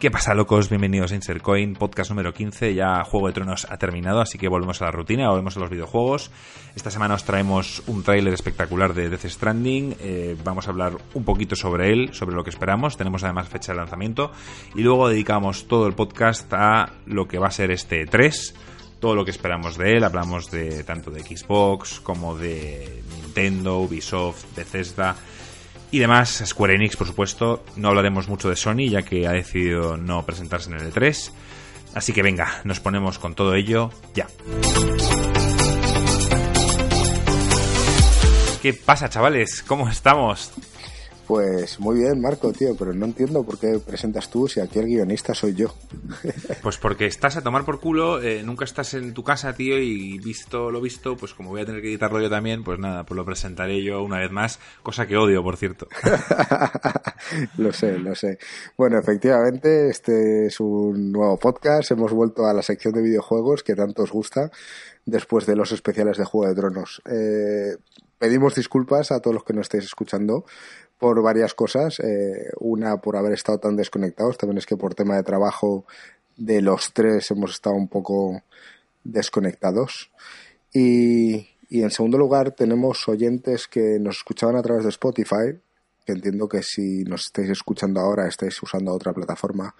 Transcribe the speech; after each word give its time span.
¿Qué 0.00 0.10
pasa, 0.10 0.32
locos? 0.32 0.70
Bienvenidos 0.70 1.12
a 1.12 1.14
Insercoin, 1.14 1.74
podcast 1.74 2.08
número 2.08 2.32
15. 2.32 2.72
Ya 2.72 3.04
Juego 3.04 3.26
de 3.26 3.34
Tronos 3.34 3.66
ha 3.68 3.76
terminado, 3.76 4.22
así 4.22 4.38
que 4.38 4.48
volvemos 4.48 4.80
a 4.80 4.86
la 4.86 4.92
rutina, 4.92 5.28
volvemos 5.28 5.58
a 5.58 5.60
los 5.60 5.68
videojuegos. 5.68 6.30
Esta 6.74 6.90
semana 6.90 7.16
os 7.16 7.24
traemos 7.24 7.82
un 7.86 8.02
tráiler 8.02 8.32
espectacular 8.32 8.94
de 8.94 9.10
Death 9.10 9.26
Stranding. 9.26 9.96
Eh, 10.00 10.36
vamos 10.42 10.66
a 10.66 10.70
hablar 10.70 10.96
un 11.12 11.24
poquito 11.24 11.54
sobre 11.54 11.92
él, 11.92 12.14
sobre 12.14 12.34
lo 12.34 12.42
que 12.42 12.48
esperamos. 12.48 12.96
Tenemos 12.96 13.24
además 13.24 13.50
fecha 13.50 13.72
de 13.72 13.78
lanzamiento. 13.78 14.32
Y 14.74 14.80
luego 14.80 15.06
dedicamos 15.06 15.68
todo 15.68 15.86
el 15.86 15.92
podcast 15.92 16.50
a 16.54 16.94
lo 17.04 17.28
que 17.28 17.38
va 17.38 17.48
a 17.48 17.50
ser 17.50 17.70
este 17.70 18.06
3 18.06 18.54
todo 19.00 19.14
lo 19.14 19.24
que 19.26 19.30
esperamos 19.30 19.76
de 19.76 19.96
él. 19.96 20.04
Hablamos 20.04 20.50
de 20.50 20.82
tanto 20.84 21.10
de 21.10 21.20
Xbox 21.20 22.00
como 22.00 22.36
de 22.36 23.02
Nintendo, 23.16 23.80
Ubisoft, 23.80 24.44
Bethesda 24.56 25.16
y 25.90 25.98
demás. 25.98 26.42
Square 26.44 26.74
Enix, 26.74 26.96
por 26.96 27.06
supuesto. 27.06 27.64
No 27.76 27.88
hablaremos 27.88 28.28
mucho 28.28 28.48
de 28.48 28.56
Sony, 28.56 28.88
ya 28.90 29.02
que 29.02 29.26
ha 29.26 29.32
decidido 29.32 29.96
no 29.96 30.24
presentarse 30.24 30.70
en 30.70 30.76
el 30.76 30.92
E3. 30.92 31.32
Así 31.94 32.12
que 32.12 32.22
venga, 32.22 32.60
nos 32.64 32.80
ponemos 32.80 33.18
con 33.18 33.34
todo 33.34 33.54
ello 33.54 33.90
ya. 34.14 34.26
¿Qué 38.62 38.74
pasa, 38.74 39.08
chavales? 39.08 39.62
¿Cómo 39.66 39.88
estamos? 39.88 40.52
Pues 41.30 41.78
muy 41.78 42.00
bien, 42.00 42.20
Marco, 42.20 42.52
tío, 42.52 42.74
pero 42.76 42.92
no 42.92 43.04
entiendo 43.04 43.44
por 43.44 43.56
qué 43.56 43.78
presentas 43.78 44.28
tú 44.30 44.48
si 44.48 44.58
aquí 44.58 44.80
el 44.80 44.86
guionista 44.86 45.32
soy 45.32 45.54
yo. 45.54 45.72
Pues 46.60 46.76
porque 46.76 47.06
estás 47.06 47.36
a 47.36 47.42
tomar 47.42 47.64
por 47.64 47.78
culo, 47.78 48.20
eh, 48.20 48.42
nunca 48.42 48.64
estás 48.64 48.94
en 48.94 49.14
tu 49.14 49.22
casa, 49.22 49.54
tío, 49.54 49.78
y 49.78 50.18
visto 50.18 50.72
lo 50.72 50.80
visto, 50.80 51.16
pues 51.16 51.32
como 51.32 51.50
voy 51.50 51.60
a 51.60 51.64
tener 51.64 51.82
que 51.82 51.88
editarlo 51.88 52.20
yo 52.20 52.28
también, 52.28 52.64
pues 52.64 52.80
nada, 52.80 53.04
pues 53.04 53.16
lo 53.16 53.24
presentaré 53.24 53.80
yo 53.82 54.02
una 54.02 54.18
vez 54.18 54.32
más, 54.32 54.58
cosa 54.82 55.06
que 55.06 55.16
odio, 55.16 55.40
por 55.44 55.56
cierto. 55.56 55.86
lo 57.58 57.72
sé, 57.72 57.96
lo 57.98 58.16
sé. 58.16 58.38
Bueno, 58.76 58.98
efectivamente, 58.98 59.88
este 59.88 60.46
es 60.46 60.58
un 60.58 61.12
nuevo 61.12 61.38
podcast, 61.38 61.92
hemos 61.92 62.12
vuelto 62.12 62.46
a 62.46 62.52
la 62.52 62.62
sección 62.62 62.92
de 62.92 63.02
videojuegos 63.02 63.62
que 63.62 63.76
tanto 63.76 64.02
os 64.02 64.10
gusta 64.10 64.50
después 65.06 65.46
de 65.46 65.54
los 65.54 65.70
especiales 65.70 66.18
de 66.18 66.24
Juego 66.24 66.52
de 66.52 66.60
Tronos. 66.60 67.00
Eh, 67.06 67.76
pedimos 68.20 68.54
disculpas 68.54 69.10
a 69.10 69.20
todos 69.20 69.34
los 69.34 69.44
que 69.44 69.54
nos 69.54 69.62
estáis 69.62 69.84
escuchando 69.84 70.44
por 71.00 71.20
varias 71.22 71.54
cosas. 71.54 71.98
Eh, 71.98 72.50
una, 72.60 72.98
por 73.00 73.16
haber 73.16 73.32
estado 73.32 73.58
tan 73.58 73.74
desconectados. 73.74 74.36
También 74.38 74.58
es 74.58 74.66
que 74.66 74.76
por 74.76 74.94
tema 74.94 75.16
de 75.16 75.24
trabajo 75.24 75.86
de 76.36 76.60
los 76.60 76.92
tres 76.92 77.30
hemos 77.32 77.52
estado 77.52 77.74
un 77.74 77.88
poco 77.88 78.42
desconectados. 79.02 80.12
Y, 80.72 81.48
y 81.70 81.82
en 81.82 81.90
segundo 81.90 82.18
lugar, 82.18 82.52
tenemos 82.52 83.08
oyentes 83.08 83.66
que 83.66 83.98
nos 83.98 84.18
escuchaban 84.18 84.56
a 84.56 84.62
través 84.62 84.84
de 84.84 84.90
Spotify, 84.90 85.58
que 86.04 86.12
entiendo 86.12 86.46
que 86.46 86.62
si 86.62 87.02
nos 87.04 87.22
estáis 87.26 87.48
escuchando 87.48 87.98
ahora 87.98 88.28
estáis 88.28 88.62
usando 88.62 88.92
otra 88.92 89.14
plataforma. 89.14 89.74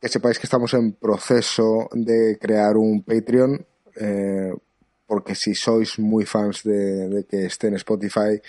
Que 0.00 0.08
sepáis 0.08 0.38
que 0.38 0.46
estamos 0.46 0.74
en 0.74 0.92
proceso 0.92 1.88
de 1.92 2.38
crear 2.40 2.76
un 2.76 3.02
Patreon, 3.02 3.64
eh, 4.00 4.52
porque 5.06 5.34
si 5.34 5.54
sois 5.54 5.98
muy 5.98 6.24
fans 6.24 6.64
de, 6.64 7.08
de 7.08 7.24
que 7.24 7.46
esté 7.46 7.68
en 7.68 7.74
Spotify, 7.74 8.40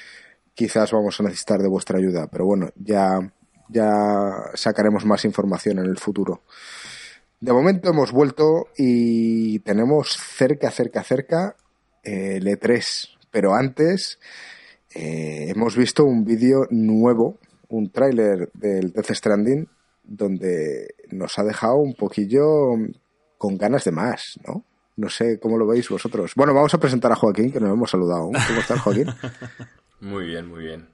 quizás 0.60 0.92
vamos 0.92 1.18
a 1.18 1.24
necesitar 1.24 1.62
de 1.62 1.70
vuestra 1.70 2.00
ayuda, 2.00 2.28
pero 2.28 2.44
bueno, 2.44 2.68
ya, 2.76 3.18
ya 3.70 3.94
sacaremos 4.56 5.06
más 5.06 5.24
información 5.24 5.80
en 5.80 5.86
el 5.86 5.98
futuro. 5.98 6.42
De 7.40 7.54
momento 7.54 7.90
hemos 7.90 8.12
vuelto 8.12 8.68
y 8.76 9.60
tenemos 9.60 10.18
cerca, 10.18 10.70
cerca, 10.70 11.02
cerca 11.02 11.56
el 12.04 12.46
E3, 12.46 13.08
pero 13.32 13.56
antes 13.56 14.20
eh, 14.94 15.46
hemos 15.48 15.78
visto 15.78 16.04
un 16.04 16.26
vídeo 16.26 16.68
nuevo, 16.72 17.38
un 17.70 17.90
tráiler 17.90 18.52
del 18.54 18.92
Death 18.92 19.14
Stranding, 19.14 19.66
donde 20.04 20.94
nos 21.10 21.40
ha 21.40 21.44
dejado 21.46 21.78
un 21.78 21.94
poquillo 21.94 22.74
con 23.38 23.58
ganas 23.58 23.86
de 23.86 23.92
más, 23.92 24.38
¿no? 24.46 24.66
No 24.98 25.08
sé 25.08 25.40
cómo 25.40 25.58
lo 25.58 25.66
veis 25.66 25.88
vosotros. 25.88 26.34
Bueno, 26.36 26.54
vamos 26.54 26.74
a 26.74 26.80
presentar 26.80 27.14
a 27.14 27.16
Joaquín, 27.16 27.50
que 27.50 27.62
nos 27.62 27.72
hemos 27.72 27.90
saludado. 27.90 28.26
¿Cómo 28.26 28.60
estás, 28.60 28.82
Joaquín? 28.82 29.08
Muy 30.02 30.26
bien, 30.26 30.48
muy 30.48 30.64
bien. 30.64 30.88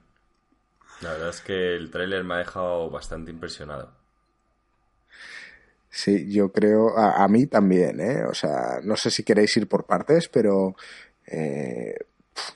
La 1.00 1.12
verdad 1.12 1.28
es 1.28 1.40
que 1.40 1.76
el 1.76 1.90
tráiler 1.90 2.24
me 2.24 2.34
ha 2.34 2.38
dejado 2.38 2.90
bastante 2.90 3.30
impresionado. 3.30 3.92
Sí, 5.90 6.30
yo 6.30 6.52
creo, 6.52 6.96
a, 6.98 7.26
mí 7.28 7.46
también, 7.46 8.00
¿eh? 8.00 8.24
O 8.24 8.34
sea, 8.34 8.80
no 8.82 8.96
sé 8.96 9.10
si 9.10 9.22
queréis 9.22 9.56
ir 9.56 9.66
por 9.66 9.86
partes, 9.86 10.28
pero 10.28 10.76
eh, 11.26 11.94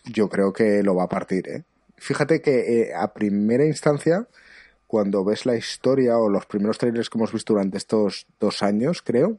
yo 0.04 0.28
creo 0.28 0.52
que 0.52 0.82
lo 0.82 0.94
va 0.94 1.04
a 1.04 1.08
partir, 1.08 1.48
¿eh? 1.48 1.64
Fíjate 1.96 2.42
que 2.42 2.82
eh, 2.82 2.94
a 2.94 3.12
primera 3.14 3.64
instancia, 3.64 4.26
cuando 4.86 5.24
ves 5.24 5.46
la 5.46 5.56
historia 5.56 6.18
o 6.18 6.28
los 6.28 6.46
primeros 6.46 6.78
trailers 6.78 7.08
que 7.08 7.18
hemos 7.18 7.32
visto 7.32 7.54
durante 7.54 7.78
estos 7.78 8.26
dos 8.38 8.62
años, 8.62 9.02
creo, 9.02 9.38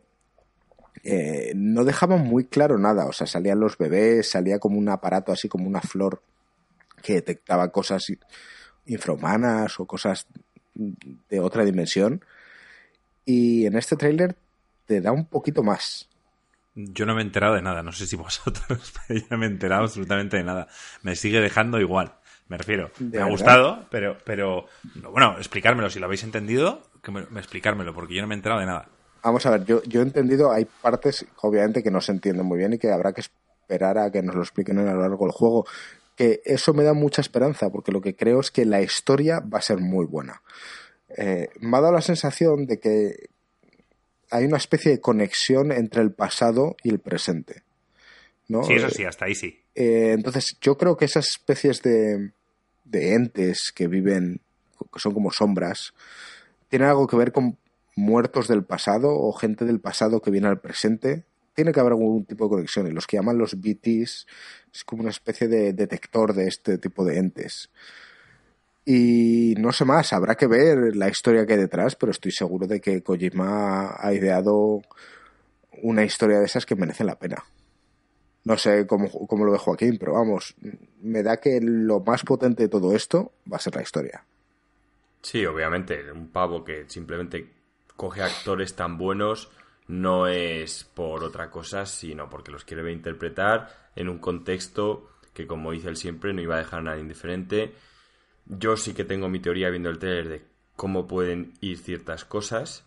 eh, 1.03 1.53
no 1.55 1.83
dejaban 1.83 2.21
muy 2.21 2.45
claro 2.45 2.77
nada. 2.77 3.05
O 3.05 3.13
sea, 3.13 3.27
salían 3.27 3.59
los 3.59 3.77
bebés, 3.77 4.29
salía 4.29 4.59
como 4.59 4.77
un 4.77 4.89
aparato 4.89 5.31
así 5.31 5.49
como 5.49 5.67
una 5.67 5.81
flor 5.81 6.21
que 7.01 7.13
detectaba 7.13 7.71
cosas 7.71 8.05
infrahumanas 8.85 9.79
o 9.79 9.85
cosas 9.85 10.27
de 10.73 11.39
otra 11.39 11.65
dimensión. 11.65 12.23
Y 13.25 13.65
en 13.65 13.77
este 13.77 13.95
tráiler 13.95 14.35
te 14.85 15.01
da 15.01 15.11
un 15.11 15.25
poquito 15.25 15.63
más. 15.63 16.09
Yo 16.73 17.05
no 17.05 17.13
me 17.13 17.21
he 17.21 17.25
enterado 17.25 17.55
de 17.55 17.61
nada, 17.61 17.83
no 17.83 17.91
sé 17.91 18.07
si 18.07 18.15
vosotros, 18.17 18.93
ya 19.29 19.37
me 19.37 19.45
he 19.45 19.49
enterado 19.49 19.83
absolutamente 19.83 20.37
de 20.37 20.43
nada. 20.43 20.67
Me 21.01 21.15
sigue 21.15 21.41
dejando 21.41 21.79
igual, 21.79 22.13
me 22.47 22.57
refiero. 22.57 22.91
Me 22.99 23.19
ha 23.19 23.25
gustado, 23.25 23.85
pero, 23.89 24.17
pero 24.25 24.65
bueno, 25.11 25.37
explicármelo, 25.37 25.89
si 25.89 25.99
lo 25.99 26.05
habéis 26.05 26.23
entendido, 26.23 26.83
que 27.03 27.11
me, 27.11 27.21
explicármelo, 27.39 27.93
porque 27.93 28.15
yo 28.15 28.21
no 28.21 28.27
me 28.27 28.35
he 28.35 28.37
enterado 28.37 28.61
de 28.61 28.67
nada. 28.67 28.87
Vamos 29.23 29.45
a 29.45 29.51
ver, 29.51 29.65
yo, 29.65 29.83
yo 29.83 29.99
he 29.99 30.03
entendido, 30.03 30.51
hay 30.51 30.65
partes 30.65 31.25
obviamente 31.41 31.83
que 31.83 31.91
no 31.91 32.01
se 32.01 32.11
entienden 32.11 32.45
muy 32.45 32.57
bien 32.57 32.73
y 32.73 32.79
que 32.79 32.91
habrá 32.91 33.13
que 33.13 33.21
esperar 33.21 33.97
a 33.99 34.11
que 34.11 34.23
nos 34.23 34.35
lo 34.35 34.41
expliquen 34.41 34.79
a 34.79 34.93
lo 34.93 35.01
largo 35.01 35.25
del 35.25 35.31
juego 35.31 35.65
que 36.21 36.43
eso 36.45 36.75
me 36.75 36.83
da 36.83 36.93
mucha 36.93 37.19
esperanza, 37.19 37.71
porque 37.71 37.91
lo 37.91 37.99
que 37.99 38.15
creo 38.15 38.41
es 38.41 38.51
que 38.51 38.63
la 38.63 38.79
historia 38.79 39.39
va 39.39 39.57
a 39.57 39.63
ser 39.63 39.79
muy 39.79 40.05
buena. 40.05 40.43
Eh, 41.17 41.49
me 41.61 41.77
ha 41.77 41.81
dado 41.81 41.93
la 41.93 42.01
sensación 42.01 42.67
de 42.67 42.79
que 42.79 43.29
hay 44.29 44.45
una 44.45 44.57
especie 44.57 44.91
de 44.91 45.01
conexión 45.01 45.71
entre 45.71 46.03
el 46.03 46.11
pasado 46.11 46.75
y 46.83 46.89
el 46.89 46.99
presente. 46.99 47.63
¿no? 48.47 48.63
Sí, 48.63 48.73
eso 48.73 48.91
sí, 48.91 49.03
hasta 49.03 49.25
ahí 49.25 49.33
sí. 49.33 49.63
Eh, 49.73 50.11
entonces, 50.11 50.57
yo 50.61 50.77
creo 50.77 50.95
que 50.95 51.05
esas 51.05 51.27
especies 51.27 51.81
de, 51.81 52.33
de 52.83 53.15
entes 53.15 53.71
que 53.71 53.87
viven, 53.87 54.41
que 54.93 54.99
son 54.99 55.15
como 55.15 55.31
sombras, 55.31 55.95
tienen 56.69 56.89
algo 56.89 57.07
que 57.07 57.17
ver 57.17 57.31
con 57.31 57.57
muertos 57.95 58.47
del 58.47 58.63
pasado 58.63 59.09
o 59.09 59.33
gente 59.33 59.65
del 59.65 59.79
pasado 59.79 60.21
que 60.21 60.29
viene 60.29 60.49
al 60.49 60.61
presente 60.61 61.23
tiene 61.53 61.71
que 61.71 61.79
haber 61.79 61.93
algún 61.93 62.25
tipo 62.25 62.45
de 62.45 62.49
conexión. 62.49 62.87
Y 62.87 62.91
los 62.91 63.07
que 63.07 63.17
llaman 63.17 63.37
los 63.37 63.59
BTs 63.59 64.27
es 64.73 64.83
como 64.85 65.01
una 65.01 65.11
especie 65.11 65.47
de 65.47 65.73
detector 65.73 66.33
de 66.33 66.47
este 66.47 66.77
tipo 66.77 67.03
de 67.03 67.17
entes. 67.17 67.69
Y 68.85 69.53
no 69.59 69.71
sé 69.71 69.85
más, 69.85 70.11
habrá 70.13 70.35
que 70.35 70.47
ver 70.47 70.95
la 70.95 71.07
historia 71.07 71.45
que 71.45 71.53
hay 71.53 71.59
detrás, 71.59 71.95
pero 71.95 72.11
estoy 72.11 72.31
seguro 72.31 72.65
de 72.67 72.81
que 72.81 73.03
Kojima 73.03 73.95
ha 73.97 74.13
ideado 74.13 74.81
una 75.83 76.03
historia 76.03 76.39
de 76.39 76.45
esas 76.45 76.65
que 76.65 76.75
merece 76.75 77.03
la 77.03 77.19
pena. 77.19 77.43
No 78.43 78.57
sé 78.57 78.87
cómo, 78.87 79.07
cómo 79.27 79.45
lo 79.45 79.51
ve 79.51 79.59
Joaquín, 79.59 79.97
pero 79.99 80.13
vamos, 80.13 80.55
me 81.01 81.21
da 81.21 81.37
que 81.37 81.59
lo 81.61 81.99
más 81.99 82.23
potente 82.23 82.63
de 82.63 82.69
todo 82.69 82.95
esto 82.95 83.33
va 83.51 83.57
a 83.57 83.59
ser 83.59 83.75
la 83.75 83.83
historia. 83.83 84.25
Sí, 85.21 85.45
obviamente, 85.45 86.11
un 86.11 86.29
pavo 86.29 86.63
que 86.63 86.85
simplemente 86.87 87.47
coge 87.95 88.23
actores 88.23 88.75
tan 88.75 88.97
buenos 88.97 89.51
no 89.91 90.27
es 90.27 90.85
por 90.85 91.21
otra 91.21 91.51
cosa, 91.51 91.85
sino 91.85 92.29
porque 92.29 92.49
los 92.51 92.63
quiere 92.63 92.89
interpretar 92.93 93.89
en 93.97 94.07
un 94.07 94.19
contexto 94.19 95.09
que, 95.33 95.45
como 95.45 95.73
dice 95.73 95.89
él 95.89 95.97
siempre, 95.97 96.33
no 96.33 96.41
iba 96.41 96.55
a 96.55 96.59
dejar 96.59 96.79
a 96.79 96.83
nadie 96.83 97.01
indiferente. 97.01 97.75
Yo 98.45 98.77
sí 98.77 98.93
que 98.93 99.03
tengo 99.03 99.27
mi 99.27 99.41
teoría 99.41 99.69
viendo 99.69 99.89
el 99.89 99.99
trailer 99.99 100.29
de 100.29 100.45
cómo 100.77 101.07
pueden 101.07 101.53
ir 101.59 101.77
ciertas 101.77 102.23
cosas, 102.23 102.85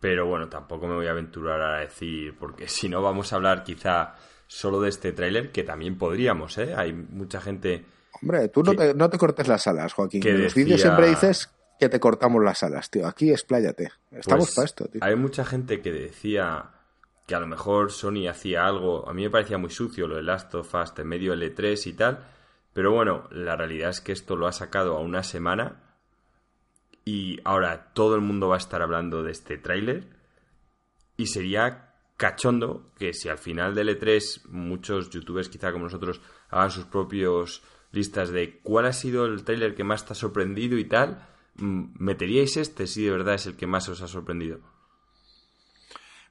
pero 0.00 0.26
bueno, 0.26 0.48
tampoco 0.48 0.88
me 0.88 0.96
voy 0.96 1.06
a 1.06 1.12
aventurar 1.12 1.60
a 1.62 1.78
decir, 1.78 2.36
porque 2.36 2.66
si 2.68 2.88
no 2.88 3.00
vamos 3.00 3.32
a 3.32 3.36
hablar 3.36 3.62
quizá 3.62 4.16
solo 4.48 4.80
de 4.80 4.88
este 4.88 5.12
tráiler, 5.12 5.52
que 5.52 5.62
también 5.62 5.96
podríamos, 5.96 6.58
¿eh? 6.58 6.74
Hay 6.74 6.92
mucha 6.92 7.40
gente... 7.40 7.84
Hombre, 8.20 8.48
tú 8.48 8.64
no, 8.64 8.74
te, 8.74 8.94
no 8.94 9.08
te 9.08 9.16
cortes 9.16 9.46
las 9.46 9.64
alas, 9.68 9.92
Joaquín. 9.92 10.26
en 10.26 10.42
los 10.42 10.54
vídeos 10.54 10.80
siempre 10.80 11.08
dices 11.08 11.48
que 11.78 11.88
te 11.88 12.00
cortamos 12.00 12.42
las 12.42 12.62
alas, 12.62 12.90
tío. 12.90 13.06
Aquí 13.06 13.30
expláyate. 13.30 13.92
Estamos 14.10 14.46
pues, 14.46 14.54
para 14.54 14.64
esto, 14.66 14.86
tío. 14.86 15.00
Hay 15.02 15.16
mucha 15.16 15.44
gente 15.44 15.80
que 15.80 15.92
decía 15.92 16.70
que 17.26 17.34
a 17.34 17.40
lo 17.40 17.46
mejor 17.46 17.92
Sony 17.92 18.28
hacía 18.28 18.66
algo. 18.66 19.08
A 19.08 19.14
mí 19.14 19.22
me 19.22 19.30
parecía 19.30 19.58
muy 19.58 19.70
sucio 19.70 20.08
lo 20.08 20.16
de 20.16 20.22
Last 20.22 20.54
of 20.54 20.74
Us 20.74 20.92
en 20.96 21.06
medio 21.06 21.34
L3 21.34 21.86
y 21.86 21.92
tal. 21.92 22.24
Pero 22.72 22.92
bueno, 22.92 23.28
la 23.30 23.56
realidad 23.56 23.90
es 23.90 24.00
que 24.00 24.12
esto 24.12 24.36
lo 24.36 24.46
ha 24.46 24.52
sacado 24.52 24.96
a 24.96 25.00
una 25.00 25.22
semana. 25.22 25.82
Y 27.04 27.40
ahora 27.44 27.92
todo 27.94 28.14
el 28.14 28.20
mundo 28.20 28.48
va 28.48 28.56
a 28.56 28.58
estar 28.58 28.82
hablando 28.82 29.22
de 29.22 29.32
este 29.32 29.56
tráiler. 29.56 30.08
Y 31.16 31.26
sería 31.26 31.94
cachondo 32.16 32.90
que 32.98 33.14
si 33.14 33.28
al 33.28 33.38
final 33.38 33.74
del 33.74 33.88
E3 33.88 34.46
muchos 34.48 35.10
youtubers 35.10 35.48
quizá 35.48 35.70
como 35.72 35.84
nosotros 35.84 36.20
hagan 36.50 36.70
sus 36.70 36.84
propios 36.84 37.62
listas 37.92 38.30
de 38.30 38.58
cuál 38.60 38.86
ha 38.86 38.92
sido 38.92 39.24
el 39.26 39.44
tráiler 39.44 39.74
que 39.74 39.84
más 39.84 40.04
te 40.04 40.12
ha 40.12 40.16
sorprendido 40.16 40.76
y 40.78 40.84
tal 40.84 41.26
¿meteríais 41.58 42.56
este 42.56 42.86
si 42.86 43.04
de 43.04 43.10
verdad 43.10 43.34
es 43.34 43.46
el 43.46 43.56
que 43.56 43.66
más 43.66 43.88
os 43.88 44.00
ha 44.02 44.08
sorprendido? 44.08 44.60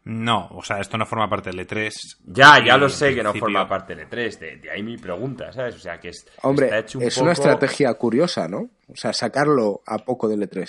No, 0.09 0.47
o 0.51 0.63
sea, 0.63 0.79
esto 0.79 0.97
no 0.97 1.06
forma 1.06 1.29
parte 1.29 1.50
del 1.50 1.68
E3. 1.68 1.91
Ya, 2.27 2.63
ya 2.65 2.77
lo 2.77 2.88
sé 2.88 3.13
que 3.13 3.21
no 3.21 3.33
forma 3.33 3.68
parte 3.68 3.94
del 3.94 4.07
E3, 4.07 4.62
de, 4.62 4.71
ahí 4.71 4.81
mi 4.81 4.97
pregunta, 4.97 5.51
¿sabes? 5.51 5.75
O 5.75 5.79
sea, 5.79 6.00
que 6.00 6.09
es, 6.09 6.25
Hombre, 6.44 6.85
es 7.01 7.18
una 7.18 7.33
estrategia 7.33 7.94
curiosa, 7.95 8.47
¿no? 8.47 8.69
O 8.88 8.95
sea, 8.95 9.12
sacarlo 9.12 9.81
a 9.85 9.97
poco 9.97 10.29
del 10.29 10.50
E3. 10.50 10.65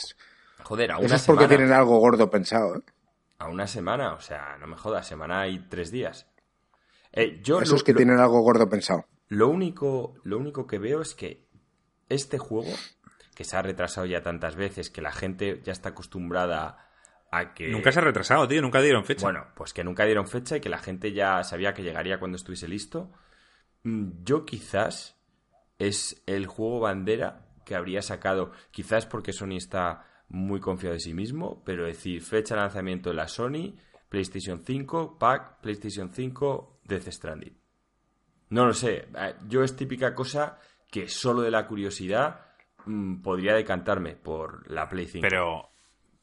Joder, 0.65 0.91
a 0.91 0.99
una 0.99 1.07
Eso 1.07 1.15
es 1.15 1.25
porque 1.25 1.47
tienen 1.47 1.73
algo 1.73 1.99
gordo 1.99 2.29
pensado, 2.29 2.79
¿eh? 2.79 2.83
A 3.39 3.49
una 3.49 3.69
semana, 3.69 4.15
o 4.15 4.21
sea, 4.21 4.57
no 4.59 4.67
me 4.67 4.77
jodas, 4.77 5.07
semana 5.07 5.47
y 5.47 5.61
tres 5.69 5.93
días. 5.93 6.27
Eh, 7.13 7.41
yo 7.41 7.61
Eso 7.61 7.77
es 7.77 7.85
que 7.85 7.95
tienen 7.95 8.19
algo 8.19 8.41
gordo 8.41 8.69
pensado. 8.69 9.07
Lo 9.29 9.49
único, 9.49 10.15
lo 10.25 10.37
único 10.37 10.67
que 10.67 10.81
veo 10.81 11.01
es 11.01 11.15
que 11.15 11.47
este 12.09 12.39
juego, 12.39 12.73
que 13.39 13.45
se 13.45 13.57
ha 13.57 13.63
retrasado 13.63 14.05
ya 14.05 14.21
tantas 14.21 14.57
veces, 14.57 14.91
que 14.91 15.01
la 15.01 15.13
gente 15.13 15.61
ya 15.63 15.71
está 15.71 15.91
acostumbrada 15.91 16.91
a 17.31 17.55
que... 17.55 17.69
Nunca 17.69 17.93
se 17.93 18.01
ha 18.01 18.03
retrasado, 18.03 18.49
tío, 18.49 18.61
nunca 18.61 18.81
dieron 18.81 19.05
fecha. 19.05 19.25
Bueno, 19.25 19.47
pues 19.55 19.73
que 19.73 19.85
nunca 19.85 20.05
dieron 20.07 20.27
fecha 20.27 20.57
y 20.57 20.61
que 20.61 20.69
la 20.69 20.79
gente 20.79 21.13
ya 21.13 21.45
sabía 21.45 21.73
que 21.73 21.85
llegaría 21.85 22.19
cuando 22.19 22.35
estuviese 22.35 22.67
listo. 22.67 23.13
Mm, 23.85 24.25
yo 24.25 24.45
quizás 24.45 25.23
es 25.79 26.21
el 26.27 26.49
juego 26.49 26.81
bandera 26.81 27.47
que 27.65 27.77
habría 27.77 28.03
sacado, 28.03 28.51
quizás 28.73 29.07
porque 29.07 29.33
Sony 29.33 29.57
está 29.57 30.05
muy 30.29 30.59
confiado 30.59 30.95
de 30.95 31.01
sí 31.01 31.15
mismo, 31.15 31.63
pero 31.65 31.87
decir 31.87 32.21
fecha 32.23 32.57
de 32.57 32.63
lanzamiento 32.63 33.11
de 33.11 33.15
la 33.15 33.29
Sony, 33.29 33.77
PlayStation 34.09 34.65
5, 34.67 35.17
pack, 35.17 35.61
PlayStation 35.61 36.13
5, 36.13 36.81
Death 36.83 37.07
Stranding. 37.07 37.57
No 38.51 38.67
lo 38.67 38.75
sé, 38.75 39.07
eh, 39.17 39.35
yo 39.47 39.63
es 39.63 39.77
típica 39.77 40.17
cosa 40.17 40.59
que 40.91 41.07
solo 41.07 41.43
de 41.43 41.53
la 41.53 41.69
curiosidad 41.69 42.48
podría 43.23 43.55
decantarme 43.55 44.17
por 44.17 44.71
la 44.71 44.89
Play 44.89 45.07
5. 45.07 45.27
Pero, 45.29 45.71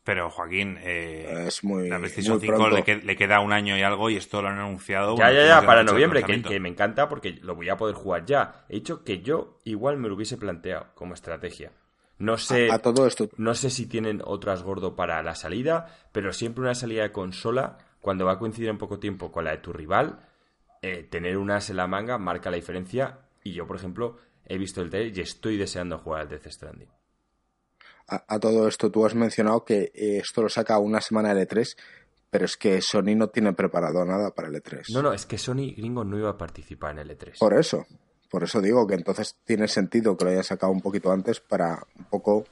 pero 0.03 0.29
Joaquín, 0.29 0.77
eh, 0.81 1.45
es 1.47 1.63
muy, 1.63 1.89
la 1.89 1.97
PlayStation 1.97 2.39
5 2.39 2.69
le, 2.69 3.15
queda 3.15 3.39
un 3.39 3.53
año 3.53 3.77
y 3.77 3.81
algo 3.81 4.09
y 4.09 4.17
esto 4.17 4.41
lo 4.41 4.49
han 4.49 4.59
anunciado. 4.59 5.17
Ya, 5.17 5.31
ya, 5.31 5.45
ya, 5.45 5.65
para 5.65 5.83
noviembre, 5.83 6.23
que, 6.23 6.41
que, 6.41 6.59
me 6.59 6.69
encanta 6.69 7.09
porque 7.09 7.39
lo 7.41 7.55
voy 7.55 7.69
a 7.69 7.77
poder 7.77 7.95
jugar 7.95 8.25
ya. 8.25 8.65
He 8.69 8.75
dicho 8.75 9.03
que 9.03 9.21
yo 9.21 9.59
igual 9.63 9.97
me 9.97 10.07
lo 10.07 10.15
hubiese 10.15 10.37
planteado 10.37 10.87
como 10.95 11.13
estrategia. 11.13 11.71
No 12.17 12.37
sé, 12.37 12.71
a, 12.71 12.79
todo 12.79 13.07
esto. 13.07 13.29
no 13.37 13.53
sé 13.55 13.69
si 13.69 13.87
tienen 13.87 14.21
otras 14.23 14.63
gordo 14.63 14.95
para 14.95 15.21
la 15.21 15.35
salida, 15.35 15.87
pero 16.11 16.31
siempre 16.31 16.61
una 16.61 16.75
salida 16.75 17.03
de 17.03 17.11
consola, 17.11 17.77
cuando 17.99 18.25
va 18.25 18.33
a 18.33 18.39
coincidir 18.39 18.69
en 18.69 18.77
poco 18.77 18.99
tiempo 18.99 19.31
con 19.31 19.43
la 19.43 19.51
de 19.51 19.57
tu 19.57 19.73
rival, 19.73 20.19
eh, 20.81 21.03
tener 21.03 21.37
unas 21.37 21.69
en 21.69 21.77
la 21.77 21.87
manga 21.87 22.17
marca 22.17 22.49
la 22.49 22.55
diferencia. 22.55 23.19
Y 23.43 23.53
yo, 23.53 23.67
por 23.67 23.75
ejemplo, 23.75 24.17
he 24.45 24.57
visto 24.57 24.81
el 24.81 24.89
trailer 24.89 25.17
y 25.17 25.21
estoy 25.21 25.57
deseando 25.57 25.97
jugar 25.99 26.21
al 26.21 26.29
Death 26.29 26.47
Stranding. 26.47 26.89
A, 28.07 28.39
todo 28.39 28.67
esto, 28.67 28.91
tú 28.91 29.03
has 29.03 29.15
mencionado 29.15 29.65
que 29.65 29.91
eh, 29.95 30.17
esto 30.17 30.43
lo 30.43 30.49
saca 30.49 30.77
una 30.77 31.01
semana 31.01 31.33
de 31.33 31.47
E3, 31.47 31.75
pero 32.29 32.45
es 32.45 32.55
que 32.55 32.79
Sony 32.79 33.15
no 33.15 33.29
tiene 33.29 33.53
preparado 33.53 34.05
nada 34.05 34.29
para 34.29 34.47
el 34.47 34.53
E3. 34.53 34.93
No, 34.93 35.01
no, 35.01 35.11
es 35.11 35.25
que 35.25 35.39
Sony 35.39 35.73
gringo 35.75 36.03
no 36.03 36.15
iba 36.15 36.29
a 36.29 36.37
participar 36.37 36.91
en 36.91 36.99
el 36.99 37.17
E3. 37.17 37.39
Por 37.39 37.57
eso, 37.57 37.87
por 38.29 38.43
eso 38.43 38.61
digo 38.61 38.85
que 38.85 38.93
entonces 38.93 39.37
tiene 39.43 39.67
sentido 39.67 40.15
que 40.15 40.25
lo 40.25 40.31
haya 40.31 40.43
sacado 40.43 40.71
un 40.71 40.81
poquito 40.81 41.11
antes 41.11 41.39
para 41.39 41.81
un 41.97 42.05
poco 42.05 42.45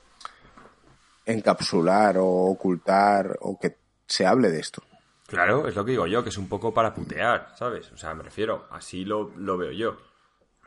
encapsular 1.25 2.18
o 2.18 2.25
ocultar 2.25 3.38
o 3.42 3.60
que 3.60 3.78
se 4.07 4.25
hable 4.25 4.50
de 4.50 4.60
esto. 4.60 4.81
Claro, 5.28 5.68
es 5.68 5.75
lo 5.75 5.86
que 5.86 5.92
digo 5.92 6.07
yo, 6.07 6.24
que 6.24 6.30
es 6.30 6.38
un 6.38 6.50
poco 6.50 6.74
para 6.74 6.94
putear, 6.94 7.54
¿sabes? 7.56 7.92
O 7.92 7.98
sea, 7.98 8.16
me 8.16 8.24
refiero, 8.24 8.68
así 8.72 9.06
lo, 9.06 9.31
lo 9.38 9.57
veo 9.57 9.72
yo. 9.72 9.98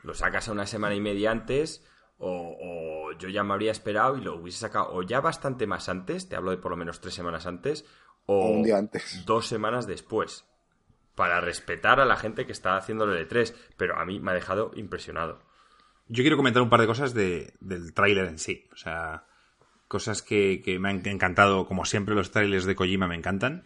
Lo 0.03 0.13
sacas 0.13 0.47
a 0.47 0.51
una 0.51 0.65
semana 0.65 0.95
y 0.95 1.01
media 1.01 1.31
antes, 1.31 1.83
o, 2.19 3.11
yo 3.19 3.29
ya 3.29 3.43
me 3.43 3.53
habría 3.53 3.71
esperado 3.71 4.17
y 4.17 4.21
lo 4.21 4.35
hubiese 4.35 4.59
sacado 4.59 4.89
o 4.91 5.03
ya 5.03 5.21
bastante 5.21 5.67
más 5.67 5.89
antes, 5.89 6.29
te 6.29 6.35
hablo 6.35 6.51
de 6.51 6.57
por 6.57 6.71
lo 6.71 6.77
menos 6.77 6.99
tres 6.99 7.13
semanas 7.13 7.45
antes, 7.45 7.85
o, 8.25 8.49
un 8.49 8.63
día 8.63 8.77
antes. 8.77 9.23
dos 9.25 9.47
semanas 9.47 9.87
después, 9.87 10.45
para 11.15 11.41
respetar 11.41 11.99
a 11.99 12.05
la 12.05 12.17
gente 12.17 12.45
que 12.45 12.51
está 12.51 12.77
haciendo 12.77 13.05
el 13.05 13.27
E3, 13.27 13.53
pero 13.77 13.97
a 13.97 14.05
mí 14.05 14.19
me 14.19 14.31
ha 14.31 14.35
dejado 14.35 14.71
impresionado. 14.75 15.39
Yo 16.07 16.23
quiero 16.23 16.37
comentar 16.37 16.61
un 16.61 16.69
par 16.69 16.79
de 16.79 16.87
cosas 16.87 17.13
del 17.13 17.93
tráiler 17.93 18.25
en 18.25 18.39
sí, 18.39 18.67
o 18.71 18.77
sea, 18.77 19.25
cosas 19.87 20.21
que, 20.21 20.61
que 20.63 20.79
me 20.79 20.89
han 20.89 21.05
encantado, 21.05 21.65
como 21.65 21.85
siempre 21.85 22.15
los 22.15 22.31
trailers 22.31 22.65
de 22.65 22.75
Kojima 22.75 23.07
me 23.07 23.15
encantan 23.15 23.63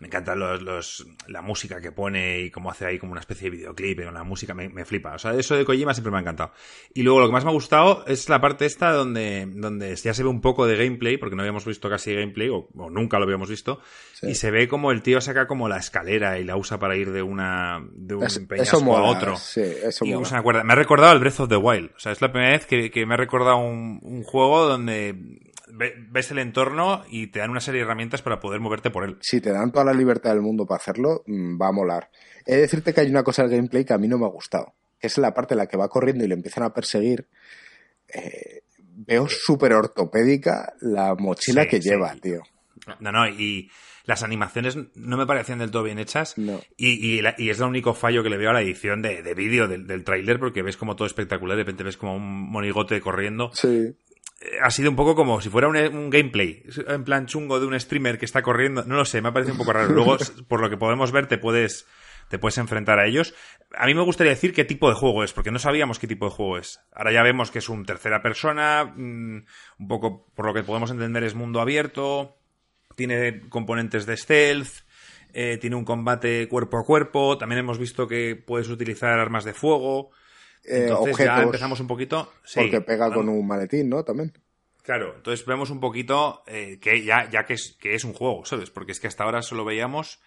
me 0.00 0.06
encanta 0.06 0.36
los, 0.36 1.06
la 1.26 1.42
música 1.42 1.80
que 1.80 1.90
pone 1.90 2.40
y 2.40 2.50
cómo 2.50 2.70
hace 2.70 2.86
ahí 2.86 2.98
como 2.98 3.12
una 3.12 3.20
especie 3.20 3.50
de 3.50 3.56
videoclip, 3.56 4.00
una 4.08 4.22
música 4.22 4.54
me, 4.54 4.68
me, 4.68 4.84
flipa. 4.84 5.14
O 5.14 5.18
sea, 5.18 5.34
eso 5.34 5.56
de 5.56 5.64
Kojima 5.64 5.92
siempre 5.92 6.12
me 6.12 6.18
ha 6.18 6.20
encantado. 6.20 6.52
Y 6.94 7.02
luego 7.02 7.20
lo 7.20 7.26
que 7.26 7.32
más 7.32 7.44
me 7.44 7.50
ha 7.50 7.54
gustado 7.54 8.04
es 8.06 8.28
la 8.28 8.40
parte 8.40 8.64
esta 8.64 8.92
donde, 8.92 9.46
donde 9.48 9.94
ya 9.96 10.14
se 10.14 10.22
ve 10.22 10.28
un 10.28 10.40
poco 10.40 10.66
de 10.66 10.76
gameplay, 10.76 11.16
porque 11.16 11.34
no 11.34 11.42
habíamos 11.42 11.64
visto 11.64 11.90
casi 11.90 12.14
gameplay, 12.14 12.48
o, 12.48 12.68
nunca 12.90 13.18
lo 13.18 13.24
habíamos 13.24 13.48
visto, 13.48 13.80
y 14.22 14.36
se 14.36 14.52
ve 14.52 14.68
como 14.68 14.92
el 14.92 15.02
tío 15.02 15.20
saca 15.20 15.48
como 15.48 15.68
la 15.68 15.78
escalera 15.78 16.38
y 16.38 16.44
la 16.44 16.56
usa 16.56 16.78
para 16.78 16.96
ir 16.96 17.10
de 17.10 17.22
una 17.22 17.84
de 17.92 18.14
un 18.14 18.46
peñasco 18.46 18.96
a 18.96 19.02
otro. 19.02 19.36
Sí, 19.36 19.62
eso 19.62 20.04
y 20.04 20.14
usa 20.14 20.42
cuerda. 20.42 20.62
Me 20.62 20.74
ha 20.74 20.76
recordado 20.76 21.12
el 21.12 21.18
Breath 21.18 21.40
of 21.40 21.48
the 21.48 21.56
Wild. 21.56 21.90
O 21.96 21.98
sea, 21.98 22.12
es 22.12 22.20
la 22.20 22.30
primera 22.30 22.52
vez 22.52 22.66
que, 22.66 22.90
que 22.90 23.04
me 23.04 23.14
ha 23.14 23.16
recordado 23.16 23.56
un, 23.56 23.98
un 24.02 24.22
juego 24.22 24.64
donde 24.64 25.16
ves 25.72 26.30
el 26.30 26.38
entorno 26.38 27.04
y 27.08 27.28
te 27.28 27.40
dan 27.40 27.50
una 27.50 27.60
serie 27.60 27.80
de 27.80 27.84
herramientas 27.84 28.22
para 28.22 28.40
poder 28.40 28.60
moverte 28.60 28.90
por 28.90 29.04
él. 29.04 29.18
Si 29.20 29.40
te 29.40 29.52
dan 29.52 29.72
toda 29.72 29.84
la 29.84 29.92
libertad 29.92 30.30
del 30.30 30.42
mundo 30.42 30.66
para 30.66 30.78
hacerlo, 30.78 31.22
mm, 31.26 31.60
va 31.60 31.68
a 31.68 31.72
molar. 31.72 32.10
He 32.46 32.56
de 32.56 32.60
decirte 32.62 32.94
que 32.94 33.00
hay 33.00 33.10
una 33.10 33.22
cosa 33.22 33.42
del 33.42 33.52
gameplay 33.52 33.84
que 33.84 33.92
a 33.92 33.98
mí 33.98 34.08
no 34.08 34.18
me 34.18 34.26
ha 34.26 34.30
gustado, 34.30 34.74
que 34.98 35.06
es 35.06 35.18
la 35.18 35.34
parte 35.34 35.54
en 35.54 35.58
la 35.58 35.66
que 35.66 35.76
va 35.76 35.88
corriendo 35.88 36.24
y 36.24 36.28
le 36.28 36.34
empiezan 36.34 36.64
a 36.64 36.72
perseguir. 36.72 37.28
Eh, 38.08 38.62
veo 38.80 39.28
súper 39.28 39.72
ortopédica 39.72 40.74
la 40.80 41.14
mochila 41.14 41.66
que 41.66 41.80
lleva, 41.80 42.14
tío. 42.16 42.42
No, 43.00 43.12
no, 43.12 43.28
y 43.28 43.70
las 44.04 44.22
animaciones 44.22 44.78
no 44.94 45.16
me 45.18 45.26
parecían 45.26 45.58
del 45.58 45.70
todo 45.70 45.82
bien 45.82 45.98
hechas. 45.98 46.38
No. 46.38 46.60
Y, 46.78 47.20
y, 47.20 47.50
es 47.50 47.58
el 47.58 47.66
único 47.66 47.92
fallo 47.92 48.22
que 48.22 48.30
le 48.30 48.38
veo 48.38 48.50
a 48.50 48.54
la 48.54 48.62
edición 48.62 49.02
de, 49.02 49.22
de 49.22 49.34
vídeo 49.34 49.68
del, 49.68 49.86
del 49.86 50.02
tráiler, 50.02 50.38
porque 50.38 50.62
ves 50.62 50.78
como 50.78 50.96
todo 50.96 51.06
espectacular, 51.06 51.58
de 51.58 51.64
repente 51.64 51.84
ves 51.84 51.98
como 51.98 52.16
un 52.16 52.50
monigote 52.50 53.00
corriendo. 53.02 53.50
Sí. 53.52 53.94
Eh, 54.40 54.58
ha 54.62 54.70
sido 54.70 54.90
un 54.90 54.96
poco 54.96 55.14
como 55.14 55.40
si 55.40 55.48
fuera 55.48 55.68
un, 55.68 56.10
gameplay, 56.10 56.62
en 56.86 57.04
plan 57.04 57.26
chungo 57.26 57.58
de 57.58 57.66
un 57.66 57.78
streamer 57.78 58.18
que 58.18 58.24
está 58.24 58.42
corriendo. 58.42 58.84
No 58.84 58.96
lo 58.96 59.04
sé, 59.04 59.20
me 59.20 59.28
ha 59.28 59.32
parecido 59.32 59.54
un 59.54 59.58
poco 59.58 59.72
raro. 59.72 59.88
Luego, 59.88 60.16
por 60.46 60.60
lo 60.60 60.70
que 60.70 60.76
podemos 60.76 61.12
ver, 61.12 61.26
te 61.26 61.38
puedes, 61.38 61.86
te 62.28 62.38
puedes 62.38 62.58
enfrentar 62.58 62.98
a 62.98 63.06
ellos. 63.06 63.34
A 63.76 63.86
mí 63.86 63.94
me 63.94 64.02
gustaría 64.02 64.32
decir 64.32 64.52
qué 64.52 64.64
tipo 64.64 64.88
de 64.88 64.94
juego 64.94 65.24
es, 65.24 65.32
porque 65.32 65.50
no 65.50 65.58
sabíamos 65.58 65.98
qué 65.98 66.06
tipo 66.06 66.26
de 66.26 66.32
juego 66.32 66.58
es. 66.58 66.80
Ahora 66.92 67.12
ya 67.12 67.22
vemos 67.22 67.50
que 67.50 67.58
es 67.58 67.68
un 67.68 67.84
tercera 67.84 68.22
persona, 68.22 68.84
mm, 68.84 69.44
un 69.78 69.88
poco, 69.88 70.26
por 70.34 70.46
lo 70.46 70.54
que 70.54 70.62
podemos 70.62 70.90
entender, 70.90 71.24
es 71.24 71.34
mundo 71.34 71.60
abierto, 71.60 72.36
tiene 72.94 73.48
componentes 73.48 74.06
de 74.06 74.16
stealth. 74.16 74.88
Eh, 75.34 75.58
tiene 75.58 75.76
un 75.76 75.84
combate 75.84 76.48
cuerpo 76.48 76.78
a 76.78 76.84
cuerpo. 76.84 77.36
También 77.38 77.60
hemos 77.60 77.78
visto 77.78 78.08
que 78.08 78.34
puedes 78.34 78.68
utilizar 78.68 79.18
armas 79.18 79.44
de 79.44 79.52
fuego. 79.52 80.10
Eh, 80.68 80.88
entonces 80.88 81.18
ya 81.18 81.42
empezamos 81.42 81.80
un 81.80 81.86
poquito. 81.86 82.32
porque 82.54 82.80
pega 82.80 83.12
con 83.12 83.28
un 83.28 83.46
maletín, 83.46 83.88
¿no? 83.88 84.04
También. 84.04 84.32
Claro, 84.82 85.14
entonces 85.16 85.44
vemos 85.44 85.70
un 85.70 85.80
poquito 85.80 86.42
eh, 86.46 86.78
que 86.80 87.04
ya, 87.04 87.28
ya 87.28 87.44
que, 87.44 87.54
es, 87.54 87.76
que 87.78 87.94
es 87.94 88.04
un 88.04 88.14
juego, 88.14 88.44
¿sabes? 88.44 88.70
Porque 88.70 88.92
es 88.92 89.00
que 89.00 89.06
hasta 89.06 89.24
ahora 89.24 89.42
solo 89.42 89.64
veíamos 89.64 90.20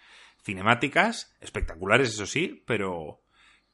cinemáticas, 0.44 1.34
espectaculares, 1.40 2.10
eso 2.10 2.26
sí, 2.26 2.62
pero, 2.66 3.22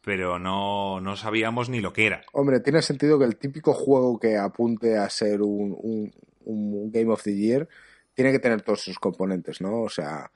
pero 0.02 0.38
no, 0.38 1.00
no 1.00 1.16
sabíamos 1.16 1.68
ni 1.68 1.80
lo 1.80 1.92
que 1.92 2.06
era. 2.06 2.22
Hombre, 2.32 2.60
tiene 2.60 2.80
sentido 2.80 3.18
que 3.18 3.26
el 3.26 3.37
típico 3.37 3.75
juego 3.75 4.18
que 4.18 4.37
apunte 4.37 4.96
a 4.96 5.10
ser 5.10 5.42
un, 5.42 5.76
un, 5.78 6.12
un 6.44 6.90
Game 6.90 7.12
of 7.12 7.22
the 7.22 7.34
Year 7.34 7.68
tiene 8.14 8.32
que 8.32 8.38
tener 8.38 8.62
todos 8.62 8.80
sus 8.80 8.98
componentes, 8.98 9.60
¿no? 9.60 9.82
O 9.82 9.88
sea, 9.88 10.30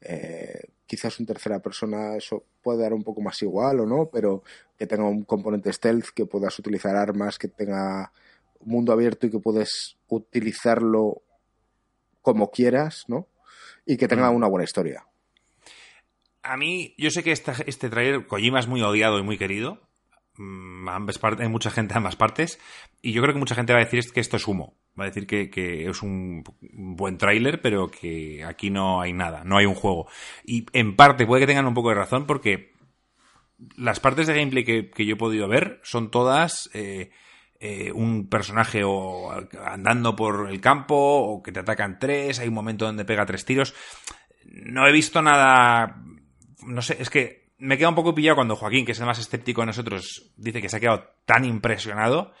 eh, 0.00 0.60
quizás 0.86 1.18
en 1.20 1.26
tercera 1.26 1.60
persona 1.60 2.16
eso 2.16 2.44
puede 2.62 2.82
dar 2.82 2.92
un 2.92 3.02
poco 3.02 3.20
más 3.20 3.40
igual 3.42 3.80
o 3.80 3.86
no, 3.86 4.08
pero 4.10 4.42
que 4.76 4.86
tenga 4.86 5.08
un 5.08 5.24
componente 5.24 5.72
stealth, 5.72 6.08
que 6.14 6.26
puedas 6.26 6.58
utilizar 6.58 6.96
armas, 6.96 7.38
que 7.38 7.48
tenga 7.48 8.12
un 8.60 8.72
mundo 8.72 8.92
abierto 8.92 9.26
y 9.26 9.30
que 9.30 9.38
puedes 9.38 9.96
utilizarlo 10.08 11.22
como 12.22 12.50
quieras, 12.50 13.04
¿no? 13.08 13.28
Y 13.86 13.96
que 13.96 14.08
tenga 14.08 14.30
mm. 14.30 14.36
una 14.36 14.48
buena 14.48 14.64
historia. 14.64 15.06
A 16.42 16.56
mí, 16.56 16.94
yo 16.96 17.10
sé 17.10 17.22
que 17.22 17.32
este, 17.32 17.52
este 17.66 17.90
trailer, 17.90 18.26
Kojima 18.26 18.60
es 18.60 18.66
muy 18.66 18.82
odiado 18.82 19.18
y 19.18 19.22
muy 19.22 19.38
querido. 19.38 19.87
Mm, 20.38 20.88
ambas 20.88 21.18
partes, 21.18 21.44
hay 21.44 21.50
mucha 21.50 21.70
gente 21.70 21.94
de 21.94 21.98
ambas 21.98 22.16
partes. 22.16 22.58
Y 23.02 23.12
yo 23.12 23.22
creo 23.22 23.34
que 23.34 23.40
mucha 23.40 23.56
gente 23.56 23.72
va 23.72 23.80
a 23.80 23.84
decir 23.84 24.00
que 24.12 24.20
esto 24.20 24.36
es 24.36 24.46
humo. 24.46 24.78
Va 24.98 25.04
a 25.04 25.08
decir 25.08 25.26
que, 25.26 25.88
es 25.88 26.02
un 26.02 26.44
buen 26.60 27.18
tráiler, 27.18 27.60
pero 27.60 27.88
que 27.88 28.44
aquí 28.44 28.70
no 28.70 29.00
hay 29.00 29.12
nada, 29.12 29.44
no 29.44 29.58
hay 29.58 29.66
un 29.66 29.74
juego. 29.74 30.08
Y 30.44 30.66
en 30.72 30.96
parte 30.96 31.26
puede 31.26 31.42
que 31.42 31.46
tengan 31.48 31.66
un 31.66 31.74
poco 31.74 31.90
de 31.90 31.96
razón 31.96 32.26
porque 32.26 32.72
las 33.76 34.00
partes 34.00 34.26
de 34.26 34.34
gameplay 34.34 34.64
que, 34.64 35.06
yo 35.06 35.14
he 35.14 35.18
podido 35.18 35.48
ver 35.48 35.80
son 35.82 36.10
todas 36.10 36.70
eh, 36.74 37.10
eh, 37.58 37.90
un 37.92 38.28
personaje 38.28 38.82
o 38.84 39.32
andando 39.64 40.14
por 40.14 40.48
el 40.50 40.60
campo 40.60 40.96
o 40.96 41.42
que 41.42 41.52
te 41.52 41.60
atacan 41.60 41.98
tres, 41.98 42.38
hay 42.38 42.48
un 42.48 42.54
momento 42.54 42.84
donde 42.84 43.04
pega 43.04 43.26
tres 43.26 43.44
tiros. 43.44 43.74
No 44.44 44.86
he 44.86 44.92
visto 44.92 45.20
nada, 45.22 46.02
no 46.64 46.82
sé, 46.82 46.96
es 47.00 47.10
que 47.10 47.47
me 47.58 47.76
queda 47.76 47.88
un 47.88 47.94
poco 47.94 48.14
pillado 48.14 48.36
cuando 48.36 48.56
Joaquín, 48.56 48.86
que 48.86 48.92
es 48.92 49.00
el 49.00 49.06
más 49.06 49.18
escéptico 49.18 49.62
de 49.62 49.66
nosotros, 49.66 50.32
dice 50.36 50.60
que 50.60 50.68
se 50.68 50.76
ha 50.76 50.80
quedado 50.80 51.04
tan 51.24 51.44
impresionado 51.44 52.32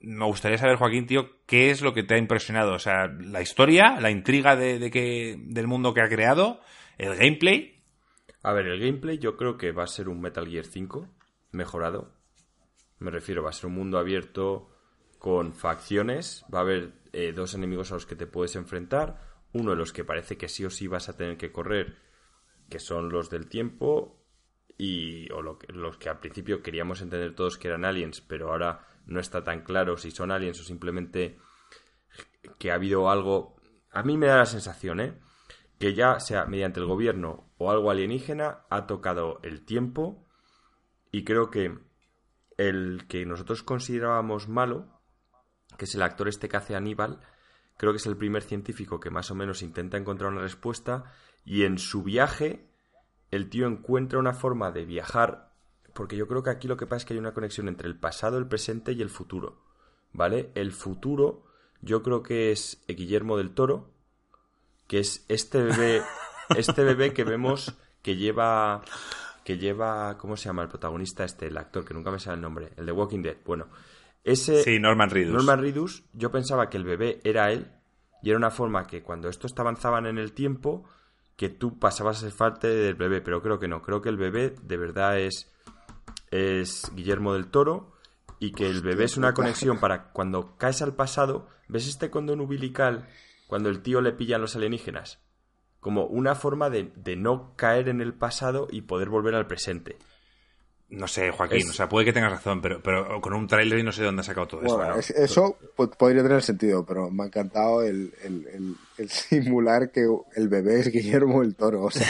me 0.00 0.24
gustaría 0.24 0.58
saber, 0.58 0.76
Joaquín, 0.76 1.06
tío, 1.06 1.44
qué 1.46 1.70
es 1.70 1.82
lo 1.82 1.92
que 1.92 2.02
te 2.02 2.14
ha 2.14 2.18
impresionado. 2.18 2.72
O 2.72 2.78
sea, 2.78 3.06
la 3.06 3.42
historia, 3.42 4.00
la 4.00 4.10
intriga 4.10 4.56
de, 4.56 4.90
que, 4.90 5.36
del 5.38 5.66
mundo 5.66 5.92
que 5.92 6.00
ha 6.00 6.08
creado, 6.08 6.60
el 6.98 7.16
gameplay. 7.16 7.82
A 8.42 8.52
ver, 8.52 8.66
el 8.66 8.80
gameplay 8.80 9.18
yo 9.18 9.36
creo 9.36 9.58
que 9.58 9.72
va 9.72 9.84
a 9.84 9.88
ser 9.88 10.08
un 10.08 10.20
Metal 10.20 10.48
Gear 10.48 10.64
5 10.64 11.08
mejorado. 11.52 12.14
Me 12.98 13.10
refiero, 13.10 13.42
va 13.42 13.50
a 13.50 13.54
ser 13.54 13.66
un 13.66 13.74
mundo 13.74 13.98
abierto 13.98 14.70
con 15.18 15.52
facciones. 15.52 16.44
Va 16.52 16.60
a 16.60 16.62
haber 16.62 16.92
eh, 17.12 17.32
dos 17.32 17.54
enemigos 17.54 17.90
a 17.90 17.94
los 17.94 18.06
que 18.06 18.16
te 18.16 18.26
puedes 18.26 18.56
enfrentar. 18.56 19.20
Uno 19.52 19.72
de 19.72 19.76
los 19.76 19.92
que 19.92 20.04
parece 20.04 20.38
que 20.38 20.48
sí 20.48 20.64
o 20.64 20.70
sí 20.70 20.86
vas 20.86 21.08
a 21.08 21.16
tener 21.16 21.36
que 21.36 21.52
correr, 21.52 21.98
que 22.70 22.78
son 22.78 23.10
los 23.10 23.28
del 23.28 23.48
tiempo. 23.48 24.19
Y, 24.82 25.30
o 25.32 25.42
los 25.42 25.98
que 25.98 26.08
al 26.08 26.20
principio 26.20 26.62
queríamos 26.62 27.02
entender 27.02 27.34
todos 27.34 27.58
que 27.58 27.68
eran 27.68 27.84
aliens, 27.84 28.22
pero 28.22 28.50
ahora 28.50 28.86
no 29.04 29.20
está 29.20 29.44
tan 29.44 29.60
claro 29.62 29.98
si 29.98 30.10
son 30.10 30.30
aliens 30.30 30.58
o 30.58 30.64
simplemente 30.64 31.38
que 32.58 32.70
ha 32.70 32.76
habido 32.76 33.10
algo. 33.10 33.56
A 33.90 34.02
mí 34.02 34.16
me 34.16 34.26
da 34.26 34.38
la 34.38 34.46
sensación, 34.46 35.00
¿eh? 35.00 35.18
Que 35.78 35.92
ya 35.92 36.18
sea 36.18 36.46
mediante 36.46 36.80
el 36.80 36.86
gobierno 36.86 37.52
o 37.58 37.70
algo 37.70 37.90
alienígena 37.90 38.60
ha 38.70 38.86
tocado 38.86 39.38
el 39.42 39.66
tiempo 39.66 40.26
y 41.12 41.24
creo 41.24 41.50
que 41.50 41.76
el 42.56 43.06
que 43.06 43.26
nosotros 43.26 43.62
considerábamos 43.62 44.48
malo, 44.48 44.98
que 45.76 45.84
es 45.84 45.94
el 45.94 46.00
actor 46.00 46.26
este 46.26 46.48
que 46.48 46.56
hace 46.56 46.74
Aníbal, 46.74 47.20
creo 47.76 47.92
que 47.92 47.98
es 47.98 48.06
el 48.06 48.16
primer 48.16 48.42
científico 48.42 48.98
que 48.98 49.10
más 49.10 49.30
o 49.30 49.34
menos 49.34 49.60
intenta 49.60 49.98
encontrar 49.98 50.32
una 50.32 50.40
respuesta 50.40 51.04
y 51.44 51.64
en 51.64 51.76
su 51.76 52.02
viaje 52.02 52.69
el 53.30 53.48
tío 53.48 53.66
encuentra 53.66 54.18
una 54.18 54.32
forma 54.32 54.70
de 54.70 54.84
viajar 54.84 55.50
porque 55.92 56.16
yo 56.16 56.26
creo 56.28 56.42
que 56.42 56.50
aquí 56.50 56.68
lo 56.68 56.76
que 56.76 56.86
pasa 56.86 56.98
es 56.98 57.04
que 57.04 57.14
hay 57.14 57.20
una 57.20 57.34
conexión 57.34 57.68
entre 57.68 57.88
el 57.88 57.98
pasado, 57.98 58.38
el 58.38 58.46
presente 58.46 58.92
y 58.92 59.02
el 59.02 59.10
futuro, 59.10 59.62
¿vale? 60.12 60.50
El 60.54 60.72
futuro 60.72 61.44
yo 61.82 62.02
creo 62.02 62.22
que 62.22 62.52
es 62.52 62.82
Guillermo 62.88 63.36
del 63.36 63.50
Toro, 63.50 63.90
que 64.86 64.98
es 64.98 65.24
este 65.28 65.62
bebé, 65.62 66.02
este 66.56 66.84
bebé 66.84 67.12
que 67.12 67.24
vemos 67.24 67.76
que 68.02 68.16
lleva, 68.16 68.82
que 69.44 69.58
lleva, 69.58 70.16
¿cómo 70.18 70.36
se 70.36 70.46
llama 70.46 70.62
el 70.62 70.68
protagonista 70.68 71.24
este, 71.24 71.46
el 71.46 71.56
actor, 71.56 71.84
que 71.84 71.94
nunca 71.94 72.10
me 72.10 72.18
sale 72.18 72.36
el 72.36 72.42
nombre, 72.42 72.72
el 72.76 72.86
de 72.86 72.92
Walking 72.92 73.22
Dead, 73.22 73.36
bueno, 73.44 73.68
ese... 74.22 74.62
Sí, 74.62 74.78
Norman 74.78 75.10
Reedus. 75.10 75.34
Norman 75.34 75.60
Reedus, 75.60 76.04
yo 76.12 76.30
pensaba 76.30 76.68
que 76.68 76.76
el 76.76 76.84
bebé 76.84 77.20
era 77.24 77.50
él, 77.52 77.70
y 78.22 78.30
era 78.30 78.38
una 78.38 78.50
forma 78.50 78.86
que 78.86 79.02
cuando 79.02 79.28
estos 79.28 79.58
avanzaban 79.58 80.06
en 80.06 80.18
el 80.18 80.32
tiempo, 80.32 80.84
que 81.40 81.48
tú 81.48 81.78
pasabas 81.78 82.18
a 82.18 82.28
ser 82.28 82.36
parte 82.36 82.68
del 82.68 82.96
bebé, 82.96 83.22
pero 83.22 83.40
creo 83.40 83.58
que 83.58 83.66
no, 83.66 83.80
creo 83.80 84.02
que 84.02 84.10
el 84.10 84.18
bebé 84.18 84.54
de 84.60 84.76
verdad 84.76 85.18
es 85.18 85.50
es 86.30 86.92
Guillermo 86.94 87.32
del 87.32 87.46
Toro 87.46 87.94
y 88.38 88.52
que 88.52 88.68
el 88.68 88.82
bebé 88.82 89.04
es 89.04 89.16
una 89.16 89.32
conexión 89.32 89.80
para 89.80 90.12
cuando 90.12 90.58
caes 90.58 90.82
al 90.82 90.94
pasado, 90.94 91.48
¿ves 91.66 91.88
este 91.88 92.10
condón 92.10 92.42
umbilical 92.42 93.08
cuando 93.46 93.70
el 93.70 93.80
tío 93.80 94.02
le 94.02 94.12
pillan 94.12 94.42
los 94.42 94.54
alienígenas? 94.54 95.18
Como 95.80 96.04
una 96.04 96.34
forma 96.34 96.68
de, 96.68 96.92
no 97.16 97.54
caer 97.56 97.88
en 97.88 98.02
el 98.02 98.12
pasado 98.12 98.68
y 98.70 98.82
poder 98.82 99.08
volver 99.08 99.34
al 99.34 99.46
presente. 99.46 99.96
No 100.90 101.06
sé, 101.06 101.30
Joaquín, 101.30 101.68
o 101.68 101.72
sea, 101.72 101.88
puede 101.88 102.04
que 102.04 102.12
tengas 102.12 102.32
razón, 102.32 102.60
pero, 102.60 102.82
pero 102.82 103.20
con 103.20 103.32
un 103.32 103.46
tráiler 103.46 103.78
y 103.78 103.84
no 103.84 103.92
sé 103.92 104.00
de 104.00 104.06
dónde 104.06 104.20
ha 104.20 104.24
sacado 104.24 104.48
todo 104.48 104.62
eso. 104.62 105.12
eso 105.14 105.56
podría 105.76 106.24
tener 106.24 106.42
sentido, 106.42 106.84
pero 106.84 107.10
me 107.10 107.22
ha 107.22 107.26
encantado 107.26 107.82
el, 107.82 108.12
simular 109.08 109.92
que 109.92 110.04
el 110.34 110.48
bebé 110.48 110.80
es 110.80 110.90
Guillermo 110.90 111.42
el 111.42 111.54
Toro. 111.54 111.84
O 111.84 111.90
sea, 111.92 112.08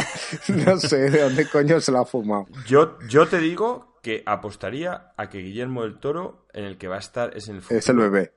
no 0.49 0.79
sé 0.79 1.11
de 1.11 1.21
dónde 1.21 1.47
coño 1.47 1.79
se 1.81 1.93
lo 1.93 1.99
ha 1.99 2.07
fumado. 2.07 2.47
Yo, 2.67 2.99
yo 3.07 3.29
te 3.29 3.39
digo 3.39 3.99
que 4.03 4.23
apostaría 4.25 5.13
a 5.15 5.29
que 5.29 5.39
Guillermo 5.41 5.83
del 5.83 5.99
Toro, 5.99 6.47
en 6.55 6.65
el 6.65 6.79
que 6.79 6.89
va 6.89 6.97
a 6.97 7.01
estar, 7.01 7.37
es 7.37 7.49
en 7.49 7.57
el 7.57 7.63
Es 7.69 7.87
el 7.91 7.97
bebé. 7.99 8.33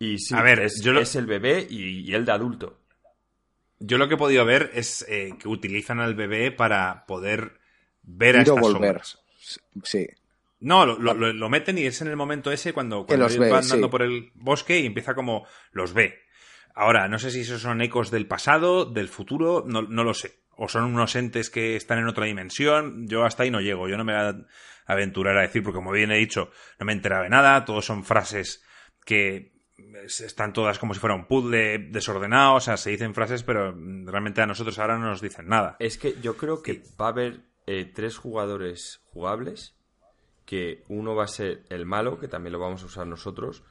Y 0.00 0.18
sí, 0.18 0.34
a 0.34 0.42
ver, 0.42 0.58
es, 0.58 0.84
es 0.84 1.14
el 1.14 1.26
bebé 1.26 1.64
y, 1.70 2.12
el 2.12 2.24
de 2.24 2.32
adulto. 2.32 2.80
Yo 3.78 3.96
lo 3.98 4.08
que 4.08 4.14
he 4.14 4.18
podido 4.18 4.44
ver 4.44 4.72
es 4.74 5.06
eh, 5.08 5.34
que 5.38 5.46
utilizan 5.46 6.00
al 6.00 6.16
bebé 6.16 6.50
para 6.50 7.06
poder 7.06 7.60
ver 8.02 8.38
a 8.38 8.42
estas 8.42 8.60
volver. 8.60 9.00
Sí. 9.84 10.06
No, 10.60 10.86
lo, 10.86 11.48
meten 11.48 11.76
y 11.78 11.86
es 11.86 12.00
en 12.02 12.08
el 12.08 12.16
momento 12.16 12.52
ese 12.52 12.72
cuando, 12.72 13.04
cuando 13.04 13.24
los 13.24 13.36
van 13.36 13.52
andando 13.52 13.90
por 13.90 14.02
el 14.02 14.30
bosque 14.34 14.78
y 14.78 14.86
empieza 14.86 15.14
como 15.14 15.44
los 15.72 15.92
ve. 15.92 16.20
Ahora, 16.74 17.08
no 17.08 17.18
sé 17.18 17.32
si 17.32 17.40
esos 17.40 17.62
son 17.62 17.82
ecos 17.82 18.10
del 18.12 18.26
pasado, 18.26 18.84
del 18.84 19.08
futuro, 19.08 19.64
no, 19.66 19.82
no 19.82 20.04
lo 20.04 20.14
sé. 20.14 20.42
O 20.56 20.68
son 20.68 20.84
unos 20.84 21.16
entes 21.16 21.50
que 21.50 21.74
están 21.74 21.98
en 21.98 22.06
otra 22.06 22.26
dimensión. 22.26 23.08
Yo 23.08 23.24
hasta 23.24 23.42
ahí 23.42 23.50
no 23.50 23.60
llego. 23.60 23.88
Yo 23.88 23.96
no 23.96 24.04
me 24.04 24.12
voy 24.12 24.22
a 24.22 24.46
aventurar 24.86 25.36
a 25.36 25.42
decir, 25.42 25.62
porque 25.62 25.78
como 25.78 25.90
bien 25.90 26.12
he 26.12 26.18
dicho, 26.18 26.50
no 26.78 26.86
me 26.86 26.92
he 26.92 26.94
enterado 26.94 27.24
de 27.24 27.30
nada. 27.30 27.64
Todos 27.64 27.84
son 27.84 28.04
frases 28.04 28.64
que 29.04 29.52
están 30.04 30.52
todas 30.52 30.78
como 30.78 30.94
si 30.94 31.00
fuera 31.00 31.16
un 31.16 31.26
puzzle 31.26 31.78
desordenado. 31.90 32.54
O 32.54 32.60
sea, 32.60 32.76
se 32.76 32.90
dicen 32.90 33.14
frases, 33.14 33.42
pero 33.42 33.74
realmente 34.04 34.42
a 34.42 34.46
nosotros 34.46 34.78
ahora 34.78 34.98
no 34.98 35.06
nos 35.06 35.20
dicen 35.20 35.48
nada. 35.48 35.76
Es 35.78 35.98
que 35.98 36.14
yo 36.22 36.36
creo 36.36 36.62
que 36.62 36.82
va 37.00 37.06
a 37.06 37.10
haber 37.10 37.40
eh, 37.66 37.84
tres 37.84 38.16
jugadores 38.16 39.02
jugables. 39.12 39.76
Que 40.44 40.84
uno 40.88 41.14
va 41.14 41.24
a 41.24 41.28
ser 41.28 41.64
el 41.70 41.86
malo, 41.86 42.18
que 42.18 42.28
también 42.28 42.52
lo 42.52 42.58
vamos 42.58 42.82
a 42.82 42.86
usar 42.86 43.06
nosotros 43.06 43.62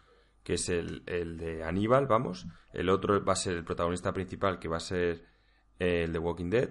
que 0.44 0.56
es 0.56 0.70
el, 0.70 1.04
el, 1.06 1.38
de 1.38 1.64
Aníbal, 1.64 2.08
vamos. 2.08 2.48
El 2.74 2.90
otro 2.90 3.24
va 3.24 3.34
a 3.34 3.38
ser 3.38 3.58
el 3.58 3.64
protagonista 3.64 4.14
principal, 4.14 4.60
que 4.60 4.68
va 4.68 4.78
a 4.78 4.82
ser 4.82 5.26
eh, 5.80 6.04
el 6.04 6.14
de 6.14 6.20
Walking 6.20 6.50
Dead. 6.50 6.70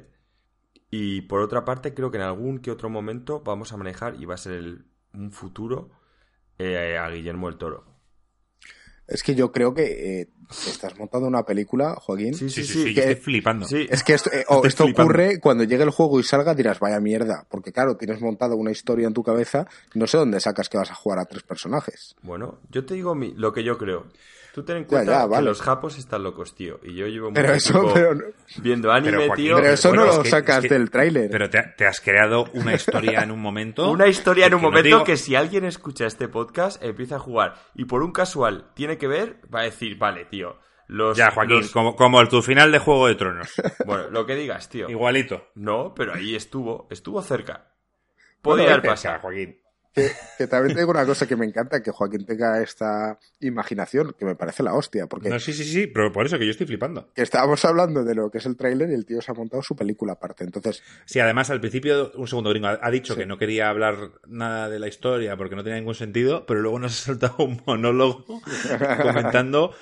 Y 0.91 1.23
por 1.23 1.41
otra 1.41 1.65
parte, 1.65 1.95
creo 1.95 2.11
que 2.11 2.17
en 2.17 2.25
algún 2.25 2.59
que 2.59 2.71
otro 2.71 2.91
momento 2.91 3.41
vamos 3.41 3.73
a 3.73 3.77
manejar, 3.77 4.21
y 4.21 4.25
va 4.25 4.35
a 4.35 4.39
ser 4.39 4.85
un 5.15 5.31
futuro, 5.31 5.91
eh, 6.59 6.99
a 6.99 7.09
Guillermo 7.11 7.49
el 7.49 7.59
Toro. 7.59 8.00
Es 9.11 9.25
que 9.25 9.35
yo 9.35 9.51
creo 9.51 9.75
que 9.75 10.21
eh, 10.21 10.29
estás 10.49 10.97
montando 10.97 11.27
una 11.27 11.43
película, 11.43 11.97
Joaquín. 11.97 12.33
Sí, 12.33 12.49
sí, 12.49 12.65
sí, 12.65 12.89
estoy 12.97 13.17
flipando. 13.17 13.67
Es 13.69 14.05
que 14.05 14.15
esto, 14.15 14.31
esto 14.65 14.85
ocurre 14.85 15.41
cuando 15.41 15.65
llegue 15.65 15.83
el 15.83 15.91
juego 15.91 16.21
y 16.21 16.23
salga, 16.23 16.55
dirás, 16.55 16.79
vaya 16.79 17.01
mierda. 17.01 17.45
Porque 17.51 17.73
claro, 17.73 17.97
tienes 17.97 18.21
montado 18.21 18.57
una 18.57 18.71
historia 18.71 19.09
en 19.09 19.13
tu 19.13 19.25
cabeza, 19.25 19.67
no 19.95 20.07
sé 20.07 20.17
dónde 20.17 20.41
sacas 20.41 20.69
que 20.69 20.79
vas 20.79 20.93
a 20.93 20.95
jugar 20.95 21.19
a 21.19 21.25
tres 21.25 21.43
personajes. 21.43 22.15
Bueno, 22.23 22.61
yo 22.71 22.85
te 22.87 22.95
digo 22.95 23.15
lo 23.15 23.53
que 23.53 23.65
yo 23.65 23.77
creo. 23.77 24.07
Tú 24.53 24.65
ten 24.65 24.79
en 24.79 24.85
cuenta 24.85 25.29
que 25.29 25.43
los 25.43 25.63
japos 25.63 25.99
están 25.99 26.23
locos, 26.23 26.55
tío. 26.55 26.81
Y 26.83 26.95
yo 26.95 27.07
llevo 27.07 27.31
mucho 27.31 27.83
tiempo 27.83 28.25
viendo 28.63 28.93
anime, 28.93 29.31
tío. 29.37 29.57
Pero 29.57 29.69
eso 29.73 29.95
no 29.95 30.05
lo 30.05 30.25
sacas 30.25 30.63
del 30.63 30.91
tráiler. 30.91 31.31
Pero 31.31 31.49
te, 31.49 31.87
has 31.87 32.01
creado 32.01 32.47
una 32.55 32.75
historia 32.75 33.23
en 33.23 33.31
un 33.31 33.41
momento. 33.41 33.91
una 33.91 34.09
historia 34.09 34.47
en 34.47 34.55
un 34.55 34.63
momento 34.63 35.05
que 35.05 35.17
si 35.17 35.35
alguien 35.35 35.65
escucha 35.65 36.07
este 36.07 36.29
podcast, 36.29 36.83
empieza 36.83 37.17
a 37.17 37.19
jugar 37.19 37.55
y 37.75 37.85
por 37.85 38.03
un 38.03 38.13
casual 38.13 38.71
tiene 38.75 38.99
que 38.99 39.07
ver, 39.07 39.41
va 39.53 39.61
a 39.61 39.65
decir, 39.65 39.99
vale, 39.99 40.25
tío. 40.25 40.59
Los, 40.87 41.17
ya, 41.17 41.31
Joaquín, 41.31 41.69
como, 41.73 41.95
como 41.95 42.21
el, 42.21 42.29
tu 42.29 42.43
final 42.43 42.73
de 42.73 42.81
Juego 42.81 43.07
de 43.07 43.15
Tronos. 43.15 43.49
Bueno, 43.87 44.11
lo 44.11 44.27
que 44.27 44.35
digas, 44.35 44.69
tío. 44.69 44.91
Igualito. 44.91 45.47
No, 45.55 45.95
pero 45.95 46.15
ahí 46.15 46.35
estuvo, 46.35 46.89
estuvo 46.91 47.23
cerca. 47.23 47.73
Podría 48.43 48.73
haber 48.73 48.83
pasado. 48.83 49.21
Joaquín. 49.21 49.61
Que, 49.93 50.47
también 50.47 50.75
te 50.75 50.81
digo 50.81 50.93
una 50.93 51.05
cosa 51.05 51.27
que 51.27 51.35
me 51.35 51.45
encanta, 51.45 51.83
que 51.83 51.91
Joaquín 51.91 52.25
tenga 52.25 52.63
esta 52.63 53.19
imaginación, 53.41 54.15
que 54.17 54.25
me 54.25 54.37
parece 54.37 54.63
la 54.63 54.75
hostia. 54.75 55.09
Porque 55.09 55.29
no, 55.29 55.41
sí, 55.41 55.53
sí, 55.53 55.65
sí, 55.65 55.89
pero 55.89 56.13
por 56.13 56.27
eso 56.27 56.39
que 56.39 56.45
yo 56.45 56.53
estoy 56.53 56.69
flipando. 56.69 57.11
Que 57.13 57.23
estábamos 57.23 57.65
hablando 57.65 58.05
de 58.05 58.15
lo 58.15 58.31
que 58.31 58.39
es 58.39 58.47
el 58.47 58.57
tráiler 58.57 58.91
y 58.91 58.95
el 58.95 59.05
tío 59.05 59.21
se 59.21 59.33
ha 59.33 59.35
montado 59.35 59.63
su 59.63 59.75
película 59.75 60.13
aparte. 60.13 60.45
Entonces. 60.45 60.83
Sí, 61.07 61.19
además 61.19 61.51
al 61.51 61.61
principio, 61.61 62.13
un 62.15 62.29
segundo 62.29 62.51
gringo, 62.51 62.69
ha 62.69 62.91
dicho 62.91 63.17
que 63.17 63.27
no 63.27 63.37
quería 63.37 63.69
hablar 63.69 64.13
nada 64.29 64.69
de 64.69 64.79
la 64.79 64.87
historia 64.87 65.37
porque 65.37 65.57
no 65.57 65.65
tenía 65.65 65.79
ningún 65.79 65.97
sentido, 65.97 66.47
pero 66.47 66.61
luego 66.61 66.79
nos 66.79 66.93
ha 66.93 67.05
soltado 67.07 67.45
un 67.45 67.61
monólogo 67.67 68.25
comentando 69.03 69.75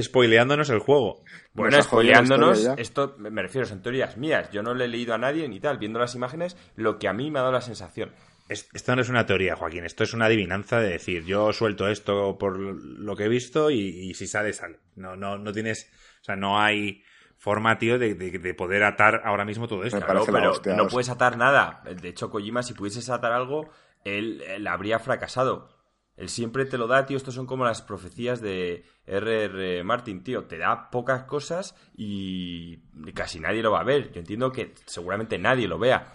spoileándonos 0.00 0.70
el 0.70 0.78
juego. 0.78 1.24
Bueno, 1.54 1.82
spoileándonos, 1.82 2.68
esto 2.76 3.16
me 3.18 3.42
refiero, 3.42 3.66
son 3.66 3.82
teorías 3.82 4.16
mías. 4.16 4.50
Yo 4.52 4.62
no 4.62 4.74
le 4.74 4.84
he 4.84 4.88
leído 4.88 5.14
a 5.14 5.18
nadie 5.18 5.48
ni 5.48 5.58
tal. 5.58 5.78
Viendo 5.78 5.98
las 5.98 6.14
imágenes, 6.14 6.56
lo 6.76 6.98
que 6.98 7.08
a 7.08 7.12
mí 7.12 7.30
me 7.30 7.38
ha 7.38 7.42
dado 7.42 7.52
la 7.52 7.60
sensación 7.60 8.12
esto 8.48 8.94
no 8.94 9.02
es 9.02 9.08
una 9.08 9.26
teoría, 9.26 9.56
Joaquín. 9.56 9.84
Esto 9.84 10.04
es 10.04 10.14
una 10.14 10.26
adivinanza 10.26 10.78
de 10.78 10.90
decir, 10.90 11.24
yo 11.24 11.52
suelto 11.52 11.88
esto 11.88 12.38
por 12.38 12.58
lo 12.58 13.16
que 13.16 13.24
he 13.24 13.28
visto 13.28 13.70
y, 13.70 14.14
si 14.14 14.26
sale, 14.26 14.52
sale. 14.52 14.78
No, 14.94 15.16
no, 15.16 15.36
no 15.38 15.52
tienes, 15.52 15.90
o 16.20 16.24
sea, 16.24 16.36
no 16.36 16.60
hay 16.60 17.02
forma, 17.36 17.78
tío, 17.78 17.98
de, 17.98 18.54
poder 18.54 18.84
atar 18.84 19.22
ahora 19.24 19.44
mismo 19.44 19.66
todo 19.66 19.84
esto. 19.84 20.00
Claro, 20.00 20.24
pero 20.26 20.76
no 20.76 20.88
puedes 20.88 21.08
atar 21.08 21.36
nada. 21.36 21.82
De 22.00 22.08
hecho, 22.08 22.30
Kojima, 22.30 22.62
si 22.62 22.74
pudieses 22.74 23.10
atar 23.10 23.32
algo, 23.32 23.68
él, 24.04 24.42
habría 24.68 24.98
fracasado. 24.98 25.74
Él 26.16 26.30
siempre 26.30 26.64
te 26.64 26.78
lo 26.78 26.86
da, 26.86 27.04
tío. 27.04 27.16
Estos 27.16 27.34
son 27.34 27.46
como 27.46 27.64
las 27.64 27.82
profecías 27.82 28.40
de 28.40 28.86
R.R. 29.06 29.84
Martin, 29.84 30.22
tío. 30.22 30.44
Te 30.44 30.56
da 30.56 30.88
pocas 30.90 31.24
cosas 31.24 31.74
y 31.94 32.78
casi 33.12 33.38
nadie 33.38 33.62
lo 33.62 33.72
va 33.72 33.80
a 33.80 33.84
ver. 33.84 34.12
Yo 34.12 34.20
entiendo 34.20 34.50
que 34.50 34.72
seguramente 34.86 35.36
nadie 35.36 35.68
lo 35.68 35.78
vea 35.78 36.14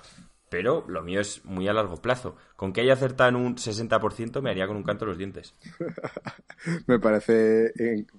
pero 0.52 0.84
lo 0.90 1.02
mío 1.02 1.22
es 1.22 1.46
muy 1.46 1.70
a 1.70 1.74
largo 1.74 2.02
plazo. 2.02 2.36
Con 2.58 2.74
que 2.74 2.82
haya 2.82 2.92
acertado 2.92 3.30
en 3.30 3.38
un 3.38 3.56
60% 3.56 4.42
me 4.42 4.50
haría 4.50 4.68
con 4.68 4.76
un 4.76 4.84
canto 4.84 5.06
los 5.06 5.18
dientes. 5.18 5.56
me, 6.88 7.00
parece, 7.00 7.72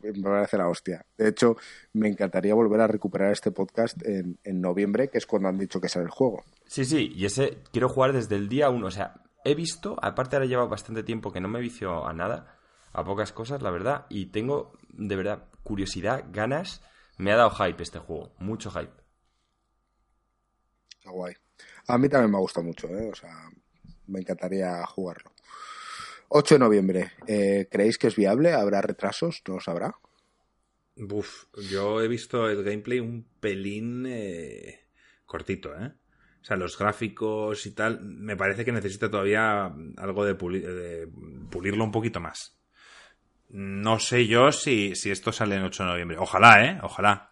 me 0.03 0.23
parece 0.23 0.57
la 0.57 0.67
hostia. 0.67 1.05
De 1.19 1.29
hecho, 1.29 1.59
me 1.93 2.09
encantaría 2.09 2.55
volver 2.55 2.81
a 2.81 2.87
recuperar 2.87 3.33
este 3.33 3.51
podcast 3.51 4.01
en, 4.07 4.39
noviembre, 4.62 5.11
que 5.11 5.19
es 5.19 5.27
cuando 5.27 5.51
han 5.51 5.59
dicho 5.59 5.79
que 5.79 5.91
sale 5.91 6.07
el 6.07 6.11
juego. 6.11 6.43
Sí, 6.65 6.87
sí, 6.87 7.12
y 7.15 7.27
ese 7.27 7.59
quiero 7.71 7.91
jugar 7.91 8.15
desde 8.15 8.37
el 8.37 8.49
día 8.49 8.71
1. 8.71 8.87
O 8.87 8.91
sea, 8.91 9.12
he 9.45 9.55
visto, 9.55 9.99
aparte 10.01 10.37
ahora 10.37 10.47
lleva 10.47 10.65
bastante 10.65 11.03
tiempo 11.03 11.33
que 11.33 11.41
no 11.43 11.49
me 11.49 11.61
vicio 11.61 12.07
a 12.07 12.15
nada, 12.15 12.59
a 12.95 13.05
pocas 13.05 13.33
cosas, 13.33 13.61
la 13.61 13.71
verdad, 13.71 14.07
y 14.09 14.27
tengo 14.27 14.73
de 14.89 15.17
verdad 15.17 15.51
curiosidad, 15.65 16.25
ganas. 16.33 16.81
Me 17.19 17.31
ha 17.31 17.37
dado 17.37 17.51
hype 17.51 17.83
este 17.83 17.99
juego, 17.99 18.33
mucho 18.39 18.71
hype. 18.71 19.03
Está 20.97 21.11
guay. 21.11 21.35
A 21.89 21.99
mí 21.99 22.09
también 22.09 22.31
me 22.31 22.39
gusta 22.39 22.61
mucho, 22.61 22.89
¿eh? 22.89 23.11
O 23.11 23.15
sea, 23.15 23.49
me 24.07 24.21
encantaría 24.21 24.85
jugarlo. 24.87 25.33
8 26.29 26.55
de 26.55 26.59
noviembre. 26.59 27.12
Eh, 27.27 27.69
¿Creéis 27.71 27.99
que 27.99 28.07
es 28.07 28.17
viable? 28.17 28.53
¿Habrá 28.53 28.81
retrasos? 28.81 29.43
¿No 29.47 29.55
lo 29.55 29.61
sabrá? 29.61 29.95
Buf, 30.97 31.45
yo 31.71 32.01
he 32.01 32.09
visto 32.09 32.49
el 32.49 32.62
gameplay 32.62 33.01
un 33.01 33.27
pelín 33.41 34.05
eh, 34.07 34.87
cortito, 35.27 35.75
¿eh? 35.75 35.93
O 36.41 36.45
sea, 36.45 36.57
los 36.57 36.77
gráficos 36.77 37.67
y 37.67 37.71
tal, 37.73 38.01
me 38.03 38.37
parece 38.37 38.65
que 38.65 38.73
necesita 38.73 39.11
todavía 39.11 39.73
algo 39.97 40.25
de, 40.25 40.35
de 40.35 41.09
pulirlo 41.51 41.85
un 41.85 41.93
poquito 41.93 42.19
más. 42.21 42.59
No 43.49 44.01
sé 44.01 44.27
yo 44.27 44.51
si, 44.51 44.97
si 44.97 45.11
esto 45.11 45.31
sale 45.31 45.57
en 45.57 45.62
8 45.62 45.85
de 45.85 45.89
noviembre. 45.91 46.17
Ojalá, 46.19 46.65
¿eh? 46.65 46.79
Ojalá. 46.83 47.32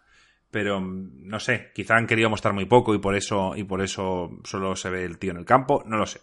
Pero 0.51 0.81
no 0.81 1.39
sé, 1.39 1.71
quizá 1.73 1.95
han 1.95 2.07
querido 2.07 2.29
mostrar 2.29 2.53
muy 2.53 2.65
poco 2.65 2.93
y 2.93 2.99
por 2.99 3.15
eso, 3.15 3.55
y 3.55 3.63
por 3.63 3.81
eso 3.81 4.29
solo 4.43 4.75
se 4.75 4.89
ve 4.89 5.05
el 5.05 5.17
tío 5.17 5.31
en 5.31 5.37
el 5.37 5.45
campo, 5.45 5.81
no 5.85 5.97
lo 5.97 6.05
sé. 6.05 6.21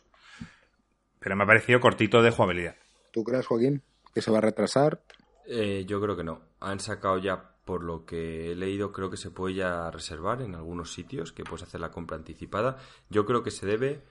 Pero 1.19 1.35
me 1.35 1.45
ha 1.45 1.47
parecido 1.47 1.81
cortito 1.81 2.23
de 2.23 2.31
jugabilidad. 2.31 2.77
¿Tú 3.11 3.25
crees, 3.25 3.47
Joaquín, 3.47 3.83
que 4.15 4.23
se 4.23 4.31
va 4.31 4.39
a 4.39 4.43
retrasar? 4.43 5.03
Eh, 5.47 5.85
yo 5.87 6.01
creo 6.01 6.17
que 6.17 6.25
no. 6.25 6.43
Han 6.61 6.79
sacado 6.79 7.19
ya, 7.19 7.57
por 7.65 7.83
lo 7.83 8.05
que 8.05 8.53
he 8.53 8.55
leído, 8.55 8.93
creo 8.93 9.11
que 9.11 9.17
se 9.17 9.31
puede 9.31 9.55
ya 9.55 9.91
reservar 9.91 10.43
en 10.43 10.55
algunos 10.55 10.93
sitios, 10.93 11.33
que 11.33 11.45
puedes 11.45 11.63
hacer 11.63 11.81
la 11.81 11.91
compra 11.91 12.17
anticipada. 12.17 12.77
Yo 13.09 13.25
creo 13.25 13.43
que 13.43 13.51
se 13.51 13.67
debe, 13.67 14.03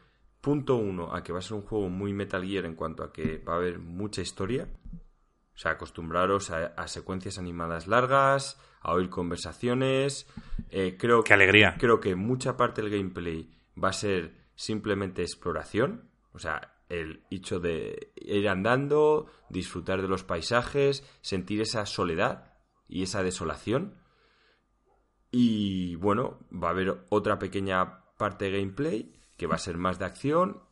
punto 0.42 0.76
uno, 0.76 1.14
a 1.16 1.24
que 1.24 1.32
va 1.32 1.40
a 1.40 1.44
ser 1.44 1.54
un 1.54 1.62
juego 1.62 1.90
muy 1.90 2.12
Metal 2.12 2.44
Gear 2.44 2.66
en 2.66 2.76
cuanto 2.76 3.04
a 3.04 3.14
que 3.14 3.38
va 3.38 3.54
a 3.54 3.58
haber 3.58 3.78
mucha 3.78 4.22
historia. 4.22 4.68
O 5.58 5.60
sea, 5.60 5.72
acostumbraros 5.72 6.52
a, 6.52 6.88
secuencias 6.88 7.40
animadas 7.40 7.88
largas, 7.88 8.62
a 8.80 8.94
oír 8.94 9.10
conversaciones. 9.10 10.28
Eh, 10.70 10.98
creo, 11.00 11.24
¡Qué 11.24 11.34
alegría! 11.34 11.78
Creo 11.80 12.00
que 12.00 12.16
mucha 12.16 12.56
parte 12.56 12.84
del 12.84 12.92
gameplay 12.92 13.50
va 13.76 13.90
a 13.90 13.94
ser 13.94 14.36
simplemente 14.54 15.24
exploración. 15.24 16.12
O 16.32 16.38
sea, 16.38 16.76
el 16.90 17.24
hecho 17.32 17.60
de 17.60 18.14
ir 18.18 18.48
andando, 18.48 19.32
disfrutar 19.50 20.04
de 20.04 20.08
los 20.08 20.24
paisajes, 20.24 21.04
sentir 21.22 21.60
esa 21.60 21.88
soledad 21.88 22.54
y 22.88 23.02
esa 23.02 23.24
desolación. 23.24 23.96
Y 25.32 25.96
bueno, 25.96 26.38
va 26.54 26.68
a 26.68 26.72
haber 26.72 27.04
otra 27.10 27.40
pequeña 27.40 28.04
parte 28.20 28.46
de 28.46 28.60
gameplay 28.60 29.12
que 29.38 29.48
va 29.48 29.56
a 29.56 29.60
ser 29.60 29.80
más 29.80 29.98
de 29.98 30.06
acción 30.06 30.67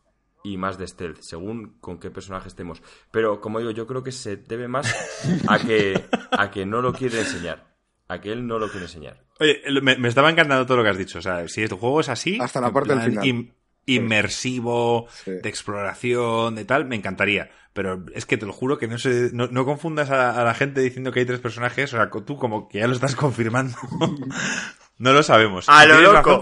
y 0.45 0.57
más 0.57 0.77
de 0.77 0.87
stealth, 0.87 1.21
según 1.21 1.77
con 1.79 1.99
qué 1.99 2.11
personaje 2.11 2.47
estemos. 2.47 2.83
Pero 3.09 3.41
como 3.41 3.59
digo, 3.59 3.71
yo 3.71 3.87
creo 3.87 4.03
que 4.03 4.11
se 4.11 4.37
debe 4.37 4.67
más 4.67 4.93
a 5.47 5.57
que, 5.57 6.05
a 6.31 6.51
que 6.51 6.65
no 6.65 6.81
lo 6.81 6.93
quiere 6.93 7.19
enseñar. 7.19 7.73
A 8.07 8.21
que 8.21 8.31
él 8.31 8.45
no 8.45 8.59
lo 8.59 8.69
quiere 8.69 8.85
enseñar. 8.85 9.23
Oye, 9.39 9.59
me, 9.81 10.07
estaba 10.07 10.29
encantando 10.29 10.67
todo 10.67 10.77
lo 10.77 10.83
que 10.83 10.89
has 10.89 10.97
dicho. 10.97 11.17
O 11.17 11.21
sea, 11.23 11.47
si 11.47 11.63
este 11.63 11.75
juego 11.75 12.01
es 12.01 12.09
así. 12.09 12.37
Hasta 12.39 12.61
la 12.61 12.71
parte 12.71 12.95
del 12.95 13.01
final 13.01 13.51
inmersivo, 13.87 15.07
de 15.25 15.47
exploración, 15.49 16.55
de 16.55 16.65
tal, 16.65 16.85
me 16.85 16.95
encantaría. 16.95 17.49
Pero 17.73 18.05
es 18.13 18.25
que 18.25 18.37
te 18.37 18.45
lo 18.45 18.53
juro 18.53 18.77
que 18.77 18.87
no, 18.87 18.97
se, 18.97 19.31
no, 19.33 19.65
confundas 19.65 20.09
a, 20.09 20.43
la 20.43 20.53
gente 20.53 20.81
diciendo 20.81 21.11
que 21.11 21.19
hay 21.19 21.25
tres 21.25 21.39
personajes, 21.39 21.93
o 21.93 21.97
sea, 21.97 22.09
tú 22.09 22.37
como 22.37 22.67
que 22.67 22.79
ya 22.79 22.87
lo 22.87 22.93
estás 22.93 23.15
confirmando. 23.15 23.77
no 24.97 25.13
lo 25.13 25.23
sabemos. 25.23 25.67
A 25.69 25.85
lo 25.85 25.99
loco, 26.01 26.41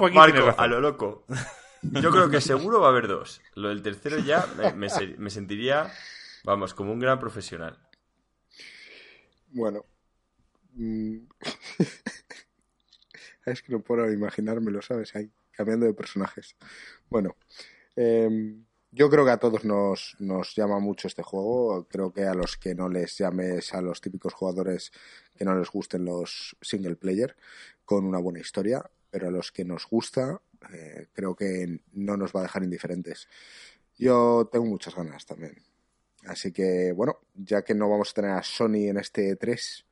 a 0.57 0.67
lo 0.67 0.79
loco. 0.79 1.25
Yo 1.91 2.11
creo 2.11 2.29
que 2.29 2.41
seguro 2.41 2.81
va 2.81 2.87
a 2.87 2.91
haber 2.91 3.07
dos. 3.07 3.41
Lo 3.55 3.69
del 3.69 3.81
tercero 3.81 4.19
ya 4.19 4.45
me, 4.57 4.87
me 5.17 5.29
sentiría, 5.29 5.91
vamos, 6.43 6.73
como 6.73 6.93
un 6.93 6.99
gran 6.99 7.19
profesional. 7.19 7.77
Bueno. 9.51 9.85
Mm. 10.73 11.17
es 13.45 13.62
que 13.62 13.71
no 13.71 13.81
puedo 13.81 14.12
imaginármelo, 14.12 14.81
¿sabes? 14.81 15.15
Ahí 15.15 15.31
cambiando 15.51 15.86
de 15.86 15.93
personajes. 15.93 16.55
Bueno, 17.10 17.36
em, 17.95 18.65
yo 18.91 19.10
creo 19.10 19.25
que 19.25 19.31
a 19.31 19.38
todos 19.38 19.65
nos, 19.65 20.15
nos 20.19 20.55
llama 20.55 20.79
mucho 20.79 21.08
este 21.08 21.23
juego. 21.23 21.88
Creo 21.88 22.12
que 22.12 22.23
a 22.23 22.34
los 22.34 22.58
que 22.58 22.75
no 22.75 22.89
les 22.89 23.17
llames 23.17 23.73
a 23.73 23.81
los 23.81 24.01
típicos 24.01 24.34
jugadores 24.34 24.91
que 25.36 25.45
no 25.45 25.58
les 25.58 25.69
gusten 25.69 26.05
los 26.05 26.55
single 26.62 26.95
player 26.95 27.36
con 27.86 28.05
una 28.05 28.19
buena 28.19 28.39
historia, 28.39 28.84
pero 29.10 29.27
a 29.27 29.31
los 29.31 29.51
que 29.51 29.65
nos 29.65 29.88
gusta, 29.88 30.41
eh, 30.73 31.08
creo 31.13 31.36
que 31.36 31.80
no 31.93 32.17
nos 32.17 32.34
va 32.34 32.41
a 32.41 32.43
dejar 32.43 32.63
indiferentes. 32.63 33.28
Yo 33.97 34.49
tengo 34.52 34.65
muchas 34.65 34.95
ganas 34.95 35.26
también. 35.26 35.56
Así 36.26 36.52
que, 36.52 36.91
bueno, 36.93 37.19
ya 37.34 37.63
que 37.63 37.73
no 37.73 37.89
vamos 37.89 38.12
a 38.12 38.13
tener 38.13 38.32
a 38.32 38.43
Sony 38.43 38.88
en 38.88 38.97
este 38.97 39.36
3, 39.36 39.86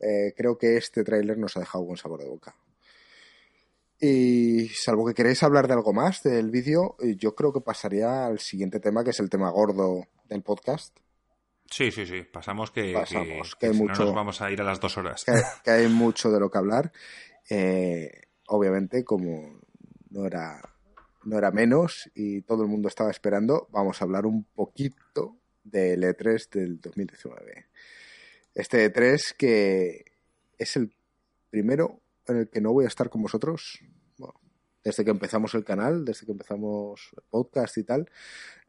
eh, 0.00 0.34
creo 0.36 0.56
que 0.56 0.76
este 0.76 1.02
tráiler 1.02 1.38
nos 1.38 1.56
ha 1.56 1.60
dejado 1.60 1.84
buen 1.84 1.96
sabor 1.96 2.20
de 2.20 2.28
boca. 2.28 2.54
Y 4.00 4.68
salvo 4.68 5.04
que 5.06 5.14
queréis 5.14 5.42
hablar 5.42 5.66
de 5.66 5.74
algo 5.74 5.92
más 5.92 6.22
del 6.22 6.50
vídeo, 6.50 6.96
yo 7.16 7.34
creo 7.34 7.52
que 7.52 7.60
pasaría 7.60 8.26
al 8.26 8.38
siguiente 8.38 8.78
tema, 8.78 9.02
que 9.02 9.10
es 9.10 9.18
el 9.18 9.28
tema 9.28 9.50
gordo 9.50 10.06
del 10.28 10.42
podcast. 10.42 10.96
Sí, 11.70 11.90
sí, 11.90 12.06
sí. 12.06 12.22
Pasamos 12.22 12.70
que, 12.70 12.94
que, 13.60 13.70
mucho, 13.72 14.04
nos 14.04 14.14
vamos 14.14 14.40
a 14.40 14.50
ir 14.50 14.60
a 14.60 14.64
las 14.64 14.80
dos 14.80 14.96
horas. 14.96 15.24
Que, 15.64 15.70
hay 15.70 15.88
mucho 15.88 16.30
de 16.30 16.40
lo 16.40 16.50
que 16.50 16.58
hablar. 16.58 16.92
Eh, 17.50 18.22
obviamente, 18.46 19.04
como 19.04 19.57
no 20.10 20.26
era, 20.26 20.60
no 21.24 21.38
era 21.38 21.50
menos 21.50 22.10
y 22.14 22.42
todo 22.42 22.62
el 22.62 22.68
mundo 22.68 22.88
estaba 22.88 23.10
esperando, 23.10 23.68
vamos 23.70 24.00
a 24.00 24.04
hablar 24.04 24.26
un 24.26 24.44
poquito 24.44 25.36
del 25.62 26.02
E3 26.02 26.50
del 26.50 26.80
2019. 26.80 27.66
Este 28.54 28.92
E3 28.92 29.36
que 29.36 30.04
es 30.56 30.76
el 30.76 30.92
primero 31.50 32.00
en 32.26 32.38
el 32.38 32.48
que 32.48 32.60
no 32.60 32.72
voy 32.72 32.84
a 32.84 32.88
estar 32.88 33.08
con 33.08 33.22
vosotros, 33.22 33.80
desde 34.84 35.04
que 35.04 35.10
empezamos 35.10 35.54
el 35.54 35.64
canal, 35.64 36.04
desde 36.04 36.24
que 36.24 36.32
empezamos 36.32 37.10
el 37.16 37.22
podcast 37.28 37.76
y 37.76 37.84
tal, 37.84 38.10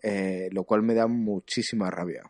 eh, 0.01 0.49
lo 0.51 0.63
cual 0.63 0.81
me 0.81 0.93
da 0.93 1.07
muchísima 1.07 1.89
rabia. 1.89 2.23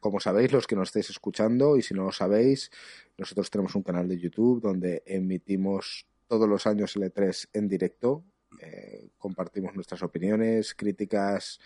Como 0.00 0.20
sabéis, 0.20 0.52
los 0.52 0.66
que 0.66 0.76
nos 0.76 0.88
estáis 0.88 1.10
escuchando, 1.10 1.76
y 1.76 1.82
si 1.82 1.94
no 1.94 2.04
lo 2.04 2.12
sabéis, 2.12 2.70
nosotros 3.16 3.50
tenemos 3.50 3.74
un 3.74 3.82
canal 3.82 4.06
de 4.06 4.18
YouTube 4.18 4.60
donde 4.60 5.02
emitimos 5.06 6.06
todos 6.32 6.48
los 6.48 6.66
años 6.66 6.96
el 6.96 7.02
E3 7.02 7.50
en 7.52 7.68
directo. 7.68 8.24
Eh, 8.58 9.10
compartimos 9.18 9.74
nuestras 9.74 10.02
opiniones, 10.02 10.74
críticas, 10.74 11.60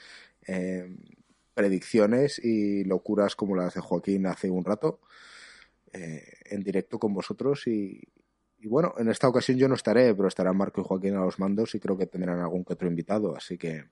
eh, 0.45 0.93
predicciones 1.55 2.41
y 2.45 2.83
locuras 2.83 3.37
como 3.37 3.55
las 3.55 3.75
de 3.75 3.81
Joaquín 3.81 4.27
hace 4.27 4.51
un 4.51 4.65
rato 4.65 4.99
en 5.93 6.63
directo 6.63 6.99
con 6.99 7.15
vosotros 7.15 7.67
y, 7.67 8.03
y 8.59 8.67
bueno, 8.69 8.93
en 8.99 9.09
esta 9.09 9.29
ocasión 9.29 9.57
yo 9.57 9.69
no 9.69 9.77
estaré, 9.77 10.15
pero 10.15 10.29
estarán 10.29 10.59
Marco 10.59 10.81
y 10.81 10.85
Joaquín 10.85 11.15
a 11.15 11.25
los 11.25 11.39
mandos 11.39 11.75
y 11.75 11.81
creo 11.81 11.97
que 11.97 12.07
tendrán 12.07 12.41
algún 12.41 12.65
que 12.65 12.75
otro 12.75 12.87
invitado, 12.87 13.35
así 13.35 13.57
que 13.57 13.85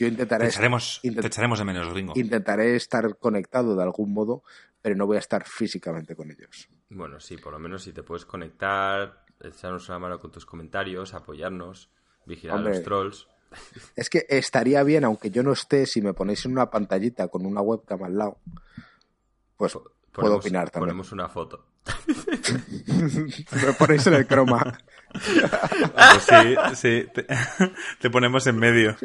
yo 0.00 0.06
intentaré... 0.06 0.44
Te 0.44 0.50
echaremos, 0.50 1.58
de 1.58 1.64
menos, 1.64 1.92
Ringo. 1.92 2.14
Intentaré 2.16 2.74
estar 2.74 3.18
conectado 3.18 3.76
de 3.76 3.82
algún 3.82 4.14
modo, 4.14 4.42
pero 4.80 4.96
no 4.96 5.06
voy 5.06 5.16
a 5.16 5.20
estar 5.20 5.46
físicamente 5.46 6.16
con 6.16 6.30
ellos. 6.30 6.70
Bueno, 6.88 7.20
sí, 7.20 7.36
por 7.36 7.52
lo 7.52 7.58
menos 7.58 7.82
si 7.82 7.92
te 7.92 8.02
puedes 8.02 8.24
conectar, 8.24 9.26
echarnos 9.38 9.86
una 9.90 9.98
mano 9.98 10.18
con 10.18 10.30
tus 10.30 10.46
comentarios, 10.46 11.12
apoyarnos, 11.12 11.90
vigilar 12.24 12.56
a 12.56 12.60
los 12.62 12.82
trolls. 12.82 13.28
Es 13.96 14.08
que 14.08 14.24
estaría 14.28 14.82
bien, 14.84 15.04
aunque 15.04 15.30
yo 15.30 15.42
no 15.42 15.52
esté, 15.52 15.84
si 15.84 16.00
me 16.00 16.14
ponéis 16.14 16.46
en 16.46 16.52
una 16.52 16.70
pantallita 16.70 17.28
con 17.28 17.44
una 17.44 17.60
webcam 17.60 18.04
al 18.04 18.16
lado, 18.16 18.38
pues 19.56 19.76
puedo 20.12 20.36
opinar 20.36 20.70
también. 20.70 20.90
Ponemos 20.90 21.12
una 21.12 21.28
foto. 21.28 21.66
Me 23.66 23.72
ponéis 23.76 24.06
en 24.06 24.14
el 24.14 24.26
croma. 24.26 24.78
Pues 25.12 26.22
sí, 26.22 26.54
sí. 26.76 27.06
Te, 27.98 28.10
ponemos 28.10 28.46
en 28.46 28.56
medio. 28.56 28.96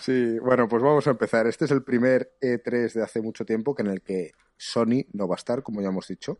Sí, 0.00 0.38
bueno, 0.38 0.66
pues 0.68 0.82
vamos 0.82 1.06
a 1.06 1.10
empezar. 1.10 1.46
Este 1.46 1.66
es 1.66 1.70
el 1.70 1.82
primer 1.82 2.32
E3 2.40 2.92
de 2.94 3.02
hace 3.02 3.20
mucho 3.20 3.44
tiempo 3.44 3.74
que 3.74 3.82
en 3.82 3.88
el 3.88 4.02
que 4.02 4.32
Sony 4.56 5.04
no 5.12 5.28
va 5.28 5.34
a 5.34 5.36
estar, 5.36 5.62
como 5.62 5.82
ya 5.82 5.88
hemos 5.88 6.08
dicho. 6.08 6.38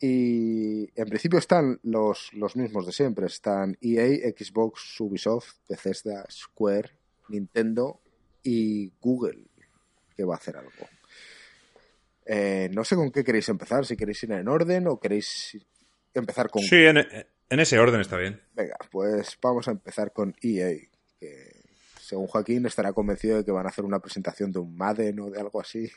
Y 0.00 0.90
en 0.94 1.08
principio 1.08 1.38
están 1.38 1.80
los, 1.82 2.32
los 2.34 2.56
mismos 2.56 2.86
de 2.86 2.92
siempre. 2.92 3.26
Están 3.26 3.76
EA, 3.80 4.30
Xbox, 4.36 5.00
Ubisoft, 5.00 5.56
Bethesda, 5.68 6.24
Square, 6.30 6.90
Nintendo 7.28 8.00
y 8.42 8.92
Google, 9.00 9.46
que 10.16 10.24
va 10.24 10.34
a 10.34 10.38
hacer 10.38 10.56
algo. 10.56 10.70
Eh, 12.26 12.68
no 12.72 12.84
sé 12.84 12.94
con 12.94 13.10
qué 13.10 13.24
queréis 13.24 13.48
empezar, 13.48 13.86
si 13.86 13.96
queréis 13.96 14.22
ir 14.22 14.32
en 14.32 14.46
orden 14.46 14.86
o 14.86 15.00
queréis 15.00 15.56
empezar 16.12 16.50
con... 16.50 16.62
Sí, 16.62 16.76
en, 16.76 16.98
ese 17.48 17.78
orden 17.78 18.00
está 18.02 18.18
bien. 18.18 18.40
Venga, 18.54 18.76
pues 18.90 19.38
vamos 19.40 19.66
a 19.66 19.70
empezar 19.70 20.12
con 20.12 20.36
EA, 20.42 20.76
que 21.18 21.57
según 22.08 22.26
Joaquín 22.26 22.64
estará 22.64 22.94
convencido 22.94 23.36
de 23.36 23.44
que 23.44 23.52
van 23.52 23.66
a 23.66 23.68
hacer 23.68 23.84
una 23.84 23.98
presentación 23.98 24.50
de 24.50 24.60
un 24.60 24.74
Madden 24.74 25.20
o 25.20 25.30
de 25.30 25.38
algo 25.38 25.60
así. 25.60 25.90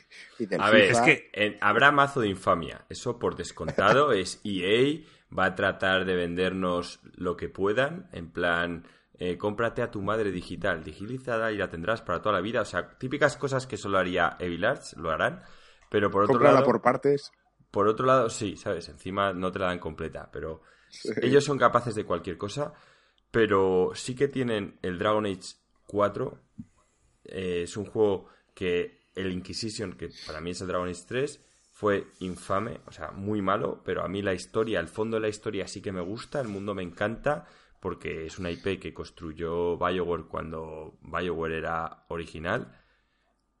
a 0.58 0.70
ver, 0.70 0.90
es 0.90 1.00
que 1.00 1.58
habrá 1.62 1.90
mazo 1.90 2.20
de 2.20 2.28
infamia, 2.28 2.84
eso 2.90 3.18
por 3.18 3.34
descontado 3.34 4.12
es 4.12 4.38
EA, 4.44 5.00
va 5.36 5.46
a 5.46 5.54
tratar 5.54 6.04
de 6.04 6.14
vendernos 6.14 7.00
lo 7.14 7.34
que 7.34 7.48
puedan, 7.48 8.10
en 8.12 8.30
plan 8.30 8.84
eh, 9.14 9.38
cómprate 9.38 9.80
a 9.80 9.90
tu 9.90 10.02
madre 10.02 10.30
digital, 10.30 10.84
digitalízala 10.84 11.50
y 11.50 11.56
la 11.56 11.70
tendrás 11.70 12.02
para 12.02 12.20
toda 12.20 12.34
la 12.34 12.42
vida. 12.42 12.60
O 12.60 12.64
sea, 12.66 12.98
típicas 12.98 13.38
cosas 13.38 13.66
que 13.66 13.78
solo 13.78 13.96
haría 13.96 14.36
Evil 14.38 14.66
Arts, 14.66 14.96
lo 14.98 15.10
harán. 15.10 15.40
Pero 15.88 16.10
por 16.10 16.24
otro 16.24 16.34
Cómprala 16.34 16.56
lado. 16.56 16.66
por 16.66 16.82
partes. 16.82 17.32
Por 17.70 17.88
otro 17.88 18.04
lado, 18.04 18.28
sí, 18.28 18.56
¿sabes? 18.56 18.88
Encima 18.90 19.32
no 19.32 19.50
te 19.50 19.60
la 19.60 19.66
dan 19.66 19.78
completa, 19.78 20.28
pero 20.30 20.60
ellos 21.22 21.44
son 21.44 21.56
capaces 21.56 21.94
de 21.94 22.04
cualquier 22.04 22.36
cosa. 22.36 22.74
Pero 23.30 23.92
sí 23.94 24.14
que 24.14 24.28
tienen 24.28 24.78
el 24.82 24.98
Dragon 24.98 25.24
Age 25.24 25.61
4. 25.92 26.38
eh, 27.24 27.62
es 27.64 27.76
un 27.76 27.84
juego 27.86 28.26
que 28.54 29.00
el 29.14 29.30
Inquisition, 29.30 29.92
que 29.92 30.08
para 30.26 30.40
mí 30.40 30.50
es 30.50 30.60
el 30.60 30.68
Dragon 30.68 30.88
Age 30.88 31.04
3, 31.06 31.44
fue 31.72 32.06
infame, 32.20 32.80
o 32.86 32.92
sea, 32.92 33.10
muy 33.12 33.42
malo, 33.42 33.82
pero 33.84 34.02
a 34.02 34.08
mí 34.08 34.22
la 34.22 34.34
historia, 34.34 34.80
el 34.80 34.88
fondo 34.88 35.16
de 35.16 35.20
la 35.22 35.28
historia 35.28 35.66
sí 35.68 35.80
que 35.82 35.92
me 35.92 36.00
gusta, 36.00 36.40
el 36.40 36.48
mundo 36.48 36.74
me 36.74 36.82
encanta, 36.82 37.46
porque 37.80 38.26
es 38.26 38.38
una 38.38 38.50
IP 38.50 38.78
que 38.80 38.92
construyó 38.94 39.76
BioWare 39.78 40.24
cuando 40.28 40.98
BioWare 41.02 41.58
era 41.58 42.04
original, 42.08 42.78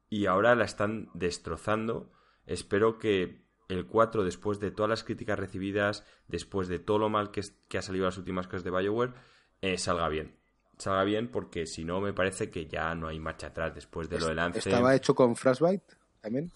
y 0.08 0.26
ahora 0.26 0.54
la 0.54 0.64
están 0.64 1.08
destrozando. 1.14 2.12
Espero 2.46 2.98
que 2.98 3.46
el 3.68 3.86
4, 3.86 4.24
después 4.24 4.60
de 4.60 4.70
todas 4.70 4.90
las 4.90 5.04
críticas 5.04 5.38
recibidas, 5.38 6.04
después 6.28 6.68
de 6.68 6.78
todo 6.78 6.98
lo 6.98 7.08
mal 7.08 7.30
que, 7.30 7.40
es- 7.40 7.56
que 7.68 7.78
ha 7.78 7.82
salido 7.82 8.04
las 8.06 8.18
últimas 8.18 8.46
cosas 8.46 8.64
de 8.64 8.70
BioWare, 8.70 9.14
eh, 9.62 9.78
salga 9.78 10.08
bien. 10.08 10.36
Salga 10.82 11.04
bien 11.04 11.28
porque 11.28 11.66
si 11.66 11.84
no 11.84 12.00
me 12.00 12.12
parece 12.12 12.50
que 12.50 12.66
ya 12.66 12.94
no 12.94 13.06
hay 13.08 13.20
marcha 13.20 13.48
atrás 13.48 13.74
después 13.74 14.08
de 14.08 14.18
lo 14.18 14.26
del 14.26 14.38
Anthem. 14.38 14.58
¿Estaba 14.58 14.94
hecho 14.96 15.14
con 15.14 15.36
Frostbite 15.36 15.84
también? 16.20 16.50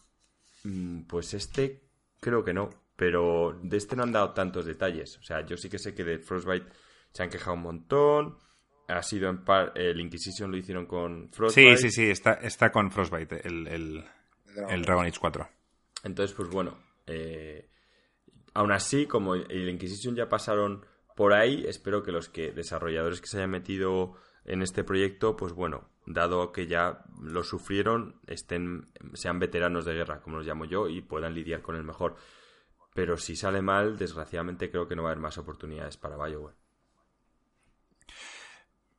Mm, 0.64 1.02
Pues 1.02 1.32
este 1.34 1.82
creo 2.20 2.42
que 2.44 2.52
no, 2.52 2.70
pero 2.96 3.58
de 3.62 3.76
este 3.76 3.94
no 3.94 4.02
han 4.02 4.12
dado 4.12 4.32
tantos 4.32 4.64
detalles. 4.66 5.16
O 5.18 5.22
sea, 5.22 5.46
yo 5.46 5.56
sí 5.56 5.68
que 5.68 5.78
sé 5.78 5.94
que 5.94 6.02
de 6.02 6.18
Frostbite 6.18 6.66
se 7.12 7.22
han 7.22 7.30
quejado 7.30 7.54
un 7.54 7.62
montón. 7.62 8.38
Ha 8.88 9.02
sido 9.02 9.28
en 9.28 9.44
par... 9.44 9.72
El 9.76 10.00
Inquisition 10.00 10.50
lo 10.50 10.56
hicieron 10.56 10.86
con 10.86 11.26
Sí, 11.26 11.32
Frostbite. 11.32 11.76
sí, 11.78 11.90
sí, 11.90 12.10
está, 12.10 12.34
está 12.34 12.70
con 12.72 12.90
Frostbite, 12.90 13.46
el, 13.46 13.66
el, 13.68 14.04
el 14.70 14.82
Dragon 14.82 15.06
Age 15.06 15.18
4. 15.20 15.48
Entonces, 16.04 16.36
pues 16.36 16.48
bueno, 16.50 16.76
eh, 17.06 17.68
aún 18.54 18.70
así, 18.72 19.06
como 19.06 19.34
el 19.34 19.68
Inquisition 19.68 20.14
ya 20.16 20.28
pasaron 20.28 20.84
por 21.16 21.32
ahí, 21.32 21.64
espero 21.66 22.02
que 22.02 22.12
los 22.12 22.28
que 22.28 22.52
desarrolladores 22.52 23.20
que 23.20 23.26
se 23.26 23.38
hayan 23.38 23.50
metido 23.50 24.14
en 24.44 24.62
este 24.62 24.84
proyecto, 24.84 25.34
pues 25.34 25.54
bueno, 25.54 25.88
dado 26.04 26.52
que 26.52 26.66
ya 26.66 27.04
lo 27.20 27.42
sufrieron, 27.42 28.20
estén, 28.26 28.86
sean 29.14 29.38
veteranos 29.38 29.86
de 29.86 29.94
guerra, 29.94 30.20
como 30.20 30.36
los 30.36 30.46
llamo 30.46 30.66
yo, 30.66 30.88
y 30.88 31.00
puedan 31.00 31.34
lidiar 31.34 31.62
con 31.62 31.74
el 31.74 31.84
mejor. 31.84 32.16
Pero 32.94 33.16
si 33.16 33.34
sale 33.34 33.62
mal, 33.62 33.96
desgraciadamente 33.96 34.70
creo 34.70 34.86
que 34.86 34.94
no 34.94 35.02
va 35.02 35.08
a 35.08 35.12
haber 35.12 35.22
más 35.22 35.38
oportunidades 35.38 35.96
para 35.96 36.16
BioWare. 36.16 36.56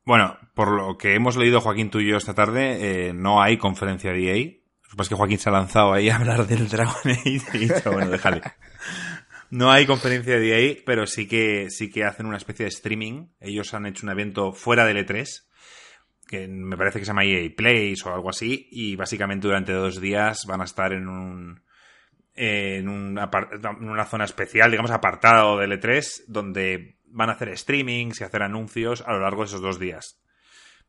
Bueno, 0.04 0.38
por 0.56 0.72
lo 0.72 0.98
que 0.98 1.14
hemos 1.14 1.38
leído 1.38 1.62
Joaquín 1.62 1.92
tú 1.92 2.00
y 2.00 2.10
yo 2.10 2.18
esta 2.18 2.34
tarde, 2.34 3.10
eh, 3.10 3.14
no 3.14 3.44
hay 3.44 3.58
conferencia 3.58 4.12
de 4.12 4.32
EA. 4.32 4.46
Lo 4.84 4.90
que 4.90 4.96
pasa 4.96 5.04
es 5.04 5.10
que 5.10 5.16
Joaquín 5.16 5.38
se 5.38 5.50
ha 5.50 5.54
lanzado 5.54 5.94
ahí 5.94 6.10
a 6.10 6.16
hablar 6.16 6.48
del 6.48 6.68
Dragon 6.68 6.96
Age 7.06 7.46
y 7.54 7.58
dicho, 7.60 7.92
bueno, 7.92 8.10
déjale. 8.10 8.42
No 9.50 9.72
hay 9.72 9.86
conferencia 9.86 10.38
de 10.38 10.70
EA, 10.70 10.76
pero 10.86 11.06
sí 11.06 11.28
que, 11.28 11.70
sí 11.70 11.90
que 11.90 12.04
hacen 12.04 12.26
una 12.26 12.38
especie 12.38 12.66
de 12.66 12.70
streaming. 12.70 13.28
Ellos 13.40 13.74
han 13.74 13.86
hecho 13.86 14.06
un 14.06 14.12
evento 14.12 14.52
fuera 14.52 14.86
del 14.86 15.06
E3, 15.06 15.26
que 16.28 16.48
me 16.48 16.76
parece 16.76 17.00
que 17.00 17.06
se 17.06 17.10
llama 17.10 17.26
EA 17.26 17.50
Plays 17.56 18.06
o 18.06 18.14
algo 18.14 18.30
así, 18.30 18.68
y 18.72 18.96
básicamente 18.96 19.48
durante 19.48 19.72
dos 19.72 20.02
días 20.02 20.46
van 20.48 20.62
a 20.62 20.66
estar 20.66 20.92
en 20.92 21.08
un 21.08 21.62
en, 22.38 22.88
una 22.88 24.06
zona 24.06 24.26
especial, 24.26 24.70
digamos 24.70 24.92
apartado 24.92 25.58
del 25.58 25.72
E3, 25.72 26.26
donde 26.28 27.00
van 27.06 27.30
a 27.30 27.34
hacer 27.34 27.58
streamings 27.58 28.22
y 28.22 28.24
hacer 28.24 28.44
anuncios 28.44 29.04
a 29.06 29.14
lo 29.14 29.22
largo 29.22 29.42
de 29.42 29.48
esos 29.48 29.62
dos 29.62 29.80
días. 29.80 30.22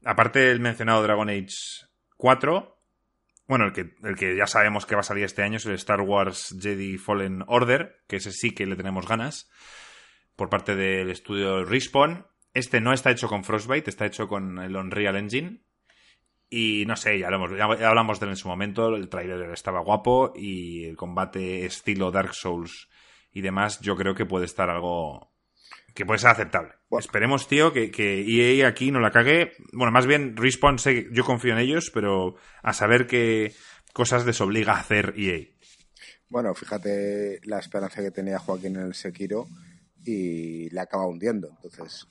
Aparte 0.04 0.40
del 0.40 0.60
mencionado 0.60 1.02
Dragon 1.02 1.28
Age 1.30 1.86
4, 2.16 2.77
bueno, 3.48 3.64
el 3.64 3.72
que, 3.72 3.94
el 4.04 4.14
que 4.14 4.36
ya 4.36 4.46
sabemos 4.46 4.84
que 4.84 4.94
va 4.94 5.00
a 5.00 5.04
salir 5.04 5.24
este 5.24 5.42
año 5.42 5.56
es 5.56 5.66
el 5.66 5.74
Star 5.74 6.02
Wars 6.02 6.54
Jedi 6.60 6.98
Fallen 6.98 7.44
Order, 7.46 7.96
que 8.06 8.16
ese 8.16 8.30
sí 8.30 8.52
que 8.52 8.66
le 8.66 8.76
tenemos 8.76 9.08
ganas, 9.08 9.50
por 10.36 10.50
parte 10.50 10.76
del 10.76 11.10
estudio 11.10 11.64
Respawn. 11.64 12.26
Este 12.52 12.80
no 12.80 12.92
está 12.92 13.10
hecho 13.10 13.26
con 13.26 13.44
Frostbite, 13.44 13.88
está 13.88 14.04
hecho 14.06 14.28
con 14.28 14.58
el 14.58 14.76
Unreal 14.76 15.16
Engine. 15.16 15.62
Y 16.50 16.84
no 16.86 16.96
sé, 16.96 17.18
ya, 17.18 17.30
ya 17.30 17.88
hablamos 17.88 18.20
de 18.20 18.26
él 18.26 18.30
en 18.30 18.36
su 18.36 18.48
momento, 18.48 18.94
el 18.94 19.08
trailer 19.08 19.50
estaba 19.50 19.80
guapo 19.80 20.32
y 20.36 20.84
el 20.84 20.96
combate 20.96 21.66
estilo 21.66 22.10
Dark 22.10 22.34
Souls 22.34 22.88
y 23.32 23.40
demás, 23.40 23.80
yo 23.80 23.96
creo 23.96 24.14
que 24.14 24.24
puede 24.24 24.46
estar 24.46 24.70
algo 24.70 25.32
que 25.98 26.06
puede 26.06 26.20
ser 26.20 26.30
aceptable. 26.30 26.74
Bueno. 26.88 27.00
Esperemos, 27.04 27.48
tío, 27.48 27.72
que, 27.72 27.90
que 27.90 28.20
EA 28.60 28.68
aquí 28.68 28.92
no 28.92 29.00
la 29.00 29.10
cague. 29.10 29.52
Bueno, 29.72 29.90
más 29.90 30.06
bien, 30.06 30.36
Respawn, 30.36 30.78
sé- 30.78 31.08
yo 31.12 31.24
confío 31.24 31.52
en 31.52 31.58
ellos, 31.58 31.90
pero 31.92 32.36
a 32.62 32.72
saber 32.72 33.08
qué 33.08 33.52
cosas 33.92 34.24
les 34.24 34.40
obliga 34.40 34.74
a 34.74 34.80
hacer 34.80 35.12
EA. 35.16 35.46
Bueno, 36.28 36.54
fíjate 36.54 37.40
la 37.44 37.58
esperanza 37.58 38.00
que 38.00 38.10
tenía 38.12 38.38
Joaquín 38.38 38.76
en 38.76 38.82
el 38.86 38.94
Sekiro 38.94 39.46
y 40.04 40.70
le 40.70 40.80
acaba 40.80 41.06
hundiendo. 41.06 41.48
Entonces, 41.64 42.06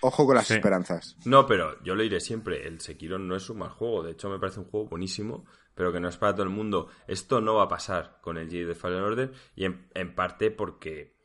ojo 0.00 0.26
con 0.26 0.34
las 0.36 0.48
Sí. 0.48 0.54
esperanzas. 0.54 1.16
No, 1.24 1.46
pero 1.46 1.82
yo 1.84 1.94
lo 1.94 2.02
diré 2.02 2.18
siempre, 2.20 2.66
el 2.66 2.80
Sekiro 2.80 3.18
no 3.18 3.36
es 3.36 3.48
un 3.50 3.58
mal 3.58 3.70
juego, 3.70 4.02
de 4.02 4.12
hecho 4.12 4.28
me 4.28 4.38
parece 4.38 4.60
un 4.60 4.66
juego 4.66 4.88
buenísimo, 4.88 5.44
pero 5.74 5.92
que 5.92 6.00
no 6.00 6.08
es 6.08 6.16
para 6.16 6.32
todo 6.34 6.42
el 6.44 6.50
mundo. 6.50 6.88
Esto 7.06 7.40
no 7.40 7.54
va 7.54 7.64
a 7.64 7.68
pasar 7.68 8.18
con 8.20 8.36
el 8.38 8.48
Jedi 8.50 8.64
de 8.64 8.74
Fallen 8.74 9.02
Order 9.02 9.32
y 9.54 9.64
en, 9.64 9.88
en 9.94 10.14
parte 10.14 10.50
porque 10.50 11.15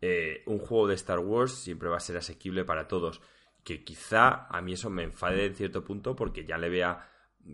eh, 0.00 0.42
un 0.46 0.58
juego 0.58 0.86
de 0.88 0.94
Star 0.94 1.18
Wars 1.20 1.52
siempre 1.52 1.88
va 1.88 1.96
a 1.96 2.00
ser 2.00 2.16
asequible 2.16 2.64
para 2.64 2.88
todos. 2.88 3.20
Que 3.64 3.82
quizá 3.84 4.46
a 4.48 4.60
mí 4.62 4.74
eso 4.74 4.90
me 4.90 5.02
enfade 5.02 5.46
en 5.46 5.54
cierto 5.56 5.82
punto 5.84 6.14
porque 6.14 6.44
ya 6.44 6.58
le 6.58 6.68
vea 6.68 7.08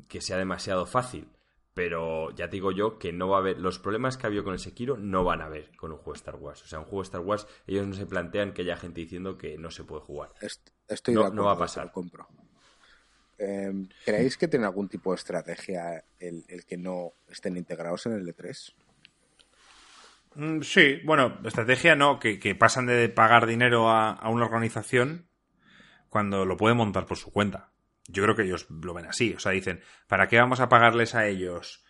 que 0.08 0.20
sea 0.20 0.36
demasiado 0.36 0.86
fácil. 0.86 1.28
Pero 1.74 2.30
ya 2.32 2.50
te 2.50 2.56
digo 2.56 2.70
yo 2.70 2.98
que 2.98 3.12
no 3.14 3.28
va 3.28 3.36
a 3.36 3.40
haber. 3.40 3.58
Los 3.58 3.78
problemas 3.78 4.18
que 4.18 4.26
ha 4.26 4.28
habido 4.28 4.44
con 4.44 4.52
el 4.52 4.58
Sekiro 4.58 4.98
no 4.98 5.24
van 5.24 5.40
a 5.40 5.46
haber 5.46 5.74
con 5.76 5.90
un 5.90 5.96
juego 5.96 6.12
de 6.12 6.18
Star 6.18 6.34
Wars. 6.36 6.62
O 6.62 6.66
sea, 6.66 6.78
un 6.80 6.84
juego 6.84 7.00
de 7.00 7.06
Star 7.06 7.20
Wars, 7.22 7.46
ellos 7.66 7.86
no 7.86 7.94
se 7.94 8.04
plantean 8.04 8.52
que 8.52 8.60
haya 8.60 8.76
gente 8.76 9.00
diciendo 9.00 9.38
que 9.38 9.56
no 9.56 9.70
se 9.70 9.84
puede 9.84 10.02
jugar. 10.02 10.32
Est- 10.42 10.68
Estoy 10.88 11.14
No- 11.14 11.20
de 11.20 11.26
acuerdo, 11.28 11.42
no 11.42 11.46
va 11.48 11.52
a 11.54 11.58
pasar. 11.58 11.86
lo 11.86 11.92
compro. 11.92 12.28
Eh, 13.38 13.72
¿Creéis 14.04 14.36
que 14.36 14.46
tiene 14.48 14.66
algún 14.66 14.88
tipo 14.88 15.10
de 15.10 15.16
estrategia 15.16 16.04
el, 16.20 16.44
el 16.48 16.64
que 16.66 16.76
no 16.76 17.14
estén 17.28 17.56
integrados 17.56 18.04
en 18.06 18.12
el 18.12 18.28
E 18.28 18.36
E3? 18.36 18.74
Mm, 20.34 20.60
Sí, 20.62 21.00
bueno, 21.04 21.38
estrategia 21.44 21.94
no, 21.94 22.18
que, 22.18 22.38
que 22.38 22.54
pasan 22.54 22.86
de 22.86 23.08
pagar 23.08 23.46
dinero 23.46 23.90
a, 23.90 24.10
a 24.12 24.28
una 24.30 24.46
organización 24.46 25.28
cuando 26.08 26.44
lo 26.44 26.56
pueden 26.56 26.76
montar 26.76 27.06
por 27.06 27.16
su 27.16 27.32
cuenta. 27.32 27.70
Yo 28.08 28.22
creo 28.22 28.34
que 28.36 28.42
ellos 28.42 28.66
lo 28.68 28.94
ven 28.94 29.06
así, 29.06 29.32
o 29.34 29.38
sea, 29.38 29.52
dicen, 29.52 29.80
¿para 30.08 30.26
qué 30.28 30.36
vamos 30.38 30.60
a 30.60 30.68
pagarles 30.68 31.14
a 31.14 31.26
ellos 31.26 31.84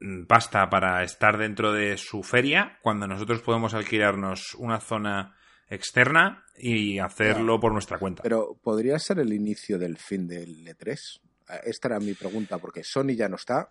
mm, 0.00 0.24
pasta 0.24 0.68
para 0.68 1.02
estar 1.04 1.38
dentro 1.38 1.72
de 1.72 1.96
su 1.96 2.22
feria 2.22 2.78
cuando 2.82 3.06
nosotros 3.06 3.40
podemos 3.42 3.72
alquilarnos 3.74 4.54
una 4.54 4.80
zona 4.80 5.36
externa 5.68 6.44
y 6.58 6.98
hacerlo 6.98 7.60
por 7.60 7.72
nuestra 7.72 7.98
cuenta? 7.98 8.22
Pero 8.22 8.58
¿podría 8.62 8.98
ser 8.98 9.20
el 9.20 9.32
inicio 9.32 9.78
del 9.78 9.96
fin 9.96 10.26
del 10.26 10.66
E3? 10.66 11.20
Eh, 11.48 11.60
Esta 11.64 11.88
era 11.88 12.00
mi 12.00 12.14
pregunta, 12.14 12.58
porque 12.58 12.82
Sony 12.84 13.14
ya 13.16 13.28
no 13.28 13.36
está, 13.36 13.70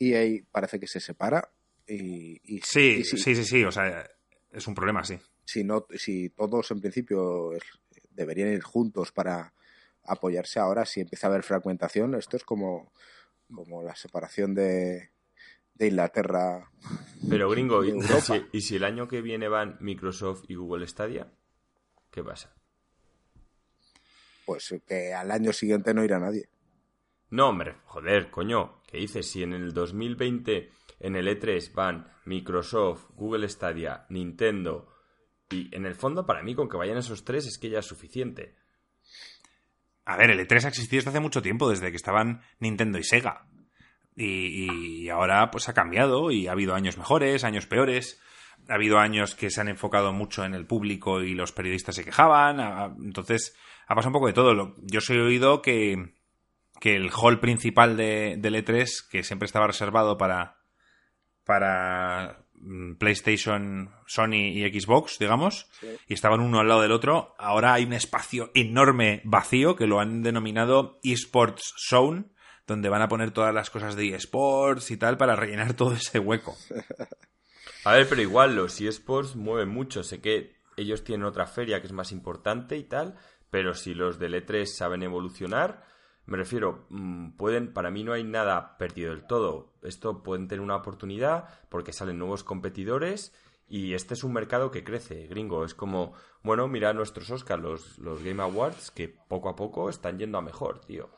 EA 0.00 0.42
parece 0.50 0.80
que 0.80 0.88
se 0.88 0.98
separa 0.98 1.50
y, 1.86 2.40
y- 2.56 2.60
Sí, 2.62 2.98
y 3.00 3.04
si, 3.04 3.16
sí, 3.18 3.34
sí, 3.34 3.44
sí, 3.44 3.64
o 3.64 3.72
sea, 3.72 4.08
es 4.50 4.66
un 4.66 4.74
problema, 4.74 5.04
sí. 5.04 5.18
si, 5.44 5.64
no, 5.64 5.86
si 5.96 6.30
todos 6.30 6.70
en 6.70 6.80
principio 6.80 7.50
deberían 8.10 8.52
ir 8.52 8.62
juntos 8.62 9.12
para 9.12 9.52
apoyarse 10.04 10.58
ahora, 10.58 10.84
si 10.84 11.00
empieza 11.00 11.26
a 11.26 11.30
haber 11.30 11.42
fragmentación, 11.42 12.14
esto 12.14 12.36
es 12.36 12.44
como, 12.44 12.92
como 13.54 13.82
la 13.82 13.94
separación 13.94 14.54
de, 14.54 15.10
de 15.74 15.86
Inglaterra. 15.86 16.70
Pero 17.28 17.48
gringo, 17.50 17.84
¿y, 17.84 17.92
de 17.92 18.20
si, 18.20 18.32
y 18.52 18.60
si 18.60 18.76
el 18.76 18.84
año 18.84 19.08
que 19.08 19.22
viene 19.22 19.48
van 19.48 19.76
Microsoft 19.80 20.44
y 20.48 20.54
Google 20.56 20.86
Stadia? 20.86 21.32
¿Qué 22.10 22.22
pasa? 22.22 22.54
Pues 24.44 24.74
que 24.86 25.14
al 25.14 25.30
año 25.30 25.52
siguiente 25.52 25.94
no 25.94 26.04
irá 26.04 26.18
nadie. 26.18 26.48
No, 27.32 27.48
hombre, 27.48 27.76
joder, 27.86 28.30
coño, 28.30 28.82
¿qué 28.86 28.98
dices? 28.98 29.30
Si 29.30 29.42
en 29.42 29.54
el 29.54 29.72
2020 29.72 30.70
en 31.00 31.16
el 31.16 31.26
E3 31.26 31.72
van 31.72 32.12
Microsoft, 32.26 33.06
Google 33.14 33.48
Stadia, 33.48 34.04
Nintendo 34.10 34.92
y 35.48 35.74
en 35.74 35.86
el 35.86 35.94
fondo 35.94 36.26
para 36.26 36.42
mí 36.42 36.54
con 36.54 36.68
que 36.68 36.76
vayan 36.76 36.98
esos 36.98 37.24
tres 37.24 37.46
es 37.46 37.56
que 37.56 37.70
ya 37.70 37.78
es 37.78 37.86
suficiente. 37.86 38.54
A 40.04 40.18
ver, 40.18 40.30
el 40.30 40.46
E3 40.46 40.66
ha 40.66 40.68
existido 40.68 40.98
desde 40.98 41.08
hace 41.08 41.20
mucho 41.20 41.40
tiempo, 41.40 41.70
desde 41.70 41.88
que 41.88 41.96
estaban 41.96 42.42
Nintendo 42.58 42.98
y 42.98 43.04
Sega. 43.04 43.46
Y, 44.14 45.08
ahora 45.08 45.50
pues 45.50 45.70
ha 45.70 45.72
cambiado 45.72 46.30
y 46.30 46.48
ha 46.48 46.52
habido 46.52 46.74
años 46.74 46.98
mejores, 46.98 47.44
años 47.44 47.66
peores. 47.66 48.20
Ha 48.68 48.74
habido 48.74 48.98
años 48.98 49.34
que 49.34 49.48
se 49.48 49.62
han 49.62 49.68
enfocado 49.68 50.12
mucho 50.12 50.44
en 50.44 50.52
el 50.52 50.66
público 50.66 51.22
y 51.22 51.34
los 51.34 51.52
periodistas 51.52 51.94
se 51.94 52.04
quejaban. 52.04 52.60
entonces, 53.02 53.56
ha 53.88 53.94
pasado 53.94 54.10
un 54.10 54.20
poco 54.20 54.26
de 54.26 54.34
todo. 54.34 54.76
Yo 54.82 55.00
he 55.08 55.18
oído 55.18 55.62
que, 55.62 56.12
que 56.82 56.96
el 56.96 57.12
hall 57.12 57.38
principal 57.38 57.96
de, 57.96 58.34
del 58.38 58.56
E3, 58.56 59.08
que 59.08 59.22
siempre 59.22 59.46
estaba 59.46 59.68
reservado 59.68 60.18
para, 60.18 60.58
para 61.44 62.44
mm, 62.54 62.94
PlayStation, 62.94 63.94
Sony 64.08 64.50
y 64.50 64.80
Xbox, 64.80 65.16
digamos, 65.20 65.70
y 66.08 66.14
estaban 66.14 66.40
uno 66.40 66.58
al 66.58 66.66
lado 66.66 66.80
del 66.80 66.90
otro. 66.90 67.36
Ahora 67.38 67.74
hay 67.74 67.84
un 67.84 67.92
espacio 67.92 68.50
enorme 68.56 69.20
vacío 69.22 69.76
que 69.76 69.86
lo 69.86 70.00
han 70.00 70.24
denominado 70.24 70.98
eSports 71.04 71.72
Zone, 71.88 72.24
donde 72.66 72.88
van 72.88 73.02
a 73.02 73.08
poner 73.08 73.30
todas 73.30 73.54
las 73.54 73.70
cosas 73.70 73.94
de 73.94 74.16
eSports 74.16 74.90
y 74.90 74.96
tal 74.96 75.16
para 75.16 75.36
rellenar 75.36 75.74
todo 75.74 75.92
ese 75.92 76.18
hueco. 76.18 76.56
A 77.84 77.92
ver, 77.92 78.08
pero 78.08 78.22
igual 78.22 78.56
los 78.56 78.80
eSports 78.80 79.36
mueven 79.36 79.68
mucho. 79.68 80.02
Sé 80.02 80.20
que 80.20 80.56
ellos 80.76 81.04
tienen 81.04 81.26
otra 81.26 81.46
feria 81.46 81.80
que 81.80 81.86
es 81.86 81.92
más 81.92 82.10
importante 82.10 82.76
y 82.76 82.82
tal, 82.82 83.14
pero 83.50 83.74
si 83.74 83.94
los 83.94 84.18
del 84.18 84.34
E3 84.34 84.66
saben 84.66 85.04
evolucionar, 85.04 85.91
me 86.26 86.38
refiero, 86.38 86.86
mm, 86.88 87.32
pueden, 87.32 87.72
para 87.72 87.90
mí 87.90 88.04
no 88.04 88.12
hay 88.12 88.24
nada 88.24 88.76
perdido 88.78 89.10
del 89.10 89.26
todo. 89.26 89.72
Esto 89.82 90.22
pueden 90.22 90.48
tener 90.48 90.60
una 90.60 90.76
oportunidad 90.76 91.48
porque 91.68 91.92
salen 91.92 92.18
nuevos 92.18 92.44
competidores 92.44 93.32
y 93.68 93.94
este 93.94 94.14
es 94.14 94.22
un 94.22 94.32
mercado 94.32 94.70
que 94.70 94.84
crece, 94.84 95.26
gringo. 95.26 95.64
Es 95.64 95.74
como, 95.74 96.12
bueno, 96.42 96.68
mira 96.68 96.92
nuestros 96.92 97.30
Oscars, 97.30 97.62
los, 97.62 97.98
los 97.98 98.22
Game 98.22 98.42
Awards, 98.42 98.90
que 98.90 99.08
poco 99.08 99.48
a 99.48 99.56
poco 99.56 99.88
están 99.90 100.18
yendo 100.18 100.38
a 100.38 100.42
mejor, 100.42 100.80
tío. 100.84 101.10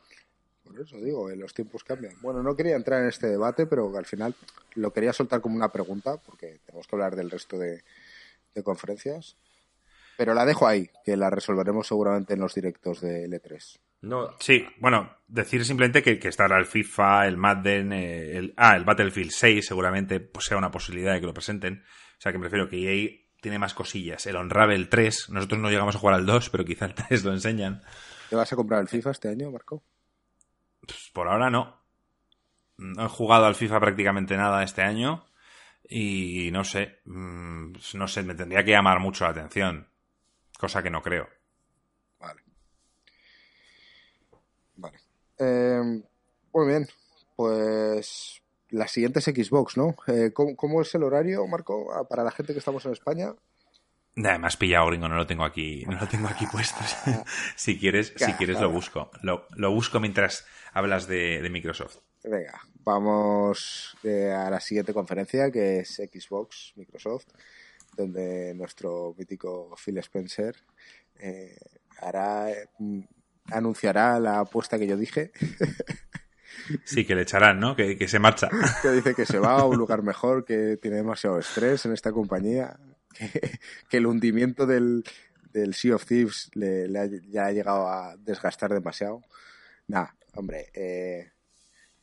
Por 0.63 0.79
eso 0.79 0.97
digo, 0.97 1.29
eh, 1.29 1.35
los 1.35 1.53
tiempos 1.53 1.83
cambian. 1.83 2.15
Bueno, 2.21 2.41
no 2.41 2.55
quería 2.55 2.75
entrar 2.75 3.01
en 3.01 3.09
este 3.09 3.27
debate, 3.27 3.67
pero 3.67 3.95
al 3.95 4.05
final 4.05 4.33
lo 4.73 4.91
quería 4.91 5.13
soltar 5.13 5.41
como 5.41 5.55
una 5.55 5.71
pregunta, 5.71 6.17
porque 6.17 6.59
tenemos 6.65 6.87
que 6.87 6.95
hablar 6.95 7.15
del 7.15 7.29
resto 7.29 7.59
de, 7.59 7.83
de 8.55 8.63
conferencias. 8.63 9.35
Pero 10.17 10.33
la 10.33 10.45
dejo 10.45 10.65
ahí, 10.65 10.89
que 11.03 11.15
la 11.17 11.29
resolveremos 11.29 11.87
seguramente 11.87 12.33
en 12.33 12.39
los 12.39 12.55
directos 12.55 13.01
de 13.01 13.29
L3. 13.29 13.79
No, 14.05 14.35
Sí, 14.39 14.65
bueno, 14.79 15.17
decir 15.27 15.65
simplemente 15.65 16.03
que, 16.03 16.19
que 16.19 16.27
estará 16.27 16.57
el 16.57 16.65
FIFA, 16.65 17.27
el 17.27 17.37
Madden, 17.37 17.93
eh, 17.93 18.37
el, 18.37 18.53
ah, 18.57 18.75
el 18.75 18.83
Battlefield 18.83 19.31
6 19.31 19.65
seguramente 19.65 20.19
pues 20.19 20.45
sea 20.45 20.57
una 20.57 20.71
posibilidad 20.71 21.13
de 21.13 21.19
que 21.19 21.25
lo 21.25 21.33
presenten. 21.33 21.83
O 22.17 22.21
sea 22.21 22.31
que 22.31 22.39
prefiero 22.39 22.69
que 22.69 22.77
EA 22.77 23.09
tiene 23.41 23.59
más 23.59 23.73
cosillas. 23.73 24.25
El 24.25 24.37
Unravel 24.37 24.89
3, 24.89 25.29
nosotros 25.29 25.59
no 25.59 25.69
llegamos 25.69 25.95
a 25.95 25.99
jugar 25.99 26.15
al 26.15 26.25
2, 26.25 26.49
pero 26.49 26.65
quizá 26.65 26.85
el 26.85 26.93
3 26.95 27.23
lo 27.25 27.31
enseñan. 27.31 27.81
¿Te 28.29 28.35
vas 28.35 28.51
a 28.51 28.55
comprar 28.55 28.81
el 28.81 28.87
FIFA 28.87 29.11
este 29.11 29.29
año, 29.29 29.51
Marco? 29.51 29.83
Pues 30.81 31.09
por 31.13 31.27
ahora 31.27 31.49
no. 31.49 31.81
No 32.77 33.05
he 33.05 33.09
jugado 33.09 33.45
al 33.45 33.55
FIFA 33.55 33.79
prácticamente 33.79 34.35
nada 34.35 34.63
este 34.63 34.81
año 34.81 35.25
y 35.87 36.49
no 36.51 36.63
sé, 36.63 36.99
mm, 37.05 37.73
no 37.93 38.07
sé, 38.07 38.23
me 38.23 38.35
tendría 38.35 38.63
que 38.63 38.71
llamar 38.71 38.99
mucho 38.99 39.23
la 39.25 39.31
atención, 39.31 39.87
cosa 40.57 40.81
que 40.81 40.89
no 40.89 41.01
creo. 41.01 41.29
Vale. 42.19 42.41
Vale. 44.75 44.97
Eh, 45.39 46.01
muy 46.53 46.67
bien. 46.67 46.87
Pues 47.35 48.41
la 48.69 48.87
siguiente 48.87 49.19
es 49.19 49.25
Xbox, 49.25 49.77
¿no? 49.77 49.95
Eh, 50.07 50.31
¿cómo, 50.33 50.55
cómo 50.55 50.81
es 50.81 50.93
el 50.95 51.03
horario, 51.03 51.45
Marco? 51.47 51.93
Ah, 51.93 52.07
Para 52.07 52.23
la 52.23 52.31
gente 52.31 52.53
que 52.53 52.59
estamos 52.59 52.85
en 52.85 52.93
España. 52.93 53.33
Nada, 54.15 54.37
me 54.37 54.47
has 54.47 54.55
pillado, 54.55 54.87
gringo, 54.87 55.09
no 55.09 55.17
lo 55.17 55.27
tengo 55.27 55.43
aquí, 55.43 55.83
no 55.85 55.99
lo 55.99 56.07
tengo 56.07 56.27
aquí 56.27 56.45
puesto. 56.51 56.79
si 57.55 57.77
quieres, 57.77 58.13
si 58.15 58.31
quieres 58.33 58.59
lo 58.61 58.71
busco. 58.71 59.11
Lo, 59.21 59.45
lo 59.55 59.71
busco 59.71 59.99
mientras 59.99 60.45
hablas 60.73 61.07
de, 61.07 61.41
de 61.41 61.49
Microsoft. 61.49 61.97
Venga, 62.23 62.59
vamos 62.83 63.95
eh, 64.03 64.31
a 64.31 64.49
la 64.49 64.59
siguiente 64.59 64.93
conferencia 64.93 65.51
que 65.51 65.79
es 65.79 65.95
Xbox, 65.95 66.73
Microsoft, 66.75 67.27
donde 67.95 68.53
nuestro 68.55 69.13
mítico 69.17 69.75
Phil 69.75 69.99
Spencer 69.99 70.55
eh, 71.19 71.55
hará, 71.99 72.47
mm, 72.79 72.99
anunciará 73.51 74.19
la 74.19 74.39
apuesta 74.39 74.79
que 74.79 74.87
yo 74.87 74.97
dije, 74.97 75.31
Sí, 76.83 77.05
que 77.05 77.15
le 77.15 77.23
echarán, 77.23 77.59
¿no? 77.59 77.75
Que, 77.75 77.97
que 77.97 78.07
se 78.07 78.19
marcha. 78.19 78.49
que 78.81 78.91
dice 78.91 79.13
que 79.13 79.25
se 79.25 79.39
va 79.39 79.59
a 79.59 79.65
un 79.65 79.77
lugar 79.77 80.03
mejor, 80.03 80.45
que 80.45 80.77
tiene 80.77 80.97
demasiado 80.97 81.39
estrés 81.39 81.85
en 81.85 81.93
esta 81.93 82.11
compañía, 82.11 82.77
que, 83.17 83.59
que 83.89 83.97
el 83.97 84.07
hundimiento 84.07 84.65
del, 84.65 85.03
del 85.51 85.73
Sea 85.73 85.95
of 85.95 86.05
Thieves 86.05 86.49
le, 86.53 86.87
le 86.87 86.99
ha, 86.99 87.05
ya 87.05 87.45
ha 87.45 87.51
llegado 87.51 87.87
a 87.87 88.15
desgastar 88.17 88.73
demasiado. 88.73 89.21
Nah, 89.87 90.07
hombre, 90.33 90.69
eh, 90.73 91.31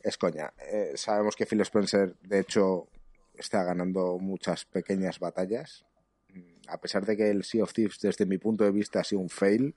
es 0.01 0.17
coña. 0.17 0.53
Eh, 0.71 0.93
sabemos 0.95 1.37
que 1.37 1.47
Phil 1.47 1.61
Spencer, 1.63 2.15
de 2.23 2.41
hecho, 2.41 2.89
está 3.35 3.65
ganando 3.65 4.19
muchas 4.19 4.65
pequeñas 4.65 5.19
batallas. 5.19 5.85
A 6.69 6.81
pesar 6.81 7.05
de 7.05 7.17
que 7.17 7.29
el 7.29 7.45
Sea 7.45 7.65
of 7.65 7.73
Thieves, 7.73 7.99
desde 8.01 8.25
mi 8.25 8.39
punto 8.39 8.65
de 8.65 8.71
vista, 8.71 9.01
ha 9.01 9.05
sido 9.05 9.21
un 9.21 9.29
fail, 9.29 9.75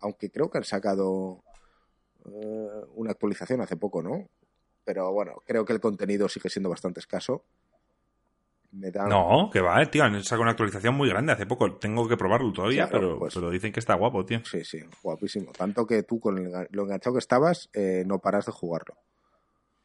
aunque 0.00 0.30
creo 0.30 0.50
que 0.50 0.58
han 0.58 0.64
sacado 0.64 1.42
eh, 2.26 2.68
una 2.94 3.10
actualización 3.12 3.60
hace 3.60 3.76
poco, 3.76 4.02
¿no? 4.02 4.28
Pero 4.84 5.12
bueno, 5.12 5.34
creo 5.46 5.64
que 5.64 5.72
el 5.72 5.80
contenido 5.80 6.28
sigue 6.28 6.48
siendo 6.48 6.70
bastante 6.70 7.00
escaso. 7.00 7.44
Me 8.72 8.90
da... 8.90 9.06
No, 9.06 9.50
que 9.52 9.60
va, 9.60 9.82
eh, 9.82 9.86
tío. 9.86 10.04
Han 10.04 10.22
sacado 10.22 10.42
una 10.42 10.52
actualización 10.52 10.94
muy 10.94 11.08
grande 11.08 11.32
hace 11.32 11.44
poco. 11.46 11.74
Tengo 11.76 12.08
que 12.08 12.16
probarlo 12.16 12.52
todavía, 12.52 12.88
Claro, 12.88 13.06
pero, 13.08 13.18
pues- 13.18 13.34
pero 13.34 13.50
dicen 13.50 13.72
que 13.72 13.80
está 13.80 13.94
guapo, 13.94 14.24
tío. 14.24 14.44
Sí, 14.44 14.64
sí, 14.64 14.78
guapísimo. 15.02 15.52
Tanto 15.52 15.86
que 15.86 16.02
tú, 16.04 16.20
con 16.20 16.38
el 16.38 16.68
lo 16.70 16.82
enganchado 16.84 17.14
que 17.14 17.18
estabas, 17.18 17.68
eh, 17.72 18.04
no 18.06 18.18
paras 18.20 18.46
de 18.46 18.52
jugarlo. 18.52 18.96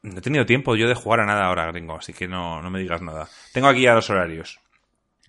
No 0.02 0.18
he 0.18 0.22
tenido 0.22 0.46
tiempo 0.46 0.76
yo 0.76 0.88
de 0.88 0.94
jugar 0.94 1.20
a 1.20 1.26
nada 1.26 1.46
ahora, 1.46 1.66
gringo, 1.72 1.96
así 1.96 2.12
que 2.12 2.28
no, 2.28 2.62
no 2.62 2.70
me 2.70 2.78
digas 2.78 3.02
nada. 3.02 3.28
Tengo 3.52 3.66
aquí 3.66 3.82
ya 3.82 3.94
los 3.94 4.08
horarios. 4.08 4.60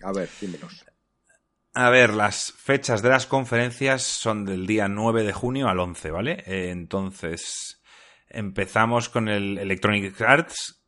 A 0.02 0.12
ver, 0.12 0.28
dímelos. 0.40 0.84
A 1.80 1.90
ver, 1.90 2.12
las 2.12 2.52
fechas 2.54 3.02
de 3.02 3.08
las 3.08 3.26
conferencias 3.26 4.02
son 4.02 4.44
del 4.44 4.66
día 4.66 4.88
9 4.88 5.22
de 5.22 5.32
junio 5.32 5.68
al 5.68 5.78
11, 5.78 6.10
¿vale? 6.10 6.42
Eh, 6.44 6.70
entonces, 6.70 7.80
empezamos 8.28 9.08
con 9.08 9.28
el 9.28 9.58
Electronic 9.58 10.20
Arts. 10.20 10.82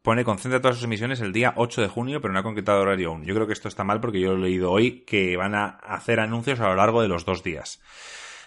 Pone 0.00 0.24
concentra 0.24 0.62
todas 0.62 0.78
sus 0.78 0.86
emisiones 0.86 1.20
el 1.20 1.34
día 1.34 1.52
8 1.54 1.82
de 1.82 1.88
junio, 1.88 2.22
pero 2.22 2.32
no 2.32 2.40
ha 2.40 2.42
concretado 2.42 2.80
horario 2.80 3.10
aún. 3.10 3.26
Yo 3.26 3.34
creo 3.34 3.46
que 3.46 3.52
esto 3.52 3.68
está 3.68 3.84
mal 3.84 4.00
porque 4.00 4.20
yo 4.20 4.32
lo 4.32 4.38
he 4.38 4.48
leído 4.48 4.72
hoy 4.72 5.04
que 5.04 5.36
van 5.36 5.54
a 5.54 5.66
hacer 5.66 6.18
anuncios 6.18 6.60
a 6.60 6.68
lo 6.68 6.76
largo 6.76 7.02
de 7.02 7.08
los 7.08 7.26
dos 7.26 7.42
días. 7.42 7.82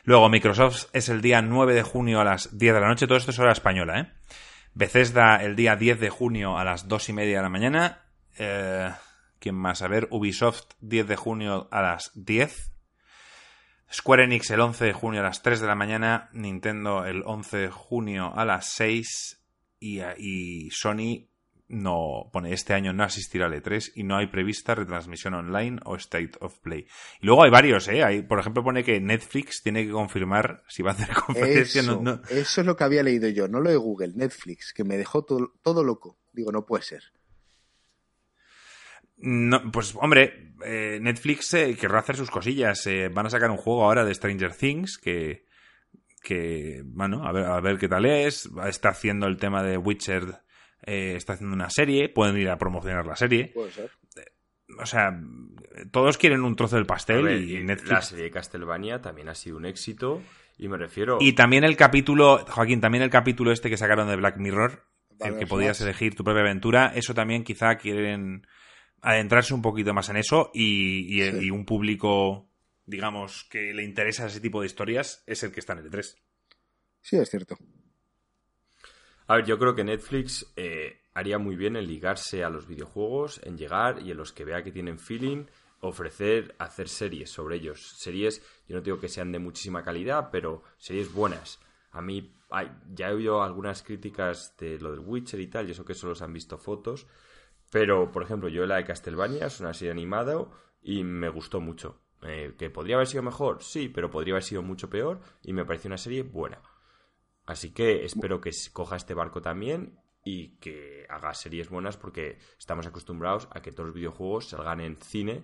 Luego, 0.06 0.30
Microsoft 0.30 0.86
es 0.92 1.08
el 1.08 1.22
día 1.22 1.44
9 1.44 1.76
de 1.76 1.84
junio 1.84 2.20
a 2.20 2.24
las 2.24 2.58
10 2.58 2.74
de 2.74 2.82
la 2.82 2.88
noche. 2.88 3.06
Todo 3.06 3.20
esto 3.20 3.30
es 3.30 3.38
hora 3.38 3.52
española, 3.52 4.00
¿eh? 4.00 4.12
Bethesda 4.74 5.36
el 5.36 5.56
día 5.56 5.76
10 5.76 6.00
de 6.00 6.10
junio 6.10 6.58
a 6.58 6.64
las 6.64 6.88
2 6.88 7.10
y 7.10 7.14
media 7.14 7.38
de 7.38 7.44
la 7.44 7.50
mañana. 7.50 8.02
Eh, 8.40 8.90
¿Quién 9.44 9.56
más? 9.56 9.82
A 9.82 9.90
ver, 9.90 10.08
Ubisoft 10.10 10.68
10 10.80 11.06
de 11.06 11.16
junio 11.18 11.68
a 11.70 11.82
las 11.82 12.12
10. 12.16 12.72
Square 13.92 14.24
Enix 14.24 14.50
el 14.52 14.62
11 14.62 14.86
de 14.86 14.94
junio 14.94 15.20
a 15.20 15.24
las 15.24 15.42
3 15.42 15.60
de 15.60 15.68
la 15.68 15.76
mañana. 15.76 16.30
Nintendo 16.32 17.04
el 17.04 17.24
11 17.26 17.58
de 17.58 17.70
junio 17.70 18.32
a 18.34 18.46
las 18.46 18.70
6. 18.76 19.42
Y, 19.82 20.70
Sony 20.72 21.28
no 21.68 22.30
pone 22.32 22.54
este 22.54 22.74
año 22.74 22.94
no 22.94 23.04
asistirá 23.04 23.48
al 23.48 23.54
E3 23.62 23.92
y 23.96 24.04
no 24.04 24.16
hay 24.16 24.28
prevista 24.28 24.76
retransmisión 24.76 25.34
online 25.34 25.82
o 25.84 25.98
State 25.98 26.38
of 26.40 26.58
Play. 26.60 26.88
Y 27.20 27.26
luego 27.26 27.44
hay 27.44 27.52
varios, 27.52 27.90
¿eh? 27.90 28.02
Hay, 28.02 28.22
por 28.22 28.40
ejemplo, 28.40 28.64
pone 28.64 28.86
que 28.86 29.02
Netflix 29.02 29.62
tiene 29.62 29.86
que 29.86 29.92
confirmar 29.92 30.64
si 30.70 30.84
va 30.84 30.92
a 30.92 30.94
hacer 30.94 31.10
conferencia. 31.26 31.82
Eso, 31.82 32.00
no- 32.02 32.22
eso 32.30 32.62
es 32.62 32.66
lo 32.68 32.78
que 32.78 32.84
había 32.86 33.04
leído 33.04 33.28
yo, 33.28 33.50
no 33.50 33.60
lo 33.60 33.70
de 33.72 33.76
Google, 33.76 34.14
Netflix, 34.16 34.72
que 34.74 34.86
me 34.86 34.96
dejó 34.96 35.26
todo, 35.26 35.52
todo 35.62 35.84
loco. 35.84 36.18
Digo, 36.32 36.54
no 36.54 36.66
puede 36.66 36.84
ser. 36.86 37.04
No, 39.26 39.72
pues 39.72 39.96
hombre, 39.96 40.54
eh, 40.66 41.00
Netflix 41.02 41.54
eh, 41.54 41.78
querrá 41.80 42.00
hacer 42.00 42.18
sus 42.18 42.30
cosillas. 42.30 42.86
eh, 42.88 43.08
van 43.08 43.26
a 43.26 43.30
sacar 43.30 43.50
un 43.50 43.58
juego 43.58 43.86
ahora 43.86 44.04
de 44.04 44.14
Stranger 44.14 44.54
Things 44.54 44.98
que, 44.98 45.46
que 46.22 46.82
bueno, 46.84 47.26
a 47.26 47.32
ver, 47.32 47.46
a 47.46 47.62
ver 47.62 47.78
qué 47.78 47.88
tal 47.88 48.06
es. 48.06 48.50
Está 48.68 48.90
haciendo 48.90 49.26
el 49.28 49.38
tema 49.38 49.64
de 49.64 49.78
Witcher, 49.78 50.26
eh, 50.86 51.14
está 51.16 51.34
haciendo 51.34 51.56
una 51.56 51.70
serie. 51.70 52.10
Pueden 52.10 52.38
ir 52.38 52.50
a 52.50 52.58
promocionar 52.58 53.06
la 53.06 53.16
serie. 53.16 53.52
Puede 53.54 53.72
ser. 53.72 53.92
O 54.78 54.86
sea, 54.86 55.18
todos 55.92 56.18
quieren 56.18 56.42
un 56.42 56.58
trozo 56.58 56.76
del 56.76 56.86
pastel 56.86 57.24
ver, 57.24 57.42
y 57.42 57.64
Netflix. 57.64 57.92
la 57.92 58.02
serie 58.02 58.24
de 58.26 58.32
Castlevania 58.32 59.02
también 59.02 59.30
ha 59.30 59.36
sido 59.36 59.56
un 59.56 59.66
éxito. 59.66 60.22
Y 60.58 60.68
me 60.68 60.76
refiero. 60.78 61.18
Y 61.22 61.32
también 61.32 61.64
el 61.64 61.78
capítulo, 61.78 62.46
Joaquín, 62.50 62.82
también 62.82 63.04
el 63.04 63.10
capítulo 63.10 63.54
este 63.54 63.70
que 63.70 63.78
sacaron 63.78 64.10
de 64.10 64.18
Black 64.18 64.36
Mirror, 64.38 64.84
el 65.22 65.38
que 65.38 65.48
podías 65.48 65.80
más. 65.80 65.88
elegir 65.88 66.14
tu 66.14 66.26
propia 66.26 66.42
aventura, 66.42 66.92
eso 66.94 67.14
también 67.14 67.46
quizá 67.46 67.76
quieren 67.78 68.46
adentrarse 69.04 69.54
un 69.54 69.62
poquito 69.62 69.94
más 69.94 70.10
en 70.10 70.18
eso 70.18 70.50
y, 70.54 71.22
y- 71.22 71.30
Sí. 71.32 71.46
y 71.46 71.50
un 71.52 71.66
público, 71.66 72.50
digamos, 72.86 73.44
que 73.52 73.74
le 73.74 73.84
interesa 73.84 74.26
ese 74.26 74.40
tipo 74.42 74.62
de 74.62 74.68
historias 74.68 75.24
es 75.28 75.44
el 75.44 75.52
que 75.52 75.60
está 75.60 75.74
en 75.74 75.80
el 75.80 75.90
3. 75.92 76.18
Sí, 77.02 77.18
es 77.18 77.30
cierto. 77.30 77.58
A 79.28 79.36
ver, 79.38 79.46
yo 79.46 79.58
creo 79.58 79.74
que 79.76 79.84
Netflix 79.84 80.52
eh, 80.56 81.02
haría 81.14 81.38
muy 81.38 81.56
bien 81.56 81.76
en 81.76 81.88
ligarse 81.88 82.44
a 82.44 82.50
los 82.50 82.68
videojuegos, 82.68 83.40
en 83.44 83.58
llegar 83.58 84.02
y 84.02 84.12
en 84.12 84.18
los 84.18 84.34
que 84.34 84.44
vea 84.46 84.64
que 84.64 84.72
tienen 84.72 85.00
feeling, 85.00 85.46
ofrecer, 85.80 86.56
hacer 86.60 86.90
series 86.90 87.30
sobre 87.30 87.56
ellos. 87.58 87.94
Series, 87.98 88.42
yo 88.68 88.76
no 88.76 88.82
digo 88.82 89.00
que 89.00 89.10
sean 89.10 89.32
de 89.32 89.40
muchísima 89.40 89.84
calidad, 89.84 90.30
pero 90.32 90.64
series 90.78 91.12
buenas. 91.14 91.60
A 91.92 92.02
mí, 92.02 92.34
ay, 92.50 92.70
ya 92.94 93.10
he 93.10 93.14
oído 93.14 93.44
algunas 93.44 93.82
críticas 93.84 94.56
de 94.58 94.78
lo 94.80 94.92
del 94.92 95.00
Witcher 95.02 95.40
y 95.40 95.48
tal, 95.48 95.68
y 95.68 95.72
eso 95.72 95.86
que 95.86 95.94
solo 95.94 96.16
se 96.16 96.24
han 96.24 96.34
visto 96.34 96.58
fotos. 96.58 97.08
Pero, 97.74 98.12
por 98.12 98.22
ejemplo, 98.22 98.50
yo 98.50 98.68
la 98.68 98.76
de 98.76 98.84
Castlevania 98.84 99.48
es 99.48 99.60
una 99.60 99.74
serie 99.74 99.90
animada 99.90 100.46
y 100.80 101.04
me 101.04 101.28
gustó 101.28 101.60
mucho. 101.60 102.04
Eh, 102.22 102.54
¿Que 102.56 102.70
podría 102.70 102.98
haber 102.98 103.08
sido 103.08 103.24
mejor? 103.24 103.64
Sí, 103.64 103.90
pero 103.90 104.12
podría 104.12 104.36
haber 104.36 104.44
sido 104.44 104.62
mucho 104.62 104.92
peor 104.92 105.22
y 105.42 105.54
me 105.54 105.66
pareció 105.66 105.88
una 105.88 105.98
serie 105.98 106.22
buena. 106.22 106.62
Así 107.48 107.72
que 107.72 108.06
espero 108.06 108.40
que 108.40 108.52
coja 108.72 108.96
este 108.96 109.16
barco 109.16 109.42
también 109.42 110.00
y 110.24 110.50
que 110.58 111.08
haga 111.10 111.34
series 111.34 111.70
buenas 111.70 111.98
porque 111.98 112.38
estamos 112.60 112.86
acostumbrados 112.86 113.48
a 113.50 113.64
que 113.64 113.72
todos 113.72 113.88
los 113.88 113.96
videojuegos 113.96 114.50
salgan 114.50 114.80
en 114.80 115.02
cine 115.02 115.42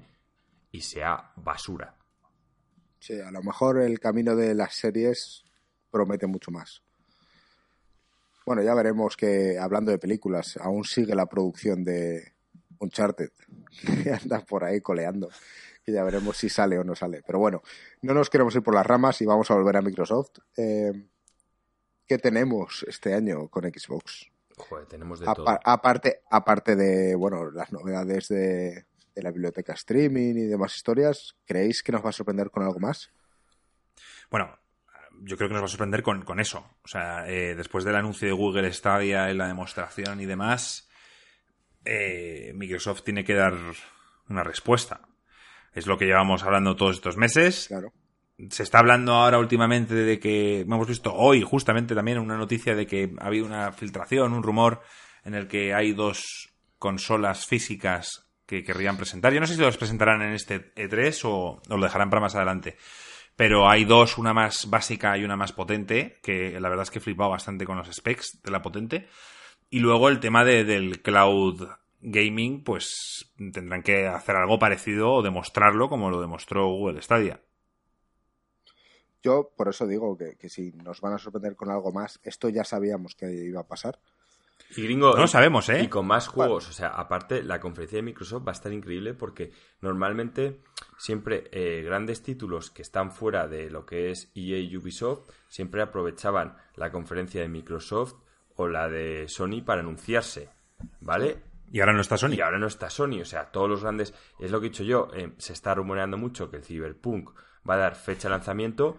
y 0.72 0.82
sea 0.82 1.32
basura. 1.36 1.98
Sí, 3.00 3.20
a 3.20 3.32
lo 3.32 3.42
mejor 3.42 3.80
el 3.80 4.00
camino 4.00 4.36
de 4.36 4.54
las 4.54 4.76
series 4.76 5.46
promete 5.90 6.28
mucho 6.28 6.52
más. 6.52 6.84
Bueno, 8.50 8.64
ya 8.64 8.74
veremos 8.74 9.16
que, 9.16 9.60
hablando 9.60 9.92
de 9.92 10.00
películas, 10.00 10.58
aún 10.60 10.84
sigue 10.84 11.14
la 11.14 11.28
producción 11.28 11.84
de 11.84 12.34
Uncharted, 12.80 13.30
que 14.04 14.12
anda 14.12 14.40
por 14.40 14.64
ahí 14.64 14.82
coleando. 14.82 15.30
Y 15.86 15.92
ya 15.92 16.04
veremos 16.04 16.36
si 16.36 16.50
sale 16.50 16.80
o 16.80 16.84
no 16.84 16.96
sale. 16.96 17.22
Pero 17.24 17.38
bueno, 17.38 17.62
no 18.02 18.16
nos 18.16 18.28
queremos 18.28 18.56
ir 18.56 18.64
por 18.64 18.74
las 18.74 18.88
ramas 18.88 19.22
y 19.22 19.28
vamos 19.28 19.52
a 19.52 19.54
volver 19.54 19.78
a 19.78 19.84
Microsoft. 19.84 20.40
Eh, 20.58 20.92
¿Qué 22.08 22.18
tenemos 22.18 22.84
este 22.88 23.14
año 23.14 23.50
con 23.50 23.66
Xbox? 23.66 24.32
Joder, 24.58 24.88
tenemos 24.88 25.20
de 25.20 25.28
todo. 25.28 25.46
Aparte, 25.64 26.24
aparte 26.32 26.76
de, 26.76 27.14
bueno, 27.14 27.52
las 27.52 27.72
novedades 27.72 28.30
de, 28.30 28.88
de 29.14 29.22
la 29.22 29.30
biblioteca 29.30 29.74
streaming 29.74 30.34
y 30.34 30.46
demás 30.48 30.76
historias, 30.76 31.36
¿creéis 31.46 31.84
que 31.84 31.92
nos 31.92 32.04
va 32.04 32.10
a 32.10 32.14
sorprender 32.14 32.50
con 32.50 32.64
algo 32.64 32.80
más? 32.80 33.12
Bueno, 34.32 34.58
yo 35.22 35.38
creo 35.38 35.50
que 35.50 35.54
nos 35.54 35.64
va 35.64 35.66
a 35.66 35.70
sorprender 35.70 36.04
con, 36.04 36.24
con 36.24 36.40
eso. 36.40 36.66
O 36.84 36.88
sea, 36.88 37.28
eh, 37.28 37.56
después 37.56 37.84
del 37.84 37.96
anuncio 37.96 38.28
de 38.28 38.34
Google 38.34 38.72
Stadia 38.74 39.30
en 39.30 39.38
la 39.38 39.48
demostración 39.48 40.20
y 40.22 40.26
demás, 40.26 40.90
eh, 41.86 42.52
Microsoft 42.56 43.04
tiene 43.04 43.24
que 43.24 43.34
dar 43.34 43.54
una 44.30 44.44
respuesta. 44.44 45.02
Es 45.74 45.88
lo 45.88 45.98
que 45.98 46.06
llevamos 46.06 46.44
hablando 46.44 46.76
todos 46.76 46.96
estos 46.96 47.18
meses. 47.18 47.68
Claro. 47.68 47.94
Se 48.50 48.64
está 48.64 48.80
hablando 48.80 49.14
ahora 49.14 49.38
últimamente 49.38 49.94
de 49.94 50.20
que 50.20 50.62
hemos 50.62 50.88
visto 50.88 51.14
hoy 51.14 51.42
justamente 51.42 51.94
también 51.94 52.20
una 52.20 52.38
noticia 52.38 52.74
de 52.74 52.88
que 52.88 53.14
ha 53.20 53.28
habido 53.28 53.46
una 53.46 53.72
filtración, 53.74 54.34
un 54.34 54.44
rumor 54.44 54.82
en 55.26 55.36
el 55.36 55.48
que 55.48 55.74
hay 55.74 55.92
dos 55.92 56.54
consolas 56.78 57.46
físicas 57.46 58.30
que 58.46 58.64
querrían 58.64 58.98
presentar. 58.98 59.34
Yo 59.34 59.42
no 59.42 59.46
sé 59.46 59.56
si 59.56 59.62
los 59.62 59.78
presentarán 59.78 60.22
en 60.22 60.34
este 60.34 60.74
E3 60.74 61.22
o, 61.26 61.62
o 61.68 61.78
lo 61.78 61.84
dejarán 61.84 62.10
para 62.10 62.22
más 62.22 62.36
adelante. 62.36 62.78
Pero 63.40 63.70
hay 63.70 63.86
dos, 63.86 64.18
una 64.18 64.34
más 64.34 64.70
básica 64.70 65.18
y 65.18 65.24
una 65.24 65.38
más 65.38 65.54
potente, 65.54 66.20
que 66.22 66.60
la 66.60 66.68
verdad 66.68 66.84
es 66.84 66.92
que 66.92 67.00
he 67.00 67.02
flipado 67.02 67.30
bastante 67.30 67.66
con 67.66 67.78
los 67.78 67.88
specs 67.88 68.42
de 68.44 68.52
la 68.52 68.62
potente. 68.62 69.08
Y 69.70 69.80
luego 69.80 70.10
el 70.10 70.20
tema 70.20 70.44
de- 70.44 70.66
del 70.66 71.02
cloud 71.02 71.66
gaming, 72.02 72.66
pues 72.66 73.32
tendrán 73.54 73.82
que 73.82 74.08
hacer 74.08 74.36
algo 74.36 74.60
parecido 74.60 75.14
o 75.14 75.22
demostrarlo 75.22 75.88
como 75.88 76.10
lo 76.10 76.20
demostró 76.20 76.66
Google 76.68 77.02
Stadia. 77.02 77.40
Yo 79.24 79.52
por 79.56 79.70
eso 79.70 79.88
digo 79.88 80.18
que, 80.18 80.36
que 80.36 80.50
si 80.50 80.72
nos 80.74 81.00
van 81.00 81.14
a 81.14 81.18
sorprender 81.18 81.56
con 81.56 81.70
algo 81.72 81.94
más, 81.94 82.20
esto 82.24 82.50
ya 82.50 82.66
sabíamos 82.66 83.16
que 83.16 83.32
iba 83.32 83.62
a 83.62 83.68
pasar. 83.68 84.00
Y 84.76 84.84
gringo, 84.84 85.14
No 85.16 85.22
lo 85.22 85.28
sabemos, 85.28 85.70
¿eh? 85.70 85.82
Y 85.84 85.88
con 85.88 86.06
más 86.06 86.28
juegos, 86.28 86.68
o 86.68 86.74
sea, 86.74 86.90
aparte, 86.90 87.42
la 87.42 87.62
conferencia 87.62 87.96
de 88.00 88.04
Microsoft 88.04 88.46
va 88.46 88.52
a 88.52 88.60
estar 88.60 88.74
increíble 88.74 89.14
porque 89.14 89.52
normalmente 89.80 90.60
siempre 91.00 91.50
eh, 91.52 91.82
grandes 91.82 92.22
títulos 92.22 92.70
que 92.70 92.82
están 92.82 93.12
fuera 93.12 93.48
de 93.48 93.70
lo 93.70 93.86
que 93.86 94.12
es 94.12 94.30
EA 94.36 94.60
y 94.60 94.76
Ubisoft 94.76 95.30
siempre 95.48 95.82
aprovechaban 95.82 96.58
la 96.76 96.92
conferencia 96.92 97.42
de 97.42 97.48
Microsoft 97.48 98.16
o 98.56 98.68
la 98.68 98.90
de 98.90 99.28
Sony 99.30 99.64
para 99.66 99.80
anunciarse, 99.80 100.50
¿vale? 101.00 101.42
Y 101.72 101.80
ahora 101.80 101.94
no 101.94 102.02
está 102.02 102.18
Sony. 102.18 102.34
Y 102.34 102.42
ahora 102.42 102.60
no 102.60 102.68
está 102.68 102.90
Sony, 102.90 103.22
o 103.22 103.26
sea, 103.26 103.52
todos 103.52 103.70
los 103.70 103.82
grandes. 103.82 104.14
Es 104.40 104.52
lo 104.52 104.60
que 104.60 104.68
he 104.68 104.70
dicho 104.70 104.84
yo, 104.84 105.10
eh, 105.14 105.34
se 105.38 105.54
está 105.54 105.74
rumoreando 105.74 106.18
mucho 106.18 106.52
que 106.52 106.58
el 106.58 106.64
Cyberpunk 106.64 107.30
va 107.68 107.76
a 107.76 107.78
dar 107.78 107.96
fecha 107.96 108.28
de 108.28 108.36
lanzamiento. 108.36 108.98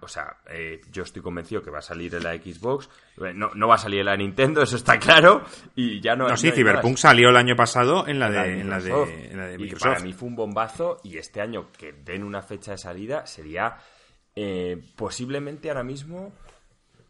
O 0.00 0.08
sea, 0.08 0.38
eh, 0.50 0.80
yo 0.90 1.02
estoy 1.04 1.22
convencido 1.22 1.62
que 1.62 1.70
va 1.70 1.78
a 1.78 1.82
salir 1.82 2.14
en 2.14 2.22
la 2.24 2.34
Xbox. 2.34 2.88
Eh, 3.24 3.32
No, 3.34 3.50
no 3.54 3.68
va 3.68 3.76
a 3.76 3.78
salir 3.78 4.00
en 4.00 4.06
la 4.06 4.16
Nintendo, 4.16 4.62
eso 4.62 4.76
está 4.76 4.98
claro. 4.98 5.42
Y 5.74 6.00
ya 6.00 6.16
no 6.16 6.28
No, 6.28 6.36
sí, 6.36 6.48
no 6.48 6.54
Cyberpunk 6.54 6.96
salió 6.96 7.28
el 7.30 7.36
año 7.36 7.56
pasado 7.56 8.06
en 8.06 8.18
la 8.18 8.28
La 8.28 8.42
de, 8.44 8.60
en 8.60 8.70
la 8.70 8.78
de, 8.80 8.90
Microsoft. 8.90 9.10
en 9.30 9.36
la 9.38 9.46
de 9.46 9.54
Y 9.64 9.70
para 9.74 10.00
mí 10.00 10.12
fue 10.12 10.28
un 10.28 10.36
bombazo. 10.36 11.00
Y 11.04 11.18
este 11.18 11.40
año 11.40 11.68
que 11.78 11.92
den 11.92 12.22
una 12.24 12.42
fecha 12.42 12.72
de 12.72 12.78
salida 12.78 13.26
sería 13.26 13.76
eh, 14.36 14.82
posiblemente 14.96 15.68
ahora 15.68 15.84
mismo 15.84 16.32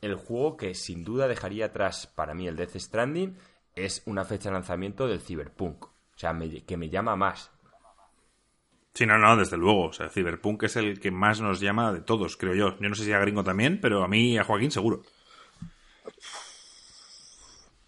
el 0.02 0.14
juego 0.16 0.56
que 0.56 0.74
sin 0.74 1.04
duda 1.04 1.26
dejaría 1.28 1.66
atrás 1.66 2.06
para 2.14 2.34
mí 2.34 2.46
el 2.46 2.56
Death 2.56 2.76
Stranding 2.76 3.36
es 3.74 4.02
una 4.06 4.24
fecha 4.24 4.50
de 4.50 4.54
lanzamiento 4.54 5.06
del 5.08 5.20
Cyberpunk. 5.20 5.84
O 5.86 5.90
sea, 6.18 6.32
me- 6.32 6.62
que 6.64 6.76
me 6.76 6.88
llama 6.90 7.16
más. 7.16 7.50
Sí, 8.94 9.06
no, 9.06 9.18
no, 9.18 9.36
desde 9.36 9.56
luego. 9.56 9.86
O 9.88 9.92
sea, 9.92 10.08
Cyberpunk 10.08 10.62
es 10.62 10.76
el 10.76 11.00
que 11.00 11.10
más 11.10 11.40
nos 11.40 11.60
llama 11.60 11.92
de 11.92 12.00
todos, 12.00 12.36
creo 12.36 12.54
yo. 12.54 12.78
Yo 12.78 12.88
no 12.88 12.94
sé 12.94 13.04
si 13.04 13.12
a 13.12 13.18
Gringo 13.18 13.42
también, 13.42 13.80
pero 13.80 14.04
a 14.04 14.08
mí 14.08 14.32
y 14.34 14.38
a 14.38 14.44
Joaquín 14.44 14.70
seguro. 14.70 15.02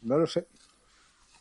No 0.02 0.18
lo 0.18 0.26
sé. 0.26 0.46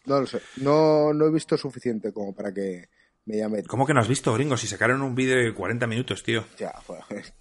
No 0.06 0.20
lo 0.20 0.28
sé. 0.28 0.42
No, 0.58 1.14
no 1.14 1.26
he 1.26 1.32
visto 1.32 1.58
suficiente 1.58 2.14
como 2.14 2.34
para 2.36 2.54
que 2.54 2.90
me 3.26 3.38
llame. 3.38 3.64
¿Cómo 3.64 3.88
que 3.88 3.94
no 3.94 4.02
has 4.02 4.08
visto, 4.08 4.34
Gringo? 4.34 4.56
Si 4.58 4.68
sacaron 4.68 5.02
un 5.02 5.16
vídeo 5.16 5.38
de 5.38 5.54
40 5.54 5.88
minutos, 5.88 6.22
tío. 6.24 6.46
Ya, 6.58 6.74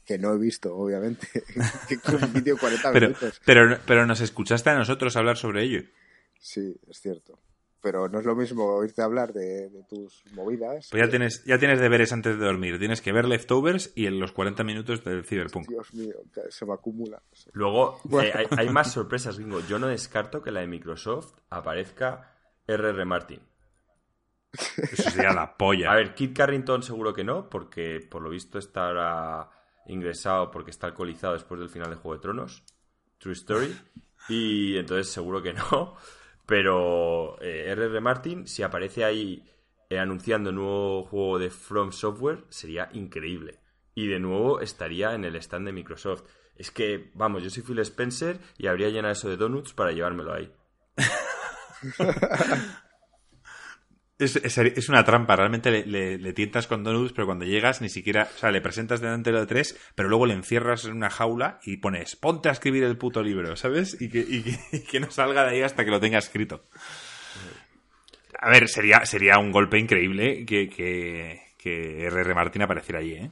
que 0.07 0.19
no 0.19 0.33
he 0.33 0.39
visto, 0.39 0.75
obviamente. 0.75 1.29
que 1.89 1.99
un 2.11 2.33
vídeo 2.33 2.57
40 2.59 2.93
Pero, 2.93 3.09
minutos. 3.09 3.41
pero, 3.45 3.79
pero 3.87 4.07
nos 4.07 4.21
escuchaste 4.21 4.71
a 4.71 4.79
nosotros 4.79 5.15
hablar 5.17 5.37
sobre 5.37 5.63
ello. 5.63 5.83
Sí, 6.39 6.75
es 6.89 7.01
cierto. 7.01 7.39
Pero 7.85 8.09
no 8.09 8.18
es 8.18 8.25
lo 8.25 8.35
mismo 8.35 8.64
oírte 8.64 9.03
hablar 9.03 9.33
de, 9.35 9.68
de 9.68 9.85
tus 9.85 10.25
movidas. 10.33 10.88
Pues 10.90 11.05
ya 11.05 11.09
tienes, 11.11 11.44
ya 11.44 11.59
tienes 11.59 11.79
deberes 11.79 12.12
antes 12.14 12.38
de 12.38 12.44
dormir. 12.44 12.79
Tienes 12.79 13.01
que 13.03 13.12
ver 13.12 13.27
Leftovers 13.27 13.92
y 13.94 14.07
en 14.07 14.18
los 14.18 14.33
40 14.33 14.64
minutos 14.64 15.05
del 15.05 15.25
Cyberpunk. 15.25 15.68
Dios 15.68 15.92
mío, 15.92 16.14
se 16.49 16.64
me 16.64 16.73
acumula. 16.73 17.23
Sí. 17.33 17.51
Luego, 17.53 18.01
Bueno. 18.05 18.29
eh, 18.29 18.33
hay, 18.35 18.47
hay 18.59 18.68
más 18.70 18.90
sorpresas, 18.90 19.38
gringo. 19.38 19.61
Yo 19.68 19.79
no 19.79 19.87
descarto 19.88 20.42
que 20.42 20.51
la 20.51 20.61
de 20.61 20.66
Microsoft 20.66 21.35
aparezca 21.51 22.35
R.R. 22.66 23.05
Martin. 23.05 23.40
Eso 24.77 25.11
sería 25.11 25.33
la 25.35 25.57
polla. 25.57 25.92
A 25.92 25.97
ver, 25.97 26.14
Kit 26.14 26.35
Carrington 26.35 26.83
seguro 26.83 27.12
que 27.12 27.23
no, 27.25 27.51
porque 27.51 28.01
por 28.09 28.23
lo 28.23 28.31
visto 28.31 28.59
está 28.59 28.87
ahora 28.87 29.51
ingresado 29.87 30.51
porque 30.51 30.70
está 30.70 30.87
alcoholizado 30.87 31.35
después 31.35 31.61
del 31.61 31.68
final 31.68 31.90
de 31.90 31.97
Juego 31.97 32.14
de 32.16 32.23
Tronos. 32.23 32.64
True 33.18 33.35
Story. 33.35 33.77
Y 34.29 34.79
entonces 34.79 35.12
seguro 35.12 35.42
que 35.42 35.53
no. 35.53 35.97
Pero 36.46 37.40
eh, 37.40 37.70
R.R. 37.70 38.00
Martin, 38.00 38.46
si 38.46 38.62
aparece 38.62 39.04
ahí 39.04 39.44
eh, 39.88 39.98
anunciando 39.98 40.50
un 40.50 40.57
nuevo 40.57 41.04
juego 41.04 41.38
de 41.38 41.50
From 41.50 41.92
Software, 41.92 42.44
sería 42.48 42.90
increíble. 42.92 43.61
Y 43.94 44.09
de 44.09 44.20
nuevo 44.20 44.61
estaría 44.61 45.14
en 45.14 45.24
el 45.24 45.37
stand 45.37 45.66
de 45.66 45.72
Microsoft. 45.72 46.24
Es 46.57 46.70
que, 46.70 47.11
vamos, 47.14 47.42
yo 47.42 47.50
soy 47.50 47.62
Phil 47.62 47.78
Spencer 47.80 48.38
y 48.59 48.66
habría 48.66 48.88
llenado 48.88 49.12
eso 49.12 49.28
de 49.28 49.37
donuts 49.37 49.72
para 49.72 49.92
llevármelo 49.92 50.33
ahí. 50.33 50.52
Es, 54.18 54.37
es- 54.37 54.59
es 54.59 54.88
una 54.88 55.05
trampa, 55.05 55.35
realmente 55.35 55.70
le, 55.72 55.87
le- 55.87 56.18
le 56.18 56.33
tientas 56.33 56.66
con 56.68 56.85
donuts, 56.85 57.12
pero 57.12 57.27
cuando 57.27 57.44
llegas 57.44 57.81
ni 57.81 57.88
siquiera, 57.88 58.29
o 58.33 58.38
sea, 58.38 58.50
le 58.53 58.61
presentas 58.61 59.00
delante 59.00 59.31
de 59.31 59.35
lo 59.35 59.40
de 59.40 59.46
tres, 59.48 59.77
pero 59.96 60.09
luego 60.09 60.27
le 60.27 60.35
encierras 60.35 60.85
en 60.85 60.92
una 60.92 61.11
jaula 61.11 61.59
y 61.64 61.79
pones, 61.79 62.14
ponte 62.14 62.48
a 62.48 62.53
escribir 62.53 62.85
el 62.85 62.96
puto 62.96 63.22
libro, 63.22 63.57
¿sabes? 63.57 64.00
Y 64.00 64.09
que, 64.09 64.20
y 64.20 64.42
que- 64.44 64.59
y 64.77 64.81
que 64.85 65.00
no 65.00 65.11
salga 65.11 65.42
de 65.44 65.50
ahí 65.57 65.62
hasta 65.62 65.85
que 65.85 65.90
lo 65.90 65.98
tenga 65.98 66.18
escrito. 66.18 66.62
A 68.38 68.50
ver, 68.50 68.68
sería, 68.68 69.05
sería 69.07 69.38
un 69.38 69.53
golpe 69.53 69.79
increíble 69.79 70.44
que, 70.44 70.68
que, 70.68 71.40
que 71.57 72.07
R.R. 72.07 72.35
Martin 72.35 72.62
apareciera 72.62 72.98
allí, 73.00 73.14
¿eh? 73.14 73.31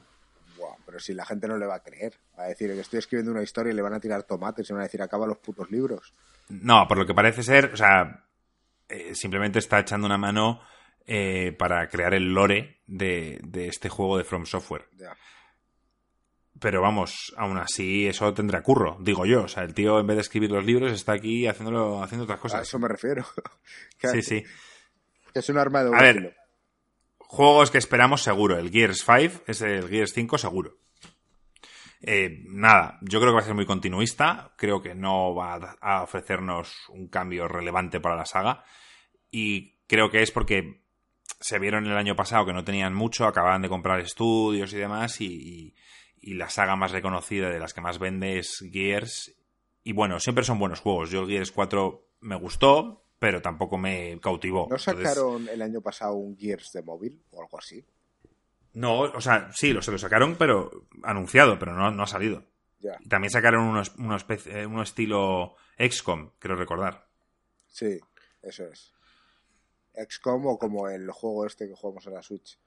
Buah, 0.57 0.75
pero 0.85 0.99
si 0.99 1.13
la 1.13 1.25
gente 1.25 1.47
no 1.47 1.57
le 1.57 1.65
va 1.65 1.75
a 1.75 1.83
creer. 1.83 2.13
Va 2.37 2.43
a 2.43 2.47
decir 2.47 2.69
que 2.73 2.79
estoy 2.79 2.99
escribiendo 2.99 3.31
una 3.31 3.43
historia 3.43 3.71
y 3.71 3.75
le 3.75 3.81
van 3.81 3.93
a 3.93 3.99
tirar 3.99 4.23
tomates 4.23 4.69
y 4.69 4.73
van 4.73 4.81
a 4.81 4.85
decir 4.85 5.01
acaba 5.01 5.27
los 5.27 5.37
putos 5.37 5.69
libros. 5.71 6.13
No, 6.49 6.87
por 6.87 6.97
lo 6.97 7.05
que 7.05 7.13
parece 7.13 7.43
ser, 7.43 7.71
o 7.73 7.77
sea, 7.77 8.25
eh, 8.89 9.13
simplemente 9.13 9.59
está 9.59 9.79
echando 9.79 10.07
una 10.07 10.17
mano 10.17 10.61
eh, 11.05 11.53
para 11.57 11.87
crear 11.89 12.13
el 12.13 12.33
lore 12.33 12.81
de, 12.87 13.39
de 13.43 13.67
este 13.67 13.89
juego 13.89 14.17
de 14.17 14.23
From 14.23 14.45
Software. 14.45 14.87
Pero 16.59 16.81
vamos, 16.81 17.33
aún 17.35 17.57
así 17.57 18.07
eso 18.07 18.33
tendrá 18.33 18.61
curro, 18.61 18.97
digo 19.01 19.25
yo. 19.25 19.43
O 19.43 19.47
sea, 19.47 19.63
el 19.63 19.73
tío 19.73 19.99
en 19.99 20.07
vez 20.07 20.15
de 20.17 20.21
escribir 20.21 20.51
los 20.51 20.63
libros 20.63 20.91
está 20.93 21.13
aquí 21.13 21.47
haciéndolo, 21.47 22.01
haciendo 22.03 22.23
otras 22.23 22.39
A 22.39 22.41
cosas. 22.41 22.61
eso 22.61 22.79
me 22.79 22.87
refiero. 22.87 23.25
que, 23.97 24.07
Sí, 24.09 24.21
sí. 24.21 24.43
que 25.33 25.39
es 25.39 25.49
un 25.49 25.57
arma 25.57 25.83
de 25.83 25.95
A 25.95 26.01
ver. 26.01 26.37
Juegos 27.17 27.71
que 27.71 27.79
esperamos 27.79 28.21
seguro. 28.21 28.57
El 28.59 28.69
Gears 28.69 29.03
5 29.03 29.43
es 29.47 29.61
el 29.61 29.89
Gears 29.89 30.13
5 30.13 30.37
seguro. 30.37 30.77
Eh, 32.01 32.43
nada, 32.47 32.99
yo 33.01 33.19
creo 33.19 33.31
que 33.31 33.35
va 33.37 33.41
a 33.41 33.45
ser 33.45 33.55
muy 33.55 33.65
continuista. 33.65 34.53
Creo 34.57 34.81
que 34.81 34.93
no 34.93 35.33
va 35.33 35.55
a- 35.55 35.77
a 35.81 36.03
ofrecernos 36.03 36.71
un 36.89 37.07
cambio 37.07 37.47
relevante 37.47 37.99
para 37.99 38.15
la 38.15 38.25
saga. 38.25 38.63
Y 39.31 39.79
creo 39.87 40.11
que 40.11 40.21
es 40.21 40.29
porque 40.31 40.82
se 41.39 41.59
vieron 41.59 41.85
el 41.85 41.97
año 41.97 42.15
pasado 42.15 42.45
que 42.45 42.53
no 42.53 42.63
tenían 42.63 42.93
mucho, 42.93 43.25
acababan 43.25 43.61
de 43.61 43.69
comprar 43.69 43.99
estudios 43.99 44.71
y 44.73 44.77
demás. 44.77 45.19
Y, 45.21 45.25
y- 45.27 45.75
y 46.25 46.35
la 46.35 46.49
saga 46.49 46.77
más 46.77 46.91
reconocida 46.91 47.49
de 47.49 47.59
las 47.59 47.73
que 47.73 47.81
más 47.81 47.99
vende 47.99 48.39
es 48.39 48.63
Gears. 48.71 49.35
Y 49.83 49.91
bueno, 49.91 50.19
siempre 50.21 50.45
son 50.45 50.57
buenos 50.57 50.79
juegos. 50.79 51.09
Yo 51.09 51.23
el 51.23 51.27
Gears 51.27 51.51
4 51.51 52.07
me 52.21 52.35
gustó, 52.37 53.03
pero 53.19 53.41
tampoco 53.41 53.77
me 53.77 54.17
cautivó. 54.21 54.67
¿No 54.69 54.77
Entonces- 54.77 55.03
sacaron 55.09 55.49
el 55.49 55.61
año 55.61 55.81
pasado 55.81 56.13
un 56.13 56.37
Gears 56.37 56.71
de 56.71 56.81
móvil 56.81 57.21
o 57.31 57.41
algo 57.41 57.57
así? 57.59 57.83
No, 58.73 59.01
o 59.01 59.19
sea, 59.21 59.51
sí, 59.53 59.73
lo, 59.73 59.81
se 59.81 59.91
lo 59.91 59.97
sacaron, 59.97 60.35
pero 60.35 60.85
anunciado, 61.03 61.59
pero 61.59 61.73
no, 61.73 61.91
no 61.91 62.03
ha 62.03 62.07
salido. 62.07 62.45
Ya, 62.79 62.97
Y 63.01 63.07
también 63.09 63.29
sacaron 63.29 63.65
unos, 63.65 63.93
unos, 63.97 64.25
pec- 64.27 64.47
eh, 64.47 64.81
estilo 64.81 65.55
XCOM, 65.77 66.31
creo 66.39 66.55
recordar. 66.55 67.05
Sí, 67.67 67.99
eso 68.41 68.65
es. 68.65 68.93
XCOM 69.95 70.45
o 70.47 70.57
como 70.59 70.87
el 70.89 71.09
juego 71.11 71.45
este 71.45 71.67
que 71.67 71.75
jugamos 71.75 72.05
en 72.07 72.13
la 72.13 72.21
Switch. 72.23 72.57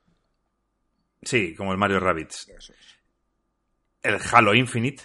Sí, 1.22 1.54
como 1.54 1.72
el 1.72 1.78
Mario 1.78 2.00
Rabbids. 2.00 2.48
Eso 2.48 2.72
es. 2.72 2.96
El 4.02 4.18
Halo 4.32 4.54
Infinite. 4.54 5.02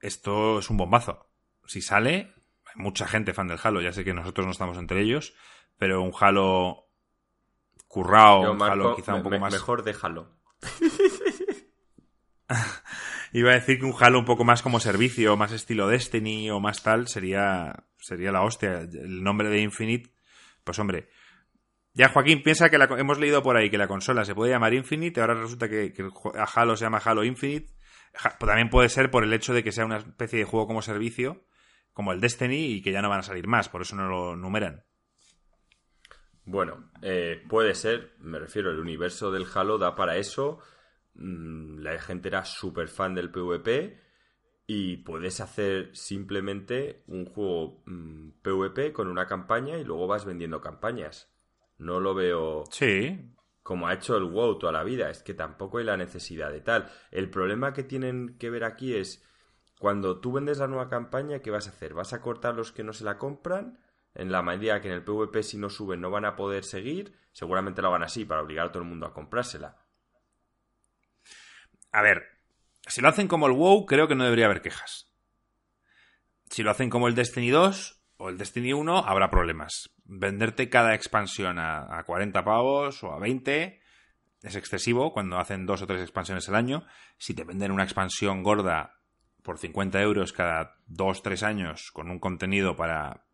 Esto 0.00 0.58
es 0.60 0.70
un 0.70 0.76
bombazo. 0.76 1.28
Si 1.66 1.80
sale, 1.82 2.32
hay 2.64 2.74
mucha 2.76 3.06
gente 3.06 3.34
fan 3.34 3.48
del 3.48 3.58
Halo. 3.62 3.80
Ya 3.80 3.92
sé 3.92 4.04
que 4.04 4.14
nosotros 4.14 4.46
no 4.46 4.52
estamos 4.52 4.78
entre 4.78 5.00
ellos. 5.02 5.34
Pero 5.78 6.02
un 6.02 6.12
Halo 6.18 6.86
currao, 7.88 8.44
Yo, 8.44 8.52
un 8.52 8.58
Marco, 8.58 8.72
Halo 8.72 8.96
quizá 8.96 9.14
un 9.14 9.22
poco 9.22 9.30
me- 9.30 9.40
más. 9.40 9.52
Mejor 9.52 9.82
déjalo. 9.82 10.30
Iba 13.32 13.50
a 13.52 13.54
decir 13.54 13.78
que 13.78 13.84
un 13.86 13.94
Halo 13.98 14.18
un 14.18 14.24
poco 14.24 14.44
más 14.44 14.60
como 14.62 14.80
servicio, 14.80 15.36
más 15.36 15.52
estilo 15.52 15.86
Destiny 15.86 16.50
o 16.50 16.58
más 16.58 16.82
tal, 16.82 17.06
sería, 17.08 17.84
sería 17.98 18.32
la 18.32 18.42
hostia. 18.42 18.80
El 18.80 19.22
nombre 19.22 19.48
de 19.48 19.60
Infinite, 19.60 20.10
pues 20.64 20.78
hombre. 20.78 21.08
Ya 21.92 22.08
Joaquín 22.08 22.42
piensa 22.42 22.70
que 22.70 22.76
hemos 22.76 23.18
leído 23.18 23.42
por 23.42 23.56
ahí 23.56 23.68
que 23.68 23.78
la 23.78 23.88
consola 23.88 24.24
se 24.24 24.34
puede 24.34 24.52
llamar 24.52 24.74
Infinite, 24.74 25.20
ahora 25.20 25.34
resulta 25.34 25.68
que, 25.68 25.92
a 26.36 26.44
Halo 26.44 26.76
se 26.76 26.84
llama 26.84 27.00
Halo 27.04 27.24
Infinite. 27.24 27.72
Pues 28.12 28.48
también 28.48 28.70
puede 28.70 28.88
ser 28.88 29.10
por 29.10 29.22
el 29.22 29.32
hecho 29.32 29.54
de 29.54 29.62
que 29.62 29.72
sea 29.72 29.84
una 29.84 29.98
especie 29.98 30.38
de 30.40 30.44
juego 30.44 30.66
como 30.66 30.82
servicio, 30.82 31.44
como 31.92 32.12
el 32.12 32.20
Destiny, 32.20 32.72
y 32.72 32.82
que 32.82 32.92
ya 32.92 33.02
no 33.02 33.08
van 33.08 33.20
a 33.20 33.24
salir 33.24 33.46
más, 33.46 33.68
por 33.68 33.82
eso 33.82 33.94
no 33.94 34.08
lo 34.08 34.36
numeran. 34.36 34.84
Bueno, 36.44 36.90
eh, 37.02 37.44
puede 37.48 37.74
ser, 37.74 38.14
me 38.18 38.38
refiero, 38.38 38.70
el 38.70 38.80
universo 38.80 39.30
del 39.30 39.46
Halo 39.54 39.78
da 39.78 39.94
para 39.94 40.16
eso. 40.16 40.58
Mm, 41.14 41.78
La 41.80 42.00
gente 42.00 42.28
era 42.28 42.44
súper 42.44 42.88
fan 42.88 43.14
del 43.14 43.30
PvP 43.30 44.09
y 44.72 44.98
puedes 44.98 45.40
hacer 45.40 45.90
simplemente 45.96 47.02
un 47.08 47.26
juego 47.26 47.82
mm, 47.86 48.28
PvP 48.40 48.92
con 48.92 49.08
una 49.08 49.26
campaña 49.26 49.76
y 49.76 49.82
luego 49.82 50.06
vas 50.06 50.24
vendiendo 50.24 50.60
campañas. 50.60 51.28
No 51.78 51.98
lo 51.98 52.14
veo 52.14 52.62
Sí, 52.70 53.34
como 53.64 53.88
ha 53.88 53.94
hecho 53.94 54.16
el 54.16 54.26
WoW 54.26 54.60
toda 54.60 54.70
la 54.70 54.84
vida, 54.84 55.10
es 55.10 55.24
que 55.24 55.34
tampoco 55.34 55.78
hay 55.78 55.84
la 55.84 55.96
necesidad 55.96 56.52
de 56.52 56.60
tal. 56.60 56.88
El 57.10 57.30
problema 57.30 57.72
que 57.72 57.82
tienen 57.82 58.36
que 58.38 58.48
ver 58.48 58.62
aquí 58.62 58.94
es 58.94 59.26
cuando 59.80 60.20
tú 60.20 60.30
vendes 60.30 60.58
la 60.58 60.68
nueva 60.68 60.88
campaña, 60.88 61.40
¿qué 61.40 61.50
vas 61.50 61.66
a 61.66 61.70
hacer? 61.70 61.92
¿Vas 61.92 62.12
a 62.12 62.22
cortar 62.22 62.54
los 62.54 62.70
que 62.70 62.84
no 62.84 62.92
se 62.92 63.02
la 63.02 63.18
compran? 63.18 63.80
En 64.14 64.30
la 64.30 64.40
medida 64.44 64.80
que 64.80 64.86
en 64.86 64.94
el 64.94 65.02
PvP 65.02 65.42
si 65.42 65.58
no 65.58 65.68
suben 65.68 66.00
no 66.00 66.12
van 66.12 66.26
a 66.26 66.36
poder 66.36 66.62
seguir, 66.62 67.18
seguramente 67.32 67.82
lo 67.82 67.88
hagan 67.88 68.04
así 68.04 68.24
para 68.24 68.42
obligar 68.42 68.68
a 68.68 68.70
todo 68.70 68.84
el 68.84 68.88
mundo 68.88 69.06
a 69.06 69.12
comprársela. 69.12 69.78
A 71.90 72.02
ver, 72.02 72.39
si 72.90 73.00
lo 73.00 73.08
hacen 73.08 73.28
como 73.28 73.46
el 73.46 73.52
WoW, 73.52 73.86
creo 73.86 74.08
que 74.08 74.14
no 74.14 74.24
debería 74.24 74.46
haber 74.46 74.62
quejas. 74.62 75.10
Si 76.50 76.62
lo 76.62 76.70
hacen 76.70 76.90
como 76.90 77.08
el 77.08 77.14
Destiny 77.14 77.50
2 77.50 78.00
o 78.18 78.28
el 78.28 78.38
Destiny 78.38 78.72
1, 78.72 78.98
habrá 78.98 79.30
problemas. 79.30 79.90
Venderte 80.04 80.68
cada 80.68 80.94
expansión 80.94 81.58
a, 81.58 81.98
a 81.98 82.04
40 82.04 82.44
pavos 82.44 83.02
o 83.04 83.12
a 83.12 83.18
20 83.18 83.80
es 84.42 84.56
excesivo 84.56 85.12
cuando 85.12 85.38
hacen 85.38 85.66
dos 85.66 85.82
o 85.82 85.86
tres 85.86 86.00
expansiones 86.00 86.48
al 86.48 86.54
año. 86.54 86.84
Si 87.18 87.34
te 87.34 87.44
venden 87.44 87.72
una 87.72 87.84
expansión 87.84 88.42
gorda 88.42 88.98
por 89.42 89.58
50 89.58 90.00
euros 90.00 90.32
cada 90.32 90.76
dos, 90.86 91.22
tres 91.22 91.42
años 91.42 91.90
con 91.92 92.10
un 92.10 92.18
contenido 92.18 92.76
para 92.76 93.24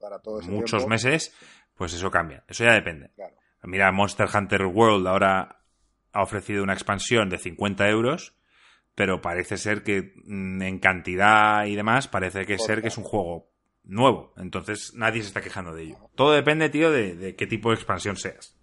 Para 0.00 0.20
todo 0.20 0.40
ese 0.40 0.50
muchos 0.50 0.82
tiempo, 0.82 0.88
meses, 0.88 1.34
pues 1.74 1.92
eso 1.94 2.10
cambia. 2.10 2.44
Eso 2.48 2.64
ya 2.64 2.72
depende. 2.72 3.10
Claro. 3.14 3.34
Mira, 3.64 3.90
Monster 3.92 4.28
Hunter 4.32 4.66
World 4.66 5.06
ahora 5.06 5.60
ha 6.12 6.22
ofrecido 6.22 6.62
una 6.62 6.74
expansión 6.74 7.28
de 7.30 7.38
50 7.38 7.88
euros, 7.88 8.36
pero 8.94 9.20
parece 9.20 9.56
ser 9.58 9.82
que 9.82 10.14
mm, 10.24 10.62
en 10.62 10.78
cantidad 10.78 11.66
y 11.66 11.74
demás, 11.76 12.08
parece 12.08 12.46
que 12.46 12.58
ser 12.58 12.80
que 12.82 12.88
es 12.88 12.98
un 12.98 13.04
juego 13.04 13.50
nuevo. 13.84 14.32
Entonces 14.36 14.92
nadie 14.94 15.22
se 15.22 15.28
está 15.28 15.40
quejando 15.42 15.74
de 15.74 15.82
ello. 15.84 15.98
Todo 16.14 16.32
depende, 16.32 16.68
tío, 16.70 16.90
de, 16.90 17.14
de 17.14 17.36
qué 17.36 17.46
tipo 17.46 17.70
de 17.70 17.76
expansión 17.76 18.16
seas. 18.16 18.56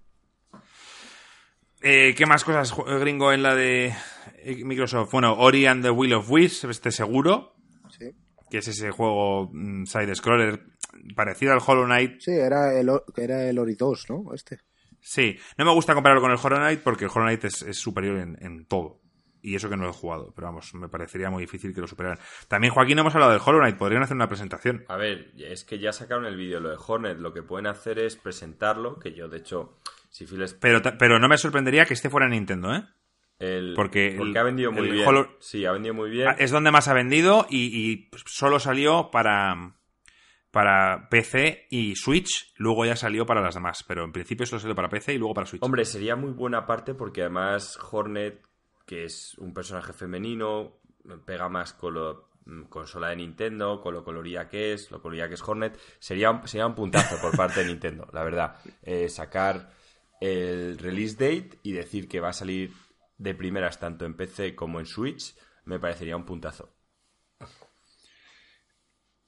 Eh, 1.83 2.13
¿Qué 2.15 2.25
más 2.27 2.43
cosas, 2.43 2.71
ju- 2.73 2.99
gringo, 2.99 3.31
en 3.33 3.41
la 3.41 3.55
de 3.55 3.93
eh, 4.37 4.63
Microsoft? 4.63 5.11
Bueno, 5.11 5.33
Ori 5.33 5.65
and 5.65 5.83
the 5.83 5.89
Will 5.89 6.13
of 6.13 6.29
Wisps, 6.29 6.65
este 6.65 6.91
seguro, 6.91 7.55
Sí. 7.97 8.11
que 8.51 8.59
es 8.59 8.67
ese 8.67 8.91
juego 8.91 9.49
mm, 9.51 9.85
side-scroller 9.85 10.63
parecido 11.15 11.53
al 11.53 11.61
Hollow 11.65 11.85
Knight, 11.85 12.19
Sí, 12.21 12.31
era 12.31 12.79
el, 12.79 12.89
era 13.17 13.49
el 13.49 13.57
Ori 13.57 13.73
2, 13.75 14.05
¿no? 14.09 14.33
Este. 14.35 14.59
Sí, 14.99 15.35
no 15.57 15.65
me 15.65 15.71
gusta 15.73 15.95
compararlo 15.95 16.21
con 16.21 16.29
el 16.31 16.37
Hollow 16.41 16.59
Knight 16.59 16.81
porque 16.81 17.05
el 17.05 17.09
Hollow 17.11 17.23
Knight 17.25 17.45
es, 17.45 17.63
es 17.63 17.77
superior 17.77 18.17
en, 18.19 18.37
en 18.41 18.65
todo. 18.65 19.00
Y 19.41 19.55
eso 19.55 19.69
que 19.69 19.77
no 19.77 19.83
lo 19.83 19.89
he 19.89 19.93
jugado, 19.93 20.31
pero 20.35 20.47
vamos, 20.47 20.73
me 20.75 20.87
parecería 20.89 21.29
muy 21.29 21.41
difícil 21.43 21.73
que 21.73 21.81
lo 21.81 21.87
superaran. 21.87 22.19
También, 22.47 22.73
Joaquín, 22.73 22.95
no 22.95 23.01
hemos 23.01 23.15
hablado 23.15 23.31
del 23.31 23.41
Hollow 23.43 23.59
Knight, 23.59 23.77
podrían 23.77 24.03
hacer 24.03 24.15
una 24.15 24.27
presentación. 24.27 24.85
A 24.87 24.97
ver, 24.97 25.31
es 25.37 25.63
que 25.63 25.79
ya 25.79 25.91
sacaron 25.91 26.25
el 26.25 26.35
vídeo, 26.35 26.59
lo 26.59 26.69
de 26.69 26.77
Hornet, 26.85 27.17
lo 27.19 27.33
que 27.33 27.41
pueden 27.43 27.67
hacer 27.67 27.99
es 27.99 28.15
presentarlo, 28.15 28.99
que 28.99 29.13
yo 29.13 29.27
de 29.27 29.37
hecho, 29.39 29.77
si 30.09 30.25
Phil 30.25 30.45
Pero, 30.59 30.81
pero 30.99 31.19
no 31.19 31.27
me 31.27 31.37
sorprendería 31.37 31.85
que 31.85 31.93
este 31.95 32.09
fuera 32.09 32.25
en 32.27 32.31
Nintendo, 32.33 32.73
¿eh? 32.75 32.83
el, 33.39 33.73
Porque 33.75 34.15
el- 34.15 34.37
ha 34.37 34.43
vendido 34.43 34.71
muy 34.71 34.89
bien. 34.91 35.07
Hollow- 35.07 35.35
Sí, 35.39 35.65
ha 35.65 35.71
vendido 35.71 35.95
muy 35.95 36.11
bien. 36.11 36.27
Ah, 36.27 36.35
Es 36.37 36.51
donde 36.51 36.69
más 36.69 36.87
ha 36.87 36.93
vendido 36.93 37.47
y, 37.49 37.57
y 37.91 38.09
solo 38.27 38.59
salió 38.59 39.09
para, 39.11 39.73
para 40.51 41.07
PC 41.09 41.65
y 41.71 41.95
Switch, 41.95 42.53
luego 42.57 42.85
ya 42.85 42.95
salió 42.95 43.25
para 43.25 43.41
las 43.41 43.55
demás. 43.55 43.83
Pero 43.87 44.03
en 44.03 44.11
principio 44.11 44.45
solo 44.45 44.59
salió 44.59 44.75
para 44.75 44.89
PC 44.89 45.13
y 45.13 45.17
luego 45.17 45.33
para 45.33 45.47
Switch. 45.47 45.63
Hombre, 45.63 45.85
sería 45.85 46.15
muy 46.15 46.31
buena 46.31 46.67
parte 46.67 46.93
porque 46.93 47.21
además 47.21 47.79
Hornet, 47.91 48.41
que 48.91 49.05
es 49.05 49.37
un 49.37 49.53
personaje 49.53 49.93
femenino, 49.93 50.81
pega 51.25 51.47
más 51.49 51.71
con 51.73 51.93
lo 51.93 52.29
mm, 52.45 52.63
consola 52.63 53.07
de 53.09 53.15
Nintendo, 53.17 53.81
con 53.81 53.93
lo 53.93 54.03
colorida 54.03 54.49
que 54.49 54.73
es, 54.73 54.91
lo 54.91 55.01
colorida 55.01 55.27
que 55.29 55.35
es 55.35 55.43
Hornet, 55.47 55.79
sería, 55.99 56.29
un- 56.31 56.45
sería 56.47 56.67
un 56.67 56.75
puntazo 56.75 57.15
por 57.21 57.35
parte 57.37 57.61
de 57.61 57.67
Nintendo, 57.67 58.07
la 58.13 58.23
verdad. 58.23 58.57
Eh, 58.83 59.07
sacar 59.09 59.71
el 60.19 60.77
release 60.77 61.15
date 61.15 61.59
y 61.63 61.71
decir 61.71 62.07
que 62.09 62.19
va 62.19 62.29
a 62.29 62.33
salir 62.33 62.73
de 63.17 63.33
primeras 63.35 63.79
tanto 63.79 64.05
en 64.05 64.15
PC 64.15 64.55
como 64.55 64.79
en 64.81 64.85
Switch, 64.85 65.35
me 65.65 65.79
parecería 65.79 66.17
un 66.17 66.25
puntazo. 66.25 66.73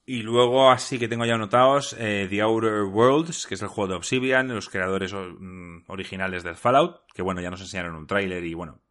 Y 0.06 0.22
luego, 0.22 0.70
así 0.70 0.98
que 0.98 1.08
tengo 1.08 1.24
ya 1.24 1.34
anotados, 1.34 1.96
eh, 1.98 2.26
The 2.28 2.42
Outer 2.42 2.82
Worlds, 2.82 3.46
que 3.46 3.54
es 3.54 3.62
el 3.62 3.68
juego 3.68 3.88
de 3.88 3.96
Obsidian, 3.96 4.48
los 4.54 4.68
creadores 4.68 5.14
mm, 5.14 5.84
originales 5.88 6.42
del 6.42 6.56
Fallout, 6.56 7.00
que 7.14 7.22
bueno, 7.22 7.40
ya 7.40 7.50
nos 7.50 7.62
enseñaron 7.62 7.94
un 7.96 8.06
tráiler 8.06 8.44
y 8.44 8.52
bueno, 8.52 8.82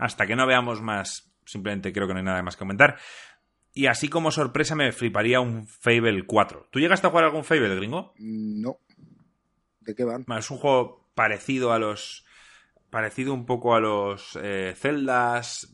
hasta 0.00 0.26
que 0.26 0.36
no 0.36 0.46
veamos 0.46 0.80
más, 0.82 1.32
simplemente 1.44 1.92
creo 1.92 2.06
que 2.06 2.14
no 2.14 2.18
hay 2.18 2.24
nada 2.24 2.42
más 2.42 2.56
que 2.56 2.60
comentar. 2.60 2.96
Y 3.72 3.86
así 3.86 4.08
como 4.08 4.30
sorpresa 4.32 4.74
me 4.74 4.90
fliparía 4.92 5.40
un 5.40 5.66
Fable 5.66 6.24
4. 6.26 6.68
¿Tú 6.70 6.80
llegaste 6.80 7.06
a 7.06 7.10
jugar 7.10 7.26
algún 7.26 7.44
Fable, 7.44 7.74
gringo? 7.76 8.14
No. 8.18 8.78
¿De 9.80 9.94
qué 9.94 10.04
van? 10.04 10.24
Bueno, 10.26 10.40
es 10.40 10.50
un 10.50 10.58
juego 10.58 11.08
parecido 11.14 11.72
a 11.72 11.78
los... 11.78 12.24
parecido 12.90 13.32
un 13.32 13.46
poco 13.46 13.74
a 13.74 13.80
los 13.80 14.36
eh, 14.42 14.74
Zeldas, 14.76 15.72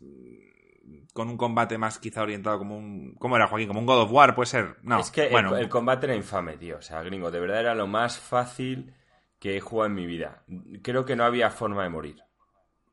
con 1.15 1.31
un 1.31 1.39
combate 1.39 1.79
más 1.79 1.99
quizá 1.99 2.23
orientado 2.23 2.59
como 2.59 2.77
un... 2.77 3.15
¿Cómo 3.19 3.37
era, 3.37 3.47
Joaquín? 3.47 3.69
¿Como 3.69 3.81
un 3.81 3.87
God 3.87 4.03
of 4.03 4.13
War? 4.13 4.35
Puede 4.35 4.47
ser... 4.47 4.77
No, 4.83 5.01
es 5.01 5.11
que 5.11 5.25
el- 5.27 5.33
bueno, 5.33 5.57
el, 5.57 5.71
combate 5.71 6.07
era 6.07 6.15
infame, 6.15 6.59
tío. 6.59 6.77
O 6.77 6.83
sea, 6.83 7.03
gringo, 7.03 7.31
de 7.31 7.41
verdad 7.41 7.61
era 7.61 7.75
lo 7.75 7.87
más 7.87 8.19
fácil 8.19 8.93
que 9.39 9.57
he 9.57 9.61
jugado 9.61 9.87
en 9.89 9.95
mi 9.95 10.05
vida. 10.07 10.43
Creo 10.83 11.07
que 11.07 11.17
no 11.17 11.25
había 11.25 11.51
forma 11.51 11.83
de 11.83 11.89
morir. 11.89 12.23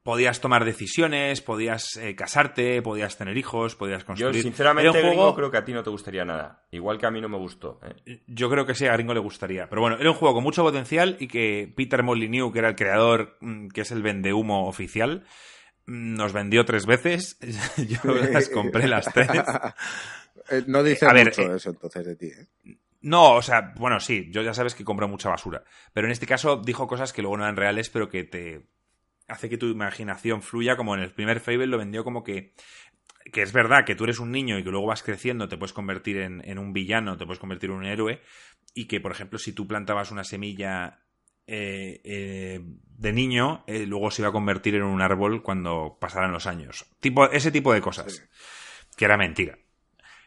Podías 0.04 0.41
tomar 0.41 0.66
decisiones, 0.66 1.41
podías 1.41 1.95
eh, 1.97 2.16
casarte, 2.16 2.82
podías 2.82 3.18
tener 3.18 3.38
hijos, 3.38 3.76
podías 3.76 4.01
Yo, 4.04 4.08
construir. 4.08 4.41
sinceramente, 4.43 4.89
Era 4.89 4.99
un 4.99 5.06
gringo, 5.08 5.24
juego- 5.24 5.36
creo 5.36 5.51
que 5.51 5.58
a 5.58 5.66
ti 5.66 5.74
no 5.74 5.82
te 5.84 5.89
gustaría 5.89 6.26
nada. 6.26 6.66
Igual 6.72 6.97
que 6.99 7.06
a 7.06 7.12
mí 7.12 7.22
no 7.22 7.30
me 7.30 7.38
gustó. 7.38 7.80
¿eh? 8.06 8.22
Yo 8.28 8.49
creo 8.49 8.66
que 8.66 8.76
sí, 8.76 8.86
a 8.86 8.93
Gringo 8.93 9.14
le 9.14 9.22
gustaría. 9.22 9.70
Pero 9.70 9.82
bueno, 9.82 9.97
era 9.97 10.10
un 10.12 10.16
juego 10.18 10.36
con 10.36 10.43
mucho 10.43 10.62
potencial 10.64 11.16
y 11.20 11.28
que 11.28 11.72
Peter 11.76 12.04
Molyneux, 12.04 12.51
que 12.51 12.60
era 12.60 12.70
el 12.70 12.76
creador, 12.76 13.38
mm, 13.41 13.70
que 13.70 13.82
es 13.82 13.91
el 13.91 14.01
vendehumo 14.04 14.68
oficial, 14.68 15.24
mm, 15.86 16.16
nos 16.16 16.34
vendió 16.34 16.66
tres 16.66 16.86
veces. 16.86 17.38
Yo 17.78 18.14
las 18.14 18.49
compré 18.49 18.88
las 18.88 19.12
tres. 19.14 19.30
Eh, 20.49 20.62
no 20.68 20.84
dice 20.84 21.06
A 21.06 21.14
ver, 21.14 21.28
mucho 21.28 21.56
eso 21.56 21.70
entonces 21.70 22.06
de 22.06 22.16
ti, 22.18 22.26
¿eh? 22.26 22.76
No, 22.99 23.36
o 23.36 23.41
sea, 23.41 23.74
bueno, 23.78 24.01
sí, 24.01 24.28
yo 24.30 24.41
ya 24.41 24.54
sabes 24.54 24.76
que 24.76 24.84
compro 24.84 25.08
mucha 25.08 25.30
basura. 25.30 25.64
Pero 25.93 26.08
en 26.08 26.12
este 26.12 26.26
caso 26.26 26.58
dijo 26.58 26.86
cosas 26.86 27.14
que 27.14 27.22
luego 27.22 27.38
no 27.38 27.43
eran 27.43 27.56
reales, 27.56 27.89
pero 27.89 28.10
que 28.10 28.26
te 28.26 28.66
hace 29.28 29.50
que 29.50 29.58
tu 29.58 29.68
imaginación 29.68 30.42
fluya, 30.42 30.76
como 30.76 30.96
en 30.96 31.02
el 31.02 31.12
primer 31.12 31.40
Fable 31.40 31.68
lo 31.68 31.78
vendió 31.78 32.04
como 32.04 32.24
que 32.24 32.54
que 33.32 33.42
es 33.42 33.54
verdad 33.54 33.86
que 33.86 33.96
tú 33.96 34.04
eres 34.04 34.20
un 34.20 34.32
niño 34.32 34.60
y 34.60 34.66
que 34.66 34.70
luego 34.70 34.88
vas 34.88 35.02
creciendo, 35.02 35.48
te 35.48 35.58
puedes 35.58 35.72
convertir 35.72 36.18
en, 36.18 36.42
en 36.44 36.60
un 36.60 36.74
villano, 36.74 37.16
te 37.16 37.26
puedes 37.26 37.40
convertir 37.40 37.70
en 37.70 37.78
un 37.78 37.86
héroe, 37.86 38.22
y 38.74 38.86
que, 38.86 39.00
por 39.00 39.12
ejemplo, 39.12 39.40
si 39.40 39.54
tú 39.54 39.68
plantabas 39.68 40.12
una 40.12 40.24
semilla 40.24 41.00
eh, 41.46 42.02
eh, 42.04 42.62
de 42.64 43.14
niño, 43.14 43.64
eh, 43.68 43.86
luego 43.86 44.12
se 44.12 44.22
iba 44.22 44.30
a 44.30 44.34
convertir 44.34 44.76
en 44.76 44.84
un 44.84 45.02
árbol 45.02 45.44
cuando 45.44 45.98
pasaran 46.00 46.32
los 46.32 46.48
años. 46.48 46.86
Tipo, 47.00 47.30
ese 47.32 47.52
tipo 47.52 47.74
de 47.74 47.82
cosas. 47.82 48.14
Sí. 48.14 48.22
Que 48.98 49.06
era 49.06 49.18
mentira. 49.18 49.58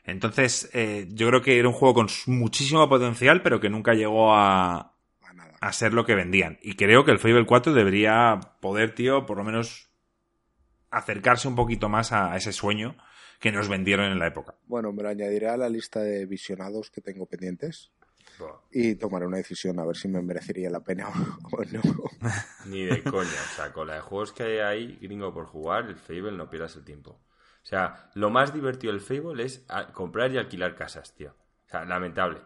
Entonces, 0.04 0.70
yo 1.08 1.26
creo 1.28 1.42
que 1.42 1.58
era 1.58 1.66
un 1.66 1.74
juego 1.74 1.94
con 1.94 2.06
muchísimo 2.26 2.88
potencial, 2.88 3.42
pero 3.42 3.58
que 3.58 3.68
nunca 3.68 3.92
llegó 3.92 4.32
a, 4.34 4.95
A 5.60 5.72
ser 5.72 5.94
lo 5.94 6.04
que 6.04 6.14
vendían. 6.14 6.58
Y 6.62 6.76
creo 6.76 7.04
que 7.04 7.10
el 7.10 7.18
Fable 7.18 7.46
4 7.46 7.72
debería 7.72 8.40
poder, 8.60 8.94
tío, 8.94 9.26
por 9.26 9.36
lo 9.36 9.44
menos 9.44 9.90
acercarse 10.90 11.48
un 11.48 11.56
poquito 11.56 11.88
más 11.88 12.12
a, 12.12 12.32
a 12.32 12.36
ese 12.36 12.52
sueño 12.52 12.96
que 13.40 13.52
nos 13.52 13.68
vendieron 13.68 14.06
en 14.10 14.18
la 14.18 14.28
época. 14.28 14.54
Bueno, 14.66 14.92
me 14.92 15.02
lo 15.02 15.08
añadiré 15.08 15.48
a 15.48 15.56
la 15.56 15.68
lista 15.68 16.00
de 16.00 16.26
visionados 16.26 16.90
que 16.90 17.00
tengo 17.00 17.26
pendientes. 17.26 17.92
y 18.70 18.96
tomaré 18.96 19.26
una 19.26 19.38
decisión 19.38 19.78
a 19.78 19.86
ver 19.86 19.96
si 19.96 20.08
me 20.08 20.20
merecería 20.20 20.70
la 20.70 20.80
pena 20.80 21.08
o 21.52 21.64
no. 21.64 21.82
Ni 22.66 22.84
de 22.84 23.02
coña. 23.02 23.28
O 23.28 23.54
sea, 23.54 23.72
con 23.72 23.86
la 23.86 23.94
de 23.94 24.00
juegos 24.00 24.32
que 24.32 24.42
hay 24.42 24.58
ahí, 24.58 24.98
gringo, 25.00 25.32
por 25.32 25.46
jugar, 25.46 25.86
el 25.86 25.96
Fable 25.96 26.32
no 26.32 26.50
pierdas 26.50 26.76
el 26.76 26.84
tiempo. 26.84 27.10
O 27.62 27.68
sea, 27.68 28.10
lo 28.14 28.30
más 28.30 28.54
divertido 28.54 28.92
del 28.92 29.00
Fable 29.00 29.44
es 29.44 29.64
comprar 29.92 30.32
y 30.32 30.38
alquilar 30.38 30.76
casas, 30.76 31.14
tío. 31.14 31.34
O 31.66 31.68
sea, 31.68 31.84
lamentable 31.84 32.40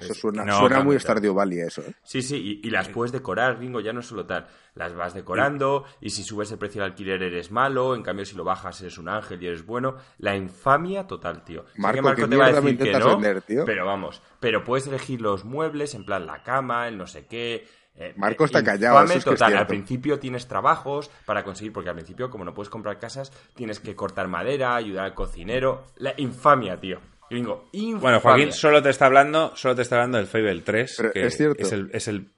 eso 0.00 0.14
suena, 0.14 0.82
muy 0.82 0.98
Stardew 0.98 1.34
Valley 1.34 1.60
eso, 1.60 1.82
¿eh? 1.82 1.94
Sí, 2.02 2.22
sí, 2.22 2.60
y, 2.62 2.70
las 2.70 2.88
puedes 2.88 3.12
decorar, 3.12 3.58
Ringo, 3.58 3.80
ya 3.80 3.92
no 3.92 4.02
solo 4.02 4.26
tal. 4.26 4.46
Las 4.74 4.94
vas 4.94 5.14
decorando 5.14 5.84
y 6.00 6.10
si 6.10 6.22
subes 6.22 6.52
el 6.52 6.58
precio 6.58 6.82
del 6.82 6.92
alquiler 6.92 7.22
eres 7.22 7.50
malo, 7.50 7.94
en 7.94 8.02
cambio 8.02 8.24
si 8.24 8.36
lo 8.36 8.44
bajas 8.44 8.80
eres 8.80 8.98
un 8.98 9.08
ángel 9.08 9.42
y 9.42 9.46
eres 9.46 9.66
bueno. 9.66 9.96
La 10.18 10.36
infamia 10.36 11.06
total, 11.06 11.44
tío. 11.44 11.64
Marco, 11.76 12.14
te 12.14 12.36
va 12.36 12.46
a 12.46 12.52
decir 12.52 12.78
que 12.78 12.92
no, 12.92 13.18
pero 13.64 13.86
vamos, 13.86 14.22
pero 14.40 14.64
puedes 14.64 14.86
elegir 14.86 15.20
los 15.20 15.44
muebles, 15.44 15.94
en 15.94 16.04
plan 16.04 16.26
la 16.26 16.42
cama, 16.42 16.88
el 16.88 16.96
no 16.96 17.06
sé 17.06 17.26
qué... 17.26 17.66
Eh, 18.00 18.14
Marco 18.16 18.44
está 18.44 18.62
callado. 18.62 19.02
Eso 19.02 19.14
es 19.14 19.24
total. 19.24 19.56
al 19.56 19.66
principio 19.66 20.20
tienes 20.20 20.46
trabajos 20.46 21.10
para 21.26 21.42
conseguir, 21.42 21.72
porque 21.72 21.90
al 21.90 21.96
principio, 21.96 22.30
como 22.30 22.44
no 22.44 22.54
puedes 22.54 22.70
comprar 22.70 23.00
casas, 23.00 23.32
tienes 23.54 23.80
que 23.80 23.96
cortar 23.96 24.28
madera, 24.28 24.76
ayudar 24.76 25.04
al 25.04 25.14
cocinero. 25.14 25.84
La 25.96 26.14
infamia, 26.16 26.78
tío. 26.78 27.00
Bueno, 27.30 28.20
Joaquín 28.20 28.52
solo 28.52 28.82
te 28.82 28.90
está 28.90 29.06
hablando, 29.06 29.54
solo 29.56 29.74
te 29.74 29.82
está 29.82 29.96
hablando 29.96 30.18
del 30.18 30.26
Fable 30.26 30.62
3. 30.62 31.02
que 31.12 31.26
es 31.26 31.36
cierto. 31.36 31.62
Es, 31.62 31.72
el, 31.72 31.90
es, 31.92 32.08
el, 32.08 32.30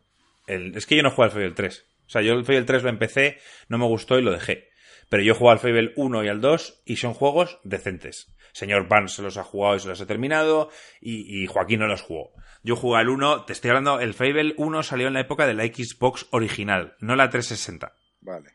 es 0.47 0.87
que 0.87 0.97
yo 0.97 1.03
no 1.03 1.11
juego 1.11 1.25
al 1.25 1.31
Fable 1.31 1.53
3. 1.53 1.87
O 2.07 2.11
sea, 2.11 2.23
yo 2.23 2.33
el 2.33 2.45
Fable 2.45 2.63
3 2.63 2.83
lo 2.83 2.89
empecé, 2.89 3.39
no 3.69 3.79
me 3.79 3.87
gustó 3.87 4.19
y 4.19 4.23
lo 4.23 4.33
dejé. 4.33 4.71
Pero 5.09 5.23
yo 5.23 5.35
juego 5.35 5.51
al 5.51 5.59
Fable 5.59 5.93
1 5.97 6.25
y 6.25 6.29
al 6.29 6.41
2 6.41 6.83
y 6.85 6.97
son 6.97 7.15
juegos 7.15 7.59
decentes. 7.65 8.33
Señor 8.53 8.89
Barnes 8.89 9.13
se 9.13 9.23
los 9.23 9.37
ha 9.37 9.45
jugado 9.45 9.77
y 9.77 9.81
se 9.81 9.89
los 9.89 10.01
ha 10.01 10.07
terminado 10.07 10.71
y, 11.01 11.47
Joaquín 11.47 11.81
no 11.81 11.87
los 11.87 12.03
jugó. 12.03 12.33
Yo 12.63 12.77
jugué 12.77 12.99
al 12.99 13.09
1, 13.09 13.45
te 13.45 13.53
estoy 13.53 13.71
hablando, 13.71 14.01
el 14.01 14.15
Fable 14.15 14.55
1 14.57 14.83
salió 14.83 15.09
en 15.09 15.15
la 15.15 15.21
época 15.21 15.47
de 15.47 15.55
la 15.55 15.65
Xbox 15.65 16.27
original, 16.31 16.95
no 17.01 17.17
la 17.17 17.31
360. 17.31 17.95
Vale. 18.21 18.51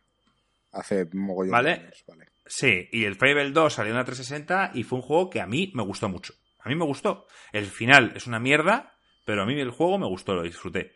Hace 0.71 1.07
mogollón 1.13 1.51
¿Vale? 1.51 1.71
años, 1.71 2.03
vale. 2.07 2.25
Sí, 2.45 2.87
y 2.91 3.05
el 3.05 3.15
Fable 3.15 3.51
2 3.51 3.73
salió 3.73 3.91
en 3.91 3.97
la 3.97 4.05
360 4.05 4.71
y 4.73 4.83
fue 4.83 4.99
un 4.99 5.01
juego 5.01 5.29
que 5.29 5.41
a 5.41 5.47
mí 5.47 5.71
me 5.73 5.83
gustó 5.83 6.09
mucho. 6.09 6.33
A 6.59 6.69
mí 6.69 6.75
me 6.75 6.85
gustó. 6.85 7.27
El 7.51 7.65
final 7.65 8.13
es 8.15 8.27
una 8.27 8.39
mierda, 8.39 8.93
pero 9.25 9.43
a 9.43 9.45
mí 9.45 9.59
el 9.59 9.71
juego 9.71 9.97
me 9.97 10.07
gustó, 10.07 10.35
lo 10.35 10.43
disfruté. 10.43 10.93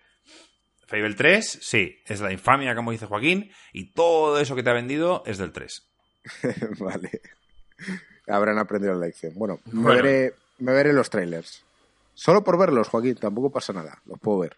Fable 0.88 1.14
3, 1.14 1.60
sí, 1.62 1.98
es 2.06 2.20
la 2.20 2.32
infamia, 2.32 2.76
como 2.76 2.92
dice 2.92 3.06
Joaquín, 3.06 3.52
y 3.74 3.92
todo 3.94 4.40
eso 4.40 4.56
que 4.56 4.64
te 4.64 4.72
ha 4.72 4.74
vendido 4.74 5.24
es 5.26 5.38
del 5.38 5.52
3. 5.52 5.88
vale. 6.80 7.22
Habrán 8.28 8.58
aprendido 8.58 8.94
la 8.94 9.06
lección. 9.06 9.34
Bueno, 9.36 9.60
Me, 9.72 9.96
veré, 9.96 10.34
me 10.58 10.72
veré 10.72 10.94
los 10.94 11.10
trailers. 11.10 11.64
Solo 12.14 12.44
por 12.44 12.58
verlos, 12.58 12.90
Joaquín, 12.90 13.16
tampoco 13.16 13.52
pasa 13.52 13.72
nada, 13.72 14.02
los 14.06 14.20
puedo 14.20 14.40
ver. 14.40 14.58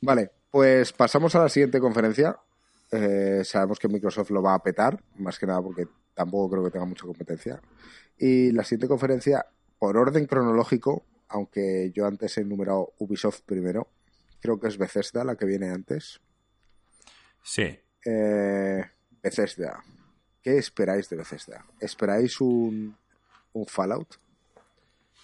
Vale, 0.00 0.30
pues 0.50 0.92
pasamos 0.92 1.34
a 1.34 1.40
la 1.40 1.48
siguiente 1.48 1.80
conferencia, 1.80 2.36
eh, 2.92 3.42
sabemos 3.44 3.78
que 3.78 3.88
Microsoft 3.88 4.30
lo 4.30 4.42
va 4.42 4.54
a 4.54 4.62
petar, 4.62 5.02
más 5.16 5.38
que 5.38 5.46
nada 5.46 5.62
porque 5.62 5.86
tampoco 6.14 6.50
creo 6.50 6.64
que 6.64 6.70
tenga 6.70 6.84
mucha 6.84 7.06
competencia. 7.06 7.60
Y 8.18 8.52
la 8.52 8.64
siguiente 8.64 8.88
conferencia, 8.88 9.46
por 9.78 9.96
orden 9.96 10.26
cronológico, 10.26 11.06
aunque 11.28 11.90
yo 11.94 12.06
antes 12.06 12.36
he 12.36 12.42
enumerado 12.42 12.92
Ubisoft 12.98 13.40
primero, 13.42 13.88
creo 14.40 14.60
que 14.60 14.68
es 14.68 14.76
Bethesda 14.76 15.24
la 15.24 15.36
que 15.36 15.46
viene 15.46 15.70
antes. 15.70 16.20
Sí. 17.42 17.80
Eh, 18.04 18.84
Bethesda. 19.22 19.82
¿Qué 20.42 20.58
esperáis 20.58 21.08
de 21.08 21.16
Bethesda? 21.16 21.64
¿Esperáis 21.80 22.40
un, 22.42 22.94
un 23.54 23.66
Fallout? 23.66 24.16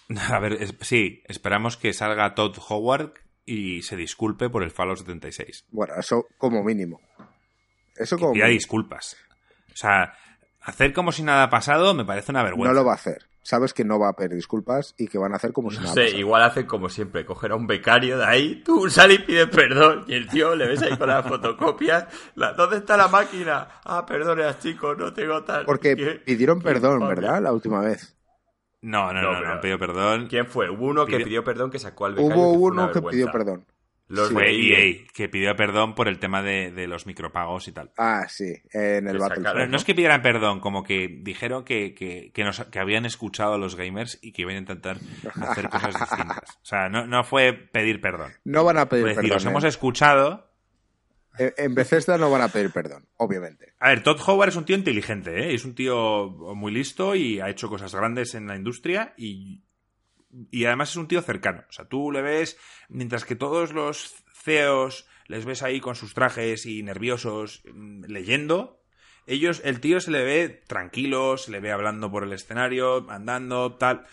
A 0.31 0.39
ver, 0.39 0.57
sí, 0.81 1.21
esperamos 1.27 1.77
que 1.77 1.93
salga 1.93 2.33
Todd 2.33 2.57
Howard 2.67 3.13
y 3.45 3.83
se 3.83 3.95
disculpe 3.95 4.49
por 4.49 4.63
el 4.63 4.71
Fallout 4.71 4.97
76. 4.97 5.65
Bueno, 5.69 5.93
eso 5.99 6.25
como 6.37 6.63
mínimo. 6.63 6.99
Eso 7.99 8.17
como. 8.17 8.33
disculpas. 8.33 9.17
O 9.71 9.75
sea, 9.75 10.13
hacer 10.61 10.93
como 10.93 11.11
si 11.11 11.21
nada 11.21 11.43
ha 11.43 11.49
pasado 11.49 11.93
me 11.93 12.05
parece 12.05 12.31
una 12.31 12.43
vergüenza. 12.43 12.73
No 12.73 12.79
lo 12.79 12.85
va 12.85 12.93
a 12.93 12.95
hacer. 12.95 13.25
Sabes 13.41 13.73
que 13.73 13.83
no 13.83 13.99
va 13.99 14.09
a 14.09 14.13
pedir 14.13 14.35
disculpas 14.35 14.93
y 14.97 15.07
que 15.07 15.17
van 15.17 15.33
a 15.33 15.37
hacer 15.37 15.53
como 15.53 15.71
si 15.71 15.77
no 15.77 15.83
nada 15.83 15.95
sé, 15.95 16.09
igual 16.17 16.43
hacen 16.43 16.65
como 16.65 16.89
siempre, 16.89 17.25
coger 17.25 17.51
a 17.51 17.55
un 17.55 17.67
becario 17.67 18.17
de 18.17 18.25
ahí, 18.25 18.61
tú 18.63 18.89
sal 18.89 19.11
y 19.11 19.19
pide 19.19 19.47
perdón, 19.47 20.03
y 20.07 20.13
el 20.13 20.27
tío 20.27 20.55
le 20.55 20.67
ves 20.67 20.81
ahí 20.83 20.95
con 20.97 21.07
la 21.07 21.23
fotocopia, 21.23 22.07
¿dónde 22.35 22.77
está 22.77 22.97
la 22.97 23.07
máquina? 23.07 23.67
Ah, 23.85 24.05
perdone, 24.05 24.43
chicos, 24.59 24.97
no 24.97 25.13
tengo 25.13 25.43
tal. 25.45 25.65
Porque 25.65 26.21
pidieron 26.23 26.61
perdón, 26.61 27.07
¿verdad? 27.07 27.41
La 27.41 27.53
última 27.53 27.79
vez. 27.79 28.15
No, 28.81 29.11
no, 29.13 29.21
no, 29.21 29.41
no, 29.41 29.61
pidió 29.61 29.79
perdón. 29.79 30.27
¿Quién 30.27 30.45
fue? 30.45 30.69
Hubo 30.69 30.87
uno 30.87 31.05
que 31.05 31.19
pidió 31.19 31.43
perdón 31.43 31.71
que 31.71 31.79
sacó 31.79 32.05
al 32.05 32.15
becario. 32.15 32.35
Hubo 32.35 32.51
uno 32.51 32.91
que 32.91 33.01
pidió 33.01 33.31
perdón. 33.31 33.65
Los 34.09 34.31
fue 34.31 34.49
EA, 34.49 35.05
que 35.13 35.29
pidió 35.29 35.55
perdón 35.55 35.93
por 35.93 36.07
el 36.07 36.17
tema 36.17 36.41
de, 36.41 36.87
los 36.87 37.05
micropagos 37.05 37.67
y 37.67 37.71
tal. 37.71 37.91
Ah, 37.95 38.25
sí, 38.27 38.55
en 38.73 39.07
el 39.07 39.19
Battle. 39.19 39.67
¿no? 39.67 39.77
es 39.77 39.83
que 39.83 39.93
pidieran 39.93 40.23
perdón, 40.23 40.59
como 40.59 40.83
que 40.83 41.19
dijeron 41.21 41.63
que, 41.63 41.93
que, 41.93 42.31
que, 42.33 42.79
habían 42.79 43.05
escuchado 43.05 43.53
a 43.53 43.57
los 43.59 43.75
gamers 43.75 44.17
y 44.23 44.31
que 44.31 44.41
iban 44.41 44.55
a 44.55 44.59
intentar 44.59 44.97
hacer 45.39 45.69
cosas 45.69 45.93
distintas. 45.99 46.57
O 46.63 46.65
sea, 46.65 46.89
no, 46.89 47.05
no 47.05 47.23
fue 47.23 47.53
pedir 47.53 48.01
perdón. 48.01 48.33
No 48.43 48.63
van 48.63 48.79
a 48.79 48.89
pedir 48.89 49.05
perdón. 49.05 49.21
Decir, 49.21 49.33
los 49.33 49.45
hemos 49.45 49.63
¿eh? 49.63 49.67
escuchado. 49.67 50.49
En 51.37 51.75
Bethesda 51.75 52.17
no 52.17 52.31
van 52.31 52.41
a 52.41 52.49
pedir 52.49 52.71
perdón, 52.71 53.07
obviamente. 53.17 53.73
A 53.79 53.89
ver, 53.89 54.01
Todd 54.01 54.19
Howard 54.25 54.49
es 54.49 54.55
un 54.55 54.65
tío 54.65 54.75
inteligente, 54.75 55.39
¿eh? 55.39 55.53
es 55.53 55.63
un 55.63 55.75
tío 55.75 56.31
muy 56.55 56.71
listo 56.71 57.15
y 57.15 57.39
ha 57.39 57.49
hecho 57.49 57.69
cosas 57.69 57.93
grandes 57.93 58.33
en 58.33 58.47
la 58.47 58.55
industria 58.55 59.13
y 59.17 59.63
y 60.51 60.65
además 60.65 60.91
es 60.91 60.95
un 60.97 61.07
tío 61.07 61.21
cercano. 61.21 61.63
O 61.69 61.71
sea, 61.71 61.85
tú 61.85 62.11
le 62.11 62.21
ves, 62.21 62.57
mientras 62.87 63.25
que 63.25 63.35
todos 63.35 63.73
los 63.73 64.23
CEOs 64.33 65.07
les 65.27 65.45
ves 65.45 65.63
ahí 65.63 65.79
con 65.79 65.95
sus 65.95 66.13
trajes 66.13 66.65
y 66.65 66.83
nerviosos 66.83 67.63
mm, 67.71 68.05
leyendo, 68.05 68.81
ellos, 69.25 69.61
el 69.63 69.79
tío 69.79 69.99
se 69.99 70.11
le 70.11 70.23
ve 70.23 70.49
tranquilo, 70.49 71.37
se 71.37 71.51
le 71.51 71.59
ve 71.59 71.71
hablando 71.71 72.09
por 72.11 72.23
el 72.23 72.33
escenario, 72.33 73.09
andando, 73.11 73.75
tal. 73.75 74.05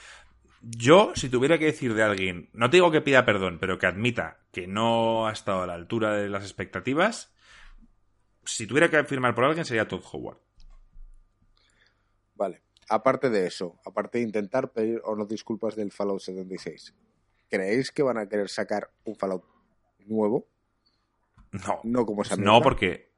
Yo, 0.61 1.13
si 1.15 1.29
tuviera 1.29 1.59
que 1.59 1.67
decir 1.67 1.95
de 1.95 2.03
alguien, 2.03 2.51
no 2.53 2.69
te 2.69 2.79
digo 2.79 2.91
que 2.91 3.01
pida 3.01 3.25
perdón, 3.25 3.59
pero 3.59 3.79
que 3.79 3.87
admita 3.87 4.41
que 4.53 4.67
no 4.67 5.27
ha 5.27 5.33
estado 5.33 5.63
a 5.63 5.67
la 5.67 5.75
altura 5.75 6.17
de 6.17 6.29
las 6.29 6.43
expectativas, 6.43 7.35
si 8.45 8.67
tuviera 8.67 8.91
que 8.91 9.05
firmar 9.05 9.35
por 9.35 9.45
alguien 9.45 9.65
sería 9.65 9.89
Todd 9.89 10.05
Howard. 10.13 10.39
Vale 12.35 12.66
aparte 12.89 13.31
de 13.31 13.47
eso, 13.47 13.79
aparte 13.85 14.19
de 14.19 14.25
intentar 14.25 14.73
pedir 14.73 15.01
o 15.05 15.17
no 15.17 15.27
disculpas 15.27 15.77
del 15.77 15.93
Fallout 15.93 16.21
76, 16.21 16.95
¿creéis 17.49 17.91
que 17.91 18.03
van 18.03 18.19
a 18.19 18.29
querer 18.29 18.49
sacar 18.49 18.91
un 19.05 19.17
Fallout 19.17 19.45
nuevo? 20.07 20.47
No. 21.53 21.81
No 21.85 22.07
como 22.07 22.23
esa 22.23 22.37
No, 22.37 22.61
porque. 22.61 23.11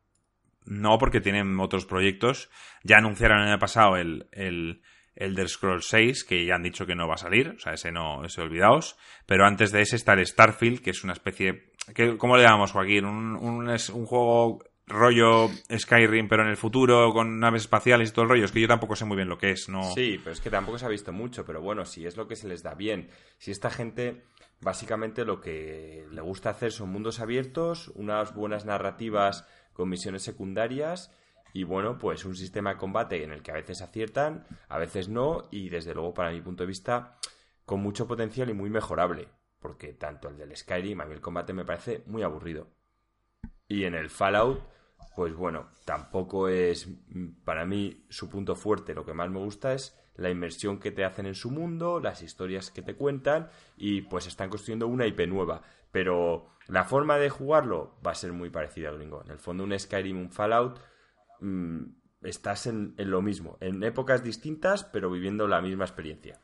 No, 0.65 0.99
porque 0.99 1.21
tienen 1.21 1.59
otros 1.61 1.87
proyectos. 1.87 2.51
Ya 2.85 2.99
anunciaron 2.99 3.41
el 3.41 3.49
año 3.49 3.59
pasado 3.59 3.97
el, 3.97 4.29
el 4.33 4.83
Elder 5.17 5.49
Scrolls 5.49 5.87
6, 5.89 6.25
que 6.25 6.45
ya 6.45 6.57
han 6.57 6.63
dicho 6.63 6.85
que 6.85 6.95
no 6.95 7.09
va 7.09 7.15
a 7.15 7.19
salir. 7.19 7.49
O 7.57 7.59
sea, 7.59 7.73
ese 7.73 7.91
no, 7.91 8.25
ese 8.25 8.43
olvidaos. 8.43 8.99
Pero 9.25 9.47
antes 9.47 9.73
de 9.73 9.81
ese 9.81 9.97
está 9.97 10.13
el 10.13 10.27
Starfield, 10.27 10.81
que 10.81 10.91
es 10.91 11.03
una 11.05 11.15
especie. 11.15 11.73
Que, 11.95 12.19
¿Cómo 12.19 12.37
le 12.37 12.43
llamamos, 12.43 12.73
Joaquín? 12.73 13.07
Un, 13.07 13.37
un, 13.37 13.69
un 13.69 14.07
juego 14.07 14.59
rollo 14.89 15.51
Skyrim, 15.77 16.29
pero 16.29 16.43
en 16.43 16.49
el 16.49 16.57
futuro, 16.57 17.13
con 17.13 17.39
naves 17.39 17.63
espaciales 17.63 18.11
y 18.11 18.13
todo 18.13 18.25
el 18.25 18.29
rollo. 18.31 18.45
Es 18.45 18.53
que 18.53 18.61
yo 18.61 18.69
tampoco 18.69 18.97
sé 18.97 19.05
muy 19.05 19.17
bien 19.17 19.29
lo 19.29 19.39
que 19.39 19.51
es, 19.51 19.69
¿no? 19.69 19.83
Sí, 19.95 20.19
pero 20.23 20.33
es 20.33 20.41
que 20.41 20.51
tampoco 20.51 20.79
se 20.79 20.87
ha 20.87 20.89
visto 20.89 21.13
mucho, 21.13 21.45
pero 21.45 21.61
bueno, 21.61 21.85
si 21.85 22.07
es 22.07 22.17
lo 22.17 22.27
que 22.27 22.37
se 22.37 22.49
les 22.49 22.63
da 22.63 22.75
bien. 22.75 23.11
Si 23.39 23.51
esta 23.51 23.71
gente, 23.71 24.25
básicamente 24.61 25.25
lo 25.25 25.41
que 25.41 26.07
le 26.11 26.21
gusta 26.21 26.51
hacer 26.51 26.73
son 26.73 26.91
mundos 26.91 27.21
abiertos, 27.21 27.89
unas 27.95 28.35
buenas 28.35 28.65
narrativas 28.65 29.47
con 29.73 29.89
misiones 29.89 30.23
secundarias 30.23 31.13
y 31.53 31.65
bueno, 31.65 31.99
pues 31.99 32.25
un 32.25 32.37
sistema 32.37 32.75
de 32.75 32.79
combate 32.79 33.25
en 33.25 33.33
el 33.33 33.43
que 33.43 33.51
a 33.51 33.55
veces 33.55 33.81
aciertan, 33.81 34.47
a 34.69 34.79
veces 34.79 35.09
no, 35.09 35.49
y 35.51 35.69
desde 35.69 35.95
luego, 35.95 36.15
para 36.15 36.31
mi 36.31 36.41
punto 36.41 36.63
de 36.63 36.69
vista, 36.69 37.19
con 37.65 37.81
mucho 37.81 38.07
potencial 38.07 38.51
y 38.51 38.55
muy 38.55 38.71
mejorable. 38.71 39.29
Porque 39.59 39.93
tanto 39.95 40.29
el 40.29 40.37
del 40.37 40.57
Skyrim, 40.57 41.01
a 41.01 41.05
mí 41.05 41.15
el 41.15 41.21
combate 41.21 41.53
me 41.53 41.65
parece 41.65 42.03
muy 42.07 42.23
aburrido. 42.23 42.69
Y 43.67 43.85
en 43.85 43.95
el 43.95 44.09
Fallout 44.09 44.63
pues 45.15 45.35
bueno, 45.35 45.69
tampoco 45.85 46.49
es 46.49 46.87
mm, 46.87 47.45
para 47.45 47.65
mí 47.65 48.05
su 48.09 48.29
punto 48.29 48.55
fuerte. 48.55 48.95
Lo 48.95 49.05
que 49.05 49.15
más 49.15 49.31
me 49.31 49.39
gusta 49.39 49.73
es 49.73 49.99
la 50.17 50.31
inmersión 50.31 50.79
que 50.79 50.91
te 50.91 51.05
hacen 51.05 51.27
en 51.27 51.35
su 51.35 51.51
mundo, 51.51 52.01
las 52.01 52.23
historias 52.23 52.71
que 52.71 52.83
te 52.83 52.95
cuentan 52.95 53.49
y 53.77 54.03
pues 54.03 54.27
están 54.27 54.51
construyendo 54.51 54.87
una 54.87 55.07
IP 55.07 55.27
nueva. 55.29 55.63
Pero 55.91 56.51
la 56.67 56.85
forma 56.85 57.19
de 57.19 57.31
jugarlo 57.31 57.97
va 58.07 58.13
a 58.13 58.17
ser 58.17 58.33
muy 58.33 58.51
parecida 58.51 58.91
al 58.91 58.99
gringo. 58.99 59.23
En 59.25 59.31
el 59.31 59.39
fondo 59.39 59.65
un 59.65 59.79
Skyrim, 59.79 60.19
un 60.19 60.31
Fallout, 60.31 60.81
mm, 61.41 61.85
estás 62.23 62.67
en 62.67 62.95
lo 62.97 63.23
mismo, 63.23 63.59
en 63.61 63.83
épocas 63.85 64.25
distintas 64.25 64.85
pero 64.85 65.11
viviendo 65.11 65.47
la 65.47 65.61
misma 65.61 65.85
experiencia. 65.85 66.41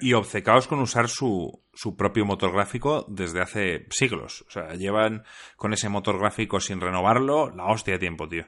Y 0.00 0.12
obcecados 0.12 0.68
con 0.68 0.80
usar 0.80 1.08
su, 1.08 1.64
su, 1.72 1.96
propio 1.96 2.26
motor 2.26 2.52
gráfico 2.52 3.06
desde 3.08 3.40
hace 3.40 3.86
siglos. 3.90 4.44
O 4.46 4.50
sea, 4.50 4.74
llevan 4.74 5.24
con 5.56 5.72
ese 5.72 5.88
motor 5.88 6.18
gráfico 6.18 6.60
sin 6.60 6.80
renovarlo 6.80 7.50
la 7.54 7.66
hostia 7.66 7.94
de 7.94 8.00
tiempo, 8.00 8.28
tío. 8.28 8.44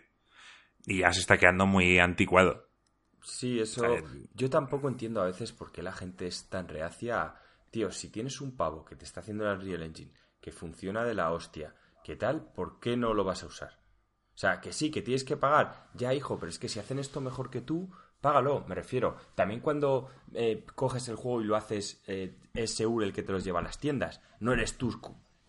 Y 0.84 0.99
ya 0.99 1.12
se 1.12 1.20
está 1.20 1.38
quedando 1.38 1.66
muy 1.66 1.99
anticuado. 1.99 2.68
Sí, 3.22 3.59
eso. 3.61 3.84
yo 4.34 4.51
tampoco 4.51 4.88
entiendo 4.88 5.22
a 5.22 5.26
veces 5.26 5.53
por 5.53 5.72
qué 5.72 5.82
la 5.82 5.93
gente 5.93 6.26
es 6.26 6.49
tan 6.49 6.68
reacia 6.68 7.34
tío, 7.70 7.91
si 7.93 8.09
tienes 8.11 8.41
un 8.41 8.57
pavo 8.57 8.84
que 8.84 8.97
te 8.97 9.05
está 9.05 9.20
haciendo 9.20 9.45
el 9.45 9.59
Unreal 9.59 9.82
Engine, 9.82 10.12
que 10.41 10.53
funciona 10.53 11.05
de 11.05 11.14
la 11.14 11.30
hostia, 11.30 11.74
¿qué 12.05 12.16
tal? 12.16 12.53
¿Por 12.53 12.80
qué 12.80 12.97
no 12.97 13.14
lo 13.14 13.24
vas 13.24 13.43
a 13.43 13.47
usar? 13.47 13.78
O 14.34 14.38
sea, 14.41 14.61
que 14.61 14.72
sí, 14.72 14.91
que 14.91 15.03
tienes 15.03 15.24
que 15.24 15.36
pagar. 15.36 15.91
Ya, 15.95 16.14
hijo, 16.14 16.38
pero 16.38 16.51
es 16.51 16.59
que 16.59 16.68
si 16.68 16.78
hacen 16.78 16.99
esto 16.99 17.20
mejor 17.20 17.51
que 17.51 17.61
tú, 17.61 17.91
págalo, 18.20 18.64
me 18.68 18.74
refiero. 18.74 19.16
También 19.34 19.60
cuando 19.60 20.08
eh, 20.34 20.64
coges 20.74 21.08
el 21.08 21.16
juego 21.16 21.40
y 21.40 21.44
lo 21.44 21.56
haces, 21.56 22.02
eh, 22.06 22.34
es 22.54 22.74
seguro 22.74 23.04
el 23.04 23.12
que 23.12 23.22
te 23.22 23.32
los 23.32 23.44
lleva 23.44 23.60
a 23.60 23.62
las 23.62 23.78
tiendas. 23.78 24.20
No 24.40 24.52
eres 24.52 24.76
tú 24.76 24.90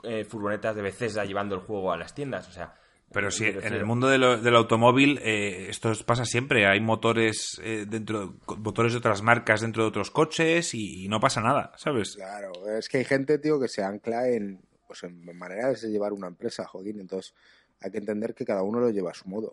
eh, 0.03 0.26
furgonetas 0.26 0.76
de 0.76 0.82
Bethesda 0.82 1.26
llevando 1.26 1.55
el 1.55 1.61
juego 1.61 1.91
a 1.91 1.97
las 1.97 2.13
tiendas. 2.13 2.47
O 2.47 2.51
sea, 2.51 2.74
pero 3.13 3.30
sí, 3.30 3.45
en 3.45 3.74
el 3.74 3.86
mundo 3.86 4.07
del 4.07 4.55
automóvil 4.55 5.19
eh, 5.22 5.67
esto 5.69 5.91
pasa 6.05 6.24
siempre. 6.24 6.65
Hay 6.65 6.80
motores 6.80 7.59
eh, 7.61 7.86
dentro, 7.88 8.36
motores 8.57 8.93
de 8.93 8.99
otras 8.99 9.22
marcas 9.22 9.61
dentro 9.61 9.84
de 9.84 9.89
otros 9.89 10.11
coches 10.11 10.74
y, 10.74 11.07
no 11.09 11.19
pasa 11.19 11.41
nada, 11.41 11.74
¿sabes? 11.76 12.15
Claro, 12.15 12.51
es 12.78 12.88
que 12.88 12.99
hay 12.99 13.05
gente, 13.05 13.38
tío, 13.38 13.59
que 13.59 13.67
se 13.67 13.84
ancla 13.84 14.30
en, 14.30 14.61
pues 14.88 15.03
en 15.03 15.38
maneras 15.38 15.82
de 15.82 15.89
llevar 15.89 16.13
una 16.13 16.28
empresa, 16.28 16.65
Joaquín. 16.65 17.01
Entonces 17.01 17.34
hay 17.82 17.91
que 17.91 17.97
entender 17.97 18.34
que 18.34 18.45
cada 18.45 18.63
uno 18.63 18.80
lo 18.80 18.89
lleva 18.89 19.11
a 19.11 19.15
su 19.15 19.28
modo. 19.28 19.51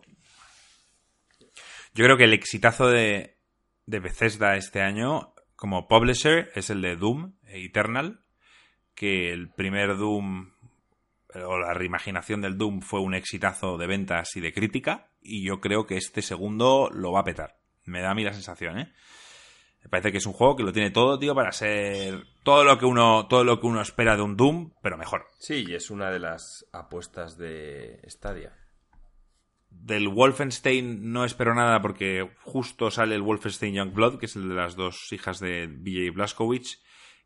Yo 1.93 2.05
creo 2.05 2.17
que 2.17 2.25
el 2.25 2.33
exitazo 2.33 2.87
de, 2.87 3.37
de 3.85 3.99
Bethesda 3.99 4.55
este 4.55 4.81
año 4.81 5.33
como 5.55 5.87
publisher 5.87 6.51
es 6.55 6.69
el 6.69 6.81
de 6.81 6.95
Doom 6.95 7.33
Eternal, 7.45 8.21
que 8.95 9.31
el 9.31 9.49
primer 9.49 9.97
Doom 9.97 10.51
o 11.33 11.59
la 11.59 11.73
reimaginación 11.73 12.41
del 12.41 12.57
Doom 12.57 12.81
fue 12.81 13.01
un 13.01 13.13
exitazo 13.13 13.77
de 13.77 13.87
ventas 13.87 14.35
y 14.35 14.39
de 14.41 14.53
crítica, 14.53 15.11
y 15.21 15.43
yo 15.43 15.59
creo 15.59 15.85
que 15.85 15.97
este 15.97 16.21
segundo 16.21 16.89
lo 16.91 17.11
va 17.11 17.21
a 17.21 17.25
petar. 17.25 17.57
Me 17.85 18.01
da 18.01 18.11
a 18.11 18.15
mí 18.15 18.23
la 18.23 18.33
sensación, 18.33 18.79
¿eh? 18.79 18.93
Me 19.83 19.89
parece 19.89 20.11
que 20.11 20.17
es 20.17 20.25
un 20.25 20.33
juego 20.33 20.55
que 20.55 20.63
lo 20.63 20.73
tiene 20.73 20.91
todo, 20.91 21.17
tío, 21.17 21.33
para 21.33 21.51
ser 21.51 22.25
todo 22.43 22.63
lo 22.63 22.77
que 22.77 22.85
uno, 22.85 23.27
todo 23.27 23.43
lo 23.43 23.59
que 23.59 23.67
uno 23.67 23.81
espera 23.81 24.15
de 24.15 24.21
un 24.21 24.35
Doom, 24.35 24.73
pero 24.81 24.97
mejor. 24.97 25.27
Sí, 25.39 25.65
y 25.67 25.75
es 25.75 25.89
una 25.89 26.11
de 26.11 26.19
las 26.19 26.65
apuestas 26.73 27.37
de 27.37 28.01
Stadia. 28.07 28.53
Del 29.69 30.07
Wolfenstein 30.07 31.11
no 31.11 31.25
espero 31.25 31.55
nada 31.55 31.81
porque 31.81 32.29
justo 32.43 32.91
sale 32.91 33.15
el 33.15 33.21
Wolfenstein 33.21 33.75
Youngblood, 33.75 34.19
que 34.19 34.25
es 34.25 34.35
el 34.35 34.49
de 34.49 34.55
las 34.55 34.75
dos 34.75 35.11
hijas 35.11 35.39
de 35.39 35.67
BJ 35.67 36.11
Blazkowicz, 36.13 36.81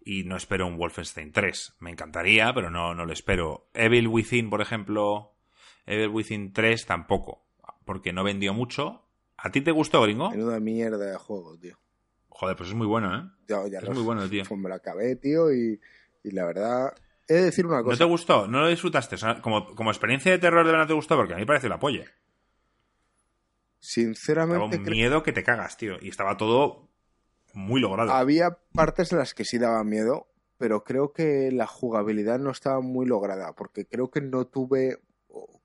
y 0.05 0.23
no 0.23 0.35
espero 0.35 0.67
un 0.67 0.77
Wolfenstein 0.77 1.31
3. 1.31 1.75
Me 1.79 1.91
encantaría, 1.91 2.53
pero 2.53 2.69
no, 2.69 2.93
no 2.93 3.05
lo 3.05 3.13
espero. 3.13 3.69
Evil 3.73 4.07
Within, 4.07 4.49
por 4.49 4.61
ejemplo, 4.61 5.35
Evil 5.85 6.09
Within 6.09 6.53
3 6.53 6.85
tampoco, 6.85 7.45
porque 7.85 8.13
no 8.13 8.23
vendió 8.23 8.53
mucho. 8.53 9.07
¿A 9.37 9.51
ti 9.51 9.61
te 9.61 9.71
gustó, 9.71 10.01
gringo? 10.01 10.29
Menuda 10.31 10.59
mierda 10.59 11.05
de 11.05 11.17
juego, 11.17 11.57
tío. 11.57 11.77
Joder, 12.29 12.55
pues 12.55 12.69
es 12.69 12.75
muy 12.75 12.87
bueno, 12.87 13.15
¿eh? 13.15 13.29
es 13.47 13.89
muy 13.89 14.03
bueno, 14.03 14.27
tío. 14.27 14.43
Pues 14.47 14.59
me 14.59 14.69
lo 14.69 14.75
acabé, 14.75 15.15
tío, 15.15 15.53
y, 15.53 15.79
la 16.23 16.45
verdad... 16.45 16.93
He 17.27 17.35
de 17.35 17.43
decir 17.43 17.65
una 17.65 17.81
cosa. 17.81 17.93
¿No 17.93 17.97
te 17.97 18.03
gustó? 18.11 18.47
¿No 18.47 18.61
lo 18.61 18.67
disfrutaste? 18.67 19.15
como, 19.41 19.73
como 19.75 19.91
experiencia 19.91 20.31
de 20.31 20.39
terror 20.39 20.65
de 20.65 20.71
verdad 20.71 20.87
te 20.87 20.93
gustó, 20.93 21.15
porque 21.15 21.33
a 21.33 21.37
mí 21.37 21.45
parece 21.45 21.69
la 21.69 21.79
polla. 21.79 22.05
Sinceramente. 23.83 24.77
Un 24.77 24.83
miedo 24.83 25.23
que 25.23 25.33
te 25.33 25.43
cagas, 25.43 25.75
tío. 25.75 25.97
Y 25.99 26.07
estaba 26.07 26.37
todo 26.37 26.87
muy 27.51 27.81
logrado. 27.81 28.13
Había 28.13 28.57
partes 28.73 29.11
en 29.11 29.17
las 29.17 29.33
que 29.33 29.43
sí 29.43 29.57
daba 29.57 29.83
miedo, 29.83 30.29
pero 30.57 30.85
creo 30.85 31.11
que 31.11 31.51
la 31.51 31.67
jugabilidad 31.67 32.39
no 32.39 32.49
estaba 32.49 32.79
muy 32.79 33.05
lograda, 33.05 33.53
porque 33.55 33.85
creo 33.85 34.09
que 34.09 34.21
no 34.21 34.47
tuve... 34.47 34.99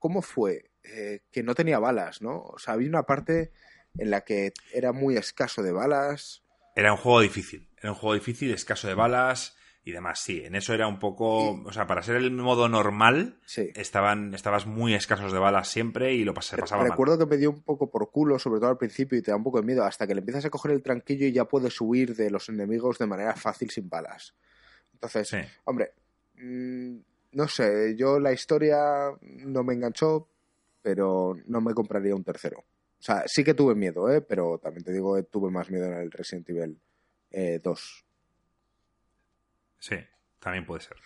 ¿Cómo 0.01 0.23
fue? 0.23 0.73
Eh, 0.83 1.21
que 1.31 1.45
no 1.45 1.55
tenía 1.55 1.79
balas, 1.79 2.21
¿no? 2.21 2.41
O 2.41 2.59
sea, 2.59 2.75
había 2.75 2.89
una 2.89 3.05
parte 3.05 3.53
en 3.97 4.11
la 4.11 4.23
que 4.23 4.53
era 4.73 4.93
muy 4.93 5.16
escaso 5.16 5.62
de 5.62 5.71
balas. 5.71 6.43
Era 6.75 6.91
un 6.93 6.99
juego 6.99 7.21
difícil, 7.21 7.69
era 7.81 7.93
un 7.93 7.99
juego 7.99 8.14
difícil, 8.14 8.51
escaso 8.53 8.89
de 8.89 8.95
balas 8.95 9.58
y 9.89 9.93
demás. 9.93 10.20
Sí, 10.20 10.43
en 10.45 10.55
eso 10.55 10.74
era 10.74 10.86
un 10.86 10.99
poco, 10.99 11.62
o 11.64 11.72
sea, 11.72 11.86
para 11.86 12.03
ser 12.03 12.16
el 12.16 12.30
modo 12.30 12.68
normal, 12.68 13.41
estaban, 13.74 14.34
estabas 14.34 14.66
muy 14.66 14.93
escasos 14.93 15.32
de 15.32 15.39
balas 15.39 15.68
siempre 15.68 16.12
y 16.12 16.24
lo 16.24 16.34
se 16.43 16.59
pasaba 16.59 16.84
Recuerdo 16.84 17.18
que 17.18 17.24
me 17.24 17.39
dio 17.39 17.51
un 17.51 17.62
poco 17.62 17.91
por 17.91 18.11
culo, 18.11 18.39
sobre 18.39 18.61
todo 18.61 18.68
al 18.68 18.76
principio, 18.76 19.18
y 19.18 19.22
te 19.22 19.30
da 19.30 19.39
un 19.39 19.43
poco 19.43 19.61
de 19.61 19.66
miedo, 19.66 19.84
hasta 19.84 20.07
que 20.07 20.14
le 20.14 20.20
empiezas 20.20 20.45
a 20.45 20.51
coger 20.51 20.72
el 20.72 20.82
tranquillo 20.82 21.26
y 21.26 21.32
ya 21.32 21.47
puedes 21.47 21.80
huir 21.80 22.14
de 22.14 22.30
los 22.30 22.51
enemigos 22.51 22.99
de 22.99 23.07
manera 23.07 23.34
fácil 23.34 23.70
sin 23.70 23.89
balas. 23.89 24.34
Entonces, 24.93 25.34
hombre, 25.64 25.93
mm, 26.36 26.97
no 27.32 27.49
sé, 27.49 27.97
yo 27.97 28.20
la 28.20 28.32
historia 28.32 28.78
no 29.22 29.64
me 29.64 29.72
enganchó, 29.72 30.28
pero 30.82 31.34
no 31.47 31.62
me 31.62 31.72
compraría 31.72 32.14
un 32.14 32.24
tercero. 32.24 32.59
O 32.59 33.03
sea, 33.03 33.24
sí 33.26 33.43
que 33.43 33.55
tuve 33.55 33.74
miedo, 33.74 34.12
¿eh? 34.12 34.20
pero 34.20 34.59
también 34.59 34.84
te 34.84 34.93
digo, 34.93 35.22
tuve 35.24 35.51
más 35.51 35.70
miedo 35.70 35.86
en 35.86 35.95
el 35.95 36.11
Resident 36.11 36.51
Evil 36.51 36.78
2. 37.62 38.08
Sí, 39.79 39.97
también 40.41 40.66
puede 40.66 40.81
ser. 40.81 40.97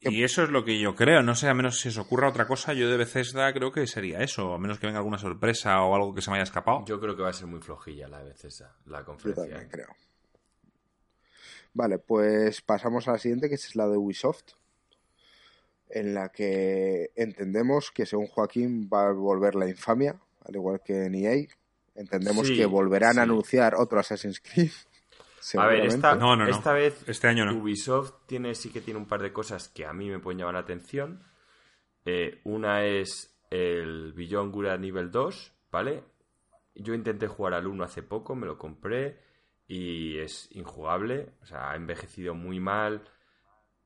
Y 0.00 0.22
eso 0.22 0.44
es 0.44 0.50
lo 0.50 0.64
que 0.64 0.78
yo 0.78 0.94
creo. 0.94 1.22
No 1.22 1.34
sé, 1.34 1.48
a 1.48 1.54
menos 1.54 1.80
si 1.80 1.88
os 1.88 1.98
ocurra 1.98 2.28
otra 2.28 2.46
cosa, 2.46 2.72
yo 2.72 2.88
de 2.88 2.96
Bethesda 2.96 3.52
creo 3.52 3.72
que 3.72 3.86
sería 3.86 4.20
eso. 4.20 4.54
A 4.54 4.58
menos 4.58 4.78
que 4.78 4.86
venga 4.86 5.00
alguna 5.00 5.18
sorpresa 5.18 5.82
o 5.82 5.94
algo 5.94 6.14
que 6.14 6.22
se 6.22 6.30
me 6.30 6.36
haya 6.36 6.44
escapado. 6.44 6.84
Yo 6.86 7.00
creo 7.00 7.16
que 7.16 7.22
va 7.22 7.30
a 7.30 7.32
ser 7.32 7.48
muy 7.48 7.60
flojilla 7.60 8.06
la 8.06 8.18
de 8.18 8.26
Bethesda, 8.26 8.76
la 8.86 9.04
conferencia. 9.04 9.44
Yo 9.44 9.50
también 9.50 9.70
creo. 9.70 9.88
Vale, 11.74 11.98
pues 11.98 12.60
pasamos 12.60 13.08
a 13.08 13.12
la 13.12 13.18
siguiente, 13.18 13.48
que 13.48 13.56
es 13.56 13.74
la 13.74 13.88
de 13.88 13.96
Ubisoft. 13.96 14.52
En 15.90 16.14
la 16.14 16.28
que 16.28 17.10
entendemos 17.16 17.90
que 17.90 18.06
según 18.06 18.26
Joaquín 18.26 18.88
va 18.92 19.08
a 19.08 19.12
volver 19.12 19.54
la 19.54 19.68
infamia, 19.68 20.20
al 20.44 20.54
igual 20.54 20.80
que 20.84 21.06
en 21.06 21.14
EA. 21.14 21.46
Entendemos 21.94 22.48
que 22.48 22.66
volverán 22.66 23.18
a 23.18 23.22
anunciar 23.22 23.74
otro 23.74 23.98
Assassin's 23.98 24.40
Creed. 24.40 24.70
A 25.56 25.66
ver, 25.66 25.86
esta, 25.86 26.18
esta 26.48 26.72
vez 26.72 27.08
este 27.08 27.28
año 27.28 27.50
Ubisoft 27.54 28.26
tiene, 28.26 28.54
sí 28.54 28.70
que 28.70 28.80
tiene 28.80 28.98
un 28.98 29.06
par 29.06 29.22
de 29.22 29.32
cosas 29.32 29.68
que 29.68 29.86
a 29.86 29.92
mí 29.92 30.10
me 30.10 30.18
pueden 30.18 30.38
llamar 30.38 30.54
la 30.54 30.60
atención. 30.60 31.22
Eh, 32.04 32.40
una 32.44 32.84
es 32.84 33.38
el 33.50 34.12
Beyond 34.12 34.52
Good 34.52 34.78
nivel 34.78 35.10
2, 35.10 35.52
¿vale? 35.70 36.04
Yo 36.74 36.94
intenté 36.94 37.28
jugar 37.28 37.54
al 37.54 37.66
1 37.66 37.84
hace 37.84 38.02
poco, 38.02 38.34
me 38.34 38.46
lo 38.46 38.58
compré 38.58 39.20
y 39.66 40.18
es 40.18 40.48
injugable, 40.52 41.34
o 41.42 41.46
sea, 41.46 41.70
ha 41.70 41.76
envejecido 41.76 42.34
muy 42.34 42.60
mal. 42.60 43.02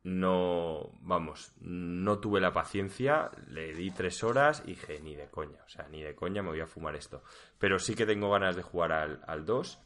No, 0.04 0.98
vamos, 1.00 1.52
no 1.60 2.18
tuve 2.18 2.40
la 2.40 2.52
paciencia, 2.52 3.30
le 3.48 3.72
di 3.72 3.92
tres 3.92 4.24
horas 4.24 4.64
y 4.66 4.70
dije, 4.70 5.00
ni 5.00 5.14
de 5.14 5.30
coña, 5.30 5.62
o 5.64 5.68
sea, 5.68 5.86
ni 5.88 6.02
de 6.02 6.16
coña 6.16 6.42
me 6.42 6.48
voy 6.48 6.60
a 6.60 6.66
fumar 6.66 6.96
esto. 6.96 7.22
Pero 7.58 7.78
sí 7.78 7.94
que 7.94 8.04
tengo 8.04 8.30
ganas 8.30 8.56
de 8.56 8.62
jugar 8.62 8.90
al, 8.90 9.22
al 9.28 9.44
2 9.46 9.78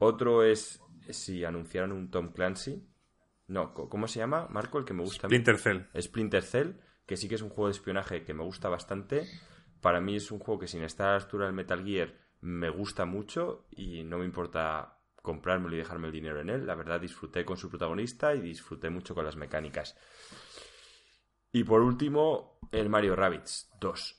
otro 0.00 0.42
es 0.42 0.82
si 1.12 1.44
anunciaron 1.44 1.92
un 1.92 2.10
Tom 2.10 2.32
Clancy. 2.32 2.86
No, 3.46 3.74
¿cómo 3.74 4.06
se 4.06 4.20
llama, 4.20 4.46
Marco? 4.48 4.78
El 4.78 4.84
que 4.84 4.94
me 4.94 5.02
gusta. 5.02 5.26
Splinter 5.26 5.58
Cell. 5.58 5.82
Splinter 6.00 6.42
Cell, 6.42 6.72
que 7.06 7.16
sí 7.16 7.28
que 7.28 7.34
es 7.34 7.42
un 7.42 7.48
juego 7.48 7.66
de 7.66 7.72
espionaje 7.72 8.22
que 8.22 8.34
me 8.34 8.44
gusta 8.44 8.68
bastante. 8.68 9.26
Para 9.80 10.00
mí 10.00 10.16
es 10.16 10.30
un 10.30 10.38
juego 10.38 10.60
que 10.60 10.68
sin 10.68 10.82
estar 10.82 11.08
a 11.08 11.10
la 11.10 11.16
altura 11.16 11.46
del 11.46 11.54
Metal 11.54 11.84
Gear 11.84 12.14
me 12.42 12.70
gusta 12.70 13.04
mucho 13.04 13.66
y 13.70 14.04
no 14.04 14.18
me 14.18 14.24
importa 14.24 14.98
comprármelo 15.22 15.74
y 15.74 15.78
dejarme 15.78 16.06
el 16.06 16.12
dinero 16.12 16.40
en 16.40 16.50
él. 16.50 16.66
La 16.66 16.74
verdad 16.74 17.00
disfruté 17.00 17.44
con 17.44 17.56
su 17.56 17.68
protagonista 17.68 18.34
y 18.34 18.40
disfruté 18.40 18.90
mucho 18.90 19.14
con 19.14 19.24
las 19.24 19.36
mecánicas. 19.36 19.96
Y 21.52 21.64
por 21.64 21.82
último, 21.82 22.58
el 22.70 22.88
Mario 22.88 23.16
Rabbids 23.16 23.70
2. 23.80 24.16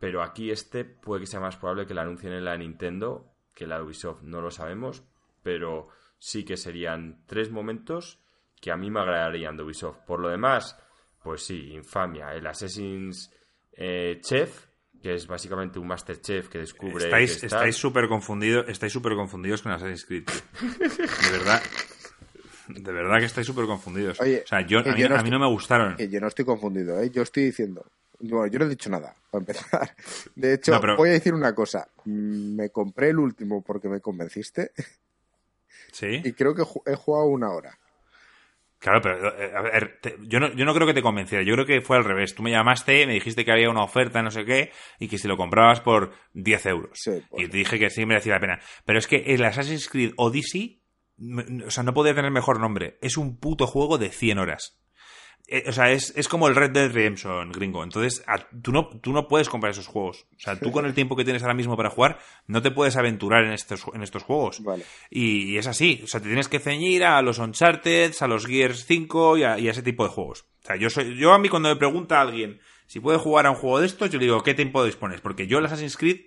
Pero 0.00 0.22
aquí 0.22 0.50
este 0.50 0.84
puede 0.84 1.22
que 1.22 1.26
sea 1.26 1.40
más 1.40 1.56
probable 1.56 1.86
que 1.86 1.94
la 1.94 2.02
anuncien 2.02 2.32
en 2.32 2.44
la 2.44 2.56
Nintendo 2.56 3.34
que 3.54 3.66
la 3.66 3.82
Ubisoft. 3.82 4.22
No 4.22 4.40
lo 4.40 4.52
sabemos, 4.52 5.02
pero 5.42 5.88
sí 6.18 6.44
que 6.44 6.56
serían 6.56 7.22
tres 7.26 7.50
momentos 7.50 8.20
que 8.60 8.70
a 8.70 8.76
mí 8.76 8.90
me 8.90 9.00
agradarían 9.00 9.56
de 9.56 9.62
Ubisoft. 9.62 9.98
Por 10.06 10.20
lo 10.20 10.28
demás, 10.28 10.76
pues 11.22 11.44
sí, 11.44 11.72
infamia. 11.72 12.34
El 12.34 12.46
Assassin's 12.46 13.30
eh, 13.72 14.18
Chef, 14.20 14.66
que 15.00 15.14
es 15.14 15.26
básicamente 15.26 15.78
un 15.78 15.86
Master 15.86 16.20
Chef 16.20 16.48
que 16.48 16.58
descubre. 16.58 17.04
Estáis 17.04 17.42
estáis 17.42 17.76
súper 17.76 18.08
confundidos, 18.08 18.68
estáis 18.68 18.92
súper 18.92 19.14
confundidos 19.14 19.62
con 19.62 19.72
Assassin's 19.72 20.04
Creed. 20.04 20.24
De 20.24 21.30
verdad. 21.30 21.62
De 22.68 22.92
verdad 22.92 23.18
que 23.18 23.24
estáis 23.24 23.46
súper 23.46 23.66
confundidos. 23.66 24.20
o 24.20 24.24
sea, 24.24 24.60
yo, 24.66 24.80
a, 24.80 25.22
mí, 25.22 25.30
no 25.30 25.38
me 25.38 25.48
gustaron. 25.48 25.96
yo 25.96 26.20
no 26.20 26.26
estoy 26.26 26.44
confundido, 26.44 27.00
¿eh? 27.00 27.10
Yo 27.10 27.22
estoy 27.22 27.44
diciendo. 27.44 27.86
Bueno, 28.20 28.46
yo 28.48 28.58
no 28.58 28.64
he 28.66 28.68
dicho 28.68 28.90
nada, 28.90 29.14
para 29.30 29.40
empezar. 29.40 29.94
De 30.34 30.54
hecho, 30.54 30.78
voy 30.96 31.10
a 31.10 31.12
decir 31.12 31.32
una 31.32 31.54
cosa. 31.54 31.88
Me 32.04 32.68
compré 32.70 33.10
el 33.10 33.18
último 33.18 33.62
porque 33.62 33.88
me 33.88 34.00
convenciste. 34.00 34.72
Sí. 35.92 36.20
Y 36.24 36.32
creo 36.32 36.54
que 36.54 36.62
he 36.86 36.94
jugado 36.94 37.26
una 37.26 37.50
hora. 37.50 37.78
Claro, 38.78 39.00
pero 39.02 39.36
eh, 39.36 39.52
a 39.56 39.60
ver, 39.60 39.98
yo, 40.22 40.38
no, 40.38 40.52
yo 40.54 40.64
no 40.64 40.72
creo 40.72 40.86
que 40.86 40.94
te 40.94 41.02
convenciera, 41.02 41.42
yo 41.44 41.54
creo 41.54 41.66
que 41.66 41.80
fue 41.80 41.96
al 41.96 42.04
revés. 42.04 42.34
Tú 42.34 42.44
me 42.44 42.52
llamaste, 42.52 43.06
me 43.06 43.14
dijiste 43.14 43.44
que 43.44 43.50
había 43.50 43.70
una 43.70 43.82
oferta, 43.82 44.22
no 44.22 44.30
sé 44.30 44.44
qué, 44.44 44.70
y 45.00 45.08
que 45.08 45.18
si 45.18 45.26
lo 45.26 45.36
comprabas 45.36 45.80
por 45.80 46.12
10 46.34 46.66
euros. 46.66 47.00
y 47.36 47.48
te 47.48 47.56
dije 47.56 47.78
que 47.78 47.90
sí 47.90 48.06
merecía 48.06 48.34
la 48.34 48.40
pena. 48.40 48.60
Pero 48.84 48.98
es 48.98 49.08
que 49.08 49.34
el 49.34 49.44
Assassin's 49.44 49.88
Creed 49.88 50.12
Odyssey, 50.16 50.80
o 51.66 51.70
sea, 51.70 51.82
no 51.82 51.92
podía 51.92 52.14
tener 52.14 52.30
mejor 52.30 52.60
nombre. 52.60 52.98
Es 53.02 53.16
un 53.16 53.38
puto 53.38 53.66
juego 53.66 53.98
de 53.98 54.10
100 54.10 54.38
horas. 54.38 54.78
Eh, 55.50 55.64
o 55.66 55.72
sea, 55.72 55.90
es, 55.90 56.12
es, 56.14 56.28
como 56.28 56.46
el 56.46 56.54
Red 56.54 56.72
Dead 56.72 56.92
Redemption, 56.92 57.52
gringo. 57.52 57.82
Entonces, 57.82 58.22
tú, 58.60 58.70
no, 58.70 58.90
tú 59.00 59.14
no 59.14 59.28
puedes 59.28 59.48
comprar 59.48 59.70
esos 59.70 59.86
juegos. 59.86 60.26
O 60.36 60.40
sea, 60.40 60.60
tú 60.60 60.70
con 60.70 60.84
el 60.84 60.92
tiempo 60.92 61.16
que 61.16 61.24
tienes 61.24 61.42
ahora 61.42 61.54
mismo 61.54 61.74
para 61.74 61.88
jugar, 61.88 62.18
no 62.46 62.60
te 62.60 62.70
puedes 62.70 62.96
aventurar 62.96 63.44
en 63.44 63.52
estos, 63.52 63.86
en 63.94 64.02
estos 64.02 64.24
juegos. 64.24 64.62
Vale. 64.62 64.84
Y, 65.08 65.56
es 65.56 65.66
así. 65.66 66.02
O 66.04 66.06
sea, 66.06 66.20
te 66.20 66.26
tienes 66.26 66.48
que 66.48 66.58
ceñir 66.58 67.02
a 67.02 67.22
los 67.22 67.38
Uncharted, 67.38 68.12
a 68.20 68.26
los 68.26 68.46
Gears 68.46 68.84
5 68.84 69.38
y 69.38 69.44
a, 69.44 69.56
ese 69.56 69.82
tipo 69.82 70.04
de 70.04 70.10
juegos. 70.10 70.44
O 70.64 70.66
sea, 70.66 70.76
yo, 70.76 70.90
soy, 70.90 71.16
yo 71.16 71.32
a 71.32 71.38
mí 71.38 71.48
cuando 71.48 71.70
me 71.70 71.76
pregunta 71.76 72.18
a 72.18 72.22
alguien 72.22 72.60
si 72.86 73.00
puede 73.00 73.16
jugar 73.16 73.46
a 73.46 73.50
un 73.50 73.56
juego 73.56 73.80
de 73.80 73.86
estos, 73.86 74.10
yo 74.10 74.18
le 74.18 74.26
digo, 74.26 74.42
¿qué 74.42 74.52
tiempo 74.52 74.84
dispones? 74.84 75.22
Porque 75.22 75.46
yo 75.46 75.58
el 75.58 75.64
Assassin's 75.64 75.96
Creed 75.96 76.26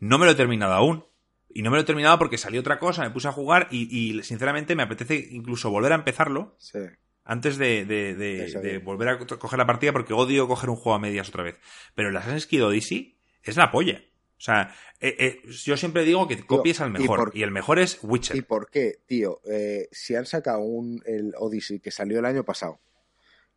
no 0.00 0.16
me 0.16 0.24
lo 0.24 0.32
he 0.32 0.36
terminado 0.36 0.72
aún. 0.72 1.04
Y 1.50 1.62
no 1.62 1.70
me 1.70 1.76
lo 1.76 1.82
he 1.82 1.86
terminado 1.86 2.18
porque 2.18 2.38
salió 2.38 2.60
otra 2.60 2.78
cosa, 2.78 3.02
me 3.02 3.10
puse 3.10 3.28
a 3.28 3.32
jugar 3.32 3.68
y, 3.70 3.88
y 3.94 4.22
sinceramente 4.22 4.74
me 4.74 4.82
apetece 4.82 5.28
incluso 5.30 5.70
volver 5.70 5.92
a 5.92 5.96
empezarlo. 5.96 6.54
Sí 6.58 6.78
antes 7.26 7.58
de, 7.58 8.80
volver 8.84 9.08
a 9.08 9.18
coger 9.18 9.58
la 9.58 9.66
partida 9.66 9.92
porque 9.92 10.14
odio 10.14 10.48
coger 10.48 10.70
un 10.70 10.76
juego 10.76 10.94
a 10.94 11.00
medias 11.00 11.28
otra 11.28 11.42
vez. 11.42 11.56
Pero 11.94 12.08
el 12.08 12.16
Assassin's 12.16 12.46
Creed 12.46 12.64
Odyssey 12.64 13.18
es 13.42 13.56
la 13.56 13.70
polla. 13.70 14.00
O 14.38 14.40
sea, 14.40 14.74
eh, 15.00 15.16
eh, 15.18 15.42
yo 15.48 15.76
siempre 15.76 16.04
digo 16.04 16.28
que 16.28 16.44
copies 16.44 16.80
al 16.80 16.90
mejor 16.90 17.32
y, 17.34 17.42
el 17.42 17.50
mejor 17.50 17.78
es 17.78 17.98
Witcher. 18.02 18.36
¿Y 18.36 18.42
por 18.42 18.70
qué, 18.70 19.00
tío? 19.06 19.40
Eh, 19.50 19.88
si 19.90 20.14
han 20.14 20.26
sacado 20.26 20.60
un, 20.60 21.02
el 21.06 21.32
Odyssey 21.38 21.80
que 21.80 21.90
salió 21.90 22.18
el 22.18 22.26
año 22.26 22.44
pasado. 22.44 22.78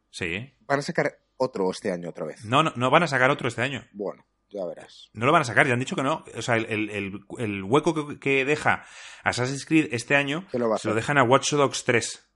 Sí. 0.10 0.54
¿Van 0.62 0.80
a 0.80 0.82
sacar 0.82 1.20
otro 1.38 1.70
este 1.70 1.92
año 1.92 2.10
otra 2.10 2.26
vez? 2.26 2.44
No, 2.46 2.64
no, 2.64 2.74
no 2.76 2.90
van 2.90 3.04
a 3.04 3.08
sacar 3.08 3.30
otro 3.30 3.50
este 3.50 3.62
año. 3.62 3.86
Bueno, 3.92 4.26
ya 4.50 4.66
verás. 4.66 5.10
No 5.14 5.26
lo 5.26 5.32
van 5.32 5.42
a 5.42 5.46
sacar, 5.46 5.68
ya 5.68 5.74
han 5.74 5.80
dicho 5.80 5.96
que 5.96 6.04
no. 6.04 6.24
O 6.36 6.42
sea, 6.42 6.56
el, 6.56 7.64
hueco 7.66 8.18
que, 8.18 8.46
deja 8.46 8.86
Assassin's 9.24 9.66
Creed 9.66 9.90
este 9.92 10.16
año 10.16 10.48
se 10.50 10.88
lo 10.88 10.96
dejan 10.96 11.18
a 11.18 11.24
Watch 11.24 11.52
Dogs 11.52 11.84
3. 11.84 12.29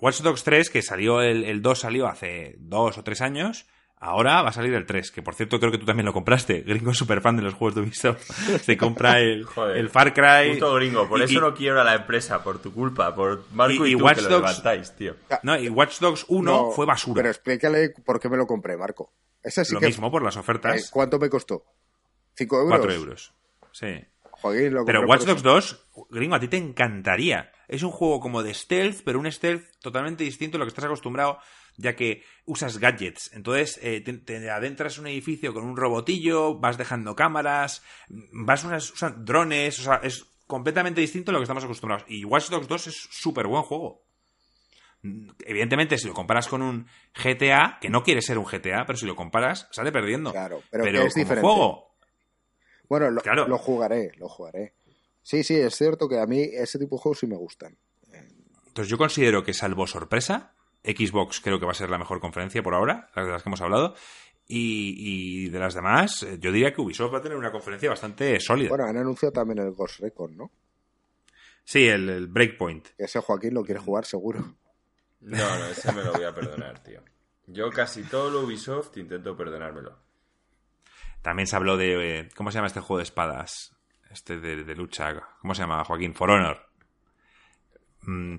Watch 0.00 0.20
Dogs 0.20 0.44
3, 0.44 0.70
que 0.70 0.82
salió 0.82 1.22
el, 1.22 1.44
el 1.44 1.62
2 1.62 1.78
salió 1.78 2.06
hace 2.06 2.56
dos 2.58 2.98
o 2.98 3.04
tres 3.04 3.20
años, 3.20 3.66
Ahora 4.02 4.40
va 4.40 4.48
a 4.48 4.52
salir 4.52 4.72
el 4.72 4.86
3, 4.86 5.12
que 5.12 5.20
por 5.20 5.34
cierto 5.34 5.60
creo 5.60 5.70
que 5.70 5.76
tú 5.76 5.84
también 5.84 6.06
lo 6.06 6.14
compraste. 6.14 6.60
Gringo 6.66 6.92
es 6.92 6.96
súper 6.96 7.20
fan 7.20 7.36
de 7.36 7.42
los 7.42 7.52
juegos 7.52 7.74
de 7.74 7.82
Ubisoft. 7.82 8.22
Se 8.62 8.78
compra 8.78 9.20
el, 9.20 9.46
el 9.76 9.90
Far 9.90 10.14
Cry. 10.14 10.54
Puto 10.54 10.74
gringo, 10.74 11.06
por 11.06 11.20
eso 11.20 11.38
no 11.38 11.54
quiero 11.54 11.80
a 11.80 11.84
la 11.84 11.94
empresa, 11.94 12.42
por 12.42 12.60
tu 12.60 12.72
culpa, 12.72 13.14
por 13.14 13.44
Marco 13.52 13.86
y, 13.86 13.92
tú 13.92 14.06
que 14.06 14.22
lo 14.22 14.30
levantáis, 14.30 14.96
tío. 14.96 15.16
No, 15.42 15.58
y 15.58 15.68
Watch 15.68 15.98
Dogs 16.00 16.24
1 16.28 16.70
fue 16.70 16.86
basura. 16.86 17.16
Pero 17.16 17.28
explícale 17.28 17.90
por 17.90 18.18
qué 18.18 18.30
me 18.30 18.38
lo 18.38 18.46
compré, 18.46 18.78
Marco. 18.78 19.12
lo 19.70 19.80
mismo, 19.80 20.10
por 20.10 20.22
las 20.22 20.38
ofertas. 20.38 20.80
Eh, 20.80 20.88
¿Cuánto 20.90 21.18
me 21.18 21.28
costó? 21.28 21.66
¿5 22.38 22.54
euros? 22.54 22.78
4 22.78 22.92
euros, 22.92 23.34
sí. 23.72 24.02
pero 24.86 25.02
Watch 25.06 25.24
Dogs 25.24 25.42
2, 25.42 25.86
gringo, 26.08 26.36
a 26.36 26.40
ti 26.40 26.48
te 26.48 26.56
encantaría. 26.56 27.52
Es 27.70 27.84
un 27.84 27.92
juego 27.92 28.18
como 28.18 28.42
de 28.42 28.52
stealth, 28.52 29.02
pero 29.04 29.20
un 29.20 29.30
stealth 29.30 29.64
totalmente 29.80 30.24
distinto 30.24 30.56
a 30.56 30.58
lo 30.58 30.64
que 30.64 30.70
estás 30.70 30.86
acostumbrado, 30.86 31.38
ya 31.76 31.94
que 31.94 32.24
usas 32.44 32.78
gadgets. 32.78 33.30
Entonces 33.32 33.78
eh, 33.80 34.00
te, 34.00 34.50
adentras 34.50 34.96
en 34.96 35.02
un 35.02 35.06
edificio 35.06 35.54
con 35.54 35.62
un 35.62 35.76
robotillo, 35.76 36.58
vas 36.58 36.78
dejando 36.78 37.14
cámaras, 37.14 37.84
vas 38.08 38.64
usando 38.64 39.22
drones, 39.24 39.78
o 39.78 39.82
sea, 39.84 40.00
es 40.02 40.26
completamente 40.48 41.00
distinto 41.00 41.30
a 41.30 41.32
lo 41.32 41.38
que 41.38 41.44
estamos 41.44 41.62
acostumbrados. 41.62 42.04
Y 42.08 42.24
Watch 42.24 42.50
Dogs 42.50 42.66
2 42.66 42.86
es 42.88 43.08
súper 43.12 43.46
buen 43.46 43.62
juego. 43.62 44.02
Evidentemente, 45.44 45.96
si 45.96 46.08
lo 46.08 46.12
comparas 46.12 46.48
con 46.48 46.62
un 46.62 46.88
GTA, 47.14 47.78
que 47.80 47.88
no 47.88 48.02
quiere 48.02 48.20
ser 48.20 48.36
un 48.36 48.46
GTA, 48.46 48.84
pero 48.84 48.98
si 48.98 49.06
lo 49.06 49.14
comparas, 49.14 49.68
sale 49.70 49.92
perdiendo. 49.92 50.32
Claro, 50.32 50.60
pero, 50.72 50.84
es 51.02 51.14
diferente. 51.14 51.40
juego. 51.40 51.94
Bueno, 52.88 53.10
lo, 53.12 53.46
lo 53.46 53.58
jugaré, 53.58 54.10
lo 54.18 54.28
jugaré. 54.28 54.74
Sí, 55.22 55.44
sí, 55.44 55.54
es 55.54 55.76
cierto 55.76 56.08
que 56.08 56.18
a 56.18 56.26
mí 56.26 56.40
ese 56.40 56.78
tipo 56.78 56.96
de 56.96 57.02
juegos 57.02 57.18
sí 57.18 57.26
me 57.26 57.36
gustan. 57.36 57.76
Entonces 58.66 58.88
yo 58.88 58.98
considero 58.98 59.42
que 59.42 59.52
salvo 59.52 59.86
sorpresa, 59.86 60.54
Xbox 60.84 61.40
creo 61.40 61.58
que 61.58 61.66
va 61.66 61.72
a 61.72 61.74
ser 61.74 61.90
la 61.90 61.98
mejor 61.98 62.20
conferencia 62.20 62.62
por 62.62 62.74
ahora, 62.74 63.10
las 63.14 63.26
de 63.26 63.32
las 63.32 63.42
que 63.42 63.48
hemos 63.48 63.60
hablado. 63.60 63.94
Y, 64.52 65.48
de 65.48 65.58
las 65.60 65.74
demás, 65.74 66.24
eh, 66.24 66.38
yo 66.40 66.50
diría 66.50 66.72
que 66.72 66.80
Ubisoft 66.80 67.14
va 67.14 67.18
a 67.18 67.22
tener 67.22 67.38
una 67.38 67.52
conferencia 67.52 67.88
bastante 67.88 68.40
sólida. 68.40 68.68
Bueno, 68.70 68.84
han 68.84 68.96
anunciado 68.96 69.32
también 69.32 69.60
el 69.60 69.70
Ghost 69.70 70.00
Recon, 70.00 70.36
¿no? 70.36 70.50
Sí, 71.62 71.86
el, 71.86 72.26
Breakpoint. 72.26 72.88
Ese 72.98 73.20
Joaquín 73.20 73.54
lo 73.54 73.62
quiere 73.62 73.80
jugar 73.80 74.04
seguro. 74.04 74.56
No, 75.20 75.58
no, 75.58 75.66
ese 75.66 75.92
me 75.92 76.02
lo 76.02 76.12
voy 76.12 76.24
a 76.24 76.34
perdonar, 76.34 76.82
tío. 76.82 77.00
Yo 77.46 77.70
casi 77.70 78.02
todo 78.02 78.30
lo 78.30 78.40
Ubisoft 78.40 78.96
intento 78.96 79.36
perdonármelo. 79.36 79.96
También 81.22 81.46
se 81.46 81.54
habló 81.54 81.76
de. 81.76 82.20
Eh, 82.20 82.28
¿Cómo 82.34 82.50
se 82.50 82.56
llama 82.56 82.68
este 82.68 82.80
juego 82.80 82.98
de 82.98 83.04
espadas? 83.04 83.76
Este 84.10 84.38
de, 84.38 84.74
lucha, 84.74 85.14
¿cómo 85.40 85.54
se 85.54 85.62
llama? 85.62 85.84
Joaquín, 85.84 86.14
For 86.14 86.30
Honor. 86.30 86.68
Mm, 88.02 88.36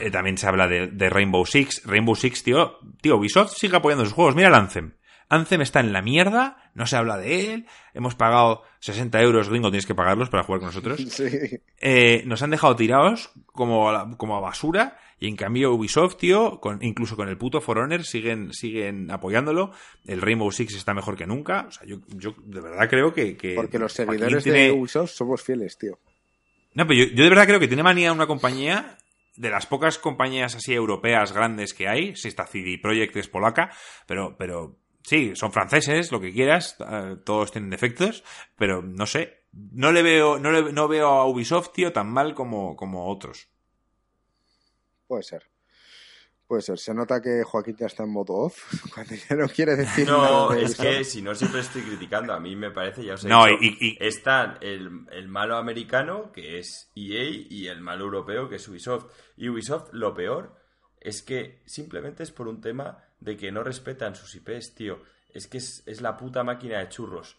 eh, 0.00 0.10
también 0.10 0.38
se 0.38 0.46
habla 0.46 0.66
de, 0.68 1.10
Rainbow 1.10 1.46
Six. 1.46 1.82
Rainbow 1.84 2.16
Six, 2.16 2.42
tío, 2.42 2.78
tío, 3.00 3.16
Ubisoft 3.16 3.52
sigue 3.56 3.76
apoyando 3.76 4.04
sus 4.04 4.14
juegos. 4.14 4.34
Mira 4.34 4.50
el. 4.50 4.94
Anthem 5.28 5.60
está 5.60 5.80
en 5.80 5.92
la 5.92 6.02
mierda, 6.02 6.70
no 6.74 6.86
se 6.86 6.96
habla 6.96 7.16
de 7.16 7.52
él. 7.52 7.66
Hemos 7.94 8.14
pagado 8.14 8.62
60 8.80 9.20
euros, 9.22 9.48
gringo, 9.48 9.70
tienes 9.70 9.86
que 9.86 9.94
pagarlos 9.94 10.28
para 10.28 10.42
jugar 10.44 10.60
con 10.60 10.68
nosotros. 10.68 11.00
Eh, 11.84 12.22
nos 12.26 12.42
han 12.42 12.50
dejado 12.50 12.76
tirados 12.76 13.32
como 13.46 13.90
a, 13.90 14.16
como 14.16 14.36
a 14.36 14.40
basura. 14.40 14.98
Y 15.18 15.26
en 15.26 15.36
cambio, 15.36 15.72
Ubisoft, 15.72 16.16
tío, 16.16 16.60
con, 16.60 16.82
incluso 16.82 17.16
con 17.16 17.28
el 17.28 17.36
puto 17.36 17.60
For 17.60 17.78
Honor, 17.78 18.04
siguen, 18.04 18.52
siguen 18.52 19.10
apoyándolo. 19.10 19.72
El 20.06 20.20
Rainbow 20.20 20.50
Six 20.52 20.76
está 20.76 20.94
mejor 20.94 21.16
que 21.16 21.26
nunca. 21.26 21.66
O 21.68 21.72
sea, 21.72 21.86
yo, 21.86 21.98
yo 22.08 22.34
de 22.44 22.60
verdad 22.60 22.88
creo 22.88 23.12
que. 23.12 23.54
Porque 23.56 23.78
los 23.78 23.92
seguidores 23.92 24.44
de 24.44 24.70
Ubisoft 24.70 25.10
somos 25.10 25.42
fieles, 25.42 25.76
tío. 25.76 25.98
No, 26.74 26.86
pero 26.86 27.04
yo, 27.04 27.14
yo 27.14 27.24
de 27.24 27.30
verdad 27.30 27.46
creo 27.46 27.60
que 27.60 27.68
tiene 27.68 27.82
manía 27.82 28.12
una 28.12 28.26
compañía 28.26 28.96
de 29.36 29.50
las 29.50 29.66
pocas 29.66 29.98
compañías 29.98 30.54
así 30.54 30.74
europeas 30.74 31.32
grandes 31.32 31.74
que 31.74 31.88
hay, 31.88 32.14
si 32.16 32.28
esta 32.28 32.46
CD 32.46 32.78
Projekt 32.78 33.16
es 33.16 33.28
polaca, 33.28 33.70
pero, 34.06 34.36
pero 34.36 34.76
sí, 35.02 35.34
son 35.34 35.52
franceses, 35.52 36.12
lo 36.12 36.20
que 36.20 36.32
quieras, 36.32 36.76
eh, 36.80 37.16
todos 37.24 37.52
tienen 37.52 37.70
defectos, 37.70 38.24
pero 38.56 38.82
no 38.82 39.06
sé, 39.06 39.44
no 39.52 39.92
le 39.92 40.02
veo, 40.02 40.38
no, 40.38 40.50
le, 40.50 40.72
no 40.72 40.88
veo 40.88 41.08
a 41.08 41.26
Ubisoft, 41.26 41.72
tío, 41.72 41.92
tan 41.92 42.10
mal 42.10 42.34
como, 42.34 42.76
como 42.76 43.08
otros. 43.08 43.48
Puede 45.06 45.22
ser. 45.22 45.42
Puede 46.46 46.62
ser. 46.62 46.78
Se 46.78 46.92
nota 46.92 47.20
que 47.20 47.42
Joaquín 47.44 47.76
ya 47.78 47.86
está 47.86 48.02
en 48.02 48.12
modo 48.12 48.34
off, 48.34 48.74
cuando 48.94 49.14
ya 49.14 49.36
no 49.36 49.48
quiere 49.48 49.74
decir 49.76 50.06
No, 50.06 50.52
es 50.52 50.76
que 50.76 51.04
si 51.04 51.22
no 51.22 51.34
siempre 51.34 51.60
estoy 51.60 51.82
criticando, 51.82 52.32
a 52.32 52.40
mí 52.40 52.56
me 52.56 52.70
parece, 52.70 53.04
ya 53.04 53.14
os 53.14 53.24
he 53.24 53.28
no, 53.28 53.46
dicho, 53.46 53.76
y, 53.80 53.96
están 54.00 54.58
el, 54.60 55.06
el, 55.10 55.28
malo 55.28 55.56
americano, 55.56 56.30
que 56.32 56.58
es 56.58 56.90
EA, 56.94 57.24
y 57.48 57.68
el 57.68 57.80
malo 57.80 58.04
europeo, 58.04 58.48
que 58.48 58.56
es 58.56 58.68
Ubisoft. 58.68 59.06
Y 59.36 59.48
Ubisoft, 59.48 59.90
lo 59.92 60.14
peor 60.14 60.54
es 61.00 61.22
que 61.22 61.62
simplemente 61.64 62.22
es 62.22 62.30
por 62.30 62.48
un 62.48 62.60
tema 62.60 63.02
de 63.22 63.36
que 63.36 63.52
no 63.52 63.62
respetan 63.62 64.14
sus 64.14 64.34
IPs, 64.34 64.74
tío. 64.74 65.02
Es 65.32 65.46
que 65.46 65.58
es, 65.58 66.00
la 66.00 66.16
puta 66.16 66.42
máquina 66.42 66.78
de 66.78 66.88
churros. 66.88 67.36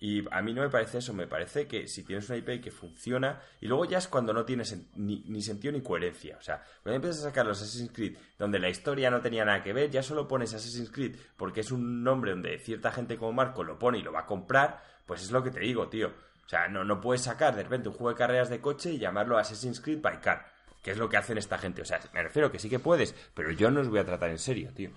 Y 0.00 0.22
a 0.30 0.42
mí 0.42 0.52
no 0.54 0.62
me 0.62 0.68
parece 0.68 0.98
eso, 0.98 1.12
me 1.12 1.26
parece 1.26 1.66
que 1.66 1.88
si 1.88 2.04
tienes 2.04 2.28
una 2.28 2.38
IP 2.38 2.62
que 2.62 2.70
funciona, 2.70 3.40
y 3.60 3.66
luego 3.66 3.84
ya 3.84 3.98
es 3.98 4.06
cuando 4.06 4.32
no 4.32 4.44
tienes 4.44 4.76
ni, 4.94 5.42
sentido 5.42 5.72
ni 5.72 5.80
coherencia. 5.80 6.36
O 6.38 6.42
sea, 6.42 6.62
cuando 6.82 6.96
empiezas 6.96 7.22
a 7.22 7.28
sacar 7.28 7.46
los 7.46 7.60
Assassin's 7.60 7.90
Creed, 7.92 8.16
donde 8.38 8.60
la 8.60 8.68
historia 8.68 9.10
no 9.10 9.20
tenía 9.20 9.44
nada 9.44 9.62
que 9.62 9.72
ver, 9.72 9.90
ya 9.90 10.02
solo 10.02 10.28
pones 10.28 10.54
Assassin's 10.54 10.90
Creed 10.90 11.16
porque 11.36 11.60
es 11.60 11.72
un 11.72 12.04
nombre 12.04 12.30
donde 12.30 12.58
cierta 12.58 12.92
gente 12.92 13.16
como 13.16 13.32
Marco 13.32 13.64
lo 13.64 13.78
pone 13.78 13.98
y 13.98 14.02
lo 14.02 14.12
va 14.12 14.20
a 14.20 14.26
comprar, 14.26 14.82
pues 15.04 15.22
es 15.22 15.32
lo 15.32 15.42
que 15.42 15.50
te 15.50 15.60
digo, 15.60 15.88
tío. 15.88 16.08
O 16.44 16.48
sea, 16.48 16.68
no, 16.68 16.84
no 16.84 17.00
puedes 17.00 17.22
sacar 17.22 17.56
de 17.56 17.64
repente 17.64 17.88
un 17.88 17.94
juego 17.94 18.10
de 18.10 18.18
carreras 18.18 18.50
de 18.50 18.60
coche 18.60 18.92
y 18.92 18.98
llamarlo 18.98 19.36
Assassin's 19.36 19.80
Creed 19.80 20.00
by 20.00 20.20
Car 20.20 20.57
que 20.88 20.92
es 20.92 20.98
lo 20.98 21.10
que 21.10 21.18
hacen 21.18 21.36
esta 21.36 21.58
gente. 21.58 21.82
O 21.82 21.84
sea, 21.84 22.00
me 22.14 22.22
refiero 22.22 22.50
que 22.50 22.58
sí 22.58 22.70
que 22.70 22.78
puedes, 22.78 23.14
pero 23.34 23.50
yo 23.50 23.70
no 23.70 23.82
os 23.82 23.90
voy 23.90 23.98
a 23.98 24.06
tratar 24.06 24.30
en 24.30 24.38
serio, 24.38 24.72
tío. 24.74 24.90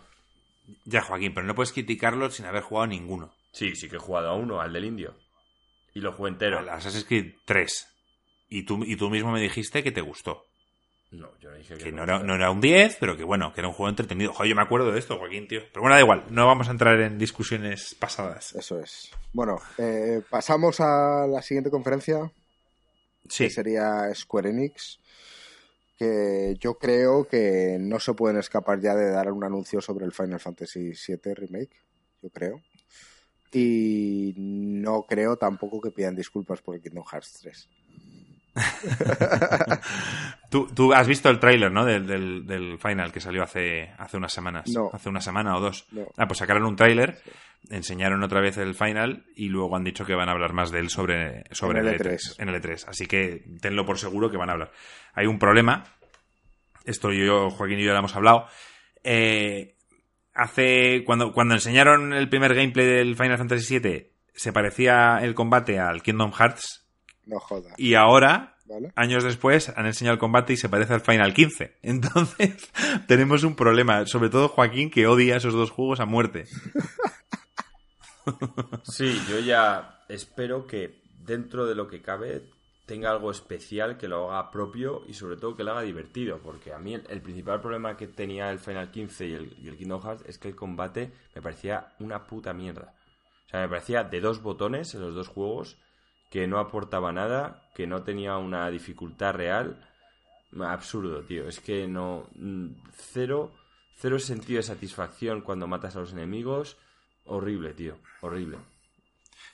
Ya, 0.85 1.01
Joaquín, 1.01 1.33
pero 1.33 1.45
no 1.45 1.53
puedes 1.53 1.73
criticarlo 1.73 2.31
sin 2.31 2.45
haber 2.45 2.63
jugado 2.63 2.87
ninguno. 2.87 3.33
Sí, 3.51 3.75
sí 3.75 3.89
que 3.89 3.97
he 3.97 3.99
jugado 3.99 4.29
a 4.29 4.35
uno, 4.35 4.61
al 4.61 4.71
del 4.71 4.85
indio. 4.85 5.17
Y 5.93 5.99
lo 5.99 6.13
jugué 6.13 6.29
entero. 6.29 6.59
Al 6.59 6.69
Assassin's 6.69 7.03
Creed 7.03 7.33
3. 7.43 7.87
Y 8.47 8.63
tú, 8.63 8.85
y 8.85 8.95
tú 8.95 9.09
mismo 9.09 9.33
me 9.33 9.41
dijiste 9.41 9.83
que 9.83 9.91
te 9.91 9.99
gustó. 9.99 10.45
No, 11.11 11.27
yo 11.41 11.51
no 11.51 11.57
dije 11.57 11.75
que, 11.75 11.83
que 11.83 11.91
no, 11.91 12.03
era, 12.03 12.19
no, 12.19 12.35
era, 12.35 12.51
un 12.51 12.61
10, 12.61 12.95
pero 12.97 13.17
que 13.17 13.25
bueno, 13.25 13.53
que 13.53 13.59
era 13.59 13.67
un 13.67 13.73
juego 13.73 13.89
entretenido. 13.89 14.31
Joder, 14.31 14.49
yo 14.49 14.55
me 14.55 14.61
acuerdo 14.61 14.93
de 14.93 14.99
esto, 14.99 15.17
Joaquín, 15.17 15.49
tío. 15.49 15.59
Pero 15.73 15.81
bueno, 15.81 15.95
da 15.95 16.01
igual, 16.01 16.23
no 16.29 16.47
vamos 16.47 16.69
a 16.69 16.71
entrar 16.71 16.97
en 17.01 17.17
discusiones 17.17 17.97
pasadas. 17.99 18.55
Eso 18.55 18.79
es. 18.79 19.11
Bueno, 19.33 19.59
eh, 19.77 20.21
pasamos 20.29 20.79
a 20.79 21.27
la 21.27 21.41
siguiente 21.41 21.69
conferencia. 21.69 22.31
Sí. 23.27 23.43
Que 23.43 23.49
sería 23.49 24.09
Square 24.15 24.51
Enix 24.51 25.01
que 26.02 26.56
yo 26.60 26.80
creo 26.80 27.28
que 27.28 27.78
no 27.80 27.99
se 27.99 28.16
pueden 28.16 28.38
escapar 28.38 28.82
ya 28.82 28.95
de 28.95 29.12
dar 29.12 29.32
un 29.32 29.43
anuncio 29.43 29.82
sobre 29.82 30.04
el 30.04 30.12
Final 30.12 30.39
Fantasy 30.39 30.93
VII 30.93 31.36
Remake, 31.36 31.76
yo 32.24 32.32
creo. 32.32 32.60
Y 33.54 34.34
no 34.36 35.04
creo 35.04 35.38
tampoco 35.38 35.80
que 35.80 35.91
pidan 35.91 36.16
disculpas 36.16 36.60
por 36.60 36.74
el 36.74 36.82
Kingdom 36.82 37.06
Hearts 37.06 37.41
3. 37.43 37.70
¿Tú, 40.49 40.93
has 40.93 41.08
visto 41.08 41.30
el 41.30 41.39
tráiler, 41.39 41.72
¿no? 41.72 41.86
Del, 41.86 42.78
final 42.80 43.12
que 43.12 43.22
salió 43.22 43.43
hace, 43.43 43.91
hace 43.97 44.18
unas 44.18 44.34
semanas. 44.34 44.70
No. 44.74 44.89
Hace 44.91 45.10
una 45.10 45.22
semana 45.22 45.56
o 45.56 45.62
dos. 45.62 45.88
Ah, 46.18 46.28
pues 46.28 46.39
sacaron 46.39 46.66
un 46.66 46.76
tráiler, 46.76 47.22
enseñaron 47.70 48.22
otra 48.24 48.41
vez 48.41 48.58
el 48.58 48.76
final 48.76 49.26
y 49.36 49.47
luego 49.47 49.76
han 49.76 49.84
dicho 49.84 50.06
que 50.06 50.16
van 50.16 50.30
a 50.30 50.34
hablar 50.34 50.54
más 50.54 50.72
de 50.72 50.80
él 50.80 50.89
sobre, 50.89 51.43
sobre 51.52 51.80
en 51.80 51.88
el, 51.88 51.99
E3. 51.99 52.36
E 52.38 52.43
en 52.43 52.49
el 52.49 52.62
E3. 52.62 52.86
Así 52.88 53.06
que 53.06 53.45
tenlo 53.62 53.86
por 53.86 53.97
seguro 53.97 54.30
que 54.30 54.38
van 54.38 54.49
a 54.49 54.54
hablar. 54.54 54.72
Hay 55.14 55.28
un 55.28 55.39
problema 55.39 55.86
esto 56.86 57.12
yo, 57.12 57.49
Joaquín 57.49 57.80
y 57.80 57.84
yo 57.84 57.93
lo 57.93 57.99
hemos 57.99 58.16
hablado, 58.16 58.47
eh, 59.04 59.76
hace, 60.34 61.04
cuando, 61.06 61.34
cuando 61.34 61.54
enseñaron 61.54 62.14
el 62.14 62.30
primer 62.30 62.56
gameplay 62.56 62.86
del 62.86 63.16
Final 63.16 63.38
Fantasy 63.38 63.80
VII, 63.80 64.12
se 64.34 64.54
parecía 64.54 65.20
el 65.22 65.36
combate 65.36 65.80
al 65.80 66.02
Kingdom 66.02 66.32
Hearts. 66.32 66.88
No 67.32 67.39
jodas. 67.39 67.73
Y 67.77 67.95
ahora, 67.95 68.57
¿Vale? 68.65 68.91
años 68.95 69.23
después, 69.23 69.69
han 69.69 69.86
enseñado 69.86 70.15
el 70.15 70.19
combate 70.19 70.53
y 70.53 70.57
se 70.57 70.67
parece 70.67 70.93
al 70.93 71.01
Final 71.01 71.34
15. 71.34 71.77
Entonces, 71.82 72.71
tenemos 73.07 73.43
un 73.43 73.55
problema. 73.55 74.05
Sobre 74.05 74.29
todo 74.29 74.49
Joaquín, 74.49 74.91
que 74.91 75.07
odia 75.07 75.38
esos 75.38 75.53
dos 75.53 75.71
juegos 75.71 75.99
a 75.99 76.05
muerte. 76.05 76.45
Sí, 78.84 79.19
yo 79.27 79.39
ya 79.39 80.03
espero 80.07 80.67
que 80.67 81.01
dentro 81.25 81.65
de 81.65 81.73
lo 81.73 81.88
que 81.88 82.03
cabe 82.03 82.43
tenga 82.86 83.09
algo 83.09 83.32
especial 83.32 83.97
que 83.97 84.07
lo 84.07 84.32
haga 84.32 84.51
propio 84.51 85.01
y 85.07 85.15
sobre 85.15 85.38
todo 85.38 85.55
que 85.55 85.63
lo 85.63 85.71
haga 85.71 85.82
divertido, 85.82 86.38
porque 86.38 86.71
a 86.71 86.77
mí 86.77 86.93
el, 86.93 87.03
el 87.09 87.21
principal 87.21 87.61
problema 87.61 87.97
que 87.97 88.07
tenía 88.07 88.51
el 88.51 88.59
Final 88.59 88.91
15 88.91 89.27
y 89.27 89.34
el, 89.34 89.57
y 89.59 89.69
el 89.69 89.77
Kingdom 89.77 90.03
Hearts 90.03 90.23
es 90.27 90.38
que 90.38 90.49
el 90.49 90.55
combate 90.55 91.11
me 91.34 91.41
parecía 91.41 91.95
una 91.99 92.27
puta 92.27 92.53
mierda. 92.53 92.93
O 93.47 93.49
sea, 93.49 93.61
me 93.61 93.69
parecía 93.69 94.03
de 94.03 94.21
dos 94.21 94.43
botones 94.43 94.93
en 94.93 95.01
los 95.01 95.15
dos 95.15 95.27
juegos, 95.27 95.77
que 96.32 96.47
no 96.47 96.59
aportaba 96.59 97.11
nada, 97.11 97.69
que 97.75 97.86
no 97.86 98.03
tenía 98.03 98.38
una 98.38 98.67
dificultad 98.71 99.34
real. 99.34 99.86
Absurdo, 100.59 101.23
tío. 101.23 101.47
Es 101.47 101.59
que 101.59 101.88
no... 101.88 102.27
mm, 102.36 102.67
Cero, 102.93 103.51
cero 103.97 104.17
sentido 104.17 104.57
de 104.57 104.63
satisfacción 104.63 105.41
cuando 105.41 105.67
matas 105.67 105.95
a 105.95 105.99
los 105.99 106.13
enemigos. 106.13 106.77
Horrible, 107.25 107.73
tío. 107.73 107.97
Horrible. 108.21 108.57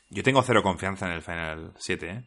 Yo 0.09 0.23
tengo 0.23 0.41
cero 0.43 0.61
confianza 0.61 1.07
en 1.07 1.13
el 1.13 1.21
Final 1.23 1.73
7, 1.77 2.09
¿eh? 2.09 2.23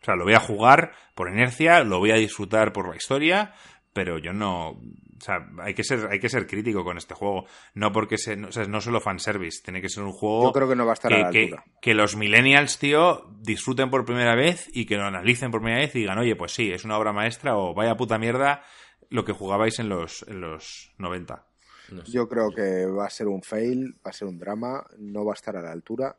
O 0.00 0.04
sea, 0.04 0.14
lo 0.14 0.24
voy 0.24 0.34
a 0.34 0.40
jugar 0.40 0.92
por 1.14 1.28
inercia, 1.30 1.82
lo 1.82 1.98
voy 1.98 2.10
a 2.10 2.16
disfrutar 2.16 2.72
por 2.72 2.88
la 2.88 2.96
historia, 2.96 3.54
pero 3.92 4.18
yo 4.18 4.32
no... 4.32 4.78
O 5.20 5.22
sea, 5.22 5.46
hay 5.58 5.74
que 5.74 5.84
ser, 5.84 6.08
hay 6.10 6.18
que 6.18 6.30
ser 6.30 6.46
crítico 6.46 6.82
con 6.82 6.96
este 6.96 7.14
juego. 7.14 7.44
No 7.74 7.92
porque 7.92 8.16
se, 8.16 8.36
no, 8.36 8.48
o 8.48 8.52
sea, 8.52 8.64
no 8.64 8.80
solo 8.80 9.00
fanservice, 9.00 9.62
tiene 9.62 9.82
que 9.82 9.90
ser 9.90 10.02
un 10.02 10.12
juego... 10.12 10.44
Yo 10.44 10.52
creo 10.52 10.68
que 10.68 10.76
no 10.76 10.86
va 10.86 10.92
a 10.92 10.94
estar 10.94 11.10
que, 11.10 11.16
a 11.16 11.22
la 11.24 11.30
que- 11.30 11.42
altura. 11.44 11.64
que 11.82 11.94
los 11.94 12.16
millennials, 12.16 12.78
tío, 12.78 13.26
disfruten 13.40 13.90
por 13.90 14.04
primera 14.06 14.34
vez 14.34 14.68
y 14.72 14.86
que 14.86 14.96
lo 14.96 15.04
analicen 15.04 15.50
por 15.50 15.60
primera 15.60 15.80
vez 15.82 15.94
y 15.94 16.00
digan, 16.00 16.18
oye, 16.18 16.36
pues 16.36 16.52
sí, 16.52 16.72
es 16.72 16.84
una 16.84 16.96
obra 16.98 17.12
maestra 17.12 17.56
o 17.58 17.74
vaya 17.74 17.96
puta 17.96 18.18
mierda 18.18 18.62
lo 19.10 19.24
que 19.24 19.32
jugabais 19.32 19.78
en 19.78 19.88
los, 19.88 20.24
en 20.28 20.40
los 20.40 20.92
90. 20.98 21.46
No 21.92 22.06
sé. 22.06 22.12
Yo 22.12 22.28
creo 22.28 22.50
que 22.50 22.86
va 22.86 23.06
a 23.06 23.10
ser 23.10 23.26
un 23.28 23.42
fail, 23.42 23.96
va 24.06 24.10
a 24.10 24.12
ser 24.14 24.28
un 24.28 24.38
drama, 24.38 24.86
no 24.98 25.24
va 25.24 25.32
a 25.32 25.34
estar 25.34 25.56
a 25.56 25.62
la 25.62 25.72
altura. 25.72 26.16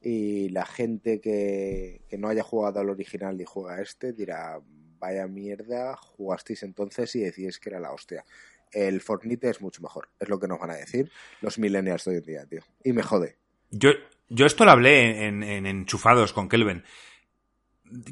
Y 0.00 0.50
la 0.50 0.66
gente 0.66 1.20
que, 1.20 2.02
que 2.08 2.18
no 2.18 2.28
haya 2.28 2.42
jugado 2.42 2.78
al 2.80 2.90
original 2.90 3.40
y 3.40 3.44
juega 3.44 3.76
a 3.76 3.82
este 3.82 4.12
dirá, 4.12 4.60
vaya 4.98 5.26
mierda, 5.26 5.96
jugasteis 5.96 6.62
entonces 6.62 7.14
y 7.16 7.20
decís 7.20 7.58
que 7.58 7.70
era 7.70 7.80
la 7.80 7.92
hostia. 7.92 8.24
El 8.72 9.00
Fortnite 9.00 9.50
es 9.50 9.60
mucho 9.60 9.82
mejor, 9.82 10.08
es 10.18 10.28
lo 10.28 10.38
que 10.40 10.48
nos 10.48 10.58
van 10.58 10.70
a 10.70 10.76
decir 10.76 11.10
los 11.40 11.58
millennials 11.58 12.04
de 12.04 12.10
hoy 12.10 12.16
en 12.18 12.24
día, 12.24 12.46
tío. 12.46 12.62
Y 12.84 12.92
me 12.92 13.02
jode. 13.02 13.36
Yo, 13.70 13.90
yo 14.28 14.46
esto 14.46 14.64
lo 14.64 14.72
hablé 14.72 15.26
en, 15.26 15.42
en 15.42 15.66
Enchufados 15.66 16.32
con 16.32 16.48
Kelvin. 16.48 16.84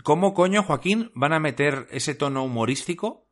¿Cómo 0.05 0.35
coño, 0.35 0.63
Joaquín, 0.63 1.11
van 1.15 1.33
a 1.33 1.41
meter 1.41 1.89
ese 1.91 2.15
tono 2.15 2.45
humorístico 2.45 3.27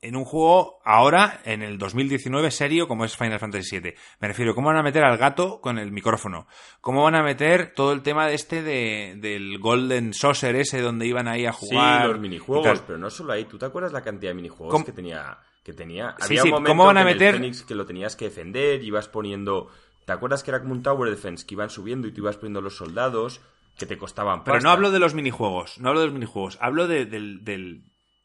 en 0.00 0.14
un 0.16 0.24
juego 0.24 0.80
ahora, 0.84 1.40
en 1.44 1.62
el 1.62 1.76
2019, 1.78 2.50
serio 2.50 2.86
como 2.88 3.04
es 3.04 3.16
Final 3.16 3.38
Fantasy 3.40 3.80
VII? 3.80 3.94
Me 4.20 4.28
refiero, 4.28 4.54
¿cómo 4.54 4.68
van 4.68 4.76
a 4.78 4.82
meter 4.82 5.02
al 5.04 5.16
gato 5.18 5.60
con 5.60 5.78
el 5.78 5.90
micrófono? 5.92 6.46
¿Cómo 6.80 7.02
van 7.04 7.16
a 7.16 7.22
meter 7.22 7.72
todo 7.74 7.92
el 7.92 8.02
tema 8.02 8.26
de 8.28 8.34
este 8.34 8.62
de, 8.62 9.16
del 9.18 9.58
Golden 9.58 10.14
Saucer 10.14 10.54
ese 10.56 10.80
donde 10.80 11.06
iban 11.06 11.26
ahí 11.28 11.46
a 11.46 11.52
Sí, 11.52 11.66
jugar? 11.68 12.06
los 12.06 12.16
y 12.16 12.20
minijuegos, 12.20 12.80
pero 12.86 12.98
no 12.98 13.10
solo 13.10 13.32
ahí. 13.32 13.44
¿Tú 13.46 13.58
te 13.58 13.66
acuerdas 13.66 13.92
la 13.92 14.02
cantidad 14.02 14.30
de 14.30 14.36
minijuegos 14.36 14.72
¿Cómo? 14.72 14.84
que 14.84 14.92
tenía? 14.92 15.38
Que 15.64 15.72
tenía. 15.72 16.14
Sí, 16.20 16.24
Había 16.26 16.42
sí, 16.42 16.48
un 16.48 16.52
momento 16.54 16.70
¿cómo 16.70 16.84
van 16.86 16.96
a 16.98 17.04
que 17.04 17.10
en 17.10 17.34
el 17.34 17.40
meter- 17.50 17.66
que 17.66 17.74
lo 17.74 17.84
tenías 17.84 18.16
que 18.16 18.26
defender, 18.26 18.82
y 18.82 18.86
ibas 18.86 19.08
poniendo. 19.08 19.70
¿Te 20.06 20.12
acuerdas 20.12 20.42
que 20.42 20.50
era 20.52 20.60
como 20.60 20.72
un 20.72 20.82
Tower 20.82 21.10
Defense 21.10 21.44
que 21.46 21.54
iban 21.54 21.68
subiendo 21.70 22.08
y 22.08 22.12
tú 22.12 22.22
ibas 22.22 22.36
poniendo 22.36 22.60
los 22.62 22.76
soldados 22.76 23.40
que 23.78 23.84
te 23.84 23.98
costaban 23.98 24.42
Pero 24.44 24.54
pasta? 24.54 24.66
no 24.68 24.72
hablo 24.72 24.90
de 24.90 24.98
los 24.98 25.12
minijuegos, 25.14 25.78
no 25.78 25.88
hablo 25.90 26.00
de 26.00 26.06
los 26.06 26.14
minijuegos, 26.14 26.56
hablo 26.62 26.86
de- 26.88 27.04
del, 27.04 27.44
del- 27.44 27.82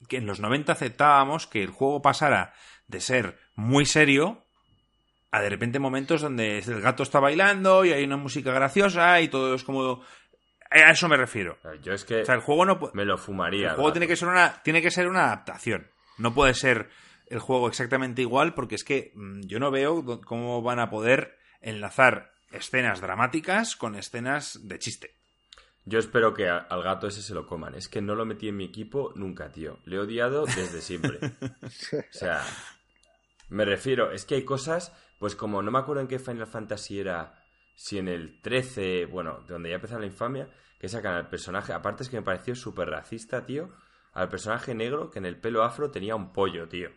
que 0.07 0.17
en 0.17 0.25
los 0.25 0.39
90 0.39 0.71
aceptábamos 0.71 1.47
que 1.47 1.63
el 1.63 1.71
juego 1.71 2.01
pasara 2.01 2.53
de 2.87 2.99
ser 2.99 3.39
muy 3.55 3.85
serio 3.85 4.43
a 5.31 5.41
de 5.41 5.49
repente 5.49 5.79
momentos 5.79 6.21
donde 6.21 6.59
el 6.59 6.81
gato 6.81 7.03
está 7.03 7.19
bailando 7.19 7.85
y 7.85 7.91
hay 7.91 8.03
una 8.03 8.17
música 8.17 8.51
graciosa 8.51 9.19
y 9.21 9.29
todo 9.29 9.55
es 9.55 9.63
como... 9.63 10.03
A 10.69 10.91
eso 10.91 11.07
me 11.07 11.17
refiero. 11.17 11.57
Yo 11.81 11.93
es 11.93 12.03
que 12.03 12.21
O 12.21 12.25
sea, 12.25 12.35
el 12.35 12.41
juego 12.41 12.65
no 12.65 12.79
me 12.93 13.05
lo 13.05 13.17
fumaría. 13.17 13.69
el 13.69 13.75
juego 13.75 13.93
tiene 13.93 14.07
que 14.07 14.15
ser 14.15 14.27
una 14.27 14.61
tiene 14.63 14.81
que 14.81 14.89
ser 14.89 15.07
una 15.07 15.25
adaptación. 15.25 15.87
No 16.17 16.33
puede 16.33 16.55
ser 16.55 16.89
el 17.27 17.39
juego 17.39 17.67
exactamente 17.67 18.21
igual 18.21 18.53
porque 18.53 18.75
es 18.75 18.83
que 18.83 19.11
mm, 19.15 19.41
yo 19.41 19.59
no 19.59 19.69
veo 19.69 20.21
cómo 20.21 20.61
van 20.61 20.79
a 20.79 20.89
poder 20.89 21.37
enlazar 21.61 22.31
escenas 22.51 23.01
dramáticas 23.01 23.75
con 23.75 23.95
escenas 23.95 24.59
de 24.67 24.79
chiste. 24.79 25.15
Yo 25.85 25.99
espero 25.99 26.33
que 26.33 26.47
a- 26.49 26.57
al 26.57 26.81
gato 26.83 27.07
ese 27.07 27.21
se 27.21 27.33
lo 27.33 27.45
coman. 27.45 27.75
Es 27.75 27.89
que 27.89 28.01
no 28.01 28.15
lo 28.15 28.25
metí 28.25 28.47
en 28.47 28.55
mi 28.57 28.65
equipo 28.65 29.11
nunca, 29.15 29.51
tío. 29.51 29.79
Le 29.85 29.97
he 29.97 29.99
odiado 29.99 30.45
desde 30.45 30.81
siempre. 30.81 31.19
o 31.61 32.03
sea, 32.11 32.41
me 33.49 33.65
refiero, 33.65 34.11
es 34.11 34.25
que 34.25 34.35
hay 34.35 34.45
cosas, 34.45 34.95
pues 35.19 35.35
como 35.35 35.61
no 35.61 35.71
me 35.71 35.79
acuerdo 35.79 36.01
en 36.01 36.07
qué 36.07 36.19
Final 36.19 36.47
Fantasy 36.47 36.99
era, 36.99 37.43
si 37.75 37.97
en 37.97 38.07
el 38.07 38.41
13, 38.41 39.05
bueno, 39.05 39.43
donde 39.47 39.69
ya 39.69 39.75
empezó 39.75 39.99
la 39.99 40.05
infamia, 40.05 40.49
que 40.79 40.87
sacan 40.89 41.15
al 41.15 41.29
personaje, 41.29 41.73
aparte 41.73 42.03
es 42.03 42.09
que 42.09 42.17
me 42.17 42.23
pareció 42.23 42.55
súper 42.55 42.89
racista, 42.89 43.45
tío, 43.45 43.69
al 44.13 44.29
personaje 44.29 44.73
negro 44.75 45.09
que 45.09 45.19
en 45.19 45.25
el 45.25 45.39
pelo 45.39 45.63
afro 45.63 45.91
tenía 45.91 46.15
un 46.15 46.31
pollo, 46.33 46.67
tío. 46.67 46.89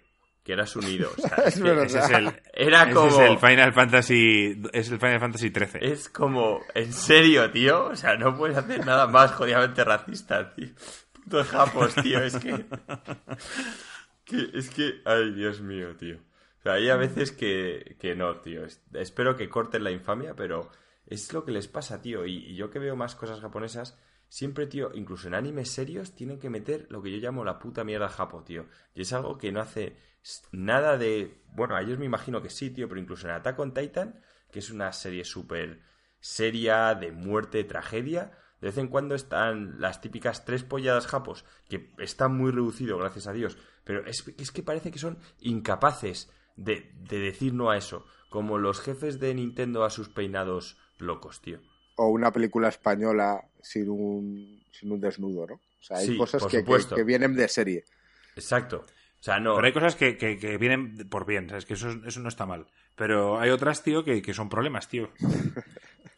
Que 0.46 0.52
era 0.52 0.64
su 0.64 0.80
nido. 0.80 1.10
o 1.18 1.20
sea, 1.28 1.38
Es 1.44 1.60
que. 1.60 1.82
Ese 1.82 1.98
es 1.98 2.10
el, 2.10 2.40
Era 2.54 2.84
ese 2.84 2.92
como... 2.94 3.08
es 3.08 3.18
el 3.30 3.38
Final 3.38 3.72
Fantasy 3.72 4.62
es 4.72 4.90
el 4.92 4.98
Final 5.00 5.18
Fantasy 5.20 5.50
13. 5.50 5.78
Es 5.84 6.08
como, 6.08 6.60
¿en 6.72 6.92
serio, 6.92 7.50
tío? 7.50 7.86
O 7.86 7.96
sea, 7.96 8.14
no 8.16 8.36
puedes 8.36 8.56
hacer 8.56 8.86
nada 8.86 9.08
más 9.08 9.32
jodidamente 9.32 9.82
racista, 9.82 10.54
tío. 10.54 10.68
Putos 11.12 11.48
japos, 11.48 11.94
tío, 11.96 12.22
es 12.22 12.36
que... 12.36 12.64
que- 14.24 14.50
Es 14.54 14.70
que, 14.70 15.00
ay, 15.04 15.32
Dios 15.32 15.60
mío, 15.60 15.96
tío. 15.96 16.16
O 16.60 16.62
sea, 16.62 16.74
hay 16.74 16.88
a 16.90 16.96
veces 16.96 17.32
que, 17.32 17.96
que 17.98 18.14
no, 18.14 18.36
tío. 18.40 18.64
Es- 18.64 18.82
espero 18.94 19.36
que 19.36 19.48
corten 19.48 19.84
la 19.84 19.90
infamia, 19.90 20.34
pero 20.34 20.70
es 21.06 21.32
lo 21.32 21.44
que 21.44 21.52
les 21.52 21.68
pasa, 21.68 22.00
tío. 22.00 22.26
Y, 22.26 22.36
y 22.36 22.56
yo 22.56 22.70
que 22.70 22.78
veo 22.78 22.96
más 22.96 23.14
cosas 23.14 23.40
japonesas, 23.40 23.98
siempre, 24.28 24.66
tío, 24.66 24.90
incluso 24.94 25.28
en 25.28 25.34
animes 25.34 25.70
serios, 25.70 26.14
tienen 26.14 26.38
que 26.38 26.50
meter 26.50 26.86
lo 26.90 27.02
que 27.02 27.10
yo 27.10 27.18
llamo 27.18 27.44
la 27.44 27.58
puta 27.58 27.84
mierda 27.84 28.08
japo, 28.08 28.42
tío. 28.42 28.66
Y 28.94 29.02
es 29.02 29.12
algo 29.12 29.38
que 29.38 29.52
no 29.52 29.60
hace 29.60 29.96
nada 30.52 30.96
de... 30.96 31.42
Bueno, 31.52 31.76
a 31.76 31.82
ellos 31.82 31.98
me 31.98 32.06
imagino 32.06 32.42
que 32.42 32.50
sí, 32.50 32.70
tío, 32.70 32.88
pero 32.88 33.00
incluso 33.00 33.26
en 33.26 33.34
Attack 33.34 33.58
on 33.58 33.74
Titan, 33.74 34.20
que 34.50 34.58
es 34.58 34.70
una 34.70 34.92
serie 34.92 35.24
súper 35.24 35.80
seria, 36.20 36.94
de 36.94 37.12
muerte, 37.12 37.64
tragedia, 37.64 38.32
de 38.60 38.68
vez 38.68 38.78
en 38.78 38.88
cuando 38.88 39.14
están 39.14 39.80
las 39.80 40.00
típicas 40.00 40.44
tres 40.44 40.64
polladas 40.64 41.06
japos, 41.06 41.44
que 41.68 41.92
está 41.98 42.28
muy 42.28 42.50
reducido, 42.50 42.98
gracias 42.98 43.26
a 43.26 43.32
Dios, 43.32 43.58
pero 43.84 44.06
es, 44.06 44.24
es 44.38 44.50
que 44.50 44.62
parece 44.62 44.90
que 44.90 44.98
son 44.98 45.18
incapaces 45.40 46.30
de, 46.56 46.90
de 46.94 47.18
decir 47.18 47.52
no 47.52 47.70
a 47.70 47.76
eso, 47.76 48.06
como 48.30 48.58
los 48.58 48.80
jefes 48.80 49.20
de 49.20 49.34
Nintendo 49.34 49.84
a 49.84 49.90
sus 49.90 50.08
peinados 50.08 50.78
locos, 50.98 51.40
tío. 51.40 51.60
O 51.96 52.08
una 52.08 52.32
película 52.32 52.68
española 52.68 53.48
sin 53.62 53.88
un, 53.88 54.62
sin 54.72 54.90
un 54.92 55.00
desnudo, 55.00 55.46
¿no? 55.46 55.54
O 55.54 55.82
sea, 55.82 55.98
hay 55.98 56.08
Sí, 56.08 56.16
cosas 56.16 56.44
que, 56.46 56.64
que 56.64 57.04
vienen 57.04 57.34
de 57.34 57.48
serie. 57.48 57.84
Exacto. 58.34 58.84
O 59.26 59.28
sea, 59.28 59.40
no. 59.40 59.54
Pero 59.56 59.66
hay 59.66 59.72
cosas 59.72 59.96
que, 59.96 60.16
que- 60.16 60.38
que 60.38 60.56
vienen 60.56 61.08
por 61.08 61.26
bien, 61.26 61.48
¿sabes? 61.48 61.66
Que 61.66 61.74
eso, 61.74 61.90
eso 62.06 62.20
no 62.20 62.28
está 62.28 62.46
mal. 62.46 62.66
Pero 62.94 63.40
hay 63.40 63.50
otras, 63.50 63.82
tío, 63.82 64.04
que, 64.04 64.22
que 64.22 64.32
son 64.32 64.48
problemas, 64.48 64.88
tío. 64.88 65.10